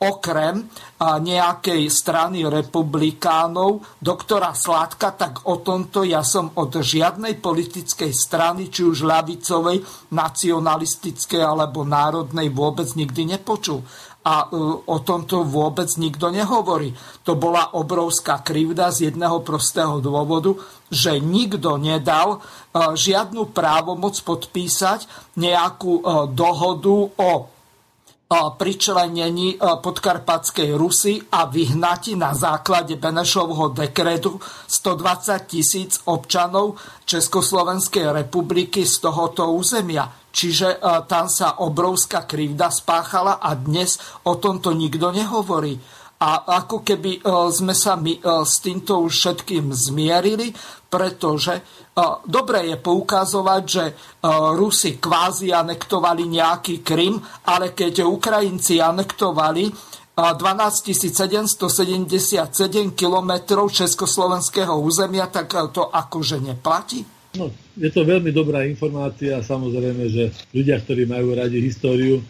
Okrem 0.00 0.64
nejakej 1.00 1.92
strany 1.92 2.48
republikánov, 2.48 3.84
doktora 4.00 4.56
Sládka, 4.56 5.12
tak 5.12 5.44
o 5.44 5.60
tomto 5.60 6.08
ja 6.08 6.24
som 6.24 6.56
od 6.56 6.80
žiadnej 6.80 7.36
politickej 7.36 8.08
strany, 8.08 8.72
či 8.72 8.80
už 8.80 9.04
ľavicovej, 9.04 10.08
nacionalistickej 10.08 11.44
alebo 11.44 11.84
národnej 11.84 12.48
vôbec 12.48 12.88
nikdy 12.96 13.36
nepočul 13.36 13.84
a 14.20 14.44
e, 14.44 14.56
o 14.84 14.96
tomto 15.00 15.48
vôbec 15.48 15.88
nikto 15.96 16.28
nehovorí. 16.28 16.92
To 17.24 17.36
bola 17.36 17.72
obrovská 17.72 18.44
krivda 18.44 18.92
z 18.92 19.12
jedného 19.12 19.40
prostého 19.40 20.04
dôvodu, 20.04 20.60
že 20.92 21.16
nikto 21.16 21.80
nedal 21.80 22.36
e, 22.36 22.38
žiadnu 22.92 23.48
právomoc 23.56 24.20
podpísať 24.20 25.08
nejakú 25.40 25.92
e, 26.00 26.02
dohodu 26.36 26.96
o 27.16 27.32
pričlenení 28.30 29.58
podkarpatskej 29.58 30.78
Rusy 30.78 31.18
a 31.34 31.50
vyhnati 31.50 32.14
na 32.14 32.30
základe 32.30 32.94
Benešovho 32.94 33.74
dekretu 33.74 34.38
120 34.70 35.50
tisíc 35.50 35.98
občanov 36.06 36.78
Československej 37.10 38.14
republiky 38.14 38.86
z 38.86 39.02
tohoto 39.02 39.50
územia. 39.50 40.19
Čiže 40.30 40.78
e, 40.78 41.02
tam 41.10 41.26
sa 41.26 41.58
obrovská 41.58 42.24
krivda 42.24 42.70
spáchala 42.70 43.42
a 43.42 43.54
dnes 43.58 43.98
o 44.26 44.38
tomto 44.38 44.70
nikto 44.70 45.10
nehovorí. 45.10 45.74
A 46.20 46.60
ako 46.62 46.86
keby 46.86 47.18
e, 47.18 47.20
sme 47.50 47.74
sa 47.74 47.98
my 47.98 48.18
e, 48.18 48.20
s 48.46 48.62
týmto 48.62 49.02
všetkým 49.10 49.74
zmierili, 49.74 50.54
pretože 50.90 51.62
dobre 52.26 52.66
je 52.66 52.76
poukazovať, 52.80 53.62
že 53.62 53.84
Rusi 54.58 54.98
kvázi 54.98 55.54
anektovali 55.54 56.26
nejaký 56.26 56.82
Krym, 56.82 57.22
ale 57.46 57.76
keď 57.76 58.08
Ukrajinci 58.08 58.82
anektovali 58.82 59.70
12 60.18 60.90
777 60.90 62.98
km 62.98 63.32
československého 63.70 64.74
územia, 64.82 65.30
tak 65.30 65.54
to 65.70 65.86
akože 65.86 66.42
neplatí? 66.42 67.19
No, 67.38 67.54
je 67.78 67.90
to 67.94 68.02
veľmi 68.02 68.34
dobrá 68.34 68.66
informácia. 68.66 69.38
Samozrejme, 69.38 70.04
že 70.10 70.34
ľudia, 70.50 70.82
ktorí 70.82 71.06
majú 71.06 71.38
radi 71.38 71.62
históriu, 71.62 72.18
e, 72.18 72.22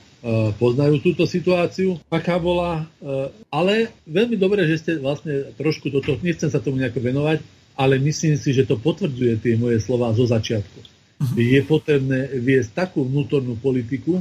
poznajú 0.60 1.00
túto 1.00 1.24
situáciu, 1.24 1.96
aká 2.12 2.36
bola. 2.36 2.84
E, 3.00 3.32
ale 3.48 3.96
veľmi 4.04 4.36
dobré, 4.36 4.68
že 4.68 4.76
ste 4.76 4.92
vlastne 5.00 5.56
trošku 5.56 5.88
toto, 5.88 6.20
nechcem 6.20 6.52
sa 6.52 6.60
tomu 6.60 6.76
nejako 6.76 7.00
venovať, 7.00 7.38
ale 7.80 7.96
myslím 7.96 8.36
si, 8.36 8.52
že 8.52 8.68
to 8.68 8.76
potvrdzuje 8.76 9.40
tie 9.40 9.56
moje 9.56 9.80
slova 9.80 10.12
zo 10.12 10.28
začiatku. 10.28 10.78
Mhm. 11.20 11.34
Je 11.36 11.60
potrebné 11.64 12.20
viesť 12.36 12.84
takú 12.84 13.00
vnútornú 13.08 13.56
politiku, 13.56 14.20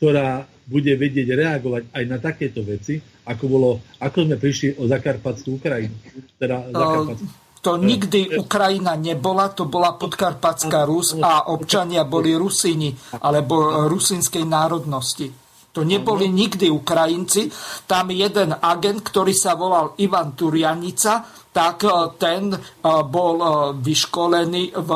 ktorá 0.00 0.48
bude 0.64 0.96
vedieť 0.96 1.36
reagovať 1.36 1.92
aj 1.92 2.04
na 2.08 2.16
takéto 2.16 2.64
veci, 2.64 2.96
ako, 3.28 3.44
bolo, 3.44 3.70
ako 4.00 4.24
sme 4.24 4.36
prišli 4.40 4.80
o 4.80 4.88
Zakarpatskú 4.88 5.60
Ukrajinu. 5.60 5.92
Teda 6.40 6.64
Zakarpatskú 6.72 7.43
To 7.64 7.80
nikdy 7.80 8.36
Ukrajina 8.36 8.92
nebola, 8.92 9.48
to 9.48 9.64
bola 9.64 9.96
podkarpatská 9.96 10.84
Rus 10.84 11.16
a 11.16 11.48
občania 11.48 12.04
boli 12.04 12.36
Rusíni 12.36 12.92
alebo 13.24 13.88
rusínskej 13.88 14.44
národnosti. 14.44 15.43
To 15.74 15.82
neboli 15.82 16.30
nikdy 16.30 16.70
Ukrajinci. 16.70 17.50
Tam 17.90 18.06
jeden 18.14 18.54
agent, 18.54 19.02
ktorý 19.02 19.34
sa 19.34 19.58
volal 19.58 19.98
Ivan 19.98 20.38
Turianica, 20.38 21.26
tak 21.54 21.86
e, 21.86 21.90
ten 22.18 22.50
e, 22.50 22.58
bol 23.06 23.36
e, 23.38 23.46
vyškolený 23.78 24.74
v, 24.74 24.90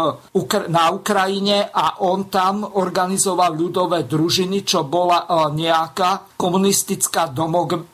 na 0.67 0.91
Ukrajine 0.91 1.71
a 1.71 2.03
on 2.03 2.27
tam 2.27 2.67
organizoval 2.67 3.55
ľudové 3.55 4.11
družiny, 4.11 4.67
čo 4.67 4.83
bola 4.83 5.51
nejaká 5.55 6.35
komunistická 6.35 7.31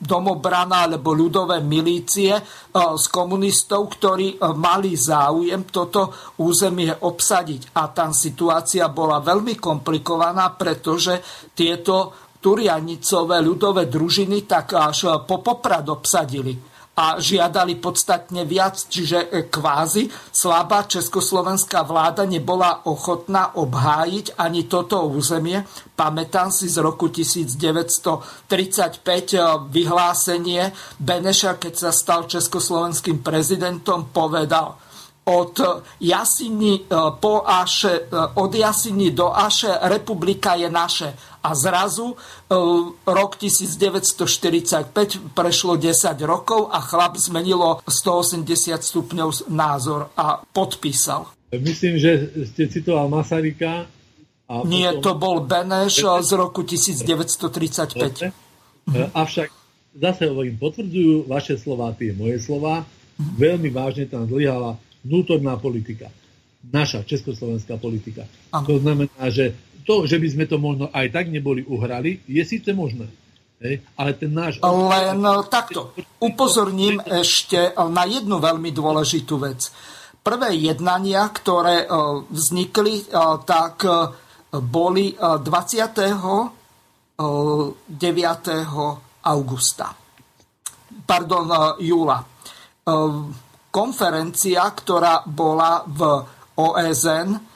domobrana 0.01 0.89
alebo 0.89 1.13
ľudové 1.13 1.61
milície 1.61 2.33
z 2.75 3.05
komunistov, 3.09 3.97
ktorí 3.97 4.37
mali 4.57 4.93
záujem 4.97 5.65
toto 5.69 6.13
územie 6.41 6.89
obsadiť. 6.91 7.75
A 7.75 7.89
tam 7.91 8.13
situácia 8.13 8.87
bola 8.89 9.21
veľmi 9.21 9.57
komplikovaná, 9.57 10.53
pretože 10.53 11.21
tieto 11.55 12.24
Turianicové 12.45 13.41
ľudové 13.41 13.89
družiny 13.89 14.45
tak 14.45 14.77
až 14.77 15.25
po 15.25 15.41
Poprad 15.41 15.89
obsadili 15.89 16.53
a 16.95 17.19
žiadali 17.19 17.75
podstatne 17.75 18.47
viac, 18.47 18.79
čiže 18.87 19.27
e, 19.27 19.51
kvázi 19.51 20.07
slabá 20.31 20.87
československá 20.87 21.83
vláda 21.83 22.23
nebola 22.23 22.87
ochotná 22.87 23.51
obhájiť 23.59 24.39
ani 24.39 24.63
toto 24.63 25.03
územie. 25.03 25.67
Pamätám 25.97 26.55
si 26.55 26.71
z 26.71 26.79
roku 26.79 27.11
1935 27.11 28.47
e, 28.47 29.41
vyhlásenie 29.67 30.71
Beneša, 30.95 31.59
keď 31.59 31.73
sa 31.75 31.91
stal 31.91 32.31
československým 32.31 33.19
prezidentom, 33.19 34.07
povedal 34.15 34.79
od 35.25 35.57
Jasiny, 35.99 36.87
e, 36.87 36.95
po 37.19 37.43
Aše, 37.43 38.07
od 38.39 38.51
Jasiny 38.55 39.11
do 39.11 39.35
Aše 39.35 39.83
republika 39.91 40.55
je 40.55 40.71
naše 40.71 41.11
a 41.45 41.53
zrazu 41.53 42.09
e, 42.09 42.15
rok 43.05 43.37
1945 43.37 45.37
prešlo 45.37 45.77
10 45.77 46.17
rokov 46.25 46.73
a 46.73 46.81
chlap 46.81 47.21
zmenilo 47.21 47.85
180 47.85 48.81
stupňov 48.81 49.45
názor 49.53 50.09
a 50.17 50.41
podpísal. 50.41 51.29
Myslím, 51.53 52.01
že 52.01 52.33
ste 52.49 52.65
citoval 52.65 53.13
Masaryka. 53.13 53.85
A 54.49 54.65
Nie, 54.65 54.97
potom... 54.97 55.01
to 55.01 55.11
bol 55.21 55.37
Beneš 55.45 56.01
z 56.01 56.31
roku 56.33 56.65
1935. 56.65 57.93
Dobre. 57.93 58.33
Mhm. 58.89 59.13
Avšak 59.13 59.49
zase 59.95 60.27
hovorím, 60.29 60.59
potvrdzujú 60.59 61.25
vaše 61.25 61.55
slova, 61.57 61.95
tie 61.95 62.11
moje 62.13 62.37
slova. 62.43 62.83
Veľmi 63.15 63.71
vážne 63.71 64.11
tam 64.11 64.27
zlyhala 64.27 64.75
vnútorná 65.01 65.55
politika. 65.55 66.11
Naša 66.65 67.05
československá 67.05 67.77
politika. 67.77 68.25
Ano. 68.51 68.67
To 68.67 68.75
znamená, 68.81 69.23
že 69.31 69.55
to, 69.85 70.09
že 70.09 70.17
by 70.17 70.27
sme 70.27 70.45
to 70.49 70.57
možno 70.57 70.89
aj 70.89 71.13
tak 71.13 71.29
neboli 71.29 71.61
uhrali, 71.61 72.25
je 72.25 72.41
síce 72.41 72.73
možné. 72.73 73.05
Ale 73.95 74.11
ten 74.19 74.33
náš... 74.35 74.59
Len 74.61 75.15
no, 75.17 75.47
takto. 75.47 75.95
Upozorním 76.19 76.99
ešte 77.01 77.71
na 77.89 78.03
jednu 78.03 78.37
veľmi 78.37 78.69
dôležitú 78.69 79.39
vec. 79.39 79.71
Prvé 80.25 80.57
jednania, 80.57 81.29
ktoré 81.29 81.85
e, 81.85 81.87
vznikli, 82.33 83.05
e, 83.05 83.05
tak 83.45 83.85
e, 83.85 83.89
boli 84.57 85.13
29. 85.13 86.41
augusta. 89.21 89.87
Pardon, 91.05 91.75
júla. 91.83 92.23
Konferencia, 93.67 94.63
ktorá 94.71 95.27
bola 95.27 95.83
v 95.83 96.23
OSN, 96.55 97.54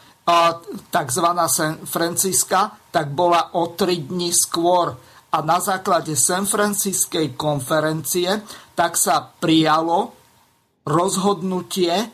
tzv. 0.90 1.26
San 1.48 1.86
Franciska, 1.86 2.90
tak 2.90 3.14
bola 3.14 3.56
o 3.56 3.74
tri 3.74 4.04
dní 4.04 4.34
skôr. 4.34 4.96
A 5.30 5.38
na 5.46 5.62
základe 5.62 6.18
San 6.18 6.50
Franciskej 6.50 7.38
konferencie 7.38 8.42
tak 8.74 8.98
sa 8.98 9.22
prijalo 9.22 10.18
rozhodnutie 10.90 11.94
e, 11.94 12.08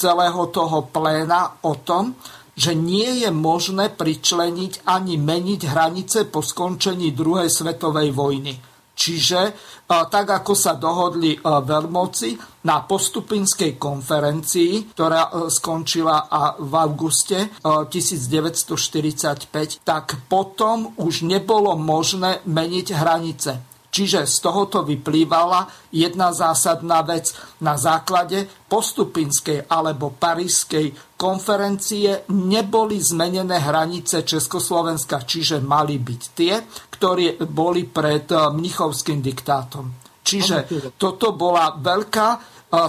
celého 0.00 0.48
toho 0.48 0.88
pléna 0.88 1.60
o 1.68 1.76
tom, 1.76 2.16
že 2.56 2.72
nie 2.72 3.26
je 3.26 3.30
možné 3.34 3.92
pričleniť 3.92 4.86
ani 4.86 5.20
meniť 5.20 5.60
hranice 5.68 6.24
po 6.30 6.40
skončení 6.40 7.12
druhej 7.12 7.50
svetovej 7.50 8.14
vojny. 8.14 8.73
Čiže 8.94 9.40
tak 9.84 10.26
ako 10.30 10.54
sa 10.54 10.78
dohodli 10.78 11.34
veľmoci 11.42 12.62
na 12.64 12.86
postupinskej 12.86 13.74
konferencii, 13.74 14.94
ktorá 14.94 15.50
skončila 15.50 16.30
v 16.62 16.72
auguste 16.78 17.50
1945, 17.60 19.82
tak 19.82 20.14
potom 20.30 20.94
už 20.96 21.26
nebolo 21.26 21.74
možné 21.74 22.38
meniť 22.46 22.86
hranice. 22.94 23.73
Čiže 23.94 24.26
z 24.26 24.36
tohoto 24.42 24.82
vyplývala 24.82 25.70
jedna 25.94 26.34
zásadná 26.34 27.06
vec. 27.06 27.30
Na 27.62 27.78
základe 27.78 28.42
postupinskej 28.66 29.70
alebo 29.70 30.10
parískej 30.10 31.14
konferencie 31.14 32.26
neboli 32.34 32.98
zmenené 32.98 33.62
hranice 33.62 34.26
Československa, 34.26 35.22
čiže 35.22 35.62
mali 35.62 36.02
byť 36.02 36.22
tie, 36.34 36.54
ktoré 36.90 37.38
boli 37.46 37.86
pred 37.86 38.26
eh, 38.34 38.50
mnichovským 38.50 39.22
diktátom. 39.22 40.18
Čiže 40.24 40.90
toto 40.98 41.38
bola 41.38 41.78
veľká 41.78 42.28
eh, 42.34 42.40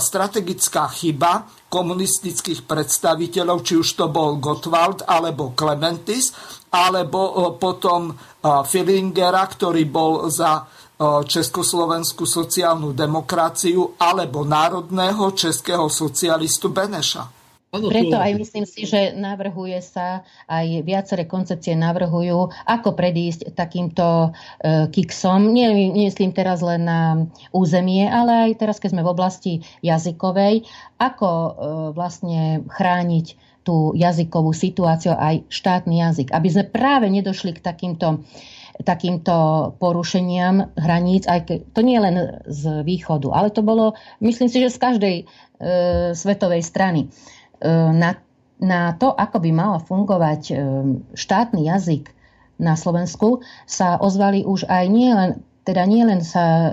strategická 0.02 0.90
chyba 0.90 1.46
komunistických 1.70 2.66
predstaviteľov, 2.66 3.62
či 3.62 3.78
už 3.78 3.94
to 3.94 4.10
bol 4.10 4.42
Gottwald 4.42 5.06
alebo 5.06 5.54
Clementis, 5.54 6.34
alebo 6.74 7.22
eh, 7.30 7.38
potom 7.62 8.18
Fillingera, 8.46 9.42
ktorý 9.50 9.90
bol 9.90 10.30
za 10.30 10.66
Československú 11.02 12.24
sociálnu 12.24 12.96
demokraciu 12.96 14.00
alebo 14.00 14.48
národného 14.48 15.28
českého 15.36 15.92
socialistu 15.92 16.72
Beneša. 16.72 17.36
Preto 17.76 18.16
aj 18.16 18.32
myslím 18.40 18.64
si, 18.64 18.88
že 18.88 19.12
navrhuje 19.12 19.84
sa, 19.84 20.24
aj 20.48 20.88
viaceré 20.88 21.28
koncepcie 21.28 21.76
navrhujú, 21.76 22.48
ako 22.64 22.96
predísť 22.96 23.52
takýmto 23.52 24.32
e, 24.64 24.88
kiksom. 24.88 25.52
Nie, 25.52 25.76
myslím 25.92 26.32
teraz 26.32 26.64
len 26.64 26.88
na 26.88 27.28
územie, 27.52 28.08
ale 28.08 28.52
aj 28.52 28.64
teraz, 28.64 28.80
keď 28.80 28.96
sme 28.96 29.04
v 29.04 29.12
oblasti 29.12 29.54
jazykovej, 29.84 30.64
ako 30.96 31.28
e, 31.28 31.52
vlastne 31.92 32.64
chrániť 32.72 33.44
tú 33.66 33.98
jazykovú 33.98 34.54
situáciu 34.54 35.18
aj 35.18 35.50
štátny 35.50 36.00
jazyk. 36.06 36.28
Aby 36.32 36.48
sme 36.54 36.70
práve 36.70 37.10
nedošli 37.10 37.58
k 37.58 37.66
takýmto 37.66 38.22
takýmto 38.84 39.36
porušeniam 39.80 40.76
hraníc, 40.76 41.24
aj 41.32 41.40
ke, 41.48 41.56
to 41.72 41.80
nie 41.80 41.96
len 41.96 42.44
z 42.44 42.84
východu, 42.84 43.32
ale 43.32 43.48
to 43.54 43.64
bolo, 43.64 43.96
myslím 44.20 44.52
si, 44.52 44.60
že 44.60 44.74
z 44.74 44.82
každej 44.82 45.16
e, 45.22 45.24
svetovej 46.12 46.60
strany. 46.60 47.08
E, 47.08 47.08
na, 47.96 48.20
na 48.60 48.92
to, 49.00 49.16
ako 49.16 49.40
by 49.40 49.52
mal 49.56 49.80
fungovať 49.80 50.42
e, 50.52 50.54
štátny 51.16 51.72
jazyk 51.72 52.12
na 52.60 52.76
Slovensku, 52.76 53.44
sa 53.64 53.96
ozvali 53.96 54.44
už 54.44 54.68
aj 54.68 54.86
nie 54.92 55.12
len 55.12 55.40
teda 55.66 55.84
nie 55.90 56.06
len 56.06 56.22
sa, 56.22 56.46
e, 56.46 56.70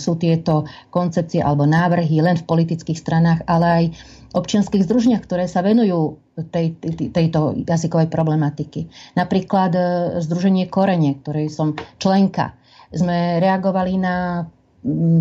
sú 0.00 0.16
tieto 0.16 0.64
koncepcie 0.88 1.44
alebo 1.44 1.68
návrhy 1.68 2.24
len 2.24 2.40
v 2.40 2.48
politických 2.48 2.96
stranách, 2.96 3.44
ale 3.44 3.66
aj 3.68 3.84
občianských 4.32 4.88
združniach, 4.88 5.22
ktoré 5.28 5.44
sa 5.44 5.60
venujú 5.60 6.16
tej, 6.48 6.80
tejto 7.12 7.60
jazykovej 7.68 8.08
problematiky. 8.08 8.88
Napríklad 9.14 9.70
e, 9.76 9.80
Združenie 10.24 10.72
Korene, 10.72 11.20
ktorej 11.20 11.52
som 11.52 11.76
členka. 12.00 12.56
Sme 12.88 13.36
reagovali 13.40 14.00
na 14.00 14.48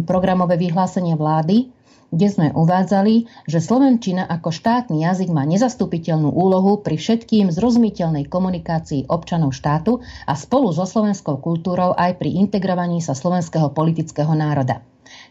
programové 0.08 0.58
vyhlásenie 0.58 1.14
vlády, 1.20 1.70
kde 2.12 2.28
sme 2.28 2.48
uvádzali, 2.52 3.48
že 3.48 3.64
Slovenčina 3.64 4.28
ako 4.28 4.52
štátny 4.52 5.08
jazyk 5.08 5.32
má 5.32 5.48
nezastupiteľnú 5.48 6.28
úlohu 6.28 6.84
pri 6.84 7.00
všetkým 7.00 7.50
zrozumiteľnej 7.56 8.28
komunikácii 8.28 9.08
občanov 9.08 9.56
štátu 9.56 10.04
a 10.28 10.36
spolu 10.36 10.76
so 10.76 10.84
slovenskou 10.84 11.40
kultúrou 11.40 11.96
aj 11.96 12.20
pri 12.20 12.36
integrovaní 12.36 13.00
sa 13.00 13.16
slovenského 13.16 13.72
politického 13.72 14.36
národa. 14.36 14.84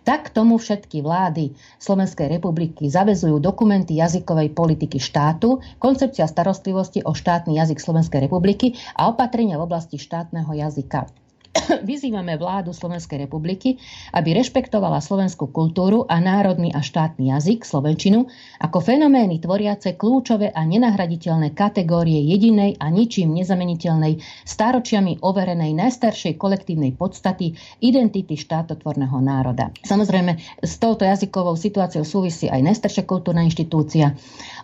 Tak 0.04 0.32
tomu 0.32 0.56
všetky 0.56 1.04
vlády 1.04 1.56
Slovenskej 1.76 2.28
republiky 2.28 2.88
zavezujú 2.88 3.40
dokumenty 3.40 3.96
jazykovej 4.00 4.52
politiky 4.52 4.96
štátu, 5.00 5.60
koncepcia 5.76 6.24
starostlivosti 6.28 7.04
o 7.04 7.12
štátny 7.12 7.56
jazyk 7.60 7.80
Slovenskej 7.80 8.28
republiky 8.28 8.76
a 8.96 9.08
opatrenia 9.12 9.60
v 9.60 9.64
oblasti 9.68 9.96
štátneho 10.00 10.52
jazyka. 10.52 11.08
vyzývame 11.90 12.38
vládu 12.38 12.70
Slovenskej 12.70 13.26
republiky, 13.26 13.74
aby 14.14 14.38
rešpektovala 14.38 15.02
slovenskú 15.02 15.50
kultúru 15.50 16.06
a 16.06 16.22
národný 16.22 16.70
a 16.70 16.78
štátny 16.78 17.34
jazyk, 17.34 17.66
slovenčinu, 17.66 18.30
ako 18.62 18.78
fenomény 18.78 19.42
tvoriace 19.42 19.98
kľúčové 19.98 20.54
a 20.54 20.62
nenahraditeľné 20.62 21.50
kategórie 21.50 22.22
jedinej 22.22 22.78
a 22.78 22.86
ničím 22.88 23.34
nezameniteľnej, 23.34 24.22
stáročiami 24.46 25.18
overenej 25.20 25.74
najstaršej 25.74 26.38
kolektívnej 26.38 26.94
podstaty 26.94 27.58
identity 27.82 28.38
štátotvorného 28.38 29.18
národa. 29.18 29.74
Samozrejme, 29.82 30.62
s 30.62 30.78
touto 30.78 31.02
jazykovou 31.02 31.58
situáciou 31.58 32.06
súvisí 32.06 32.46
aj 32.46 32.62
najstaršia 32.62 33.02
kultúrna 33.02 33.42
inštitúcia, 33.42 34.14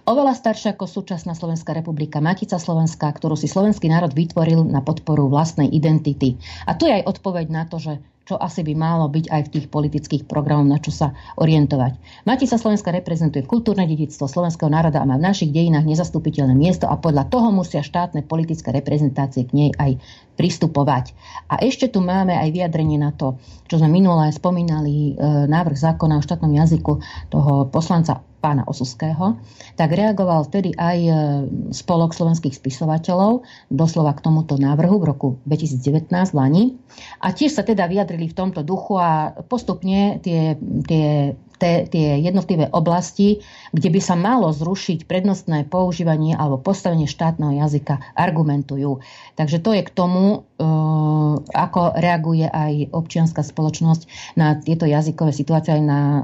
oveľa 0.06 0.38
staršia 0.38 0.78
ako 0.78 0.86
súčasná 0.86 1.34
Slovenská 1.34 1.74
republika, 1.74 2.22
Matica 2.22 2.62
Slovenská, 2.62 3.10
ktorú 3.10 3.34
si 3.34 3.50
slovenský 3.50 3.90
národ 3.90 4.14
vytvoril 4.14 4.62
na 4.62 4.78
podporu 4.86 5.26
vlastnej 5.26 5.66
identity. 5.66 6.38
A 6.62 6.75
tu 6.76 6.86
je 6.86 6.96
aj 7.02 7.08
odpoveď 7.08 7.46
na 7.50 7.64
to, 7.64 7.80
že 7.80 7.98
čo 8.26 8.34
asi 8.34 8.66
by 8.66 8.74
malo 8.74 9.06
byť 9.06 9.30
aj 9.30 9.42
v 9.46 9.52
tých 9.54 9.66
politických 9.70 10.22
programoch, 10.26 10.66
na 10.66 10.82
čo 10.82 10.90
sa 10.90 11.14
orientovať. 11.38 11.94
Matica 12.26 12.58
Slovenska 12.58 12.90
reprezentuje 12.90 13.46
kultúrne 13.46 13.86
dedictvo 13.86 14.26
slovenského 14.26 14.66
národa 14.66 14.98
a 14.98 15.06
má 15.06 15.14
v 15.14 15.30
našich 15.30 15.54
dejinách 15.54 15.86
nezastupiteľné 15.86 16.58
miesto 16.58 16.90
a 16.90 16.98
podľa 16.98 17.30
toho 17.30 17.54
musia 17.54 17.86
štátne 17.86 18.26
politické 18.26 18.74
reprezentácie 18.74 19.46
k 19.46 19.54
nej 19.54 19.70
aj 19.78 20.02
pristupovať. 20.34 21.14
A 21.46 21.62
ešte 21.62 21.86
tu 21.86 22.02
máme 22.02 22.34
aj 22.34 22.50
vyjadrenie 22.50 22.98
na 22.98 23.14
to, 23.14 23.38
čo 23.70 23.78
sme 23.78 23.94
minulé 23.94 24.34
spomínali, 24.34 25.14
e, 25.14 25.22
návrh 25.46 25.78
zákona 25.78 26.18
o 26.18 26.26
štátnom 26.26 26.50
jazyku 26.50 26.98
toho 27.30 27.70
poslanca 27.70 28.26
pána 28.46 28.62
Osuského, 28.62 29.42
tak 29.74 29.90
reagoval 29.90 30.46
vtedy 30.46 30.70
aj 30.78 30.98
e, 31.02 31.12
spolok 31.74 32.14
slovenských 32.14 32.54
spisovateľov 32.54 33.42
doslova 33.74 34.14
k 34.14 34.22
tomuto 34.22 34.54
návrhu 34.54 35.02
v 35.02 35.08
roku 35.10 35.28
2019 35.50 36.14
v 36.30 36.36
Lani. 36.38 36.64
A 37.18 37.34
tiež 37.34 37.58
sa 37.58 37.66
teda 37.66 37.90
vyjadrili 37.90 38.30
v 38.30 38.38
tomto 38.38 38.62
duchu 38.62 38.94
a 39.02 39.34
postupne 39.50 40.22
tie, 40.22 40.54
tie 40.86 41.34
te, 41.58 41.88
tie 41.88 42.20
jednotlivé 42.20 42.68
oblasti, 42.72 43.40
kde 43.72 43.88
by 43.92 44.00
sa 44.00 44.14
malo 44.16 44.52
zrušiť 44.52 45.08
prednostné 45.08 45.68
používanie 45.68 46.36
alebo 46.36 46.60
postavenie 46.60 47.08
štátneho 47.08 47.56
jazyka, 47.64 48.00
argumentujú. 48.12 49.00
Takže 49.36 49.60
to 49.60 49.72
je 49.72 49.82
k 49.84 49.90
tomu, 49.90 50.48
e, 50.56 50.64
ako 51.52 51.96
reaguje 51.96 52.48
aj 52.48 52.92
občianská 52.92 53.40
spoločnosť 53.44 54.36
na 54.36 54.56
tieto 54.60 54.84
jazykové 54.84 55.32
situácie, 55.32 55.76
aj 55.80 55.84
na 55.84 56.00
e, 56.00 56.22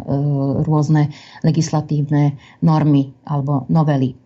rôzne 0.64 1.12
legislatívne 1.44 2.36
normy 2.60 3.12
alebo 3.24 3.64
novely. 3.72 4.16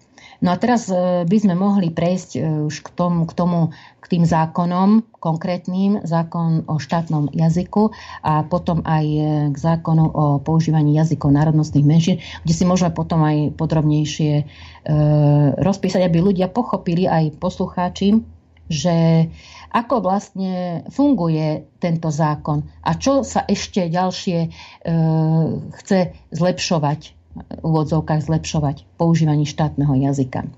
No 0.45 0.53
a 0.53 0.57
teraz 0.61 0.93
e, 0.93 1.25
by 1.25 1.39
sme 1.41 1.55
mohli 1.57 1.89
prejsť 1.89 2.31
e, 2.37 2.41
už 2.69 2.85
k 2.85 2.89
tomu, 2.93 3.25
k 3.25 3.33
tomu, 3.33 3.73
k 4.05 4.07
tým 4.07 4.25
zákonom 4.29 5.17
konkrétnym, 5.17 6.05
zákon 6.05 6.69
o 6.69 6.77
štátnom 6.77 7.33
jazyku 7.33 7.91
a 8.21 8.45
potom 8.45 8.85
aj 8.85 9.05
e, 9.07 9.21
k 9.51 9.57
zákonu 9.57 10.05
o 10.05 10.25
používaní 10.45 10.95
jazykov 11.01 11.33
národnostných 11.33 11.89
menšín, 11.89 12.17
kde 12.45 12.53
si 12.53 12.65
môžeme 12.69 12.93
potom 12.93 13.25
aj 13.25 13.57
podrobnejšie 13.57 14.49
rozpísať, 15.59 16.07
aby 16.07 16.23
ľudia 16.23 16.47
pochopili 16.47 17.11
aj 17.11 17.43
poslucháči, 17.43 18.23
že 18.71 19.27
ako 19.75 19.99
vlastne 19.99 20.87
funguje 20.95 21.67
tento 21.83 22.07
zákon 22.07 22.63
a 22.87 22.95
čo 22.95 23.27
sa 23.27 23.43
ešte 23.51 23.91
ďalšie 23.91 24.39
chce 25.75 25.99
zlepšovať 26.31 27.16
úvodzovkách 27.61 28.25
zlepšovať 28.25 28.87
používanie 28.97 29.49
štátneho 29.49 29.93
jazyka. 29.97 30.49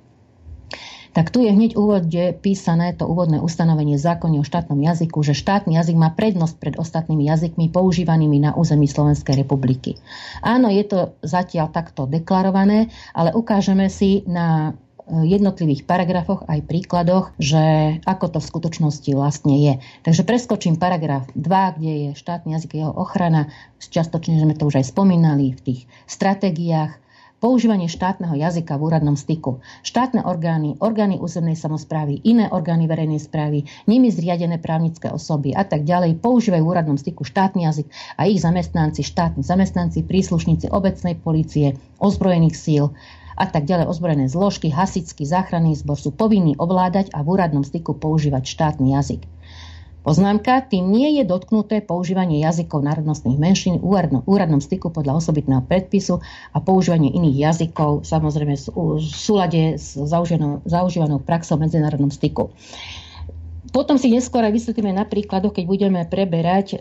Tak 1.17 1.35
tu 1.35 1.43
je 1.43 1.51
hneď 1.51 1.75
úvode 1.75 2.37
písané 2.45 2.95
to 2.95 3.09
úvodné 3.09 3.41
ustanovenie 3.43 3.99
zákony 3.99 4.39
o 4.39 4.47
štátnom 4.47 4.79
jazyku, 4.79 5.25
že 5.25 5.35
štátny 5.35 5.75
jazyk 5.75 5.97
má 5.99 6.15
prednosť 6.15 6.55
pred 6.61 6.75
ostatnými 6.77 7.27
jazykmi 7.27 7.73
používanými 7.73 8.39
na 8.39 8.55
území 8.55 8.87
Slovenskej 8.87 9.43
republiky. 9.43 9.99
Áno, 10.45 10.69
je 10.71 10.85
to 10.87 11.19
zatiaľ 11.25 11.73
takto 11.75 12.07
deklarované, 12.07 12.93
ale 13.17 13.35
ukážeme 13.35 13.91
si 13.91 14.23
na 14.29 14.79
jednotlivých 15.11 15.89
paragrafoch 15.89 16.45
aj 16.47 16.69
príkladoch, 16.69 17.33
že 17.41 17.97
ako 18.05 18.37
to 18.37 18.39
v 18.41 18.51
skutočnosti 18.51 19.11
vlastne 19.17 19.55
je. 19.57 19.75
Takže 20.05 20.23
preskočím 20.23 20.77
paragraf 20.77 21.29
2, 21.35 21.77
kde 21.81 21.93
je 21.93 22.11
štátny 22.19 22.55
jazyk 22.55 22.85
jeho 22.85 22.93
ochrana. 22.93 23.49
Čiastočne 23.81 24.39
sme 24.39 24.55
to 24.55 24.69
už 24.69 24.85
aj 24.85 24.93
spomínali 24.93 25.57
v 25.57 25.61
tých 25.61 25.81
stratégiách. 26.05 27.01
Používanie 27.39 27.87
štátneho 27.87 28.35
jazyka 28.35 28.75
v 28.75 28.91
úradnom 28.91 29.15
styku. 29.15 29.63
Štátne 29.87 30.27
orgány, 30.27 30.75
orgány 30.83 31.23
územnej 31.23 31.55
samozprávy, 31.55 32.19
iné 32.27 32.51
orgány 32.51 32.91
verejnej 32.91 33.23
správy, 33.23 33.63
nimi 33.87 34.11
zriadené 34.11 34.59
právnické 34.59 35.07
osoby 35.07 35.55
a 35.55 35.63
tak 35.63 35.87
ďalej 35.87 36.19
používajú 36.19 36.67
v 36.67 36.71
úradnom 36.75 36.99
styku 36.99 37.23
štátny 37.23 37.63
jazyk 37.63 37.87
a 38.19 38.27
ich 38.27 38.43
zamestnanci, 38.43 39.07
štátni 39.07 39.47
zamestnanci, 39.47 40.03
príslušníci 40.03 40.75
obecnej 40.75 41.15
policie, 41.15 41.79
ozbrojených 42.03 42.59
síl, 42.59 42.91
a 43.39 43.47
tak 43.47 43.71
ďalej 43.71 43.87
ozbrojené 43.87 44.27
zložky, 44.27 44.75
hasický 44.75 45.23
záchranný 45.23 45.79
zbor 45.79 45.95
sú 45.95 46.11
povinní 46.11 46.59
ovládať 46.59 47.15
a 47.15 47.23
v 47.23 47.39
úradnom 47.39 47.63
styku 47.63 47.95
používať 47.95 48.43
štátny 48.51 48.99
jazyk. 48.99 49.23
Poznámka, 50.03 50.65
tým 50.65 50.89
nie 50.89 51.21
je 51.21 51.25
dotknuté 51.29 51.85
používanie 51.85 52.41
jazykov 52.41 52.81
národnostných 52.81 53.37
menšín 53.37 53.77
v 53.77 54.01
úradnom, 54.25 54.63
styku 54.63 54.89
podľa 54.89 55.21
osobitného 55.21 55.63
predpisu 55.69 56.25
a 56.55 56.59
používanie 56.65 57.13
iných 57.13 57.37
jazykov, 57.37 58.09
samozrejme 58.09 58.57
v 58.57 59.05
súlade 59.05 59.77
s 59.77 60.01
zaužívanou, 60.01 60.65
zaužívanou 60.65 61.21
praxou 61.21 61.61
v 61.61 61.69
medzinárodnom 61.69 62.09
styku. 62.09 62.49
Potom 63.69 64.01
si 64.01 64.09
neskôr 64.09 64.41
aj 64.41 64.55
vysvetlíme 64.55 64.97
na 64.97 65.05
príkladoch, 65.05 65.53
keď 65.53 65.65
budeme 65.69 66.01
preberať 66.09 66.67
e, 66.73 66.77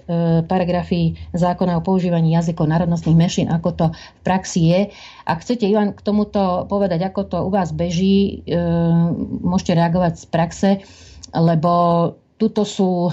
paragrafy 0.47 1.19
zákona 1.35 1.79
o 1.79 1.85
používaní 1.85 2.31
jazykov 2.37 2.69
národnostných 2.69 3.17
menšín, 3.17 3.47
ako 3.51 3.69
to 3.75 3.85
v 3.91 4.21
praxi 4.23 4.61
je. 4.71 4.79
Ak 5.27 5.43
chcete, 5.43 5.67
Ivan, 5.67 5.91
k 5.91 5.99
tomuto 5.99 6.63
povedať, 6.71 7.03
ako 7.03 7.21
to 7.27 7.37
u 7.43 7.49
vás 7.51 7.75
beží, 7.75 8.45
e, 8.47 8.55
môžete 9.43 9.75
reagovať 9.75 10.13
z 10.15 10.25
praxe, 10.31 10.69
lebo 11.35 11.71
tuto 12.39 12.63
sú, 12.63 13.11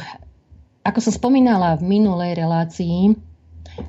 ako 0.87 0.99
som 1.03 1.13
spomínala 1.13 1.75
v 1.81 1.99
minulej 1.99 2.39
relácii, 2.39 3.17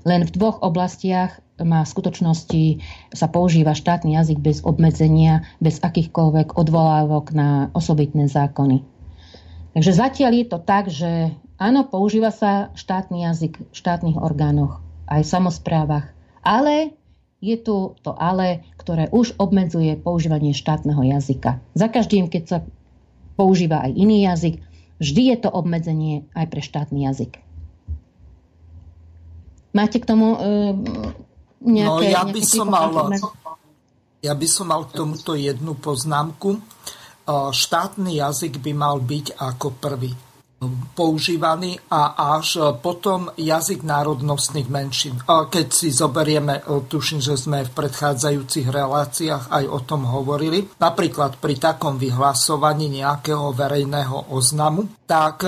len 0.01 0.21
v 0.25 0.33
dvoch 0.33 0.65
oblastiach 0.65 1.37
má 1.61 1.85
v 1.85 1.91
skutočnosti 1.93 2.63
sa 3.15 3.27
používa 3.31 3.77
štátny 3.77 4.17
jazyk 4.17 4.39
bez 4.41 4.59
obmedzenia, 4.65 5.45
bez 5.61 5.79
akýchkoľvek 5.79 6.57
odvolávok 6.57 7.31
na 7.31 7.69
osobitné 7.71 8.27
zákony. 8.27 8.94
Takže 9.75 9.91
zatiaľ 9.91 10.31
je 10.39 10.45
to 10.47 10.59
tak, 10.63 10.87
že 10.87 11.35
áno, 11.59 11.83
používa 11.83 12.31
sa 12.31 12.71
štátny 12.79 13.27
jazyk 13.27 13.59
v 13.59 13.75
štátnych 13.75 14.15
orgánoch, 14.15 14.79
aj 15.11 15.27
v 15.27 15.31
samozprávach, 15.35 16.05
ale 16.39 16.95
je 17.43 17.59
tu 17.59 17.93
to 17.99 18.15
ale, 18.15 18.63
ktoré 18.79 19.11
už 19.11 19.35
obmedzuje 19.35 19.99
používanie 19.99 20.55
štátneho 20.55 21.03
jazyka. 21.03 21.59
Za 21.75 21.91
každým, 21.91 22.31
keď 22.31 22.43
sa 22.47 22.57
používa 23.35 23.83
aj 23.83 23.91
iný 23.99 24.23
jazyk, 24.23 24.63
vždy 25.03 25.21
je 25.35 25.37
to 25.43 25.49
obmedzenie 25.51 26.23
aj 26.31 26.45
pre 26.47 26.63
štátny 26.63 27.03
jazyk. 27.11 27.43
Máte 29.75 29.99
k 29.99 30.07
tomu 30.07 30.39
uh, 30.39 30.71
nejaké... 31.59 32.15
No 32.15 32.15
ja 32.15 32.23
by, 32.23 32.41
som 32.47 32.71
mal, 32.71 33.11
ja 34.23 34.31
by 34.31 34.47
som 34.47 34.71
mal 34.71 34.87
k 34.87 34.95
tomuto 34.95 35.35
jednu 35.35 35.75
poznámku 35.75 36.63
štátny 37.29 38.21
jazyk 38.21 38.61
by 38.61 38.71
mal 38.77 39.01
byť 39.01 39.37
ako 39.41 39.67
prvý 39.81 40.13
používaný 40.95 41.77
a 41.91 42.15
až 42.39 42.73
potom 42.79 43.29
jazyk 43.37 43.83
národnostných 43.85 44.71
menšín. 44.71 45.19
Keď 45.27 45.67
si 45.69 45.91
zoberieme, 45.91 46.63
tuším, 46.65 47.21
že 47.21 47.37
sme 47.37 47.67
v 47.67 47.75
predchádzajúcich 47.75 48.71
reláciách 48.71 49.51
aj 49.51 49.65
o 49.67 49.79
tom 49.83 50.09
hovorili, 50.09 50.65
napríklad 50.79 51.37
pri 51.37 51.59
takom 51.59 51.99
vyhlasovaní 52.01 52.87
nejakého 52.87 53.51
verejného 53.51 54.31
oznamu, 54.31 54.89
tak 55.05 55.45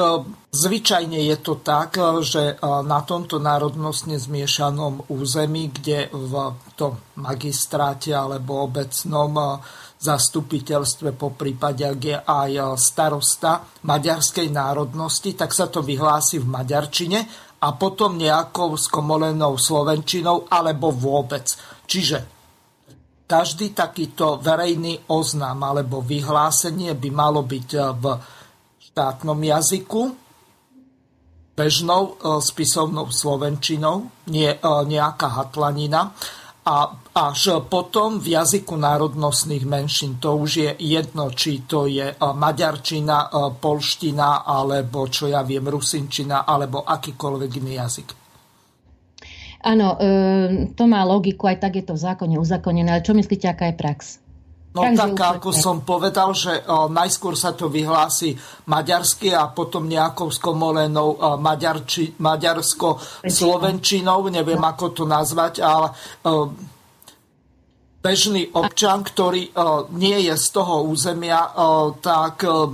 zvyčajne 0.53 1.23
je 1.33 1.37
to 1.39 1.65
tak, 1.65 1.97
že 2.21 2.59
na 2.61 3.01
tomto 3.01 3.41
národnostne 3.41 4.21
zmiešanom 4.21 5.09
území, 5.09 5.71
kde 5.71 6.13
v 6.13 6.33
tom 6.77 6.99
magistráte 7.17 8.13
alebo 8.13 8.69
obecnom 8.69 9.63
zastupiteľstve, 9.97 11.17
po 11.17 11.33
prípade, 11.33 11.81
ak 11.81 11.99
je 12.01 12.17
aj 12.17 12.51
e, 12.53 12.61
starosta 12.77 13.65
maďarskej 13.85 14.47
národnosti, 14.53 15.33
tak 15.33 15.49
sa 15.53 15.65
to 15.67 15.81
vyhlási 15.81 16.37
v 16.37 16.47
maďarčine 16.47 17.19
a 17.57 17.67
potom 17.73 18.13
nejakou 18.13 18.77
skomolenou 18.77 19.57
slovenčinou 19.57 20.45
alebo 20.53 20.93
vôbec. 20.93 21.49
Čiže 21.89 22.17
každý 23.25 23.73
takýto 23.73 24.37
verejný 24.37 25.09
oznam 25.09 25.65
alebo 25.65 26.05
vyhlásenie 26.05 26.93
by 26.93 27.09
malo 27.09 27.41
byť 27.41 27.69
e, 27.73 27.79
v 27.97 28.05
štátnom 28.93 29.39
jazyku, 29.41 30.01
bežnou 31.57 32.21
e, 32.21 32.37
spisovnou 32.37 33.09
slovenčinou, 33.09 34.29
nie 34.29 34.53
nejaká 34.61 35.41
hatlanina 35.41 36.13
a 36.67 37.06
až 37.17 37.65
potom 37.65 38.21
v 38.21 38.37
jazyku 38.37 38.77
národnostných 38.77 39.65
menšín. 39.65 40.21
To 40.21 40.37
už 40.37 40.51
je 40.61 40.77
jedno, 40.77 41.33
či 41.33 41.65
to 41.65 41.89
je 41.89 42.13
maďarčina, 42.13 43.33
polština, 43.57 44.45
alebo 44.45 45.09
čo 45.09 45.25
ja 45.25 45.41
viem, 45.41 45.65
rusinčina, 45.65 46.45
alebo 46.45 46.85
akýkoľvek 46.85 47.51
iný 47.57 47.81
jazyk. 47.81 48.13
Áno, 49.65 49.97
e, 49.97 50.69
to 50.77 50.85
má 50.85 51.01
logiku, 51.01 51.49
aj 51.49 51.57
tak 51.57 51.81
je 51.81 51.89
to 51.89 51.97
v 51.97 52.05
zákone 52.05 52.37
uzakonené, 52.37 52.93
ale 52.93 53.01
čo 53.01 53.17
myslíte, 53.17 53.49
aká 53.49 53.73
je 53.73 53.81
prax? 53.81 54.21
No 54.77 54.85
tak, 54.93 55.17
ako 55.17 55.49
som 55.49 55.81
povedal, 55.81 56.37
že 56.37 56.61
najskôr 56.69 57.33
sa 57.33 57.57
to 57.57 57.65
vyhlási 57.65 58.37
maďarsky 58.69 59.33
a 59.33 59.49
potom 59.49 59.89
nejakou 59.89 60.29
skomolenou 60.29 61.17
maďarči, 61.41 62.13
maďarsko-slovenčinou, 62.21 64.29
neviem 64.29 64.61
no. 64.61 64.69
ako 64.69 64.93
to 64.93 65.09
nazvať, 65.09 65.65
ale 65.65 65.97
bežný 68.01 68.49
občan, 68.53 69.03
ktorý 69.03 69.51
o, 69.51 69.87
nie 69.95 70.27
je 70.27 70.35
z 70.37 70.47
toho 70.51 70.85
územia, 70.87 71.53
o, 71.55 71.95
tak 71.97 72.43
o, 72.43 72.71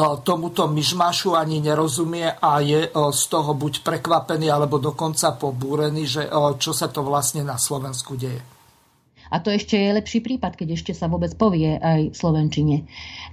tomuto 0.00 0.64
myšmašu 0.70 1.36
ani 1.36 1.60
nerozumie 1.60 2.24
a 2.40 2.62
je 2.64 2.88
z 2.88 3.22
toho 3.28 3.52
buď 3.52 3.84
prekvapený 3.84 4.48
alebo 4.48 4.80
dokonca 4.80 5.36
pobúrený, 5.36 6.02
že 6.08 6.22
čo 6.56 6.72
sa 6.72 6.88
to 6.88 7.04
vlastne 7.04 7.44
na 7.44 7.60
Slovensku 7.60 8.16
deje. 8.16 8.40
A 9.30 9.38
to 9.38 9.54
ešte 9.54 9.78
je 9.78 9.94
lepší 9.94 10.18
prípad, 10.20 10.58
keď 10.58 10.74
ešte 10.74 10.92
sa 10.92 11.06
vôbec 11.06 11.30
povie 11.38 11.78
aj 11.78 12.10
v 12.10 12.16
Slovenčine. 12.18 12.76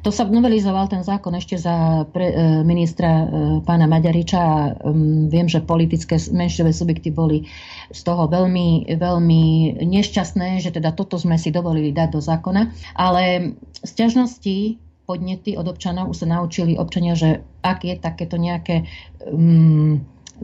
To 0.06 0.14
sa 0.14 0.30
novelizoval 0.30 0.88
ten 0.94 1.02
zákon 1.02 1.34
ešte 1.34 1.58
za 1.58 2.06
pre, 2.14 2.30
e, 2.30 2.36
ministra 2.62 3.10
e, 3.10 3.26
pána 3.66 3.90
Maďariča 3.90 4.38
a 4.38 4.58
um, 4.86 5.26
viem, 5.26 5.50
že 5.50 5.66
politické 5.66 6.22
menšové 6.30 6.70
subjekty 6.70 7.10
boli 7.10 7.50
z 7.90 8.02
toho 8.06 8.30
veľmi, 8.30 8.94
veľmi 8.94 9.44
nešťastné, 9.82 10.62
že 10.62 10.70
teda 10.70 10.94
toto 10.94 11.18
sme 11.18 11.42
si 11.42 11.50
dovolili 11.50 11.90
dať 11.90 12.10
do 12.14 12.22
zákona. 12.22 12.62
Ale 12.94 13.58
sťažnosti 13.82 14.78
podnety 15.08 15.56
od 15.56 15.66
občanov 15.72 16.12
už 16.14 16.24
sa 16.24 16.28
naučili 16.28 16.76
občania, 16.76 17.16
že 17.16 17.42
ak 17.64 17.88
je 17.88 17.96
takéto 17.96 18.36
nejaké 18.36 18.86
um, 19.24 20.04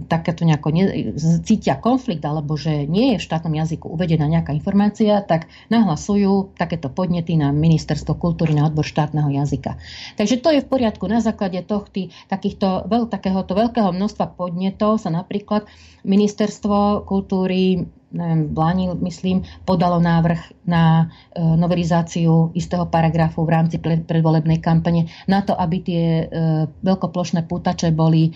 takéto 0.09 0.41
nejako 0.43 0.69
ne, 0.73 1.13
cítia 1.45 1.77
konflikt 1.77 2.25
alebo 2.25 2.57
že 2.57 2.89
nie 2.89 3.13
je 3.13 3.21
v 3.21 3.25
štátnom 3.25 3.53
jazyku 3.53 3.85
uvedená 3.89 4.25
nejaká 4.25 4.51
informácia, 4.53 5.21
tak 5.21 5.49
nahlasujú 5.69 6.57
takéto 6.57 6.89
podnety 6.89 7.37
na 7.37 7.53
Ministerstvo 7.53 8.17
kultúry 8.17 8.57
na 8.57 8.69
odbor 8.69 8.85
štátneho 8.85 9.29
jazyka. 9.29 9.77
Takže 10.17 10.41
to 10.41 10.49
je 10.49 10.63
v 10.65 10.69
poriadku. 10.69 11.05
Na 11.05 11.21
základe 11.21 11.61
tohty, 11.61 12.09
takýchto 12.25 12.89
veľ, 12.89 13.09
takéhoto 13.09 13.53
veľkého 13.53 13.93
množstva 13.93 14.33
podnetov 14.33 14.97
sa 14.97 15.13
napríklad 15.13 15.69
Ministerstvo 16.03 17.05
kultúry 17.05 17.85
neviem, 18.13 18.53
v 18.53 18.57
Lani, 18.57 18.85
myslím, 19.01 19.41
podalo 19.65 19.97
návrh 19.97 20.63
na 20.69 21.09
e, 21.33 21.41
novelizáciu 21.41 22.53
istého 22.53 22.85
paragrafu 22.85 23.41
v 23.43 23.53
rámci 23.57 23.81
predvolebnej 23.81 24.61
kampane 24.61 25.09
na 25.25 25.41
to, 25.41 25.57
aby 25.57 25.77
tie 25.81 26.05
e, 26.05 26.25
veľkoplošné 26.69 27.49
pútače 27.49 27.89
boli 27.89 28.29
e, 28.29 28.31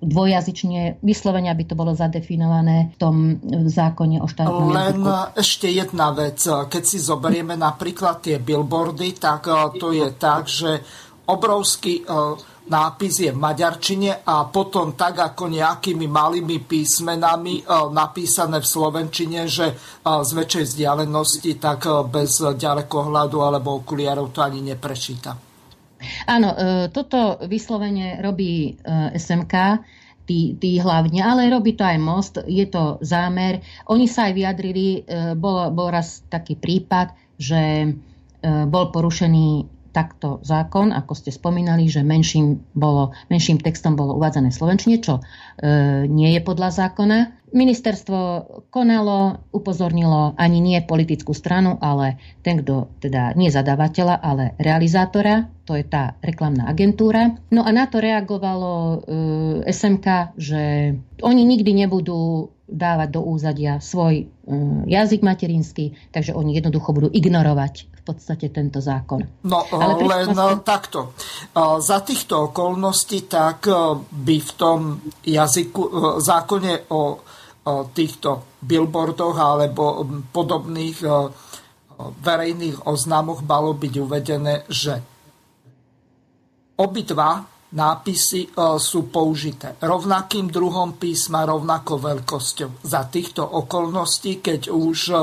dvojazyčne, 0.00 1.04
vyslovene, 1.04 1.52
aby 1.52 1.68
to 1.68 1.76
bolo 1.76 1.92
zadefinované 1.92 2.90
v 2.92 2.96
tom 2.96 3.16
zákone 3.68 4.24
o 4.24 4.26
štátnom 4.26 4.72
Len 4.72 4.96
jazyku. 4.96 5.36
ešte 5.36 5.68
jedna 5.68 6.08
vec. 6.16 6.40
Keď 6.48 6.82
si 6.82 6.96
zoberieme 6.96 7.52
napríklad 7.60 8.24
tie 8.24 8.40
billboardy, 8.40 9.20
tak 9.20 9.44
to 9.76 9.92
je 9.92 10.08
tak, 10.16 10.48
že 10.48 10.80
obrovský 11.28 12.08
nápis 12.70 13.26
je 13.26 13.30
v 13.34 13.42
maďarčine 13.42 14.22
a 14.22 14.46
potom 14.46 14.94
tak 14.94 15.18
ako 15.18 15.50
nejakými 15.50 16.06
malými 16.06 16.62
písmenami 16.62 17.60
e, 17.60 17.62
napísané 17.90 18.62
v 18.62 18.70
slovenčine, 18.70 19.50
že 19.50 19.66
e, 19.68 19.74
z 20.06 20.30
väčšej 20.30 20.64
vzdialenosti 20.70 21.58
tak 21.58 21.90
e, 21.90 22.06
bez 22.06 22.38
ďalekohľadu 22.38 23.36
alebo 23.42 23.82
okuliarov 23.82 24.30
to 24.30 24.40
ani 24.40 24.62
neprečíta. 24.62 25.34
Áno, 26.24 26.56
toto 26.96 27.44
vyslovene 27.44 28.24
robí 28.24 28.72
SMK, 29.12 29.84
tí, 30.24 30.56
tí 30.56 30.80
hlavne, 30.80 31.20
ale 31.20 31.52
robí 31.52 31.76
to 31.76 31.84
aj 31.84 31.98
most, 32.00 32.40
je 32.48 32.64
to 32.72 32.96
zámer. 33.04 33.60
Oni 33.84 34.08
sa 34.08 34.24
aj 34.24 34.32
vyjadrili, 34.32 35.04
bol, 35.36 35.68
bol 35.76 35.92
raz 35.92 36.24
taký 36.32 36.56
prípad, 36.56 37.12
že 37.36 37.92
bol 38.72 38.88
porušený 38.88 39.79
takto 39.90 40.38
zákon, 40.46 40.94
ako 40.94 41.12
ste 41.18 41.34
spomínali, 41.34 41.90
že 41.90 42.06
menším, 42.06 42.62
bolo, 42.72 43.10
menším 43.28 43.58
textom 43.58 43.98
bolo 43.98 44.14
uvádzané 44.16 44.54
slovenčine, 44.54 45.02
čo 45.02 45.18
e, 45.18 45.22
nie 46.06 46.30
je 46.34 46.40
podľa 46.40 46.70
zákona. 46.70 47.18
Ministerstvo 47.50 48.18
konalo, 48.70 49.42
upozornilo 49.50 50.38
ani 50.38 50.62
nie 50.62 50.78
politickú 50.86 51.34
stranu, 51.34 51.82
ale 51.82 52.22
ten, 52.46 52.62
kto 52.62 52.94
teda 53.02 53.34
nie 53.34 53.50
zadávateľa, 53.50 54.22
ale 54.22 54.54
realizátora, 54.62 55.50
to 55.66 55.74
je 55.74 55.82
tá 55.82 56.14
reklamná 56.22 56.70
agentúra. 56.70 57.34
No 57.50 57.66
a 57.66 57.70
na 57.74 57.90
to 57.90 57.98
reagovalo 57.98 58.70
e, 58.70 58.96
SMK, 59.66 60.38
že 60.38 60.94
oni 61.26 61.42
nikdy 61.42 61.74
nebudú 61.74 62.54
dávať 62.70 63.18
do 63.18 63.20
úzadia 63.26 63.82
svoj 63.82 64.14
e, 64.14 64.24
jazyk 64.86 65.26
materinský, 65.26 65.98
takže 66.14 66.38
oni 66.38 66.54
jednoducho 66.54 66.94
budú 66.94 67.08
ignorovať 67.10 67.89
v 68.00 68.02
podstate 68.02 68.48
tento 68.48 68.80
zákon. 68.80 69.44
No 69.44 69.68
Ale 69.68 70.00
len 70.00 70.32
vlastne... 70.32 70.64
takto. 70.64 71.12
Za 71.84 72.00
týchto 72.00 72.48
okolností 72.48 73.28
tak 73.28 73.68
e, 73.68 73.76
by 74.00 74.36
v 74.40 74.52
tom 74.56 74.78
jazyku, 75.20 75.82
e, 75.84 75.90
zákone 76.24 76.88
o 76.96 77.02
týchto 77.92 78.56
billboardoch 78.64 79.36
alebo 79.36 80.00
podobných 80.32 81.04
verejných 82.24 82.88
oznámoch 82.88 83.44
malo 83.44 83.76
byť 83.76 83.94
uvedené, 84.00 84.64
že 84.72 84.96
obidva 86.80 87.44
nápisy 87.70 88.50
e, 88.50 88.78
sú 88.82 89.06
použité 89.12 89.78
rovnakým 89.78 90.50
druhom 90.50 90.98
písma, 90.98 91.46
rovnakou 91.46 92.02
veľkosťou. 92.02 92.82
Za 92.82 93.06
týchto 93.06 93.46
okolností, 93.46 94.42
keď 94.42 94.74
už 94.74 94.98
e, 95.10 95.18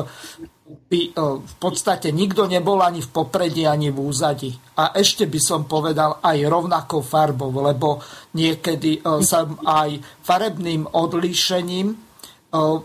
by 0.67 1.01
e, 1.01 1.11
v 1.39 1.55
podstate 1.59 2.11
nikto 2.11 2.45
nebol 2.45 2.83
ani 2.83 2.99
v 2.99 3.09
popredí, 3.09 3.63
ani 3.63 3.91
v 3.91 3.99
úzadi. 4.03 4.51
A 4.77 4.91
ešte 4.93 5.25
by 5.25 5.39
som 5.39 5.61
povedal 5.65 6.19
aj 6.19 6.37
rovnakou 6.47 7.01
farbou, 7.01 7.49
lebo 7.51 8.03
niekedy 8.35 9.01
sa 9.25 9.47
aj 9.65 9.97
farebným 10.21 10.85
odlíšením 10.85 11.97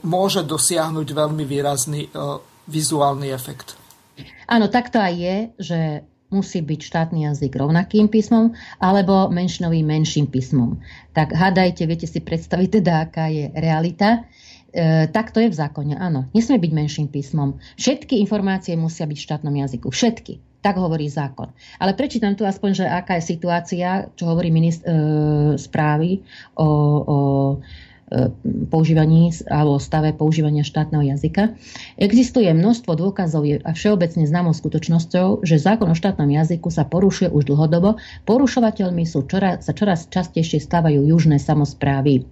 môže 0.03 0.43
dosiahnuť 0.43 1.09
veľmi 1.13 1.45
výrazný 1.47 2.09
vizuálny 2.67 3.29
efekt. 3.31 3.77
Áno, 4.49 4.69
tak 4.69 4.91
to 4.93 4.99
aj 4.99 5.15
je, 5.15 5.37
že 5.61 5.79
musí 6.33 6.65
byť 6.65 6.81
štátny 6.81 7.29
jazyk 7.29 7.53
rovnakým 7.61 8.09
písmom 8.09 8.57
alebo 8.81 9.29
menšinovým 9.29 9.85
menším 9.85 10.27
písmom. 10.33 10.81
Tak 11.13 11.37
hádajte, 11.37 11.85
viete 11.85 12.09
si 12.09 12.25
predstaviť 12.25 12.81
teda, 12.81 12.93
aká 13.07 13.29
je 13.29 13.53
realita. 13.53 14.25
E, 14.73 15.07
tak 15.13 15.37
to 15.37 15.45
je 15.45 15.53
v 15.53 15.57
zákone, 15.57 15.95
áno. 16.01 16.33
Nesmie 16.33 16.57
byť 16.57 16.73
menším 16.73 17.07
písmom. 17.13 17.61
Všetky 17.77 18.17
informácie 18.25 18.73
musia 18.73 19.05
byť 19.05 19.19
v 19.21 19.27
štátnom 19.29 19.55
jazyku. 19.55 19.93
Všetky. 19.93 20.65
Tak 20.65 20.81
hovorí 20.81 21.13
zákon. 21.13 21.53
Ale 21.77 21.93
prečítam 21.93 22.33
tu 22.33 22.49
aspoň, 22.49 22.71
že 22.73 22.85
aká 22.89 23.21
je 23.21 23.29
situácia, 23.37 24.09
čo 24.17 24.25
hovorí 24.33 24.49
ministr 24.49 24.89
e, 24.89 24.95
správy 25.61 26.25
o, 26.57 26.69
o 27.05 27.17
E, 28.13 28.29
používaní 28.69 29.33
alebo 29.49 29.81
stave 29.81 30.13
používania 30.13 30.61
štátneho 30.61 31.01
jazyka. 31.17 31.57
Existuje 31.97 32.45
množstvo 32.53 32.93
dôkazov 32.93 33.49
a 33.65 33.73
všeobecne 33.73 34.29
známou 34.29 34.53
skutočnosťou, 34.53 35.41
že 35.41 35.57
zákon 35.57 35.89
o 35.89 35.97
štátnom 35.97 36.29
jazyku 36.29 36.69
sa 36.69 36.85
porušuje 36.85 37.33
už 37.33 37.49
dlhodobo. 37.49 37.97
Porušovateľmi 38.29 39.09
sú 39.09 39.25
čoraz, 39.25 39.65
sa 39.65 39.73
čoraz 39.73 40.13
častejšie 40.13 40.61
stávajú 40.61 41.09
južné 41.09 41.41
samozprávy. 41.41 42.29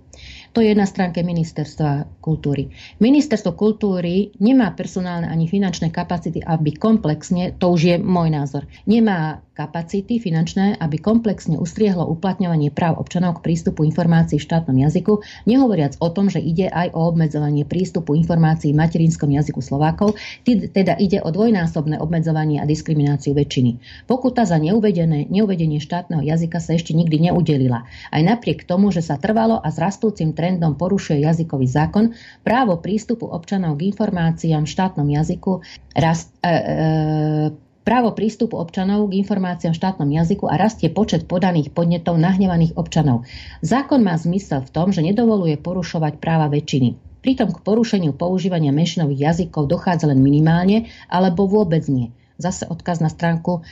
To 0.51 0.59
je 0.59 0.74
na 0.74 0.82
stránke 0.82 1.22
Ministerstva 1.22 2.18
kultúry. 2.18 2.74
Ministerstvo 2.98 3.55
kultúry 3.55 4.35
nemá 4.43 4.74
personálne 4.74 5.31
ani 5.31 5.47
finančné 5.47 5.94
kapacity, 5.94 6.43
aby 6.43 6.74
komplexne, 6.74 7.55
to 7.55 7.70
už 7.70 7.81
je 7.86 7.97
môj 8.02 8.35
názor, 8.35 8.66
nemá 8.82 9.39
kapacity 9.55 10.22
finančné, 10.22 10.78
aby 10.78 10.97
komplexne 10.97 11.59
ustriehlo 11.59 12.06
uplatňovanie 12.06 12.72
práv 12.72 13.02
občanov 13.02 13.40
k 13.40 13.51
prístupu 13.51 13.85
informácií 13.85 14.39
v 14.39 14.47
štátnom 14.47 14.77
jazyku, 14.78 15.20
nehovoriac 15.44 15.98
o 15.98 16.09
tom, 16.09 16.31
že 16.31 16.39
ide 16.39 16.70
aj 16.70 16.94
o 16.94 17.10
obmedzovanie 17.10 17.66
prístupu 17.66 18.14
informácií 18.16 18.72
v 18.72 18.81
materinskom 18.81 19.28
jazyku 19.28 19.60
Slovákov, 19.60 20.16
teda 20.47 20.97
ide 20.97 21.20
o 21.20 21.28
dvojnásobné 21.28 21.98
obmedzovanie 21.98 22.62
a 22.62 22.64
diskrimináciu 22.64 23.35
väčšiny. 23.36 24.06
Pokuta 24.06 24.47
za 24.47 24.56
neuvedené, 24.56 25.27
neuvedenie 25.28 25.82
štátneho 25.82 26.22
jazyka 26.22 26.62
sa 26.62 26.78
ešte 26.78 26.94
nikdy 26.94 27.31
neudelila. 27.31 27.85
Aj 28.09 28.22
napriek 28.22 28.64
tomu, 28.64 28.94
že 28.94 29.05
sa 29.05 29.18
trvalo 29.18 29.59
a 29.59 29.68
s 29.68 29.77
rastúcim 29.77 30.32
trendom 30.32 30.78
porušuje 30.78 31.27
jazykový 31.27 31.66
zákon, 31.66 32.16
právo 32.47 32.78
prístupu 32.78 33.28
občanov 33.28 33.77
k 33.77 33.93
informáciám 33.93 34.64
v 34.64 34.72
štátnom 34.72 35.09
jazyku 35.10 35.60
rast, 35.98 36.32
e, 36.40 36.48
e, 36.48 37.70
právo 37.82 38.12
prístupu 38.12 38.61
občanov 38.61 39.09
k 39.11 39.20
informáciám 39.24 39.73
v 39.73 39.81
štátnom 39.81 40.11
jazyku 40.11 40.47
a 40.47 40.61
rastie 40.61 40.93
počet 40.93 41.24
podaných 41.24 41.73
podnetov 41.73 42.20
nahnevaných 42.20 42.77
občanov. 42.77 43.24
Zákon 43.65 44.05
má 44.05 44.15
zmysel 44.15 44.62
v 44.65 44.73
tom, 44.73 44.93
že 44.93 45.05
nedovoluje 45.05 45.57
porušovať 45.59 46.20
práva 46.20 46.47
väčšiny. 46.52 46.97
Pritom 47.20 47.52
k 47.52 47.61
porušeniu 47.61 48.16
používania 48.16 48.73
menšinových 48.73 49.20
jazykov 49.32 49.69
dochádza 49.69 50.09
len 50.09 50.24
minimálne 50.24 50.89
alebo 51.09 51.44
vôbec 51.44 51.85
nie. 51.93 52.12
Zase 52.40 52.65
odkaz 52.65 53.05
na 53.05 53.12
stránku 53.12 53.61
e, 53.61 53.62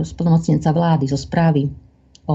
e 0.00 0.72
vlády 0.72 1.04
zo 1.04 1.20
správy 1.20 1.68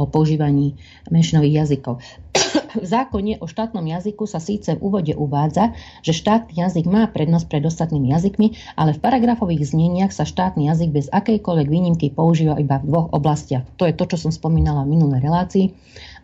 o 0.03 0.09
používaní 0.11 0.75
menšinových 1.07 1.53
jazykov. 1.63 2.03
v 2.81 2.85
zákone 2.85 3.39
o 3.39 3.47
štátnom 3.47 3.83
jazyku 3.83 4.27
sa 4.27 4.43
síce 4.43 4.75
v 4.75 4.83
úvode 4.83 5.13
uvádza, 5.15 5.71
že 6.03 6.15
štátny 6.15 6.59
jazyk 6.59 6.85
má 6.87 7.07
prednosť 7.07 7.45
pred 7.47 7.63
ostatnými 7.63 8.11
jazykmi, 8.11 8.47
ale 8.75 8.91
v 8.95 9.03
paragrafových 9.03 9.71
zneniach 9.71 10.11
sa 10.11 10.27
štátny 10.27 10.67
jazyk 10.71 10.89
bez 10.91 11.05
akejkoľvek 11.11 11.67
výnimky 11.67 12.07
používa 12.11 12.59
iba 12.59 12.79
v 12.79 12.91
dvoch 12.91 13.07
oblastiach. 13.15 13.63
To 13.79 13.87
je 13.87 13.95
to, 13.95 14.05
čo 14.11 14.27
som 14.27 14.31
spomínala 14.31 14.83
v 14.83 14.99
minulej 14.99 15.21
relácii. 15.23 15.65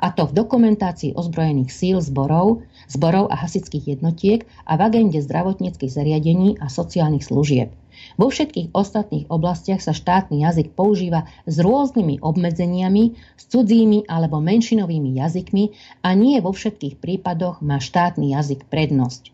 A 0.01 0.09
to 0.11 0.27
v 0.27 0.35
dokumentácii 0.35 1.13
ozbrojených 1.13 1.69
síl 1.71 1.97
zborov, 2.01 2.65
zborov 2.91 3.31
a 3.31 3.39
hasických 3.39 3.95
jednotiek 3.95 4.43
a 4.67 4.75
v 4.75 4.81
agende 4.83 5.23
zdravotníckých 5.23 5.91
zariadení 5.91 6.59
a 6.59 6.67
sociálnych 6.67 7.23
služieb. 7.23 7.71
Vo 8.19 8.27
všetkých 8.27 8.75
ostatných 8.75 9.29
oblastiach 9.31 9.79
sa 9.79 9.95
štátny 9.95 10.43
jazyk 10.43 10.75
používa 10.75 11.31
s 11.47 11.55
rôznymi 11.61 12.19
obmedzeniami, 12.19 13.15
s 13.39 13.43
cudzími 13.47 14.09
alebo 14.11 14.43
menšinovými 14.43 15.15
jazykmi 15.21 15.63
a 16.03 16.11
nie 16.17 16.43
vo 16.43 16.51
všetkých 16.51 16.99
prípadoch 16.99 17.63
má 17.63 17.79
štátny 17.79 18.35
jazyk 18.35 18.67
prednosť. 18.67 19.31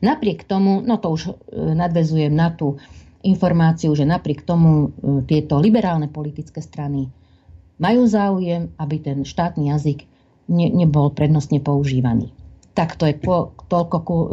Napriek 0.00 0.48
tomu, 0.48 0.80
no 0.80 0.96
to 0.96 1.12
už 1.12 1.22
e, 1.28 1.32
nadvezujem 1.76 2.32
na 2.32 2.48
tú 2.52 2.80
informáciu, 3.20 3.92
že 3.92 4.08
napriek 4.08 4.48
tomu 4.48 4.88
e, 4.96 5.24
tieto 5.28 5.60
liberálne 5.60 6.08
politické 6.08 6.64
strany 6.64 7.12
majú 7.76 8.08
záujem, 8.08 8.72
aby 8.80 8.96
ten 9.00 9.18
štátny 9.28 9.72
jazyk 9.72 10.08
ne, 10.48 10.66
nebol 10.72 11.12
prednostne 11.12 11.60
používaný. 11.60 12.32
Tak 12.80 12.96
to 12.96 13.04
je 13.04 13.12
po, 13.20 13.52
toľko 13.68 13.96
ku, 14.00 14.16
e, 14.16 14.28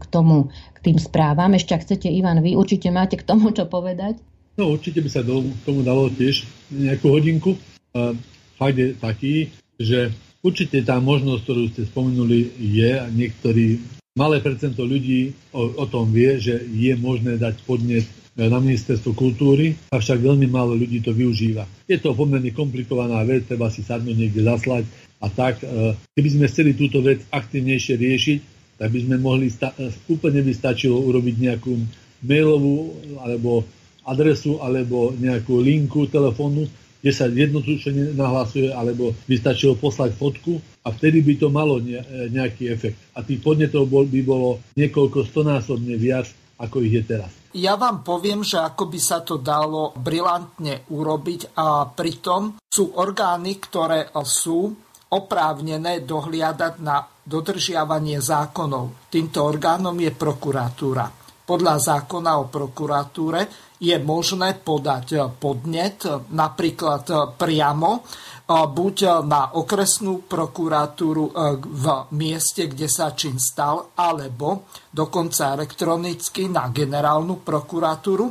k 0.00 0.04
tomu, 0.08 0.48
k 0.48 0.78
tým 0.80 0.96
správam. 0.96 1.52
Ešte 1.52 1.76
ak 1.76 1.84
chcete, 1.84 2.08
Ivan, 2.08 2.40
vy 2.40 2.56
určite 2.56 2.88
máte 2.88 3.20
k 3.20 3.28
tomu 3.28 3.52
čo 3.52 3.68
povedať? 3.68 4.16
No 4.56 4.72
určite 4.72 5.04
by 5.04 5.10
sa 5.12 5.20
do, 5.20 5.44
k 5.44 5.62
tomu 5.68 5.84
dalo 5.84 6.08
tiež 6.08 6.48
nejakú 6.72 7.12
hodinku. 7.12 7.60
Uh, 7.92 8.16
fakt 8.56 8.80
je 8.80 8.96
taký, 8.96 9.34
že 9.76 10.16
určite 10.40 10.80
tá 10.80 10.96
možnosť, 10.96 11.40
ktorú 11.44 11.62
ste 11.68 11.82
spomenuli, 11.84 12.56
je 12.56 12.90
a 12.96 13.04
niektorí 13.12 13.84
malé 14.16 14.40
percento 14.40 14.80
ľudí 14.80 15.36
o, 15.52 15.80
o 15.80 15.84
tom 15.84 16.08
vie, 16.08 16.40
že 16.40 16.56
je 16.72 16.96
možné 16.96 17.36
dať 17.36 17.60
podnet 17.68 18.08
na 18.36 18.56
ministerstvo 18.56 19.12
kultúry, 19.12 19.76
avšak 19.92 20.22
veľmi 20.22 20.48
málo 20.48 20.72
ľudí 20.72 21.04
to 21.04 21.12
využíva. 21.12 21.68
Je 21.84 22.00
to 22.00 22.16
pomerne 22.16 22.48
komplikovaná 22.56 23.20
vec, 23.26 23.44
treba 23.44 23.68
si 23.68 23.84
sadnúť 23.84 24.16
niekde 24.16 24.40
zaslať 24.46 24.88
a 25.20 25.26
tak. 25.28 25.60
E, 25.60 25.94
keby 26.16 26.28
sme 26.32 26.46
chceli 26.48 26.72
túto 26.72 27.04
vec 27.04 27.20
aktívnejšie 27.28 27.94
riešiť, 28.00 28.38
tak 28.80 28.88
by 28.88 29.00
sme 29.04 29.16
mohli, 29.20 29.52
sta- 29.52 29.76
e, 29.76 29.92
úplne 30.08 30.40
by 30.40 30.52
stačilo 30.56 30.96
urobiť 30.96 31.36
nejakú 31.36 31.76
mailovú 32.24 32.96
alebo 33.20 33.68
adresu 34.08 34.56
alebo 34.64 35.12
nejakú 35.12 35.60
linku 35.60 36.08
telefónu, 36.08 36.64
kde 37.00 37.12
sa 37.12 37.28
jednotúčne 37.28 38.12
nahlasuje, 38.12 38.72
alebo 38.72 39.16
by 39.24 39.34
stačilo 39.36 39.76
poslať 39.76 40.16
fotku 40.16 40.60
a 40.84 40.92
vtedy 40.92 41.24
by 41.24 41.34
to 41.36 41.48
malo 41.52 41.80
e, 41.80 42.00
nejaký 42.32 42.72
efekt. 42.72 42.96
A 43.16 43.20
tých 43.20 43.44
podnetov 43.44 43.88
by 43.88 44.20
bolo 44.24 44.60
niekoľko 44.76 45.28
stonásobne 45.28 45.96
viac, 46.00 46.28
ako 46.60 46.80
ich 46.84 46.96
je 47.00 47.04
teraz. 47.04 47.32
Ja 47.50 47.74
vám 47.74 48.06
poviem, 48.06 48.46
že 48.46 48.62
ako 48.62 48.86
by 48.86 49.00
sa 49.02 49.26
to 49.26 49.42
dalo 49.42 49.90
brilantne 49.98 50.86
urobiť 50.86 51.58
a 51.58 51.82
pritom 51.90 52.62
sú 52.62 52.94
orgány, 52.94 53.58
ktoré 53.58 54.06
sú 54.22 54.70
oprávnené 55.10 56.06
dohliadať 56.06 56.74
na 56.82 57.02
dodržiavanie 57.02 58.22
zákonov. 58.22 59.10
Týmto 59.10 59.42
orgánom 59.42 59.94
je 59.98 60.10
prokuratúra. 60.14 61.10
Podľa 61.46 61.76
zákona 61.82 62.38
o 62.38 62.46
prokuratúre 62.46 63.74
je 63.82 63.96
možné 63.98 64.54
podať 64.62 65.34
podnet 65.34 66.06
napríklad 66.30 67.34
priamo 67.34 68.06
buď 68.50 68.96
na 69.26 69.54
okresnú 69.58 70.26
prokuratúru 70.30 71.24
v 71.58 71.86
mieste, 72.14 72.70
kde 72.70 72.86
sa 72.86 73.14
čin 73.14 73.38
stal, 73.42 73.94
alebo 73.98 74.70
dokonca 74.90 75.54
elektronicky 75.58 76.46
na 76.50 76.70
generálnu 76.70 77.42
prokuratúru 77.42 78.26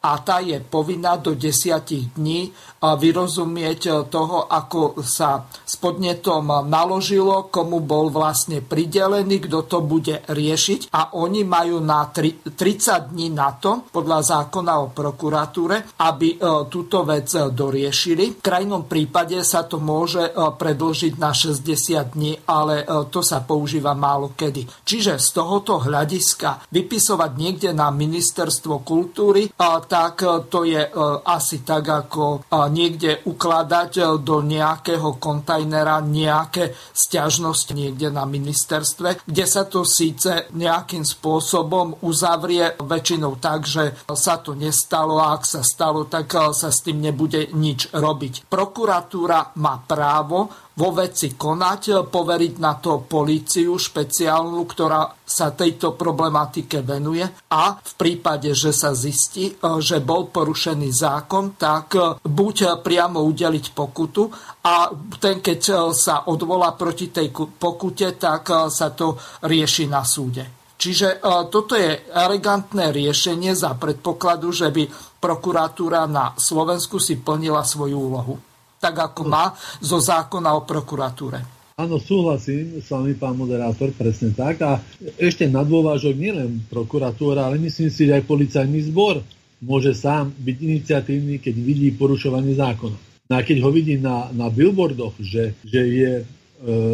a 0.00 0.10
tá 0.22 0.38
je 0.40 0.56
povinná 0.62 1.18
do 1.18 1.34
desiatich 1.34 2.14
dní 2.14 2.50
vyrozumieť 2.80 4.08
toho, 4.08 4.48
ako 4.48 5.04
sa 5.04 5.44
s 5.46 5.76
podnetom 5.76 6.66
naložilo, 6.66 7.52
komu 7.52 7.84
bol 7.84 8.08
vlastne 8.08 8.64
pridelený, 8.64 9.46
kto 9.46 9.68
to 9.68 9.78
bude 9.84 10.24
riešiť 10.26 10.90
a 10.90 11.14
oni 11.20 11.44
majú 11.44 11.78
na 11.84 12.08
30 12.08 13.12
dní 13.12 13.28
na 13.30 13.52
to, 13.54 13.86
podľa 13.92 14.20
zákona 14.24 14.72
o 14.80 14.86
prokuratúre, 14.90 16.00
aby 16.00 16.28
e, 16.34 16.36
túto 16.72 17.04
vec 17.04 17.30
doriešili. 17.30 18.40
V 18.40 18.44
krajnom 18.44 18.88
prípade 18.88 19.40
sa 19.44 19.68
to 19.68 19.78
môže 19.78 20.24
e, 20.24 20.32
predlžiť 20.32 21.12
na 21.20 21.30
60 21.36 22.16
dní, 22.16 22.32
ale 22.48 22.82
e, 22.82 22.84
to 23.12 23.20
sa 23.20 23.44
používa 23.44 23.92
málo 23.92 24.32
kedy. 24.32 24.64
Čiže 24.84 25.20
z 25.20 25.28
tohoto 25.36 25.84
hľadiska 25.84 26.72
vypisovať 26.72 27.30
niekde 27.36 27.70
na 27.76 27.92
ministerstvo 27.92 28.82
kultúry 28.82 29.50
tak 29.86 30.22
e, 30.22 30.26
to 30.48 30.64
je 30.64 30.82
e, 30.86 30.90
asi 31.24 31.60
tak, 31.66 31.84
ako 31.88 32.22
e, 32.34 32.38
niekde 32.70 33.26
ukladať 33.26 34.22
do 34.22 34.40
nejakého 34.40 35.18
kontajnera 35.18 35.98
nejaké 36.00 36.72
stiažnosti 36.94 37.74
niekde 37.74 38.14
na 38.14 38.24
ministerstve, 38.24 39.26
kde 39.26 39.44
sa 39.44 39.66
to 39.66 39.82
síce 39.82 40.48
nejakým 40.54 41.02
spôsobom 41.02 41.98
uzavrie 42.06 42.78
väčšinou 42.78 43.36
tak, 43.42 43.66
že 43.66 44.06
sa 44.14 44.38
to 44.38 44.54
nestalo 44.54 45.18
a 45.18 45.34
ak 45.34 45.42
sa 45.42 45.60
stalo, 45.66 46.06
tak 46.06 46.30
sa 46.54 46.70
s 46.70 46.86
tým 46.86 47.02
nebude 47.02 47.50
nič 47.52 47.90
robiť. 47.90 48.46
Prokuratúra 48.46 49.58
má 49.58 49.82
právo 49.82 50.69
vo 50.70 50.94
veci 50.94 51.34
konať, 51.34 52.08
poveriť 52.08 52.54
na 52.62 52.78
to 52.78 53.04
políciu 53.04 53.76
špeciálnu, 53.76 54.64
ktorá 54.64 55.12
sa 55.26 55.52
tejto 55.52 55.98
problematike 55.98 56.80
venuje 56.80 57.26
a 57.52 57.76
v 57.76 57.92
prípade, 57.98 58.54
že 58.54 58.72
sa 58.72 58.94
zistí, 58.96 59.54
že 59.60 60.00
bol 60.00 60.30
porušený 60.30 60.90
zákon, 60.90 61.58
tak 61.58 61.98
buď 62.22 62.80
priamo 62.80 63.20
udeliť 63.22 63.76
pokutu 63.76 64.30
a 64.64 64.88
ten, 65.20 65.44
keď 65.44 65.92
sa 65.92 66.26
odvolá 66.30 66.72
proti 66.78 67.12
tej 67.12 67.34
pokute, 67.34 68.16
tak 68.16 68.70
sa 68.72 68.88
to 68.94 69.20
rieši 69.44 69.84
na 69.90 70.02
súde. 70.06 70.74
Čiže 70.80 71.20
toto 71.52 71.76
je 71.76 72.08
elegantné 72.08 72.88
riešenie 72.88 73.52
za 73.52 73.76
predpokladu, 73.76 74.48
že 74.48 74.72
by 74.72 74.88
prokuratúra 75.20 76.08
na 76.08 76.32
Slovensku 76.40 76.96
si 76.96 77.20
plnila 77.20 77.60
svoju 77.60 78.00
úlohu 78.00 78.49
tak 78.80 78.96
ako 78.96 79.22
má 79.28 79.52
zo 79.84 80.00
zákona 80.00 80.56
o 80.56 80.64
prokuratúre. 80.64 81.60
Áno, 81.80 81.96
súhlasím 81.96 82.80
s 82.80 82.92
vami, 82.92 83.16
pán 83.16 83.36
moderátor, 83.36 83.92
presne 83.96 84.36
tak. 84.36 84.60
A 84.60 84.80
ešte 85.16 85.48
na 85.48 85.64
dôvážok 85.64 86.12
nielen 86.12 86.60
prokuratúra, 86.68 87.48
ale 87.48 87.56
myslím 87.56 87.88
si, 87.88 88.04
že 88.04 88.20
aj 88.20 88.28
policajný 88.28 88.92
zbor 88.92 89.24
môže 89.64 89.96
sám 89.96 90.32
byť 90.32 90.56
iniciatívny, 90.60 91.40
keď 91.40 91.54
vidí 91.56 91.88
porušovanie 91.96 92.52
zákona. 92.56 92.96
No 93.30 93.34
a 93.36 93.40
keď 93.40 93.64
ho 93.64 93.70
vidí 93.72 93.96
na, 93.96 94.28
na 94.32 94.52
billboardoch, 94.52 95.16
že, 95.24 95.56
že 95.64 95.80
je 95.80 96.12
e, 96.20 96.24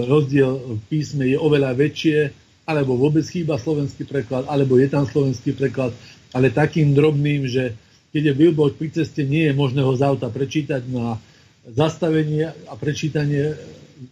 rozdiel 0.07 0.79
v 0.79 0.83
písme 0.87 1.25
je 1.27 1.39
oveľa 1.39 1.75
väčšie, 1.75 2.19
alebo 2.67 2.99
vôbec 2.99 3.27
chýba 3.27 3.59
slovenský 3.59 4.07
preklad, 4.07 4.47
alebo 4.47 4.79
je 4.79 4.87
tam 4.91 5.07
slovenský 5.07 5.55
preklad, 5.55 5.95
ale 6.31 6.55
takým 6.55 6.95
drobným, 6.95 7.47
že 7.47 7.75
keď 8.11 8.23
je 8.23 8.39
billboard 8.39 8.75
pri 8.79 8.91
ceste, 8.95 9.23
nie 9.27 9.51
je 9.51 9.55
možné 9.55 9.83
ho 9.83 9.95
z 9.99 10.03
auta 10.07 10.31
prečítať, 10.31 10.83
no 10.91 11.15
a 11.15 11.19
zastavenie 11.66 12.47
a 12.70 12.74
prečítanie, 12.78 13.59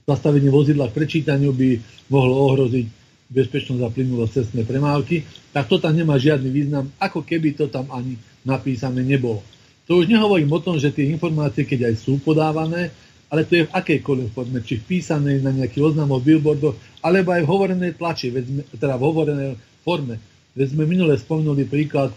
zastavenie 0.02 0.51
vozidla 0.51 0.90
k 0.90 0.97
prečítaniu 0.98 1.55
by 1.55 1.78
mohlo 2.10 2.51
ohroziť 2.51 2.86
bezpečnosť 3.31 3.82
a 3.82 3.90
plynulosť 3.94 4.32
cestnej 4.43 4.66
premávky, 4.66 5.24
tak 5.55 5.70
to 5.70 5.78
tam 5.78 5.97
nemá 5.97 6.18
žiadny 6.18 6.51
význam, 6.51 6.90
ako 6.98 7.24
keby 7.24 7.56
to 7.56 7.70
tam 7.70 7.89
ani 7.94 8.18
napísané 8.44 9.01
nebolo. 9.01 9.40
To 9.89 10.01
už 10.01 10.09
nehovorím 10.09 10.51
o 10.52 10.60
tom, 10.60 10.76
že 10.81 10.93
tie 10.93 11.09
informácie, 11.12 11.64
keď 11.64 11.93
aj 11.93 11.94
sú 12.05 12.20
podávané, 12.20 12.93
ale 13.28 13.44
to 13.44 13.59
je 13.59 13.66
v 13.66 13.74
akejkoľvek 13.74 14.31
forme, 14.31 14.59
či 14.62 14.78
v 14.78 14.86
písanej 14.97 15.43
na 15.43 15.51
nejakých 15.51 15.93
oznamoch, 15.93 16.22
billboardoch, 16.22 16.76
alebo 17.02 17.35
aj 17.35 17.43
v 17.43 17.51
hovorenej 17.51 17.93
tlači, 17.98 18.31
teda 18.78 18.94
v 18.97 19.02
hovorenej 19.02 19.51
forme. 19.82 20.20
Veď 20.55 20.76
sme 20.76 20.86
minule 20.86 21.18
spomenuli 21.18 21.66
príklad 21.66 22.14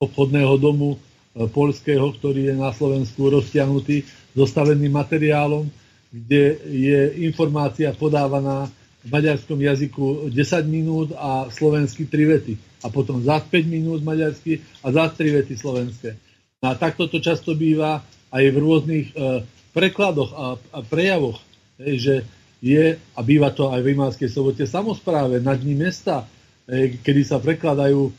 obchodného 0.00 0.54
domu 0.56 0.96
polského, 1.34 2.10
ktorý 2.10 2.50
je 2.50 2.54
na 2.58 2.74
Slovensku 2.74 3.30
roztiahnutý 3.30 4.02
zostaveným 4.34 4.90
materiálom, 4.90 5.70
kde 6.10 6.58
je 6.66 7.00
informácia 7.22 7.94
podávaná 7.94 8.66
v 9.00 9.08
maďarskom 9.08 9.56
jazyku 9.62 10.28
10 10.28 10.36
minút 10.66 11.08
a 11.16 11.48
slovensky 11.48 12.04
3 12.04 12.32
vety. 12.36 12.54
A 12.82 12.90
potom 12.90 13.22
za 13.22 13.38
5 13.40 13.48
minút 13.70 14.02
maďarsky 14.02 14.60
a 14.82 14.90
za 14.90 15.08
3 15.08 15.40
vety 15.40 15.54
slovenské. 15.56 16.18
No 16.60 16.72
a 16.72 16.74
takto 16.76 17.08
to 17.08 17.22
často 17.22 17.56
býva 17.56 18.02
aj 18.28 18.44
v 18.50 18.56
rôznych 18.60 19.06
e, 19.10 19.46
prekladoch 19.72 20.30
a, 20.34 20.46
a 20.58 20.78
prejavoch, 20.84 21.40
hej, 21.80 21.96
že 21.96 22.14
je, 22.60 23.00
a 23.00 23.20
býva 23.24 23.48
to 23.54 23.72
aj 23.72 23.80
v 23.80 23.96
Rimánskej 23.96 24.28
sobote 24.28 24.68
samozpráve, 24.68 25.40
na 25.40 25.56
dní 25.56 25.72
mesta, 25.72 26.28
e, 26.68 27.00
kedy 27.00 27.22
sa 27.24 27.40
prekladajú 27.40 28.00
e, 28.04 28.12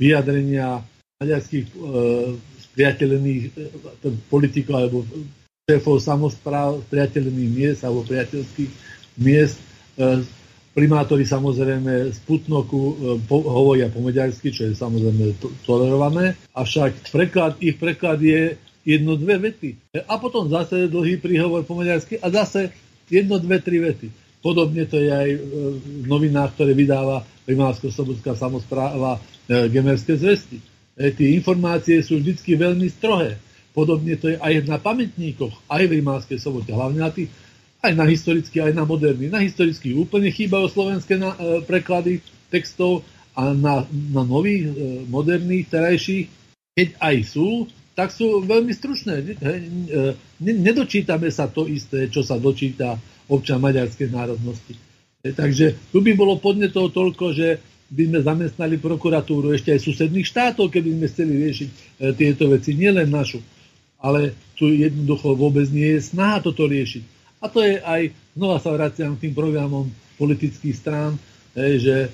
vyjadrenia 0.00 0.80
maďarských 1.24 1.66
spriateľených 2.70 3.42
politikov 4.28 4.74
alebo 4.76 4.98
šéfov 5.64 5.96
samozpráv, 5.96 6.84
priateľných 6.92 7.50
miest 7.50 7.80
alebo 7.88 8.04
priateľských 8.04 8.70
miest. 9.24 9.56
Primátori 10.74 11.22
samozrejme 11.22 12.10
z 12.10 12.18
Putnoku 12.26 12.98
hovoria 13.30 13.86
po 13.88 14.02
maďarsky, 14.02 14.50
čo 14.50 14.66
je 14.66 14.74
samozrejme 14.74 15.38
tolerované, 15.62 16.34
avšak 16.50 17.14
preklad, 17.14 17.54
ich 17.62 17.78
preklad 17.78 18.18
je 18.18 18.58
jedno, 18.82 19.14
dve 19.16 19.38
vety. 19.38 19.78
A 20.04 20.18
potom 20.20 20.50
zase 20.50 20.90
dlhý 20.90 21.22
príhovor 21.22 21.62
po 21.64 21.78
maďarsky 21.78 22.20
a 22.20 22.28
zase 22.28 22.74
jedno, 23.08 23.40
dve, 23.40 23.62
tri 23.62 23.80
vety. 23.80 24.10
Podobne 24.44 24.84
to 24.84 25.00
je 25.00 25.08
aj 25.08 25.30
v 25.80 26.04
novinách, 26.04 26.52
ktoré 26.52 26.76
vydáva 26.76 27.24
Rimavsko-Sobotská 27.48 28.36
samozpráva 28.36 29.16
e, 29.48 29.72
Gemerské 29.72 30.20
zvesti. 30.20 30.60
E, 30.94 31.10
tie 31.10 31.34
informácie 31.34 31.98
sú 32.02 32.22
vždy 32.22 32.38
veľmi 32.54 32.86
strohé. 32.90 33.38
Podobne 33.74 34.14
to 34.14 34.30
je 34.30 34.38
aj 34.38 34.70
na 34.70 34.78
pamätníkoch, 34.78 35.66
aj 35.66 35.82
v 35.90 35.98
Rimavskej 35.98 36.38
sobote, 36.38 36.70
hlavne 36.70 37.02
na 37.02 37.10
tých, 37.10 37.26
aj 37.82 37.92
na 37.98 38.06
historický, 38.06 38.62
aj 38.62 38.72
na 38.78 38.86
moderný. 38.86 39.26
Na 39.26 39.42
historický 39.42 39.98
úplne 39.98 40.30
chýbajú 40.30 40.70
slovenské 40.70 41.18
na, 41.18 41.34
e, 41.34 41.66
preklady 41.66 42.22
textov 42.48 43.02
a 43.34 43.50
na, 43.50 43.82
na 43.90 44.22
nových, 44.22 44.70
e, 44.70 44.72
moderných, 45.10 45.66
terajších, 45.66 46.26
keď 46.78 46.88
aj 47.02 47.16
sú, 47.26 47.66
tak 47.94 48.10
sú 48.10 48.42
veľmi 48.42 48.74
stručné. 48.74 49.38
Nedočítame 50.42 51.30
sa 51.30 51.46
to 51.46 51.70
isté, 51.70 52.10
čo 52.10 52.26
sa 52.26 52.42
dočíta 52.42 52.98
občan 53.30 53.62
maďarskej 53.62 54.10
národnosti. 54.10 54.74
Takže 55.22 55.94
tu 55.94 56.02
by 56.02 56.12
bolo 56.18 56.42
podnetov 56.42 56.90
toľko, 56.90 57.32
že 57.32 57.62
by 57.94 58.02
sme 58.10 58.20
zamestnali 58.26 58.74
prokuratúru 58.82 59.54
ešte 59.54 59.70
aj 59.70 59.80
susedných 59.86 60.26
štátov, 60.26 60.66
keby 60.66 60.98
sme 60.98 61.06
chceli 61.06 61.32
riešiť 61.46 61.68
e, 61.70 61.74
tieto 62.18 62.50
veci, 62.50 62.74
nielen 62.74 63.06
našu. 63.06 63.38
Ale 64.02 64.34
tu 64.58 64.68
jednoducho 64.68 65.38
vôbec 65.38 65.70
nie 65.70 65.96
je 65.96 66.00
snaha 66.02 66.42
toto 66.42 66.66
riešiť. 66.66 67.02
A 67.38 67.46
to 67.46 67.62
je 67.62 67.78
aj, 67.78 68.10
znova 68.34 68.58
sa 68.58 68.74
vraciam 68.74 69.14
k 69.14 69.30
tým 69.30 69.34
programom 69.36 69.88
politických 70.18 70.74
strán, 70.74 71.14
že 71.54 71.96
e, 72.04 72.08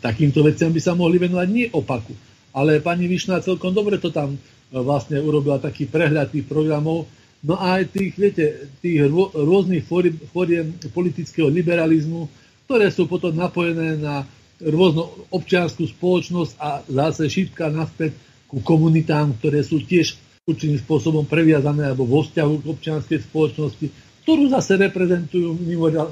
takýmto 0.00 0.40
veciam 0.40 0.72
by 0.72 0.80
sa 0.80 0.96
mohli 0.96 1.20
venovať 1.20 1.48
nie 1.52 1.68
opaku. 1.68 2.16
Ale 2.56 2.80
pani 2.80 3.04
Višná 3.06 3.44
celkom 3.44 3.76
dobre 3.76 4.00
to 4.00 4.08
tam 4.08 4.40
vlastne 4.72 5.20
urobila 5.20 5.60
taký 5.60 5.84
prehľad 5.88 6.32
tých 6.32 6.48
programov. 6.48 7.08
No 7.44 7.54
a 7.54 7.78
aj 7.78 7.94
tých, 7.94 8.12
viete, 8.18 8.44
tých 8.82 9.06
rôznych 9.36 9.86
fóriem 10.32 10.74
politického 10.90 11.46
liberalizmu, 11.46 12.26
ktoré 12.66 12.90
sú 12.90 13.06
potom 13.06 13.30
napojené 13.30 13.96
na 13.96 14.26
rôznu 14.62 15.30
občianskú 15.30 15.86
spoločnosť 15.86 16.52
a 16.58 16.82
zase 16.86 17.30
šípka 17.30 17.70
naspäť 17.70 18.14
ku 18.50 18.58
komunitám, 18.64 19.36
ktoré 19.38 19.62
sú 19.62 19.84
tiež 19.84 20.18
určitým 20.48 20.80
spôsobom 20.80 21.28
previazané 21.28 21.92
alebo 21.92 22.08
vo 22.08 22.24
vzťahu 22.24 22.54
k 22.64 22.70
občianskej 22.72 23.18
spoločnosti, 23.28 23.86
ktorú 24.24 24.48
zase 24.48 24.80
reprezentujú 24.80 25.56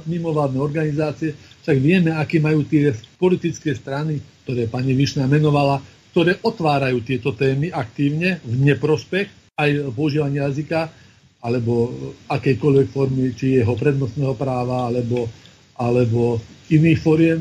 mimovládne 0.04 0.60
organizácie. 0.60 1.32
Však 1.64 1.76
vieme, 1.80 2.12
aké 2.12 2.38
majú 2.38 2.62
tie 2.68 2.92
politické 3.16 3.72
strany, 3.72 4.20
ktoré 4.44 4.68
pani 4.68 4.92
Višná 4.92 5.24
menovala, 5.24 5.80
ktoré 6.12 6.38
otvárajú 6.40 7.02
tieto 7.02 7.32
témy 7.32 7.72
aktívne 7.72 8.40
v 8.44 8.54
neprospech 8.72 9.56
aj 9.56 9.92
používania 9.96 10.48
jazyka 10.48 10.92
alebo 11.40 11.92
akejkoľvek 12.28 12.88
formy, 12.92 13.32
či 13.36 13.60
jeho 13.60 13.72
prednostného 13.76 14.34
práva, 14.36 14.88
alebo, 14.88 15.28
alebo 15.76 16.40
iných 16.72 17.00
foriem 17.00 17.40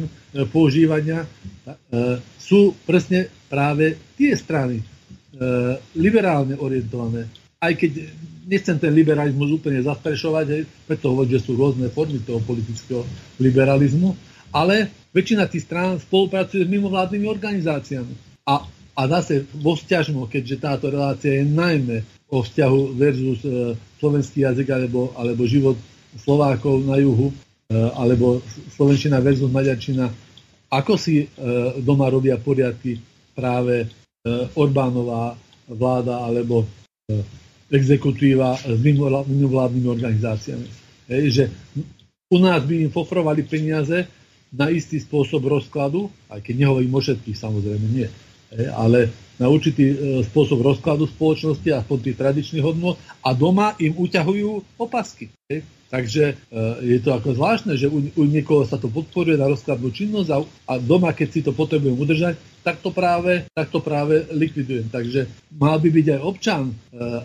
používania, 0.52 1.24
e, 1.24 1.28
sú 2.36 2.76
presne 2.84 3.32
práve 3.48 3.96
tie 4.20 4.36
strany 4.36 4.82
e, 4.82 4.84
liberálne 5.96 6.60
orientované. 6.60 7.32
Aj 7.64 7.72
keď 7.72 8.12
nechcem 8.46 8.78
ten 8.78 8.94
liberalizmus 8.94 9.50
úplne 9.56 9.82
zastrešovať, 9.82 10.68
preto 10.86 11.16
hovorím, 11.16 11.40
že 11.40 11.44
sú 11.48 11.58
rôzne 11.58 11.88
formy 11.90 12.22
toho 12.22 12.44
politického 12.44 13.02
liberalizmu, 13.42 14.14
ale 14.54 14.92
väčšina 15.12 15.50
tých 15.50 15.66
strán 15.66 15.98
spolupracuje 15.98 16.64
s 16.64 16.70
mimovládnymi 16.70 17.26
organizáciami. 17.26 18.14
A, 18.46 18.62
a 18.96 19.02
zase 19.20 19.50
vo 19.58 19.74
vzťažmo, 19.74 20.30
keďže 20.30 20.62
táto 20.62 20.86
relácia 20.88 21.42
je 21.42 21.44
najmä 21.48 22.06
o 22.30 22.46
vzťahu 22.46 22.82
versus 22.96 23.40
e, 23.44 23.74
slovenský 23.98 24.46
jazyk 24.46 24.68
alebo, 24.70 25.12
alebo 25.18 25.44
život 25.50 25.78
Slovákov 26.16 26.86
na 26.86 27.02
juhu, 27.02 27.32
e, 27.32 27.76
alebo 27.76 28.40
slovenčina 28.78 29.20
versus 29.20 29.50
maďarčina, 29.50 30.08
ako 30.70 30.94
si 30.98 31.24
e, 31.24 31.28
doma 31.82 32.10
robia 32.10 32.38
poriadky 32.42 32.98
práve 33.38 33.86
e, 33.86 33.88
Orbánová 34.58 35.38
vláda 35.70 36.26
alebo 36.26 36.66
e, 36.66 36.68
exekutíva 37.70 38.58
s 38.58 38.80
mimovládnymi 38.82 39.88
organizáciami. 39.90 40.68
Hej, 41.10 41.24
že 41.30 41.44
u 42.30 42.38
nás 42.42 42.62
by 42.66 42.90
im 42.90 42.92
fofrovali 42.94 43.46
peniaze 43.46 44.06
na 44.54 44.70
istý 44.70 45.02
spôsob 45.02 45.46
rozkladu, 45.46 46.10
aj 46.30 46.42
keď 46.42 46.66
nehovorím 46.66 46.94
o 46.98 47.02
všetkých, 47.02 47.38
samozrejme 47.38 47.86
nie, 47.90 48.08
ale 48.72 49.12
na 49.36 49.52
určitý 49.52 49.92
spôsob 50.24 50.64
rozkladu 50.64 51.10
spoločnosti, 51.12 51.68
aspoň 51.68 51.98
tých 52.00 52.18
tradičných 52.18 52.64
hodnot 52.64 52.96
a 53.20 53.36
doma 53.36 53.76
im 53.82 53.98
uťahujú 53.98 54.80
opasky. 54.80 55.28
Takže 55.96 56.24
e, 56.28 56.34
je 56.84 57.00
to 57.00 57.16
ako 57.16 57.40
zvláštne, 57.40 57.80
že 57.80 57.88
u, 57.88 58.04
u 58.04 58.24
niekoho 58.28 58.68
sa 58.68 58.76
to 58.76 58.92
podporuje 58.92 59.40
na 59.40 59.48
rozkladnú 59.48 59.96
činnosť 59.96 60.30
a, 60.36 60.38
a 60.44 60.74
doma, 60.76 61.16
keď 61.16 61.28
si 61.32 61.40
to 61.40 61.56
potrebujem 61.56 61.96
udržať, 61.96 62.36
tak 62.68 62.84
to 62.84 62.92
práve, 62.92 63.48
tak 63.56 63.72
to 63.72 63.80
práve 63.80 64.28
likvidujem. 64.36 64.92
Takže 64.92 65.32
mal 65.56 65.80
by 65.80 65.88
byť 65.88 66.08
aj 66.20 66.22
občan 66.28 66.64
e, 66.68 66.74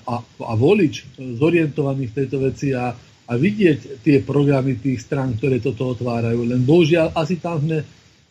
a, 0.06 0.22
a 0.22 0.52
volič 0.54 1.18
zorientovaný 1.18 2.14
v 2.14 2.16
tejto 2.22 2.38
veci 2.46 2.70
a, 2.70 2.94
a 3.26 3.32
vidieť 3.34 4.06
tie 4.06 4.22
programy 4.22 4.78
tých 4.78 5.02
strán, 5.02 5.34
ktoré 5.34 5.58
toto 5.58 5.90
otvárajú. 5.90 6.46
Len 6.46 6.62
bohužiaľ 6.62 7.18
asi 7.18 7.42
tam 7.42 7.58
sme 7.58 7.82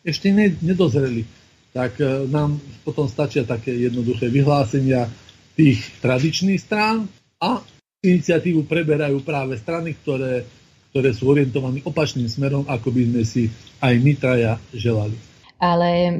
ešte 0.08 0.32
nedozreli 0.64 1.28
tak 1.70 2.02
e, 2.02 2.26
nám 2.30 2.58
potom 2.82 3.06
stačia 3.06 3.46
také 3.46 3.76
jednoduché 3.78 4.30
vyhlásenia 4.32 5.06
tých 5.54 5.84
tradičných 6.02 6.62
strán 6.62 7.06
a 7.44 7.62
iniciatívu 8.00 8.64
preberajú 8.64 9.20
práve 9.28 9.60
strany, 9.60 9.92
ktoré, 9.92 10.48
ktoré 10.96 11.12
sú 11.12 11.36
orientované 11.36 11.84
opačným 11.84 12.32
smerom, 12.32 12.64
ako 12.64 12.96
by 12.96 13.02
sme 13.04 13.24
si 13.28 13.44
aj 13.84 13.94
my 14.00 14.14
traja 14.16 14.56
želali. 14.72 15.20
Ale 15.60 15.90
e, 16.08 16.12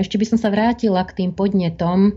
ešte 0.00 0.16
by 0.16 0.24
som 0.24 0.38
sa 0.40 0.48
vrátila 0.48 1.04
k 1.04 1.24
tým 1.24 1.36
podnetom, 1.36 2.16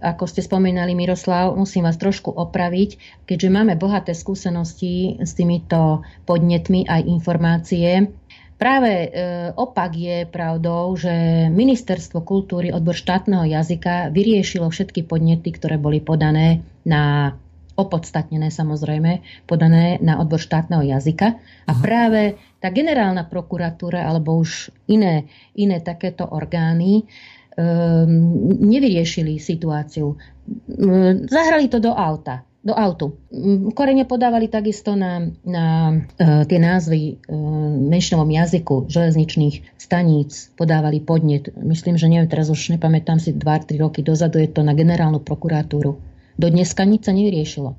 ako 0.00 0.24
ste 0.24 0.40
spomínali, 0.40 0.96
Miroslav, 0.96 1.52
musím 1.60 1.84
vás 1.84 2.00
trošku 2.00 2.32
opraviť, 2.32 2.96
keďže 3.28 3.52
máme 3.52 3.76
bohaté 3.76 4.16
skúsenosti 4.16 5.20
s 5.20 5.36
týmito 5.36 6.06
podnetmi 6.24 6.88
aj 6.88 7.02
informácie, 7.04 8.08
Práve 8.58 8.90
e, 8.90 9.08
opak 9.54 9.94
je 9.94 10.26
pravdou, 10.26 10.90
že 10.98 11.46
Ministerstvo 11.46 12.26
kultúry, 12.26 12.74
odbor 12.74 12.98
štátneho 12.98 13.46
jazyka 13.46 14.10
vyriešilo 14.10 14.66
všetky 14.66 15.06
podnety, 15.06 15.54
ktoré 15.54 15.78
boli 15.78 16.02
podané 16.02 16.66
na 16.82 17.38
opodstatnené 17.78 18.50
samozrejme, 18.50 19.22
podané 19.46 20.02
na 20.02 20.18
odbor 20.18 20.42
štátneho 20.42 20.82
jazyka. 20.82 21.38
A 21.64 21.72
Aha. 21.72 21.78
práve 21.78 22.34
tá 22.58 22.74
generálna 22.74 23.22
prokuratúra 23.30 24.02
alebo 24.02 24.42
už 24.42 24.74
iné, 24.90 25.30
iné 25.54 25.78
takéto 25.78 26.26
orgány 26.26 27.06
um, 27.54 28.66
nevyriešili 28.66 29.38
situáciu. 29.38 30.18
Zahrali 31.30 31.70
to 31.70 31.78
do 31.78 31.94
auta 31.94 32.42
do 32.58 32.74
autu. 32.74 33.16
Mm, 33.30 33.72
korene 33.72 34.04
podávali 34.04 34.50
takisto 34.50 34.98
na, 34.98 35.24
na 35.46 35.94
uh, 35.94 36.44
tie 36.44 36.58
názvy 36.58 37.16
uh, 37.16 37.34
menšinovom 37.86 38.28
jazyku 38.28 38.90
železničných 38.90 39.78
staníc, 39.78 40.50
podávali 40.58 41.00
podnet. 41.00 41.48
Myslím, 41.54 41.96
že 41.96 42.10
neviem, 42.10 42.28
teraz 42.28 42.50
už 42.50 42.76
nepamätám 42.76 43.22
si 43.22 43.32
2-3 43.32 43.78
roky 43.78 44.04
dozadu, 44.04 44.42
je 44.42 44.50
to 44.50 44.66
na 44.66 44.74
generálnu 44.74 45.22
prokuratúru. 45.22 45.96
Do 46.38 46.46
dneska 46.48 46.86
nič 46.86 47.04
sa 47.04 47.12
nevyriešilo. 47.12 47.74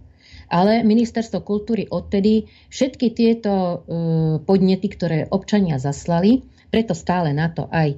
Ale 0.50 0.84
ministerstvo 0.84 1.46
kultúry 1.46 1.88
odtedy 1.88 2.50
všetky 2.74 3.14
tieto 3.16 3.54
uh, 3.54 3.78
podnety, 4.44 4.92
ktoré 4.92 5.18
občania 5.32 5.80
zaslali, 5.80 6.44
Preto 6.70 6.94
stále 6.94 7.34
na 7.34 7.50
to 7.50 7.66
aj 7.74 7.98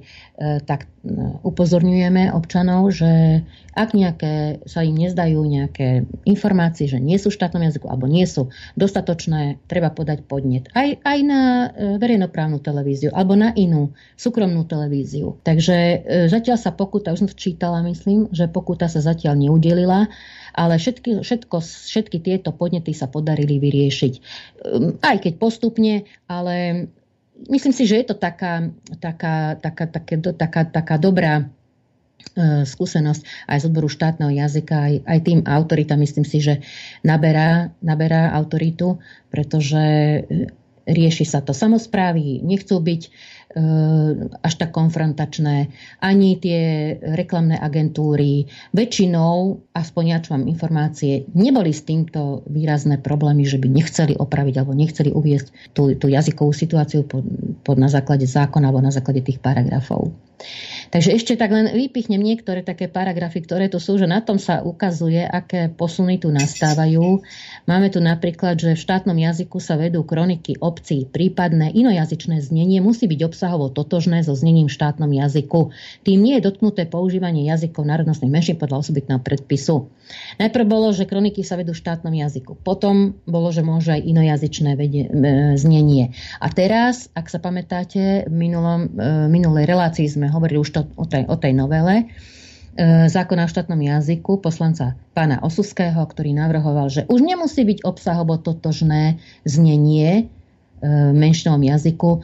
tak 0.64 0.84
e, 0.84 1.12
upozorňujeme 1.44 2.32
občanov, 2.32 2.88
že 2.92 3.44
ak 3.76 3.92
nejaké 3.92 4.64
sa 4.64 4.80
im 4.80 4.96
nezdajú 4.96 5.38
nejaké 5.44 6.08
informácie, 6.24 6.88
že 6.88 6.96
nie 6.96 7.20
sú 7.20 7.28
v 7.28 7.36
štátnom 7.36 7.64
jazyku 7.68 7.88
alebo 7.88 8.08
nie 8.08 8.24
sú 8.24 8.48
dostatočné, 8.76 9.60
treba 9.68 9.92
podať 9.92 10.24
podnet. 10.24 10.72
Aj, 10.72 10.88
aj 11.04 11.18
na 11.20 11.40
e, 11.68 11.96
verejnoprávnu 12.00 12.64
televíziu 12.64 13.12
alebo 13.12 13.36
na 13.36 13.52
inú 13.52 13.92
súkromnú 14.16 14.64
televíziu. 14.64 15.36
Takže 15.44 15.76
e, 15.76 15.96
zatiaľ 16.32 16.56
sa 16.56 16.72
pokuta, 16.72 17.12
už 17.12 17.24
som 17.24 17.30
čítala, 17.30 17.84
myslím, 17.84 18.32
že 18.32 18.48
pokuta 18.48 18.88
sa 18.88 19.04
zatiaľ 19.04 19.36
neudelila 19.36 20.08
ale 20.52 20.76
všetky, 20.76 21.24
všetko, 21.24 21.56
všetky 21.64 22.18
tieto 22.20 22.52
podnety 22.52 22.92
sa 22.92 23.08
podarili 23.08 23.56
vyriešiť. 23.56 24.12
Ehm, 24.68 25.00
aj 25.00 25.16
keď 25.24 25.32
postupne, 25.40 26.04
ale 26.28 26.88
myslím 27.50 27.74
si, 27.74 27.86
že 27.86 28.02
je 28.02 28.06
to 28.12 28.16
taká, 28.18 28.70
taká, 29.00 29.56
taká, 29.58 29.84
taká, 29.86 30.14
taká, 30.34 30.60
taká 30.68 30.96
dobrá 31.00 31.42
e, 31.42 32.64
skúsenosť 32.66 33.22
aj 33.48 33.58
z 33.62 33.66
odboru 33.66 33.88
štátneho 33.90 34.30
jazyka, 34.30 34.76
aj, 34.76 34.94
aj 35.06 35.18
tým 35.24 35.40
autorita, 35.46 35.98
myslím 35.98 36.26
si, 36.26 36.38
že 36.38 36.62
naberá, 37.02 37.74
naberá 37.82 38.30
autoritu, 38.36 39.02
pretože 39.32 39.82
rieši 40.86 41.24
sa 41.26 41.40
to. 41.42 41.54
Samozprávy 41.54 42.42
nechcú 42.42 42.82
byť 42.82 43.02
až 44.42 44.54
tak 44.56 44.72
konfrontačné, 44.72 45.68
ani 46.00 46.30
tie 46.40 46.94
reklamné 47.00 47.60
agentúry. 47.60 48.48
Väčšinou, 48.72 49.60
aspoň 49.76 50.04
ja 50.08 50.18
čo 50.24 50.34
mám 50.34 50.48
informácie, 50.48 51.28
neboli 51.36 51.72
s 51.76 51.84
týmto 51.84 52.42
výrazné 52.48 53.00
problémy, 53.00 53.44
že 53.44 53.60
by 53.60 53.68
nechceli 53.68 54.16
opraviť 54.16 54.54
alebo 54.56 54.72
nechceli 54.72 55.12
uviesť 55.12 55.76
tú, 55.76 55.92
tú 55.96 56.06
jazykovú 56.08 56.52
situáciu 56.56 57.04
pod, 57.04 57.24
pod 57.60 57.76
na 57.76 57.92
základe 57.92 58.24
zákona 58.24 58.72
alebo 58.72 58.80
na 58.80 58.92
základe 58.92 59.20
tých 59.20 59.38
paragrafov. 59.38 60.12
Takže 60.92 61.14
ešte 61.16 61.40
tak 61.40 61.54
len 61.54 61.72
vypichnem 61.72 62.20
niektoré 62.20 62.60
také 62.60 62.84
paragrafy, 62.84 63.40
ktoré 63.40 63.72
tu 63.72 63.80
sú, 63.80 63.96
že 63.96 64.04
na 64.04 64.20
tom 64.20 64.36
sa 64.36 64.60
ukazuje, 64.60 65.24
aké 65.24 65.72
posuny 65.72 66.20
tu 66.20 66.28
nastávajú. 66.28 67.24
Máme 67.64 67.88
tu 67.88 68.02
napríklad, 68.04 68.60
že 68.60 68.76
v 68.76 68.84
štátnom 68.84 69.16
jazyku 69.16 69.56
sa 69.56 69.80
vedú 69.80 70.04
kroniky 70.04 70.60
obcí, 70.60 71.08
prípadné 71.08 71.72
inojazyčné 71.72 72.44
znenie 72.44 72.84
musí 72.84 73.08
byť 73.08 73.20
obsahovo 73.24 73.72
totožné 73.72 74.20
so 74.20 74.36
znením 74.36 74.68
v 74.68 74.76
štátnom 74.76 75.08
jazyku. 75.08 75.72
Tým 76.04 76.18
nie 76.20 76.36
je 76.36 76.44
dotknuté 76.44 76.84
používanie 76.90 77.48
jazykov 77.48 77.88
národnostných 77.88 78.32
menšín 78.32 78.56
podľa 78.60 78.84
osobitného 78.84 79.20
predpisu. 79.24 79.88
Najprv 80.36 80.64
bolo, 80.68 80.92
že 80.92 81.08
kroniky 81.08 81.40
sa 81.40 81.56
vedú 81.56 81.72
v 81.72 81.80
štátnom 81.80 82.12
jazyku. 82.12 82.58
Potom 82.60 83.16
bolo, 83.24 83.48
že 83.48 83.64
môže 83.64 83.96
aj 83.96 84.02
inojazyčné 84.02 84.76
vedie, 84.76 85.08
e, 85.08 85.10
znenie. 85.56 86.12
A 86.36 86.52
teraz, 86.52 87.08
ak 87.16 87.32
sa 87.32 87.40
pamätáte, 87.40 88.28
v 88.28 88.34
minulom, 88.34 88.92
e, 88.92 89.30
minulej 89.32 89.64
relácii 89.64 90.08
sme 90.10 90.28
hovorili 90.32 90.58
už 90.58 90.70
to 90.72 90.80
o 90.96 91.04
tej, 91.04 91.28
o 91.28 91.36
tej 91.36 91.52
novele 91.52 91.94
e, 92.02 92.04
zákona 93.06 93.44
o 93.44 93.52
štátnom 93.52 93.78
jazyku 93.78 94.40
poslanca 94.40 94.96
pána 95.12 95.44
Osuského, 95.44 96.00
ktorý 96.00 96.32
navrhoval, 96.32 96.88
že 96.88 97.04
už 97.06 97.20
nemusí 97.20 97.62
byť 97.62 97.84
obsahovo 97.84 98.40
totožné 98.40 99.20
znenie 99.44 100.10
e, 100.16 100.22
v 100.88 101.16
menšinovom 101.16 101.60
jazyku 101.60 102.10
e, 102.16 102.18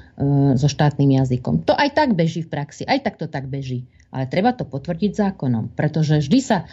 so 0.56 0.66
štátnym 0.66 1.20
jazykom. 1.20 1.68
To 1.68 1.76
aj 1.76 1.93
tak 1.93 2.16
beží 2.16 2.40
v 2.40 2.51
praxi, 2.51 2.89
aj 2.89 3.05
tak 3.05 3.14
to 3.20 3.28
tak 3.28 3.47
beží. 3.47 3.85
Ale 4.09 4.24
treba 4.24 4.56
to 4.56 4.64
potvrdiť 4.64 5.12
zákonom, 5.12 5.76
pretože 5.76 6.24
vždy 6.24 6.40
sa, 6.40 6.64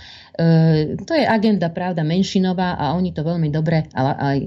to 1.04 1.12
je 1.12 1.28
agenda 1.28 1.68
pravda 1.68 2.00
menšinová 2.08 2.80
a 2.80 2.96
oni 2.96 3.12
to 3.12 3.28
veľmi 3.28 3.52
dobre, 3.52 3.92
ale 3.92 4.12
aj 4.16 4.38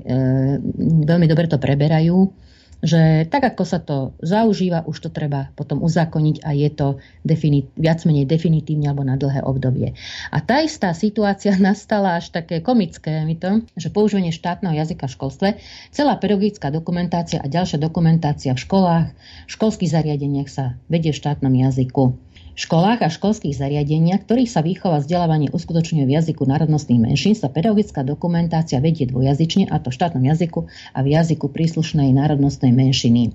veľmi 1.04 1.28
dobre 1.28 1.52
to 1.52 1.60
preberajú 1.60 2.32
že 2.78 3.26
tak 3.26 3.42
ako 3.42 3.62
sa 3.66 3.82
to 3.82 4.14
zaužíva, 4.22 4.86
už 4.86 5.08
to 5.08 5.10
treba 5.10 5.50
potom 5.58 5.82
uzákoniť 5.82 6.46
a 6.46 6.54
je 6.54 6.70
to 6.70 6.88
definit, 7.26 7.66
viac 7.74 7.98
menej 8.06 8.22
definitívne 8.30 8.86
alebo 8.86 9.02
na 9.02 9.18
dlhé 9.18 9.42
obdobie. 9.42 9.98
A 10.30 10.38
tá 10.38 10.62
istá 10.62 10.94
situácia 10.94 11.58
nastala 11.62 12.18
až 12.18 12.30
také 12.30 12.62
komické 12.62 13.26
mi 13.26 13.34
to, 13.34 13.66
že 13.74 13.90
používanie 13.90 14.30
štátneho 14.30 14.78
jazyka 14.78 15.10
v 15.10 15.14
školstve, 15.18 15.48
celá 15.90 16.14
pedagogická 16.18 16.70
dokumentácia 16.70 17.42
a 17.42 17.50
ďalšia 17.50 17.82
dokumentácia 17.82 18.54
v 18.54 18.62
školách, 18.62 19.06
v 19.46 19.50
školských 19.50 19.90
zariadeniach 19.90 20.50
sa 20.50 20.78
vedie 20.86 21.10
v 21.10 21.18
štátnom 21.18 21.50
jazyku 21.50 22.27
školách 22.58 23.06
a 23.06 23.08
školských 23.08 23.54
zariadeniach, 23.54 24.26
ktorých 24.26 24.50
sa 24.50 24.66
výchova 24.66 24.98
vzdelávanie 24.98 25.54
uskutočňuje 25.54 26.04
v 26.04 26.14
jazyku 26.18 26.42
národnostných 26.42 26.98
menšín, 26.98 27.38
sa 27.38 27.46
pedagogická 27.46 28.02
dokumentácia 28.02 28.82
vedie 28.82 29.06
dvojazyčne, 29.06 29.70
a 29.70 29.78
to 29.78 29.94
v 29.94 29.96
štátnom 30.02 30.24
jazyku 30.26 30.66
a 30.66 30.98
v 31.06 31.08
jazyku 31.14 31.46
príslušnej 31.54 32.10
národnostnej 32.10 32.74
menšiny. 32.74 33.30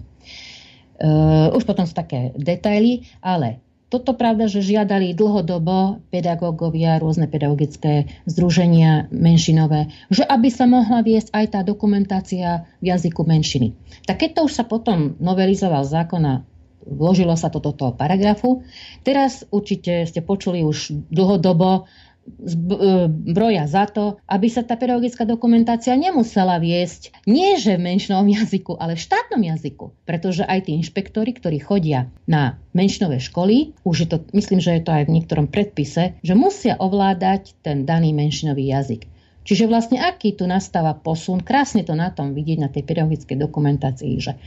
Uh, 0.99 1.55
už 1.55 1.63
potom 1.63 1.87
sú 1.87 1.95
také 1.95 2.35
detaily, 2.35 3.07
ale 3.23 3.63
toto 3.93 4.17
pravda, 4.17 4.49
že 4.49 4.65
žiadali 4.65 5.13
dlhodobo 5.13 6.01
pedagógovia, 6.09 6.97
rôzne 6.97 7.29
pedagogické 7.29 8.09
združenia 8.25 9.05
menšinové, 9.13 9.93
že 10.09 10.25
aby 10.25 10.49
sa 10.49 10.65
mohla 10.65 11.05
viesť 11.05 11.29
aj 11.29 11.45
tá 11.53 11.59
dokumentácia 11.61 12.65
v 12.81 12.89
jazyku 12.89 13.21
menšiny. 13.21 13.77
Tak 14.09 14.25
keď 14.25 14.29
to 14.33 14.41
už 14.49 14.53
sa 14.57 14.65
potom 14.65 15.13
novelizoval 15.21 15.85
zákona 15.85 16.41
vložilo 16.85 17.33
sa 17.39 17.49
to 17.49 17.63
do 17.63 17.71
toho 17.71 17.95
paragrafu. 17.95 18.63
Teraz 19.01 19.47
určite 19.49 20.05
ste 20.07 20.21
počuli 20.21 20.61
už 20.63 20.93
dlhodobo 21.11 21.83
e, 21.83 23.67
za 23.67 23.85
to, 23.89 24.19
aby 24.27 24.47
sa 24.47 24.63
tá 24.63 24.75
pedagogická 24.79 25.27
dokumentácia 25.27 25.95
nemusela 25.95 26.59
viesť 26.59 27.15
nie 27.27 27.55
že 27.59 27.75
v 27.75 27.85
menšinovom 27.87 28.29
jazyku, 28.31 28.75
ale 28.77 28.95
v 28.95 29.03
štátnom 29.03 29.41
jazyku. 29.41 29.85
Pretože 30.07 30.43
aj 30.47 30.69
tí 30.69 30.77
inšpektori, 30.77 31.31
ktorí 31.35 31.59
chodia 31.63 32.11
na 32.27 32.59
menšinové 32.75 33.19
školy, 33.19 33.75
už 33.87 33.95
je 34.03 34.07
to, 34.07 34.17
myslím, 34.35 34.59
že 34.59 34.79
je 34.79 34.83
to 34.83 34.91
aj 34.91 35.03
v 35.07 35.13
niektorom 35.19 35.47
predpise, 35.47 36.15
že 36.19 36.33
musia 36.35 36.79
ovládať 36.79 37.59
ten 37.65 37.87
daný 37.87 38.11
menšinový 38.11 38.69
jazyk. 38.69 39.13
Čiže 39.43 39.67
vlastne 39.67 39.99
aký 39.99 40.39
tu 40.39 40.47
nastáva 40.47 40.95
posun, 40.95 41.43
krásne 41.43 41.83
to 41.83 41.93
na 41.93 42.09
tom 42.15 42.31
vidieť 42.31 42.57
na 42.63 42.71
tej 42.71 42.87
pedagogickej 42.87 43.37
dokumentácii, 43.43 44.13
že 44.23 44.39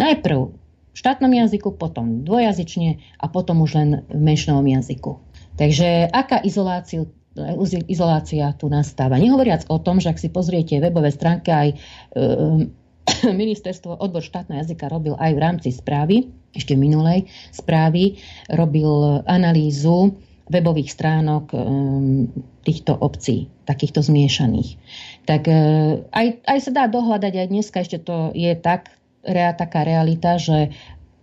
najprv 0.00 0.67
štátnom 0.98 1.30
jazyku, 1.30 1.78
potom 1.78 2.26
dvojazyčne 2.26 2.98
a 3.22 3.26
potom 3.30 3.62
už 3.62 3.70
len 3.78 3.90
v 4.10 4.20
menšinovom 4.20 4.66
jazyku. 4.66 5.22
Takže 5.58 6.10
aká 6.10 6.42
izolácia, 6.42 7.06
izolácia 7.86 8.50
tu 8.58 8.66
nastáva? 8.66 9.18
Nehovoriac 9.18 9.66
o 9.70 9.78
tom, 9.78 10.02
že 10.02 10.10
ak 10.10 10.18
si 10.18 10.30
pozriete 10.30 10.82
webové 10.82 11.14
stránky, 11.14 11.50
aj 11.50 11.68
e, 11.70 11.76
ministerstvo 13.42 13.98
odbor 13.98 14.22
štátneho 14.22 14.66
jazyka 14.66 14.90
robil 14.90 15.14
aj 15.18 15.32
v 15.34 15.42
rámci 15.42 15.68
správy, 15.70 16.30
ešte 16.54 16.74
minulej 16.74 17.30
správy, 17.54 18.18
robil 18.50 19.22
analýzu 19.28 20.18
webových 20.48 20.90
stránok 20.90 21.52
e, 21.52 21.56
týchto 22.64 22.96
obcí, 22.96 23.52
takýchto 23.68 24.00
zmiešaných. 24.00 24.80
Tak 25.28 25.42
e, 25.46 25.60
aj, 26.08 26.26
aj 26.48 26.58
sa 26.64 26.70
dá 26.72 26.84
dohľadať, 26.88 27.32
aj 27.36 27.48
dneska 27.52 27.84
ešte 27.84 28.00
to 28.00 28.32
je 28.32 28.52
tak, 28.58 28.97
rea, 29.28 29.52
taká 29.52 29.84
realita, 29.84 30.40
že 30.40 30.72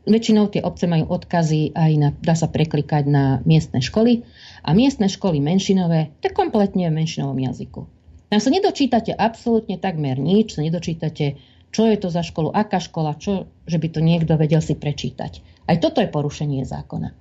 väčšinou 0.05 0.53
tie 0.53 0.61
obce 0.61 0.85
majú 0.85 1.09
odkazy 1.09 1.73
aj 1.73 1.91
na, 1.97 2.09
dá 2.13 2.37
sa 2.37 2.45
preklikať 2.45 3.09
na 3.09 3.41
miestne 3.43 3.81
školy 3.81 4.21
a 4.61 4.71
miestne 4.77 5.09
školy 5.09 5.41
menšinové, 5.41 6.13
to 6.21 6.29
kompletne 6.31 6.87
v 6.87 6.97
menšinovom 7.01 7.41
jazyku. 7.41 7.89
Tam 8.29 8.39
sa 8.41 8.49
nedočítate 8.53 9.13
absolútne 9.13 9.77
takmer 9.81 10.17
nič, 10.17 10.57
sa 10.57 10.61
nedočítate, 10.61 11.37
čo 11.73 11.81
je 11.89 11.97
to 11.99 12.07
za 12.13 12.21
školu, 12.21 12.53
aká 12.53 12.79
škola, 12.79 13.17
čo, 13.17 13.49
že 13.65 13.81
by 13.81 13.87
to 13.91 13.99
niekto 13.99 14.33
vedel 14.37 14.61
si 14.61 14.77
prečítať. 14.77 15.65
Aj 15.65 15.77
toto 15.81 15.99
je 16.01 16.09
porušenie 16.09 16.63
zákona. 16.65 17.13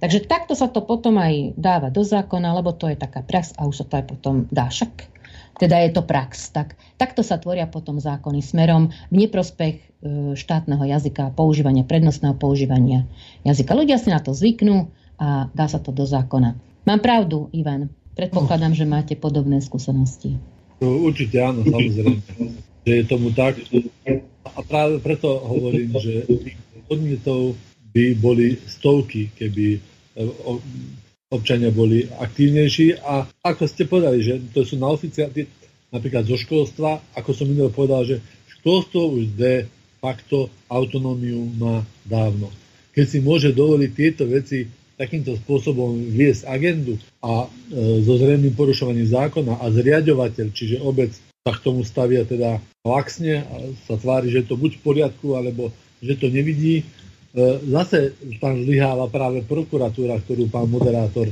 Takže 0.00 0.24
takto 0.24 0.56
sa 0.56 0.72
to 0.72 0.80
potom 0.80 1.20
aj 1.20 1.52
dáva 1.60 1.92
do 1.92 2.00
zákona, 2.00 2.56
lebo 2.56 2.72
to 2.72 2.88
je 2.88 2.96
taká 2.96 3.20
prax 3.20 3.52
a 3.60 3.68
už 3.68 3.84
sa 3.84 3.86
to 3.86 4.00
aj 4.00 4.04
potom 4.08 4.48
dá 4.48 4.72
však 4.72 5.19
teda 5.60 5.76
je 5.84 5.90
to 5.92 6.00
prax. 6.00 6.48
Tak, 6.56 6.72
takto 6.96 7.20
sa 7.20 7.36
tvoria 7.36 7.68
potom 7.68 8.00
zákony 8.00 8.40
smerom 8.40 8.88
v 9.12 9.28
neprospech 9.28 9.76
e, 9.76 9.84
štátneho 10.32 10.80
jazyka, 10.88 11.36
používania, 11.36 11.84
prednostného 11.84 12.32
používania 12.40 13.04
jazyka. 13.44 13.76
Ľudia 13.76 14.00
si 14.00 14.08
na 14.08 14.24
to 14.24 14.32
zvyknú 14.32 14.88
a 15.20 15.52
dá 15.52 15.68
sa 15.68 15.76
to 15.76 15.92
do 15.92 16.08
zákona. 16.08 16.56
Mám 16.88 17.00
pravdu, 17.04 17.52
Ivan. 17.52 17.92
Predpokladám, 18.16 18.72
že 18.72 18.88
máte 18.88 19.14
podobné 19.20 19.60
skúsenosti. 19.60 20.40
No, 20.80 20.96
určite 21.04 21.36
áno, 21.44 21.60
samozrejme, 21.60 22.16
že 22.88 22.92
je 22.96 23.04
tomu 23.04 23.28
tak. 23.36 23.60
A 24.56 24.64
práve 24.64 24.96
preto 25.04 25.44
hovorím, 25.44 25.92
že 26.00 26.24
podnetov 26.88 27.54
by 27.92 28.16
boli 28.16 28.56
stovky, 28.64 29.28
keby 29.36 29.76
e, 29.76 29.80
občania 31.30 31.70
boli 31.70 32.10
aktívnejší 32.10 33.06
a 33.06 33.22
ako 33.46 33.62
ste 33.70 33.86
povedali, 33.86 34.18
že 34.18 34.42
to 34.50 34.66
sú 34.66 34.74
na 34.82 34.90
oficiálne, 34.90 35.46
napríklad 35.94 36.26
zo 36.26 36.34
školstva, 36.34 36.98
ako 37.14 37.30
som 37.30 37.46
minulé 37.46 37.70
povedal, 37.70 38.02
že 38.02 38.18
školstvo 38.58 39.14
už 39.14 39.38
de 39.38 39.70
facto 40.02 40.50
autonómiu 40.66 41.46
má 41.54 41.86
dávno. 42.02 42.50
Keď 42.90 43.06
si 43.06 43.18
môže 43.22 43.54
dovoliť 43.54 43.90
tieto 43.94 44.26
veci 44.26 44.66
takýmto 44.98 45.38
spôsobom 45.38 46.02
viesť 46.10 46.50
agendu 46.50 46.98
a 47.22 47.46
e, 47.46 47.48
so 48.02 48.18
zrejmým 48.18 48.52
porušovaním 48.58 49.06
zákona 49.06 49.62
a 49.62 49.70
zriadovateľ, 49.70 50.50
čiže 50.50 50.82
obec 50.82 51.14
sa 51.46 51.54
k 51.54 51.62
tomu 51.62 51.86
stavia 51.86 52.26
teda 52.26 52.58
laxne 52.82 53.46
a 53.46 53.54
sa 53.86 53.94
tvári, 53.94 54.34
že 54.34 54.42
je 54.42 54.50
to 54.50 54.58
buď 54.58 54.76
v 54.76 54.82
poriadku, 54.82 55.38
alebo 55.38 55.70
že 56.02 56.18
to 56.18 56.26
nevidí, 56.26 56.82
zase 57.66 58.14
tam 58.42 58.58
zlyháva 58.62 59.06
práve 59.06 59.46
prokuratúra, 59.46 60.18
ktorú 60.22 60.50
pán 60.50 60.66
moderátor 60.66 61.30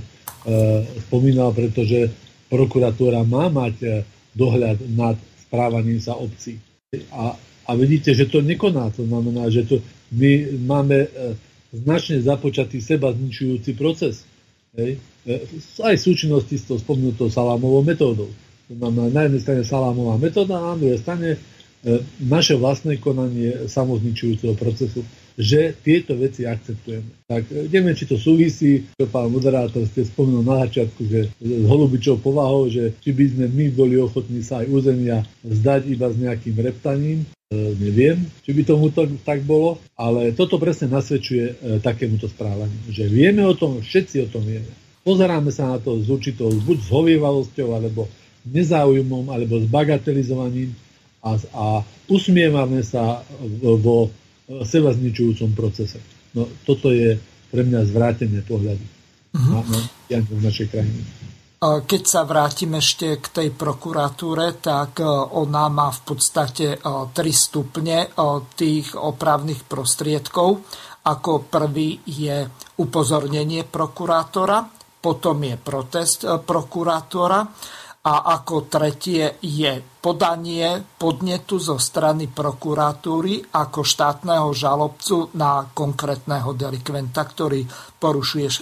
spomínal, 1.09 1.51
pretože 1.51 2.11
prokuratúra 2.47 3.27
má 3.27 3.51
mať 3.51 4.07
dohľad 4.33 4.79
nad 4.95 5.19
správaním 5.49 5.99
sa 5.99 6.15
obcí. 6.15 6.63
A, 7.11 7.35
a 7.39 7.71
vidíte, 7.75 8.15
že 8.15 8.31
to 8.31 8.41
nekoná. 8.41 8.95
To 8.95 9.05
znamená, 9.05 9.51
že 9.51 9.67
to, 9.67 9.83
my 10.15 10.63
máme 10.65 11.11
značne 11.75 12.23
započatý 12.23 12.79
seba 12.79 13.13
zničujúci 13.13 13.75
proces. 13.75 14.23
Hej? 14.79 15.03
Aj 15.83 15.95
v 15.99 16.07
súčinnosti 16.07 16.57
s 16.57 16.65
tou 16.65 16.79
spomnutou 16.79 17.29
salámovou 17.29 17.83
metódou. 17.85 18.31
To 18.71 18.73
znamená, 18.73 19.11
na 19.13 19.23
jednej 19.27 19.43
strane 19.43 19.63
salámová 19.67 20.17
metóda, 20.17 20.57
na 20.57 20.79
druhej 20.79 21.03
strane 21.03 21.37
E, 21.79 22.03
naše 22.19 22.59
vlastné 22.59 22.99
konanie 22.99 23.71
samozničujúceho 23.71 24.59
procesu, 24.59 25.07
že 25.39 25.71
tieto 25.87 26.19
veci 26.19 26.43
akceptujeme. 26.43 27.23
Tak 27.31 27.47
e, 27.55 27.71
neviem, 27.71 27.95
či 27.95 28.11
to 28.11 28.19
súvisí, 28.19 28.91
čo 28.99 29.07
pán 29.07 29.31
moderátor 29.31 29.87
ste 29.87 30.03
spomenul 30.03 30.43
na 30.43 30.67
začiatku, 30.67 31.01
že 31.07 31.31
s 31.39 31.65
holubičou 31.71 32.19
povahou, 32.19 32.67
že 32.67 32.99
či 32.99 33.15
by 33.15 33.25
sme 33.31 33.47
my 33.47 33.67
boli 33.71 33.95
ochotní 34.03 34.43
sa 34.43 34.67
aj 34.67 34.67
územia 34.67 35.23
zdať 35.47 35.95
iba 35.95 36.11
s 36.11 36.17
nejakým 36.19 36.57
reptaním, 36.59 37.23
e, 37.23 37.57
neviem, 37.79 38.19
či 38.43 38.51
by 38.51 38.67
tomu 38.67 38.91
to, 38.91 39.07
tak 39.23 39.47
bolo, 39.47 39.79
ale 39.95 40.35
toto 40.35 40.59
presne 40.59 40.91
nasvedčuje 40.91 41.47
e, 41.47 41.55
takémuto 41.79 42.27
správaniu, 42.27 42.91
že 42.91 43.07
vieme 43.07 43.47
o 43.47 43.55
tom, 43.55 43.79
všetci 43.79 44.27
o 44.27 44.29
tom 44.35 44.43
vieme. 44.43 44.69
Pozeráme 45.07 45.55
sa 45.55 45.71
na 45.71 45.79
to 45.79 46.03
s 46.03 46.11
určitou 46.11 46.51
buď 46.51 46.83
zhovievalosťou, 46.91 47.79
alebo 47.79 48.11
nezáujmom, 48.43 49.31
alebo 49.31 49.63
s 49.63 49.71
bagatelizovaním, 49.71 50.75
a, 51.23 51.35
a 51.55 51.65
usmievame 52.07 52.83
sa 52.83 53.23
vo 53.59 54.11
seba 54.65 54.91
zničujúcom 54.97 55.53
procese. 55.53 56.01
No, 56.33 56.49
toto 56.65 56.89
je 56.89 57.21
pre 57.49 57.65
mňa 57.65 57.85
zvrátené 57.89 58.41
pohľady 58.45 58.85
uh-huh. 59.37 59.53
na, 59.53 59.61
na 60.13 60.19
v 60.25 60.43
našej 60.45 60.67
krajine. 60.73 61.01
Keď 61.59 62.03
sa 62.07 62.23
vrátim 62.23 62.71
ešte 62.79 63.19
k 63.19 63.27
tej 63.35 63.49
prokuratúre, 63.51 64.63
tak 64.63 65.03
e, 65.03 65.11
ona 65.11 65.67
má 65.67 65.91
v 65.91 66.01
podstate 66.07 66.67
e, 66.71 66.77
tri 67.11 67.35
stupne 67.35 68.07
e, 68.07 68.09
tých 68.55 68.95
opravných 68.95 69.67
prostriedkov. 69.67 70.63
Ako 71.03 71.51
prvý 71.51 71.99
je 72.07 72.47
upozornenie 72.79 73.67
prokurátora, 73.67 74.71
potom 75.03 75.43
je 75.43 75.59
protest 75.59 76.23
prokurátora 76.47 77.43
a 78.09 78.41
ako 78.41 78.73
tretie 78.73 79.37
je 79.45 79.85
podanie 80.01 80.81
podnetu 80.97 81.61
zo 81.61 81.77
strany 81.77 82.25
prokuratúry 82.33 83.53
ako 83.53 83.85
štátneho 83.85 84.49
žalobcu 84.57 85.37
na 85.37 85.69
konkrétneho 85.69 86.57
delikventa, 86.57 87.29
ktorý 87.29 87.69
porušuje 88.01 88.49
e, 88.49 88.57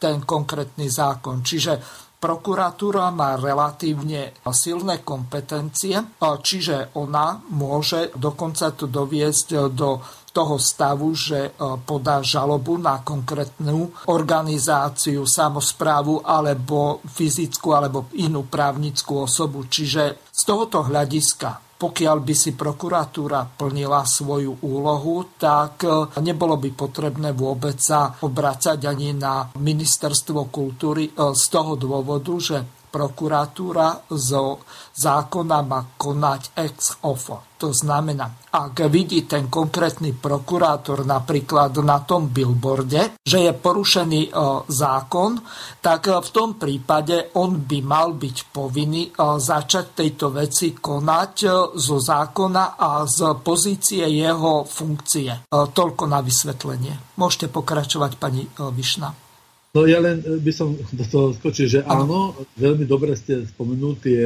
ten 0.00 0.24
konkrétny 0.24 0.88
zákon. 0.88 1.44
Čiže 1.44 1.76
prokuratúra 2.16 3.12
má 3.12 3.36
relatívne 3.36 4.32
silné 4.48 5.04
kompetencie, 5.04 6.16
čiže 6.20 6.96
ona 6.96 7.36
môže 7.52 8.12
dokonca 8.16 8.72
to 8.72 8.88
doviesť 8.88 9.68
do 9.72 10.00
toho 10.30 10.56
stavu, 10.58 11.14
že 11.14 11.50
e, 11.50 11.50
podá 11.82 12.22
žalobu 12.22 12.78
na 12.78 13.02
konkrétnu 13.02 13.90
organizáciu, 14.06 15.26
samozprávu 15.26 16.22
alebo 16.22 17.02
fyzickú 17.04 17.74
alebo 17.74 18.06
inú 18.18 18.46
právnickú 18.46 19.26
osobu. 19.26 19.66
Čiže 19.66 20.30
z 20.30 20.42
tohoto 20.46 20.86
hľadiska 20.86 21.70
pokiaľ 21.80 22.18
by 22.20 22.34
si 22.36 22.52
prokuratúra 22.52 23.56
plnila 23.56 24.04
svoju 24.04 24.60
úlohu, 24.68 25.32
tak 25.40 25.80
e, 25.80 25.88
nebolo 26.20 26.60
by 26.60 26.76
potrebné 26.76 27.32
vôbec 27.32 27.80
sa 27.80 28.20
obracať 28.20 28.84
ani 28.84 29.16
na 29.16 29.48
ministerstvo 29.56 30.52
kultúry 30.52 31.08
e, 31.08 31.12
z 31.32 31.44
toho 31.48 31.80
dôvodu, 31.80 32.36
že 32.36 32.79
prokuratúra 32.90 34.10
zo 34.10 34.66
zákona 34.98 35.58
má 35.62 35.80
konať 35.94 36.42
ex 36.58 37.00
ofo. 37.06 37.50
To 37.60 37.76
znamená, 37.76 38.48
ak 38.56 38.88
vidí 38.88 39.28
ten 39.28 39.52
konkrétny 39.52 40.16
prokurátor 40.16 41.04
napríklad 41.04 41.76
na 41.84 42.00
tom 42.00 42.32
billboarde, 42.32 43.20
že 43.20 43.44
je 43.44 43.52
porušený 43.52 44.22
e, 44.26 44.30
zákon, 44.64 45.36
tak 45.84 46.08
v 46.08 46.28
tom 46.32 46.56
prípade 46.56 47.36
on 47.36 47.60
by 47.60 47.78
mal 47.84 48.16
byť 48.16 48.36
povinný 48.48 49.12
e, 49.12 49.36
začať 49.36 49.92
tejto 49.92 50.32
veci 50.32 50.72
konať 50.72 51.34
e, 51.44 51.48
zo 51.76 51.96
zákona 52.00 52.80
a 52.80 53.04
z 53.04 53.18
pozície 53.44 54.08
jeho 54.08 54.64
funkcie. 54.64 55.52
Toľko 55.52 56.04
na 56.08 56.24
vysvetlenie. 56.24 57.20
Môžete 57.20 57.52
pokračovať, 57.52 58.16
pani 58.16 58.48
Višna. 58.56 59.29
No 59.70 59.86
ja 59.86 60.02
len 60.02 60.18
e, 60.26 60.42
by 60.42 60.52
som 60.52 60.74
do 60.98 61.04
toho 61.06 61.30
skočil, 61.34 61.70
že 61.70 61.80
áno, 61.86 62.34
veľmi 62.58 62.84
dobre 62.86 63.14
ste 63.14 63.46
spomenuli 63.46 63.96
tie, 64.02 64.22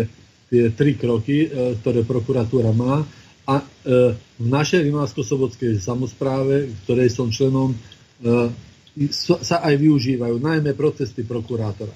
tie 0.49 0.73
tri 0.73 0.97
kroky, 0.97 1.45
e, 1.45 1.49
ktoré 1.81 2.01
prokuratúra 2.05 2.73
má. 2.73 3.05
A 3.45 3.61
e, 3.61 3.65
v 4.17 4.47
našej 4.49 4.89
Rimavsko-Sobodskej 4.89 5.77
samozpráve, 5.77 6.73
ktorej 6.85 7.13
som 7.13 7.29
členom, 7.29 7.77
sa 9.13 9.57
aj 9.61 9.75
využívajú, 9.77 10.41
najmä 10.41 10.73
protesty 10.73 11.27
prokurátora. 11.29 11.93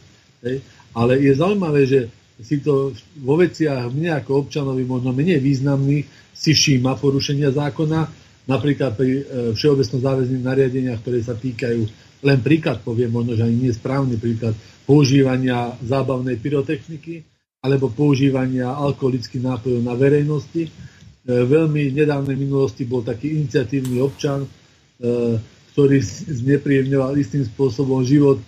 Ale 0.92 1.12
je 1.16 1.32
zaujímavé, 1.32 1.88
že 1.88 2.00
si 2.42 2.60
to 2.60 2.92
vo 3.24 3.34
veciach 3.40 3.88
mne 3.88 4.18
ako 4.20 4.44
občanovi 4.44 4.84
možno 4.84 5.16
menej 5.16 5.40
významných 5.40 6.04
si 6.36 6.52
všíma 6.52 7.00
porušenia 7.00 7.48
zákona, 7.54 8.00
napríklad 8.44 8.92
pri 8.92 9.24
všeobecno 9.56 9.96
záväzných 10.04 10.44
nariadeniach, 10.44 11.00
ktoré 11.00 11.24
sa 11.24 11.32
týkajú 11.32 12.07
len 12.22 12.38
príklad 12.42 12.82
poviem, 12.82 13.14
možno, 13.14 13.38
že 13.38 13.46
ani 13.46 13.68
nie 13.68 13.72
správny 13.72 14.18
príklad, 14.18 14.54
používania 14.88 15.76
zábavnej 15.84 16.40
pyrotechniky 16.40 17.22
alebo 17.60 17.90
používania 17.90 18.70
alkoholických 18.70 19.42
nápojov 19.42 19.80
na 19.82 19.94
verejnosti. 19.98 20.62
E, 20.66 20.70
veľmi 21.26 21.92
nedávnej 21.92 22.38
minulosti 22.38 22.86
bol 22.86 23.02
taký 23.02 23.34
iniciatívny 23.34 23.98
občan, 23.98 24.46
e, 24.46 24.48
ktorý 25.74 25.98
znepríjemňoval 26.32 27.18
istým 27.18 27.44
spôsobom 27.44 28.02
život 28.06 28.38
e, 28.38 28.44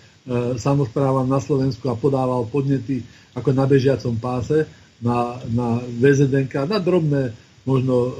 samozprávam 0.58 1.26
na 1.26 1.42
Slovensku 1.42 1.90
a 1.90 1.98
podával 1.98 2.46
podnety 2.48 3.02
ako 3.34 3.50
na 3.54 3.66
bežiacom 3.66 4.14
páse 4.18 4.66
na, 5.02 5.38
na 5.50 5.82
VZDNK, 6.00 6.66
na 6.66 6.78
drobné 6.78 7.34
možno 7.62 8.16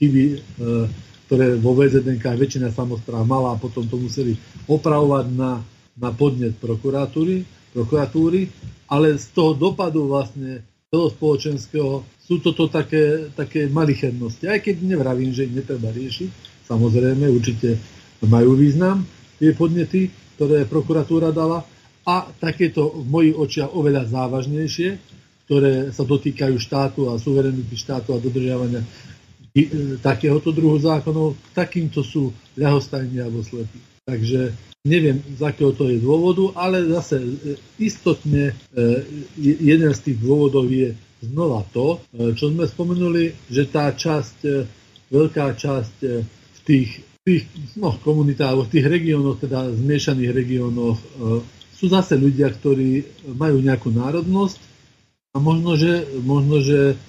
chyby 0.00 0.40
ktoré 1.26 1.58
vo 1.58 1.74
VZNK 1.74 2.22
väčšina 2.22 2.70
samozpráv 2.70 3.26
mala 3.26 3.54
a 3.54 3.60
potom 3.60 3.82
to 3.86 3.98
museli 3.98 4.38
opravovať 4.70 5.26
na, 5.34 5.58
na 5.98 6.10
podnet 6.14 6.54
prokuratúry, 6.62 7.42
prokuratúry, 7.74 8.46
ale 8.86 9.18
z 9.18 9.26
toho 9.34 9.58
dopadu 9.58 10.06
vlastne 10.06 10.62
celospoločenského 10.90 12.06
sú 12.22 12.38
toto 12.38 12.70
také, 12.70 13.30
také 13.34 13.66
malichernosti. 13.66 14.46
Aj 14.46 14.62
keď 14.62 14.86
nevravím, 14.86 15.34
že 15.34 15.50
ich 15.50 15.54
netreba 15.54 15.90
riešiť, 15.90 16.30
samozrejme 16.66 17.26
určite 17.30 17.78
majú 18.22 18.54
význam 18.54 19.02
tie 19.38 19.50
podnety, 19.52 20.10
ktoré 20.38 20.66
prokuratúra 20.66 21.34
dala 21.34 21.66
a 22.06 22.30
takéto 22.38 23.02
v 23.02 23.06
mojich 23.06 23.34
očiach 23.34 23.74
oveľa 23.74 24.06
závažnejšie, 24.06 24.88
ktoré 25.46 25.90
sa 25.94 26.02
dotýkajú 26.02 26.54
štátu 26.58 27.10
a 27.10 27.18
suverenity 27.18 27.74
štátu 27.78 28.14
a 28.14 28.22
dodržiavania 28.22 28.82
takéhoto 30.04 30.52
druhu 30.52 30.76
zákonov, 30.76 31.36
takýmto 31.56 32.04
sú 32.04 32.32
ľahostajní 32.56 33.24
alebo 33.24 33.40
slepí. 33.40 33.80
Takže 34.04 34.52
neviem, 34.86 35.18
z 35.18 35.40
akého 35.42 35.72
to 35.74 35.88
je 35.90 35.98
dôvodu, 35.98 36.54
ale 36.54 36.84
zase 36.86 37.18
e, 37.18 37.26
istotne 37.80 38.52
e, 38.52 38.54
jeden 39.40 39.90
z 39.90 40.00
tých 40.00 40.18
dôvodov 40.20 40.68
je 40.70 40.94
znova 41.24 41.64
to, 41.72 41.98
čo 42.36 42.52
sme 42.52 42.68
spomenuli, 42.68 43.48
že 43.48 43.66
tá 43.66 43.88
časť, 43.88 44.68
veľká 45.08 45.56
časť 45.56 45.96
v 46.28 46.58
tých, 46.62 47.02
tých 47.24 47.48
no, 47.80 47.96
komunitách, 48.04 48.68
v 48.68 48.72
tých 48.78 48.86
regiónoch, 48.86 49.40
teda 49.40 49.72
zmiešaných 49.74 50.30
regiónoch, 50.30 51.00
sú 51.72 51.88
zase 51.88 52.20
ľudia, 52.20 52.52
ktorí 52.52 53.02
majú 53.32 53.58
nejakú 53.64 53.90
národnosť 53.96 54.60
a 55.34 55.40
možno, 55.40 55.74
že, 55.80 56.04
možno, 56.20 56.60
že 56.60 57.00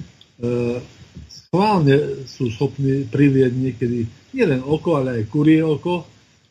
schválne 1.47 2.27
sú 2.27 2.51
schopní 2.51 3.07
privieť 3.07 3.55
niekedy 3.55 4.03
nielen 4.35 4.59
oko, 4.67 4.99
ale 4.99 5.23
aj 5.23 5.31
kurie 5.31 5.63
oko, 5.63 6.03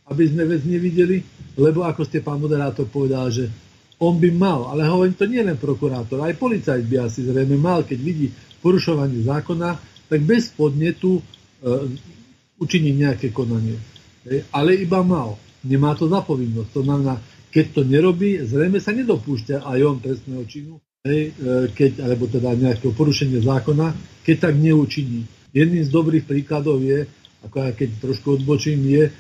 aby 0.09 0.24
sme 0.24 0.48
vec 0.48 0.64
nevideli, 0.64 1.20
lebo 1.60 1.85
ako 1.85 2.09
ste 2.09 2.24
pán 2.24 2.40
moderátor 2.40 2.89
povedal, 2.89 3.28
že 3.28 3.52
on 4.01 4.16
by 4.16 4.28
mal, 4.32 4.73
ale 4.73 4.89
hovorím 4.89 5.16
to 5.16 5.28
nie 5.28 5.40
len 5.40 5.56
prokurátor, 5.56 6.20
aj 6.24 6.36
policajt 6.36 6.85
by 6.85 6.97
asi 7.09 7.24
zrejme 7.24 7.56
mal, 7.56 7.85
keď 7.85 7.98
vidí 8.01 8.28
porušovanie 8.60 9.24
zákona, 9.24 9.77
tak 10.06 10.20
bez 10.23 10.52
podnetu 10.52 11.18
e, 11.18 11.23
učiní 12.60 12.93
nejaké 12.93 13.32
konanie. 13.32 13.77
E, 14.24 14.44
ale 14.52 14.77
iba 14.78 15.01
mal. 15.01 15.40
Nemá 15.66 15.98
to 15.98 16.06
za 16.06 16.23
povinnosť. 16.23 16.70
To 16.77 16.82
znamená, 16.86 17.18
keď 17.51 17.64
to 17.73 17.81
nerobí, 17.82 18.39
zrejme 18.44 18.78
sa 18.78 18.94
nedopúšťa 18.94 19.64
aj 19.64 19.78
on 19.82 19.97
trestného 19.98 20.44
činu, 20.47 20.78
hej, 21.07 21.23
e, 21.31 21.70
keď, 21.70 22.03
alebo 22.03 22.27
teda 22.27 22.53
nejakého 22.59 22.93
porušenia 22.93 23.41
zákona, 23.41 23.95
keď 24.27 24.37
tak 24.51 24.55
neučiní. 24.59 25.24
Jedným 25.55 25.87
z 25.87 25.91
dobrých 25.95 26.28
príkladov 26.28 26.83
je, 26.83 27.09
ako 27.47 27.57
aj 27.62 27.73
keď 27.78 27.89
trošku 28.03 28.43
odbočím, 28.43 28.83
je 28.85 29.05
e, 29.09 29.11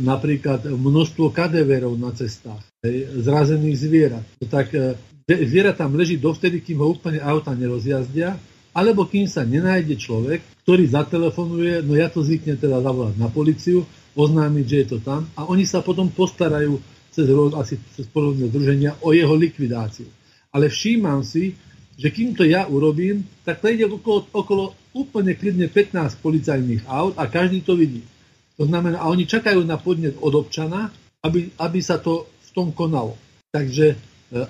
napríklad 0.00 0.64
množstvo 0.66 1.28
kadeverov 1.30 2.00
na 2.00 2.10
cestách, 2.16 2.64
e, 2.80 3.04
zrazených 3.20 3.76
zvierat. 3.76 4.24
Tak 4.40 4.66
e, 4.72 4.96
zviera 5.28 5.76
tam 5.76 5.92
leží 5.94 6.16
dovtedy, 6.16 6.64
kým 6.64 6.80
ho 6.80 6.96
úplne 6.96 7.20
auta 7.20 7.52
nerozjazdia, 7.52 8.40
alebo 8.74 9.06
kým 9.06 9.30
sa 9.30 9.46
nenájde 9.46 10.00
človek, 10.00 10.42
ktorý 10.66 10.90
zatelefonuje, 10.90 11.84
no 11.86 11.94
ja 11.94 12.10
to 12.10 12.26
zvyknem 12.26 12.58
teda 12.58 12.82
zavolať 12.82 13.14
na 13.20 13.30
policiu, 13.30 13.86
oznámiť, 14.14 14.64
že 14.66 14.76
je 14.82 14.86
to 14.94 14.98
tam 15.02 15.26
a 15.34 15.46
oni 15.46 15.66
sa 15.66 15.82
potom 15.82 16.06
postarajú 16.10 16.78
cez, 17.10 17.26
asi 17.30 17.78
cez 17.94 18.06
podobné 18.10 18.50
združenia 18.50 18.98
o 19.02 19.14
jeho 19.14 19.34
likvidáciu. 19.34 20.06
Ale 20.54 20.70
všímam 20.70 21.26
si, 21.26 21.58
že 21.98 22.14
kým 22.14 22.34
to 22.38 22.46
ja 22.46 22.66
urobím, 22.70 23.26
tak 23.42 23.62
ide 23.66 23.86
okolo, 23.90 24.30
okolo 24.30 24.64
úplne 24.94 25.34
klidne 25.34 25.66
15 25.66 26.22
policajných 26.22 26.86
aut 26.86 27.18
a 27.18 27.26
každý 27.26 27.66
to 27.66 27.74
vidí. 27.74 28.06
To 28.54 28.70
znamená, 28.70 29.02
a 29.02 29.10
oni 29.10 29.26
čakajú 29.26 29.66
na 29.66 29.74
podnet 29.78 30.14
od 30.22 30.30
občana, 30.30 30.94
aby, 31.26 31.50
aby 31.58 31.78
sa 31.82 31.98
to 31.98 32.30
v 32.30 32.50
tom 32.54 32.70
konalo. 32.70 33.18
Takže 33.50 33.86
e, 33.90 33.96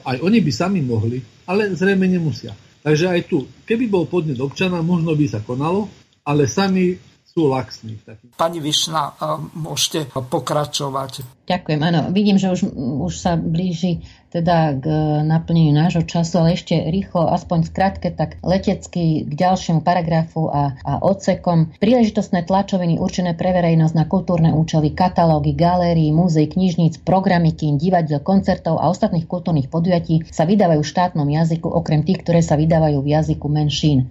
aj 0.05 0.21
oni 0.21 0.45
by 0.45 0.53
sami 0.53 0.81
mohli, 0.85 1.25
ale 1.49 1.73
zrejme 1.73 2.05
nemusia. 2.05 2.53
Takže 2.85 3.09
aj 3.09 3.21
tu, 3.25 3.49
keby 3.65 3.89
bol 3.89 4.05
podnet 4.05 4.37
občana, 4.37 4.85
možno 4.85 5.17
by 5.17 5.25
sa 5.25 5.41
konalo, 5.41 5.89
ale 6.21 6.45
sami 6.45 7.01
sú 7.35 7.51
laxní. 7.51 7.99
Pani 8.39 8.63
Višna, 8.63 9.19
môžete 9.59 10.07
pokračovať. 10.15 11.27
Ďakujem, 11.51 11.81
áno. 11.83 12.01
Vidím, 12.15 12.39
že 12.39 12.55
už, 12.55 12.71
už 12.79 13.11
sa 13.11 13.35
blíži 13.35 14.07
teda 14.31 14.71
k 14.79 14.87
naplneniu 15.27 15.75
nášho 15.75 16.07
času, 16.07 16.39
ale 16.39 16.55
ešte 16.55 16.79
rýchlo, 16.79 17.27
aspoň 17.35 17.67
skrátke, 17.67 18.15
tak 18.15 18.39
letecky 18.39 19.27
k 19.27 19.33
ďalšiemu 19.35 19.83
paragrafu 19.83 20.47
a, 20.47 20.79
a 20.87 21.03
odsekom. 21.03 21.75
Príležitostné 21.83 22.47
tlačoviny 22.47 23.03
určené 23.03 23.35
pre 23.35 23.51
verejnosť 23.51 23.95
na 23.99 24.07
kultúrne 24.07 24.55
účely, 24.55 24.95
katalógy, 24.95 25.59
galérií, 25.59 26.15
múzeí, 26.15 26.47
knižníc, 26.47 27.03
programy 27.03 27.51
kín, 27.51 27.83
divadiel, 27.83 28.23
koncertov 28.23 28.79
a 28.79 28.87
ostatných 28.87 29.27
kultúrnych 29.27 29.67
podujatí 29.75 30.31
sa 30.31 30.47
vydávajú 30.47 30.87
v 30.87 30.93
štátnom 30.95 31.27
jazyku, 31.27 31.67
okrem 31.67 32.07
tých, 32.07 32.23
ktoré 32.23 32.47
sa 32.47 32.55
vydávajú 32.55 33.03
v 33.03 33.11
jazyku 33.11 33.47
menšín. 33.51 34.07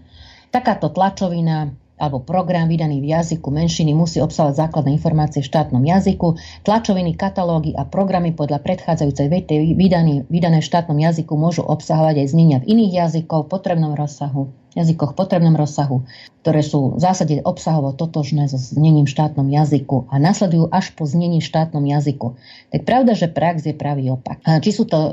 Takáto 0.51 0.91
tlačovina 0.91 1.71
alebo 2.03 2.19
program 2.19 2.67
vydaný 2.67 2.99
v 2.99 3.15
jazyku 3.15 3.47
menšiny 3.47 3.95
musí 3.95 4.19
obsahovať 4.19 4.67
základné 4.67 4.91
informácie 4.99 5.39
v 5.39 5.47
štátnom 5.47 5.79
jazyku, 5.79 6.35
tlačoviny, 6.67 7.15
katalógy 7.15 7.71
a 7.79 7.87
programy 7.87 8.35
podľa 8.35 8.59
predchádzajúcej 8.59 9.27
vety 9.31 9.71
vydané, 9.79 10.59
v 10.59 10.67
štátnom 10.67 10.99
jazyku 10.99 11.39
môžu 11.39 11.63
obsahovať 11.63 12.19
aj 12.19 12.27
znenia 12.27 12.57
v 12.59 12.75
iných 12.75 12.91
jazykov 13.07 13.47
v 13.47 13.51
potrebnom 13.55 13.95
rozsahu 13.95 14.51
jazykoch 14.73 15.13
v 15.13 15.19
potrebnom 15.19 15.53
rozsahu, 15.53 16.05
ktoré 16.43 16.65
sú 16.65 16.97
v 16.97 17.01
zásade 17.01 17.39
obsahovo 17.45 17.93
totožné 17.93 18.49
so 18.51 18.59
znením 18.59 19.07
štátnom 19.07 19.47
jazyku 19.47 20.09
a 20.11 20.19
nasledujú 20.19 20.67
až 20.73 20.91
po 20.97 21.07
znení 21.07 21.39
štátnom 21.39 21.85
jazyku. 21.85 22.35
Tak 22.73 22.81
pravda, 22.83 23.13
že 23.15 23.31
prax 23.31 23.69
je 23.69 23.75
pravý 23.77 24.11
opak. 24.11 24.41
Či 24.43 24.71
sú 24.75 24.83
to 24.89 24.97
e, 24.97 25.11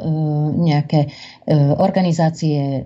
nejaké 0.64 1.00
e, 1.06 1.08
organizácie 1.76 2.58
e, 2.60 2.82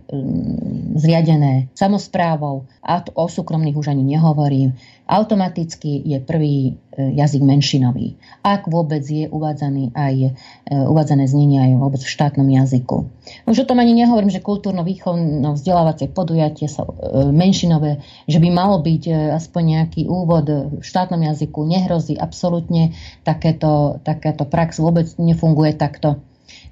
zriadené 0.98 1.72
samozprávou, 1.72 2.66
a 2.84 3.00
o 3.16 3.24
súkromných 3.24 3.80
už 3.80 3.88
ani 3.88 4.04
nehovorím, 4.04 4.76
automaticky 5.04 6.00
je 6.00 6.16
prvý 6.16 6.56
e, 6.96 7.12
jazyk 7.20 7.44
menšinový. 7.44 8.16
Ak 8.40 8.64
vôbec 8.64 9.04
je 9.04 9.28
uvádzaný 9.28 9.92
aj, 9.92 10.14
e, 10.16 10.30
uvádzané 10.72 11.28
znenie 11.28 11.60
aj 11.60 11.72
vôbec 11.76 12.00
v 12.00 12.08
štátnom 12.08 12.48
jazyku. 12.48 13.04
Už 13.44 13.64
o 13.64 13.68
tom 13.68 13.84
ani 13.84 13.92
nehovorím, 13.92 14.32
že 14.32 14.40
kultúrno-výchovno 14.40 15.60
vzdelávacie 15.60 16.08
podujatie 16.08 16.72
sa 16.72 16.88
e, 16.88 16.92
menšinové, 17.28 18.00
že 18.24 18.40
by 18.40 18.48
malo 18.48 18.80
byť 18.80 19.34
aspoň 19.36 19.62
nejaký 19.76 20.08
úvod 20.08 20.80
v 20.80 20.84
štátnom 20.84 21.20
jazyku, 21.20 21.68
nehrozí 21.68 22.16
absolútne 22.16 22.96
takéto, 23.28 24.00
takéto 24.00 24.48
prax 24.48 24.80
vôbec 24.80 25.04
nefunguje 25.20 25.76
takto. 25.76 26.16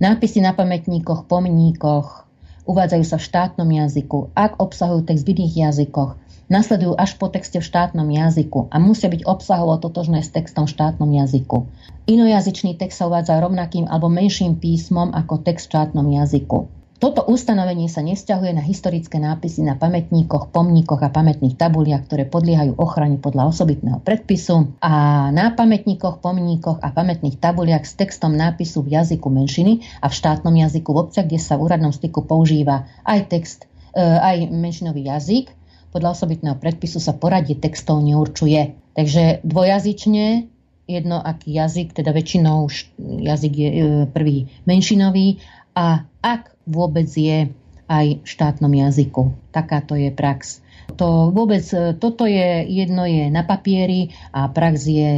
Nápisy 0.01 0.41
na 0.41 0.57
pamätníkoch, 0.57 1.29
pomníkoch 1.29 2.25
uvádzajú 2.65 3.05
sa 3.05 3.17
v 3.19 3.27
štátnom 3.27 3.69
jazyku. 3.69 4.31
Ak 4.33 4.57
obsahujú 4.63 5.05
text 5.05 5.27
v 5.27 5.35
iných 5.37 5.69
jazykoch, 5.69 6.22
nasledujú 6.53 6.93
až 7.01 7.17
po 7.17 7.33
texte 7.33 7.57
v 7.57 7.65
štátnom 7.65 8.05
jazyku 8.05 8.69
a 8.69 8.77
musia 8.77 9.09
byť 9.09 9.25
obsahovo 9.25 9.81
totožné 9.81 10.21
s 10.21 10.29
textom 10.29 10.69
v 10.69 10.77
štátnom 10.77 11.09
jazyku. 11.09 11.65
Inojazyčný 12.05 12.77
text 12.77 13.01
sa 13.01 13.09
uvádza 13.09 13.41
rovnakým 13.41 13.89
alebo 13.89 14.13
menším 14.13 14.61
písmom 14.61 15.17
ako 15.17 15.41
text 15.41 15.73
v 15.73 15.81
štátnom 15.81 16.05
jazyku. 16.05 16.83
Toto 17.03 17.27
ustanovenie 17.27 17.91
sa 17.91 17.99
nevzťahuje 17.99 18.55
na 18.55 18.63
historické 18.63 19.19
nápisy 19.19 19.67
na 19.67 19.75
pamätníkoch, 19.75 20.55
pomníkoch 20.55 21.03
a 21.03 21.11
pamätných 21.11 21.59
tabuliach, 21.59 22.07
ktoré 22.07 22.31
podliehajú 22.31 22.79
ochrane 22.79 23.19
podľa 23.19 23.51
osobitného 23.51 23.99
predpisu 24.07 24.79
a 24.79 25.27
na 25.35 25.51
pamätníkoch, 25.51 26.23
pomníkoch 26.23 26.79
a 26.79 26.95
pamätných 26.95 27.43
tabuliach 27.43 27.83
s 27.83 27.99
textom 27.99 28.39
nápisu 28.39 28.87
v 28.87 29.03
jazyku 29.03 29.27
menšiny 29.35 29.83
a 29.99 30.07
v 30.07 30.15
štátnom 30.15 30.55
jazyku 30.55 30.95
v 30.95 31.01
obciach, 31.03 31.27
kde 31.27 31.43
sa 31.43 31.59
v 31.59 31.67
úradnom 31.67 31.91
styku 31.91 32.23
používa 32.23 32.87
aj 33.03 33.35
text, 33.35 33.67
e, 33.99 34.03
aj 34.07 34.55
menšinový 34.55 35.11
jazyk, 35.11 35.51
podľa 35.93 36.17
osobitného 36.17 36.57
predpisu 36.57 36.99
sa 36.99 37.13
poradie 37.13 37.55
textov 37.55 38.01
neurčuje. 38.01 38.73
Takže 38.97 39.45
dvojazyčne, 39.45 40.49
jedno 40.89 41.17
aký 41.21 41.53
jazyk, 41.53 41.93
teda 41.93 42.11
väčšinou 42.11 42.67
jazyk 42.99 43.55
je 43.55 43.71
e, 43.71 43.79
prvý 44.09 44.49
menšinový 44.65 45.39
a 45.77 46.09
ak 46.25 46.57
vôbec 46.65 47.09
je 47.13 47.53
aj 47.93 48.07
v 48.25 48.27
štátnom 48.27 48.73
jazyku. 48.73 49.37
Takáto 49.53 49.93
je 49.93 50.09
prax. 50.09 50.65
To 50.97 51.29
vôbec, 51.29 51.65
e, 51.77 51.93
toto 51.97 52.25
je, 52.25 52.65
jedno 52.69 53.05
je 53.05 53.29
na 53.29 53.45
papieri 53.45 54.17
a 54.33 54.49
prax 54.49 54.77
je 54.89 55.13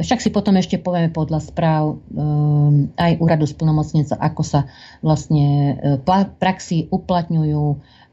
však 0.00 0.20
si 0.24 0.30
potom 0.32 0.56
ešte 0.56 0.80
povieme 0.80 1.12
podľa 1.12 1.44
správ 1.44 2.00
um, 2.16 2.88
aj 2.96 3.20
úradu 3.20 3.44
splnomocnenca, 3.44 4.16
ako 4.16 4.40
sa 4.40 4.60
vlastne 5.04 5.76
praxi 6.40 6.88
uplatňujú 6.88 7.64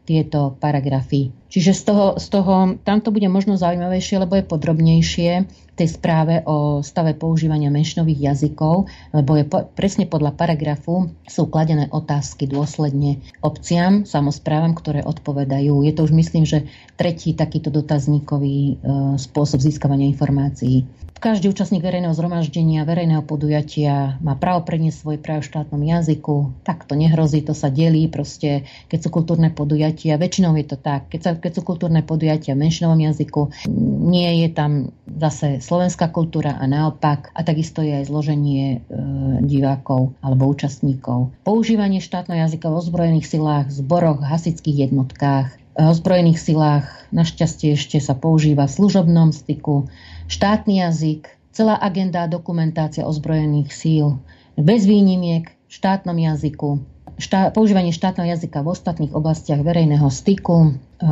tieto 0.08 0.56
paragrafy. 0.56 1.36
Čiže 1.52 1.72
z 1.76 1.82
toho, 1.84 2.06
z 2.16 2.28
toho, 2.32 2.80
tam 2.88 3.04
bude 3.04 3.28
možno 3.28 3.60
zaujímavejšie, 3.60 4.24
lebo 4.24 4.40
je 4.40 4.48
podrobnejšie 4.48 5.32
v 5.44 5.76
tej 5.76 5.90
správe 5.92 6.44
o 6.48 6.80
stave 6.80 7.12
používania 7.16 7.68
menšinových 7.68 8.32
jazykov, 8.32 8.88
lebo 9.12 9.32
je 9.36 9.46
po, 9.48 9.68
presne 9.76 10.08
podľa 10.08 10.36
paragrafu 10.36 11.12
sú 11.28 11.52
kladené 11.52 11.92
otázky 11.92 12.48
dôsledne 12.48 13.20
obciam, 13.44 14.08
samozprávam, 14.08 14.76
ktoré 14.76 15.04
odpovedajú. 15.04 15.84
Je 15.84 15.94
to 15.94 16.08
už 16.08 16.16
myslím, 16.16 16.48
že 16.48 16.68
tretí 16.96 17.36
takýto 17.36 17.68
dotazníkový 17.68 18.60
e, 18.60 18.74
spôsob 19.20 19.60
získavania 19.60 20.08
informácií. 20.08 20.88
Každý 21.18 21.50
účastník 21.50 21.82
verejného 21.82 22.14
zhromaždenia, 22.14 22.86
verejného 22.86 23.26
podujatia 23.26 24.22
má 24.22 24.38
právo 24.38 24.62
preniesť 24.70 25.02
svoj 25.02 25.18
práv 25.18 25.42
v 25.42 25.50
štátnom 25.50 25.82
jazyku. 25.82 26.54
Tak 26.62 26.86
to 26.86 26.94
nehrozí, 26.94 27.42
to 27.42 27.58
sa 27.58 27.74
delí 27.74 28.06
proste, 28.06 28.70
keď 28.86 29.00
sú 29.02 29.10
kultúrne 29.10 29.50
podujatia. 29.50 30.22
Väčšinou 30.22 30.54
je 30.62 30.66
to 30.70 30.78
tak. 30.78 31.10
Keď, 31.10 31.22
sa, 31.26 31.32
keď 31.34 31.52
sú 31.58 31.62
kultúrne 31.66 32.06
podujatia 32.06 32.54
v 32.54 32.70
menšinovom 32.70 33.02
jazyku, 33.02 33.50
nie 34.06 34.46
je 34.46 34.50
tam 34.54 34.94
zase 35.10 35.58
slovenská 35.58 36.14
kultúra 36.14 36.54
a 36.54 36.70
naopak. 36.70 37.34
A 37.34 37.42
takisto 37.42 37.82
je 37.82 37.98
aj 37.98 38.14
zloženie 38.14 38.66
e, 38.70 38.78
divákov 39.42 40.14
alebo 40.22 40.54
účastníkov. 40.54 41.34
Používanie 41.42 41.98
štátneho 41.98 42.46
jazyka 42.46 42.70
v 42.70 42.78
ozbrojených 42.78 43.26
silách, 43.26 43.74
zboroch, 43.74 44.22
hasických 44.22 44.86
jednotkách, 44.86 45.50
ozbrojených 45.78 46.42
silách 46.42 46.86
našťastie 47.14 47.78
ešte 47.78 48.02
sa 48.02 48.18
používa 48.18 48.66
v 48.66 48.76
služobnom 48.82 49.30
styku 49.30 49.86
štátny 50.28 50.84
jazyk, 50.86 51.28
celá 51.52 51.76
agenda 51.80 52.30
dokumentácia 52.30 53.04
ozbrojených 53.04 53.74
síl, 53.74 54.22
bez 54.60 54.86
výnimiek, 54.86 55.50
v 55.68 55.72
štátnom 55.72 56.16
jazyku, 56.16 56.80
štá, 57.18 57.52
používanie 57.52 57.92
štátneho 57.92 58.30
jazyka 58.30 58.62
v 58.62 58.72
ostatných 58.72 59.12
oblastiach 59.12 59.60
verejného 59.60 60.08
styku, 60.08 60.58
e, 60.64 61.10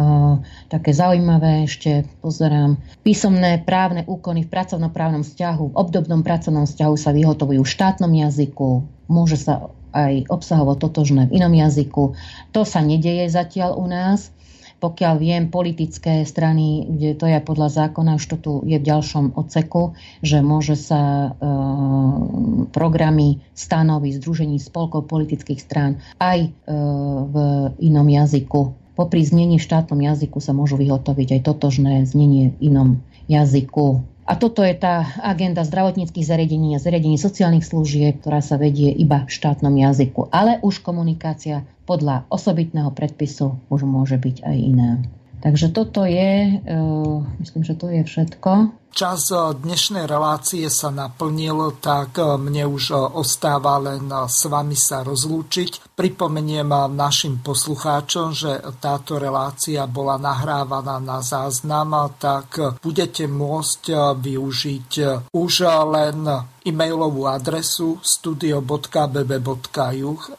také 0.69 0.93
zaujímavé 0.93 1.65
ešte 1.65 2.05
pozerám, 2.21 2.77
písomné 3.01 3.65
právne 3.65 4.05
úkony 4.05 4.45
v 4.45 4.51
pracovnoprávnom 4.53 5.25
vzťahu, 5.25 5.73
v 5.73 5.77
obdobnom 5.77 6.21
pracovnom 6.21 6.69
vzťahu 6.69 6.95
sa 6.95 7.11
vyhotovujú 7.11 7.61
v 7.65 7.73
štátnom 7.73 8.13
jazyku, 8.13 8.85
môže 9.09 9.41
sa 9.41 9.73
aj 9.95 10.27
obsahovo 10.27 10.75
totožné 10.75 11.31
v 11.31 11.39
inom 11.39 11.55
jazyku. 11.55 12.19
To 12.51 12.67
sa 12.67 12.83
nedeje 12.83 13.31
zatiaľ 13.31 13.79
u 13.79 13.87
nás. 13.87 14.35
Pokiaľ 14.75 15.15
viem, 15.17 15.43
politické 15.47 16.27
strany, 16.27 16.83
kde 16.85 17.15
to 17.15 17.25
je 17.25 17.39
podľa 17.39 17.69
zákona, 17.87 18.19
už 18.19 18.25
to 18.27 18.37
tu 18.37 18.51
je 18.67 18.75
v 18.75 18.87
ďalšom 18.87 19.39
odseku, 19.39 19.95
že 20.19 20.43
môže 20.43 20.75
sa 20.75 21.01
e, 21.01 21.29
programy 22.75 23.39
stanoviť 23.55 24.11
Združení 24.19 24.57
spolkov 24.59 25.07
politických 25.07 25.59
strán 25.63 26.03
aj 26.19 26.39
e, 26.43 26.49
v 27.25 27.35
inom 27.79 28.07
jazyku. 28.07 28.75
Popri 28.95 29.23
znení 29.27 29.59
v 29.59 29.67
štátnom 29.67 29.99
jazyku 29.99 30.39
sa 30.39 30.55
môžu 30.55 30.79
vyhotoviť 30.79 31.39
aj 31.39 31.41
totožné 31.43 31.93
znenie 32.07 32.55
v 32.55 32.71
inom 32.71 32.89
jazyku. 33.27 34.14
A 34.25 34.33
toto 34.41 34.65
je 34.65 34.73
tá 34.73 35.05
agenda 35.21 35.61
zdravotníckých 35.61 36.25
zariadení 36.25 36.73
a 36.73 36.81
zariadení 36.81 37.21
sociálnych 37.21 37.61
služieb, 37.61 38.25
ktorá 38.25 38.41
sa 38.41 38.57
vedie 38.57 38.89
iba 38.89 39.21
v 39.21 39.29
štátnom 39.29 39.69
jazyku. 39.69 40.33
Ale 40.33 40.57
už 40.65 40.81
komunikácia 40.81 41.61
podľa 41.85 42.25
osobitného 42.33 42.89
predpisu 42.89 43.53
už 43.69 43.85
môže 43.85 44.17
byť 44.17 44.41
aj 44.41 44.57
iná. 44.57 44.91
Takže 45.45 45.69
toto 45.69 46.09
je, 46.09 46.57
uh, 46.57 47.21
myslím, 47.37 47.61
že 47.61 47.77
to 47.77 47.93
je 47.93 48.01
všetko. 48.01 48.73
Čas 48.95 49.27
dnešnej 49.35 50.07
relácie 50.07 50.71
sa 50.71 50.87
naplnil, 50.87 51.75
tak 51.83 52.15
mne 52.15 52.71
už 52.71 52.95
ostáva 53.19 53.75
len 53.83 54.07
s 54.07 54.47
vami 54.47 54.79
sa 54.79 55.03
rozlúčiť. 55.03 55.91
Pripomeniem 55.91 56.71
našim 56.95 57.43
poslucháčom, 57.43 58.31
že 58.31 58.63
táto 58.79 59.19
relácia 59.19 59.83
bola 59.83 60.15
nahrávaná 60.15 61.03
na 61.03 61.19
záznam, 61.19 62.15
tak 62.15 62.79
budete 62.79 63.27
môcť 63.27 64.15
využiť 64.15 64.91
už 65.35 65.53
len 65.91 66.23
e-mailovú 66.65 67.29
adresu 67.29 68.01
studio.bb.juh 68.01 68.81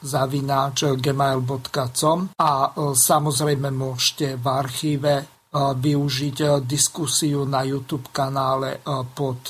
zavináč 0.03 0.83
gmail.com 0.99 2.19
a 2.35 2.51
e, 2.67 2.69
samozrejme 2.91 3.71
môžete 3.71 4.35
v 4.35 4.45
archíve 4.51 5.13
e, 5.23 5.25
využiť 5.57 6.61
diskusiu 6.61 7.47
na 7.49 7.65
YouTube 7.65 8.13
kanále 8.13 8.83
pod 9.15 9.41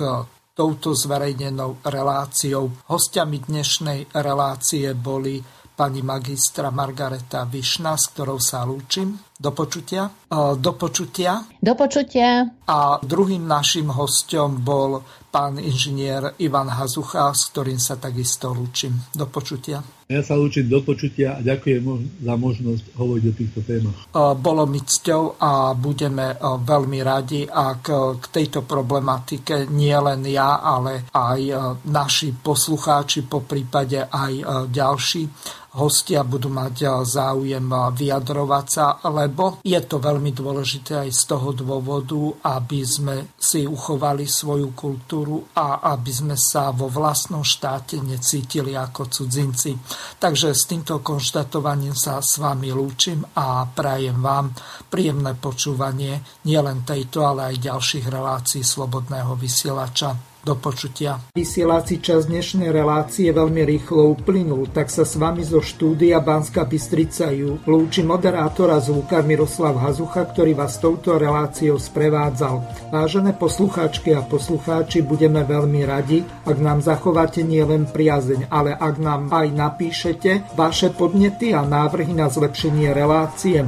touto 0.58 0.90
zverejnenou 0.98 1.86
reláciou. 1.86 2.90
Hostiami 2.90 3.46
dnešnej 3.46 4.00
relácie 4.18 4.90
boli 4.98 5.38
pani 5.78 6.02
magistra 6.02 6.74
Margareta 6.74 7.46
Višna, 7.46 7.94
s 7.94 8.10
ktorou 8.10 8.42
sa 8.42 8.66
lúčim. 8.66 9.27
Do 9.38 9.54
počutia. 9.54 10.10
Do 10.34 10.72
počutia. 10.74 11.46
Do 11.62 11.78
počutia. 11.78 12.50
A 12.66 12.98
druhým 13.06 13.46
našim 13.46 13.94
hostom 13.94 14.66
bol 14.66 15.06
pán 15.30 15.62
inžinier 15.62 16.34
Ivan 16.42 16.74
Hazucha, 16.74 17.30
s 17.38 17.54
ktorým 17.54 17.78
sa 17.78 18.02
takisto 18.02 18.50
lúčim. 18.50 18.98
Do 19.14 19.30
počutia. 19.30 19.86
Ja 20.10 20.26
sa 20.26 20.34
lúčim 20.40 20.66
do 20.66 20.82
počutia 20.82 21.38
a 21.38 21.44
ďakujem 21.46 21.84
za 22.24 22.34
možnosť 22.34 22.84
hovoriť 22.98 23.24
o 23.30 23.34
týchto 23.38 23.60
témach. 23.62 24.00
Bolo 24.42 24.66
mi 24.66 24.82
cťou 24.82 25.38
a 25.38 25.78
budeme 25.78 26.34
veľmi 26.42 27.00
radi, 27.06 27.46
ak 27.46 27.84
k 28.18 28.26
tejto 28.34 28.66
problematike 28.66 29.70
nie 29.70 29.94
len 29.94 30.26
ja, 30.26 30.64
ale 30.64 31.06
aj 31.14 31.40
naši 31.86 32.34
poslucháči, 32.34 33.28
po 33.30 33.46
prípade 33.46 34.02
aj 34.02 34.66
ďalší 34.74 35.30
hostia 35.78 36.26
budú 36.26 36.50
mať 36.50 37.06
záujem 37.06 37.64
vyjadrovať 37.94 38.66
sa, 38.66 38.98
lebo 39.08 39.62
je 39.62 39.78
to 39.86 40.02
veľmi 40.02 40.34
dôležité 40.34 41.08
aj 41.08 41.10
z 41.14 41.22
toho 41.30 41.54
dôvodu, 41.54 42.18
aby 42.58 42.82
sme 42.82 43.16
si 43.38 43.64
uchovali 43.64 44.26
svoju 44.26 44.74
kultúru 44.74 45.54
a 45.54 45.86
aby 45.94 46.12
sme 46.12 46.36
sa 46.36 46.74
vo 46.74 46.90
vlastnom 46.90 47.46
štáte 47.46 48.02
necítili 48.02 48.74
ako 48.74 49.08
cudzinci. 49.08 49.78
Takže 50.18 50.52
s 50.52 50.66
týmto 50.66 51.00
konštatovaním 51.00 51.94
sa 51.94 52.20
s 52.20 52.42
vami 52.42 52.74
lúčim 52.74 53.22
a 53.38 53.64
prajem 53.70 54.18
vám 54.18 54.52
príjemné 54.90 55.38
počúvanie 55.38 56.44
nielen 56.50 56.82
tejto, 56.84 57.24
ale 57.24 57.54
aj 57.54 57.64
ďalších 57.70 58.06
relácií 58.10 58.66
Slobodného 58.66 59.38
vysielača. 59.38 60.27
Do 60.48 60.56
počutia. 60.56 61.20
Vysielací 61.36 62.00
čas 62.00 62.32
dnešnej 62.32 62.72
relácie 62.72 63.36
veľmi 63.36 63.68
rýchlo 63.68 64.16
uplynul, 64.16 64.72
tak 64.72 64.88
sa 64.88 65.04
s 65.04 65.20
vami 65.20 65.44
zo 65.44 65.60
štúdia 65.60 66.24
Banska 66.24 66.64
Bystrica 66.64 67.36
ju 67.36 67.60
lúči 67.68 68.00
moderátora 68.00 68.80
zvukár 68.80 69.28
Miroslav 69.28 69.76
Hazucha, 69.76 70.24
ktorý 70.24 70.56
vás 70.56 70.80
touto 70.80 71.20
reláciou 71.20 71.76
sprevádzal. 71.76 72.64
Vážené 72.96 73.36
poslucháčky 73.36 74.16
a 74.16 74.24
poslucháči, 74.24 75.04
budeme 75.04 75.44
veľmi 75.44 75.84
radi, 75.84 76.24
ak 76.48 76.58
nám 76.64 76.80
zachováte 76.80 77.44
nielen 77.44 77.84
priazeň, 77.92 78.48
ale 78.48 78.72
ak 78.72 79.04
nám 79.04 79.28
aj 79.28 79.52
napíšete 79.52 80.56
vaše 80.56 80.96
podnety 80.96 81.52
a 81.52 81.68
návrhy 81.68 82.16
na 82.16 82.32
zlepšenie 82.32 82.96
relácie 82.96 83.68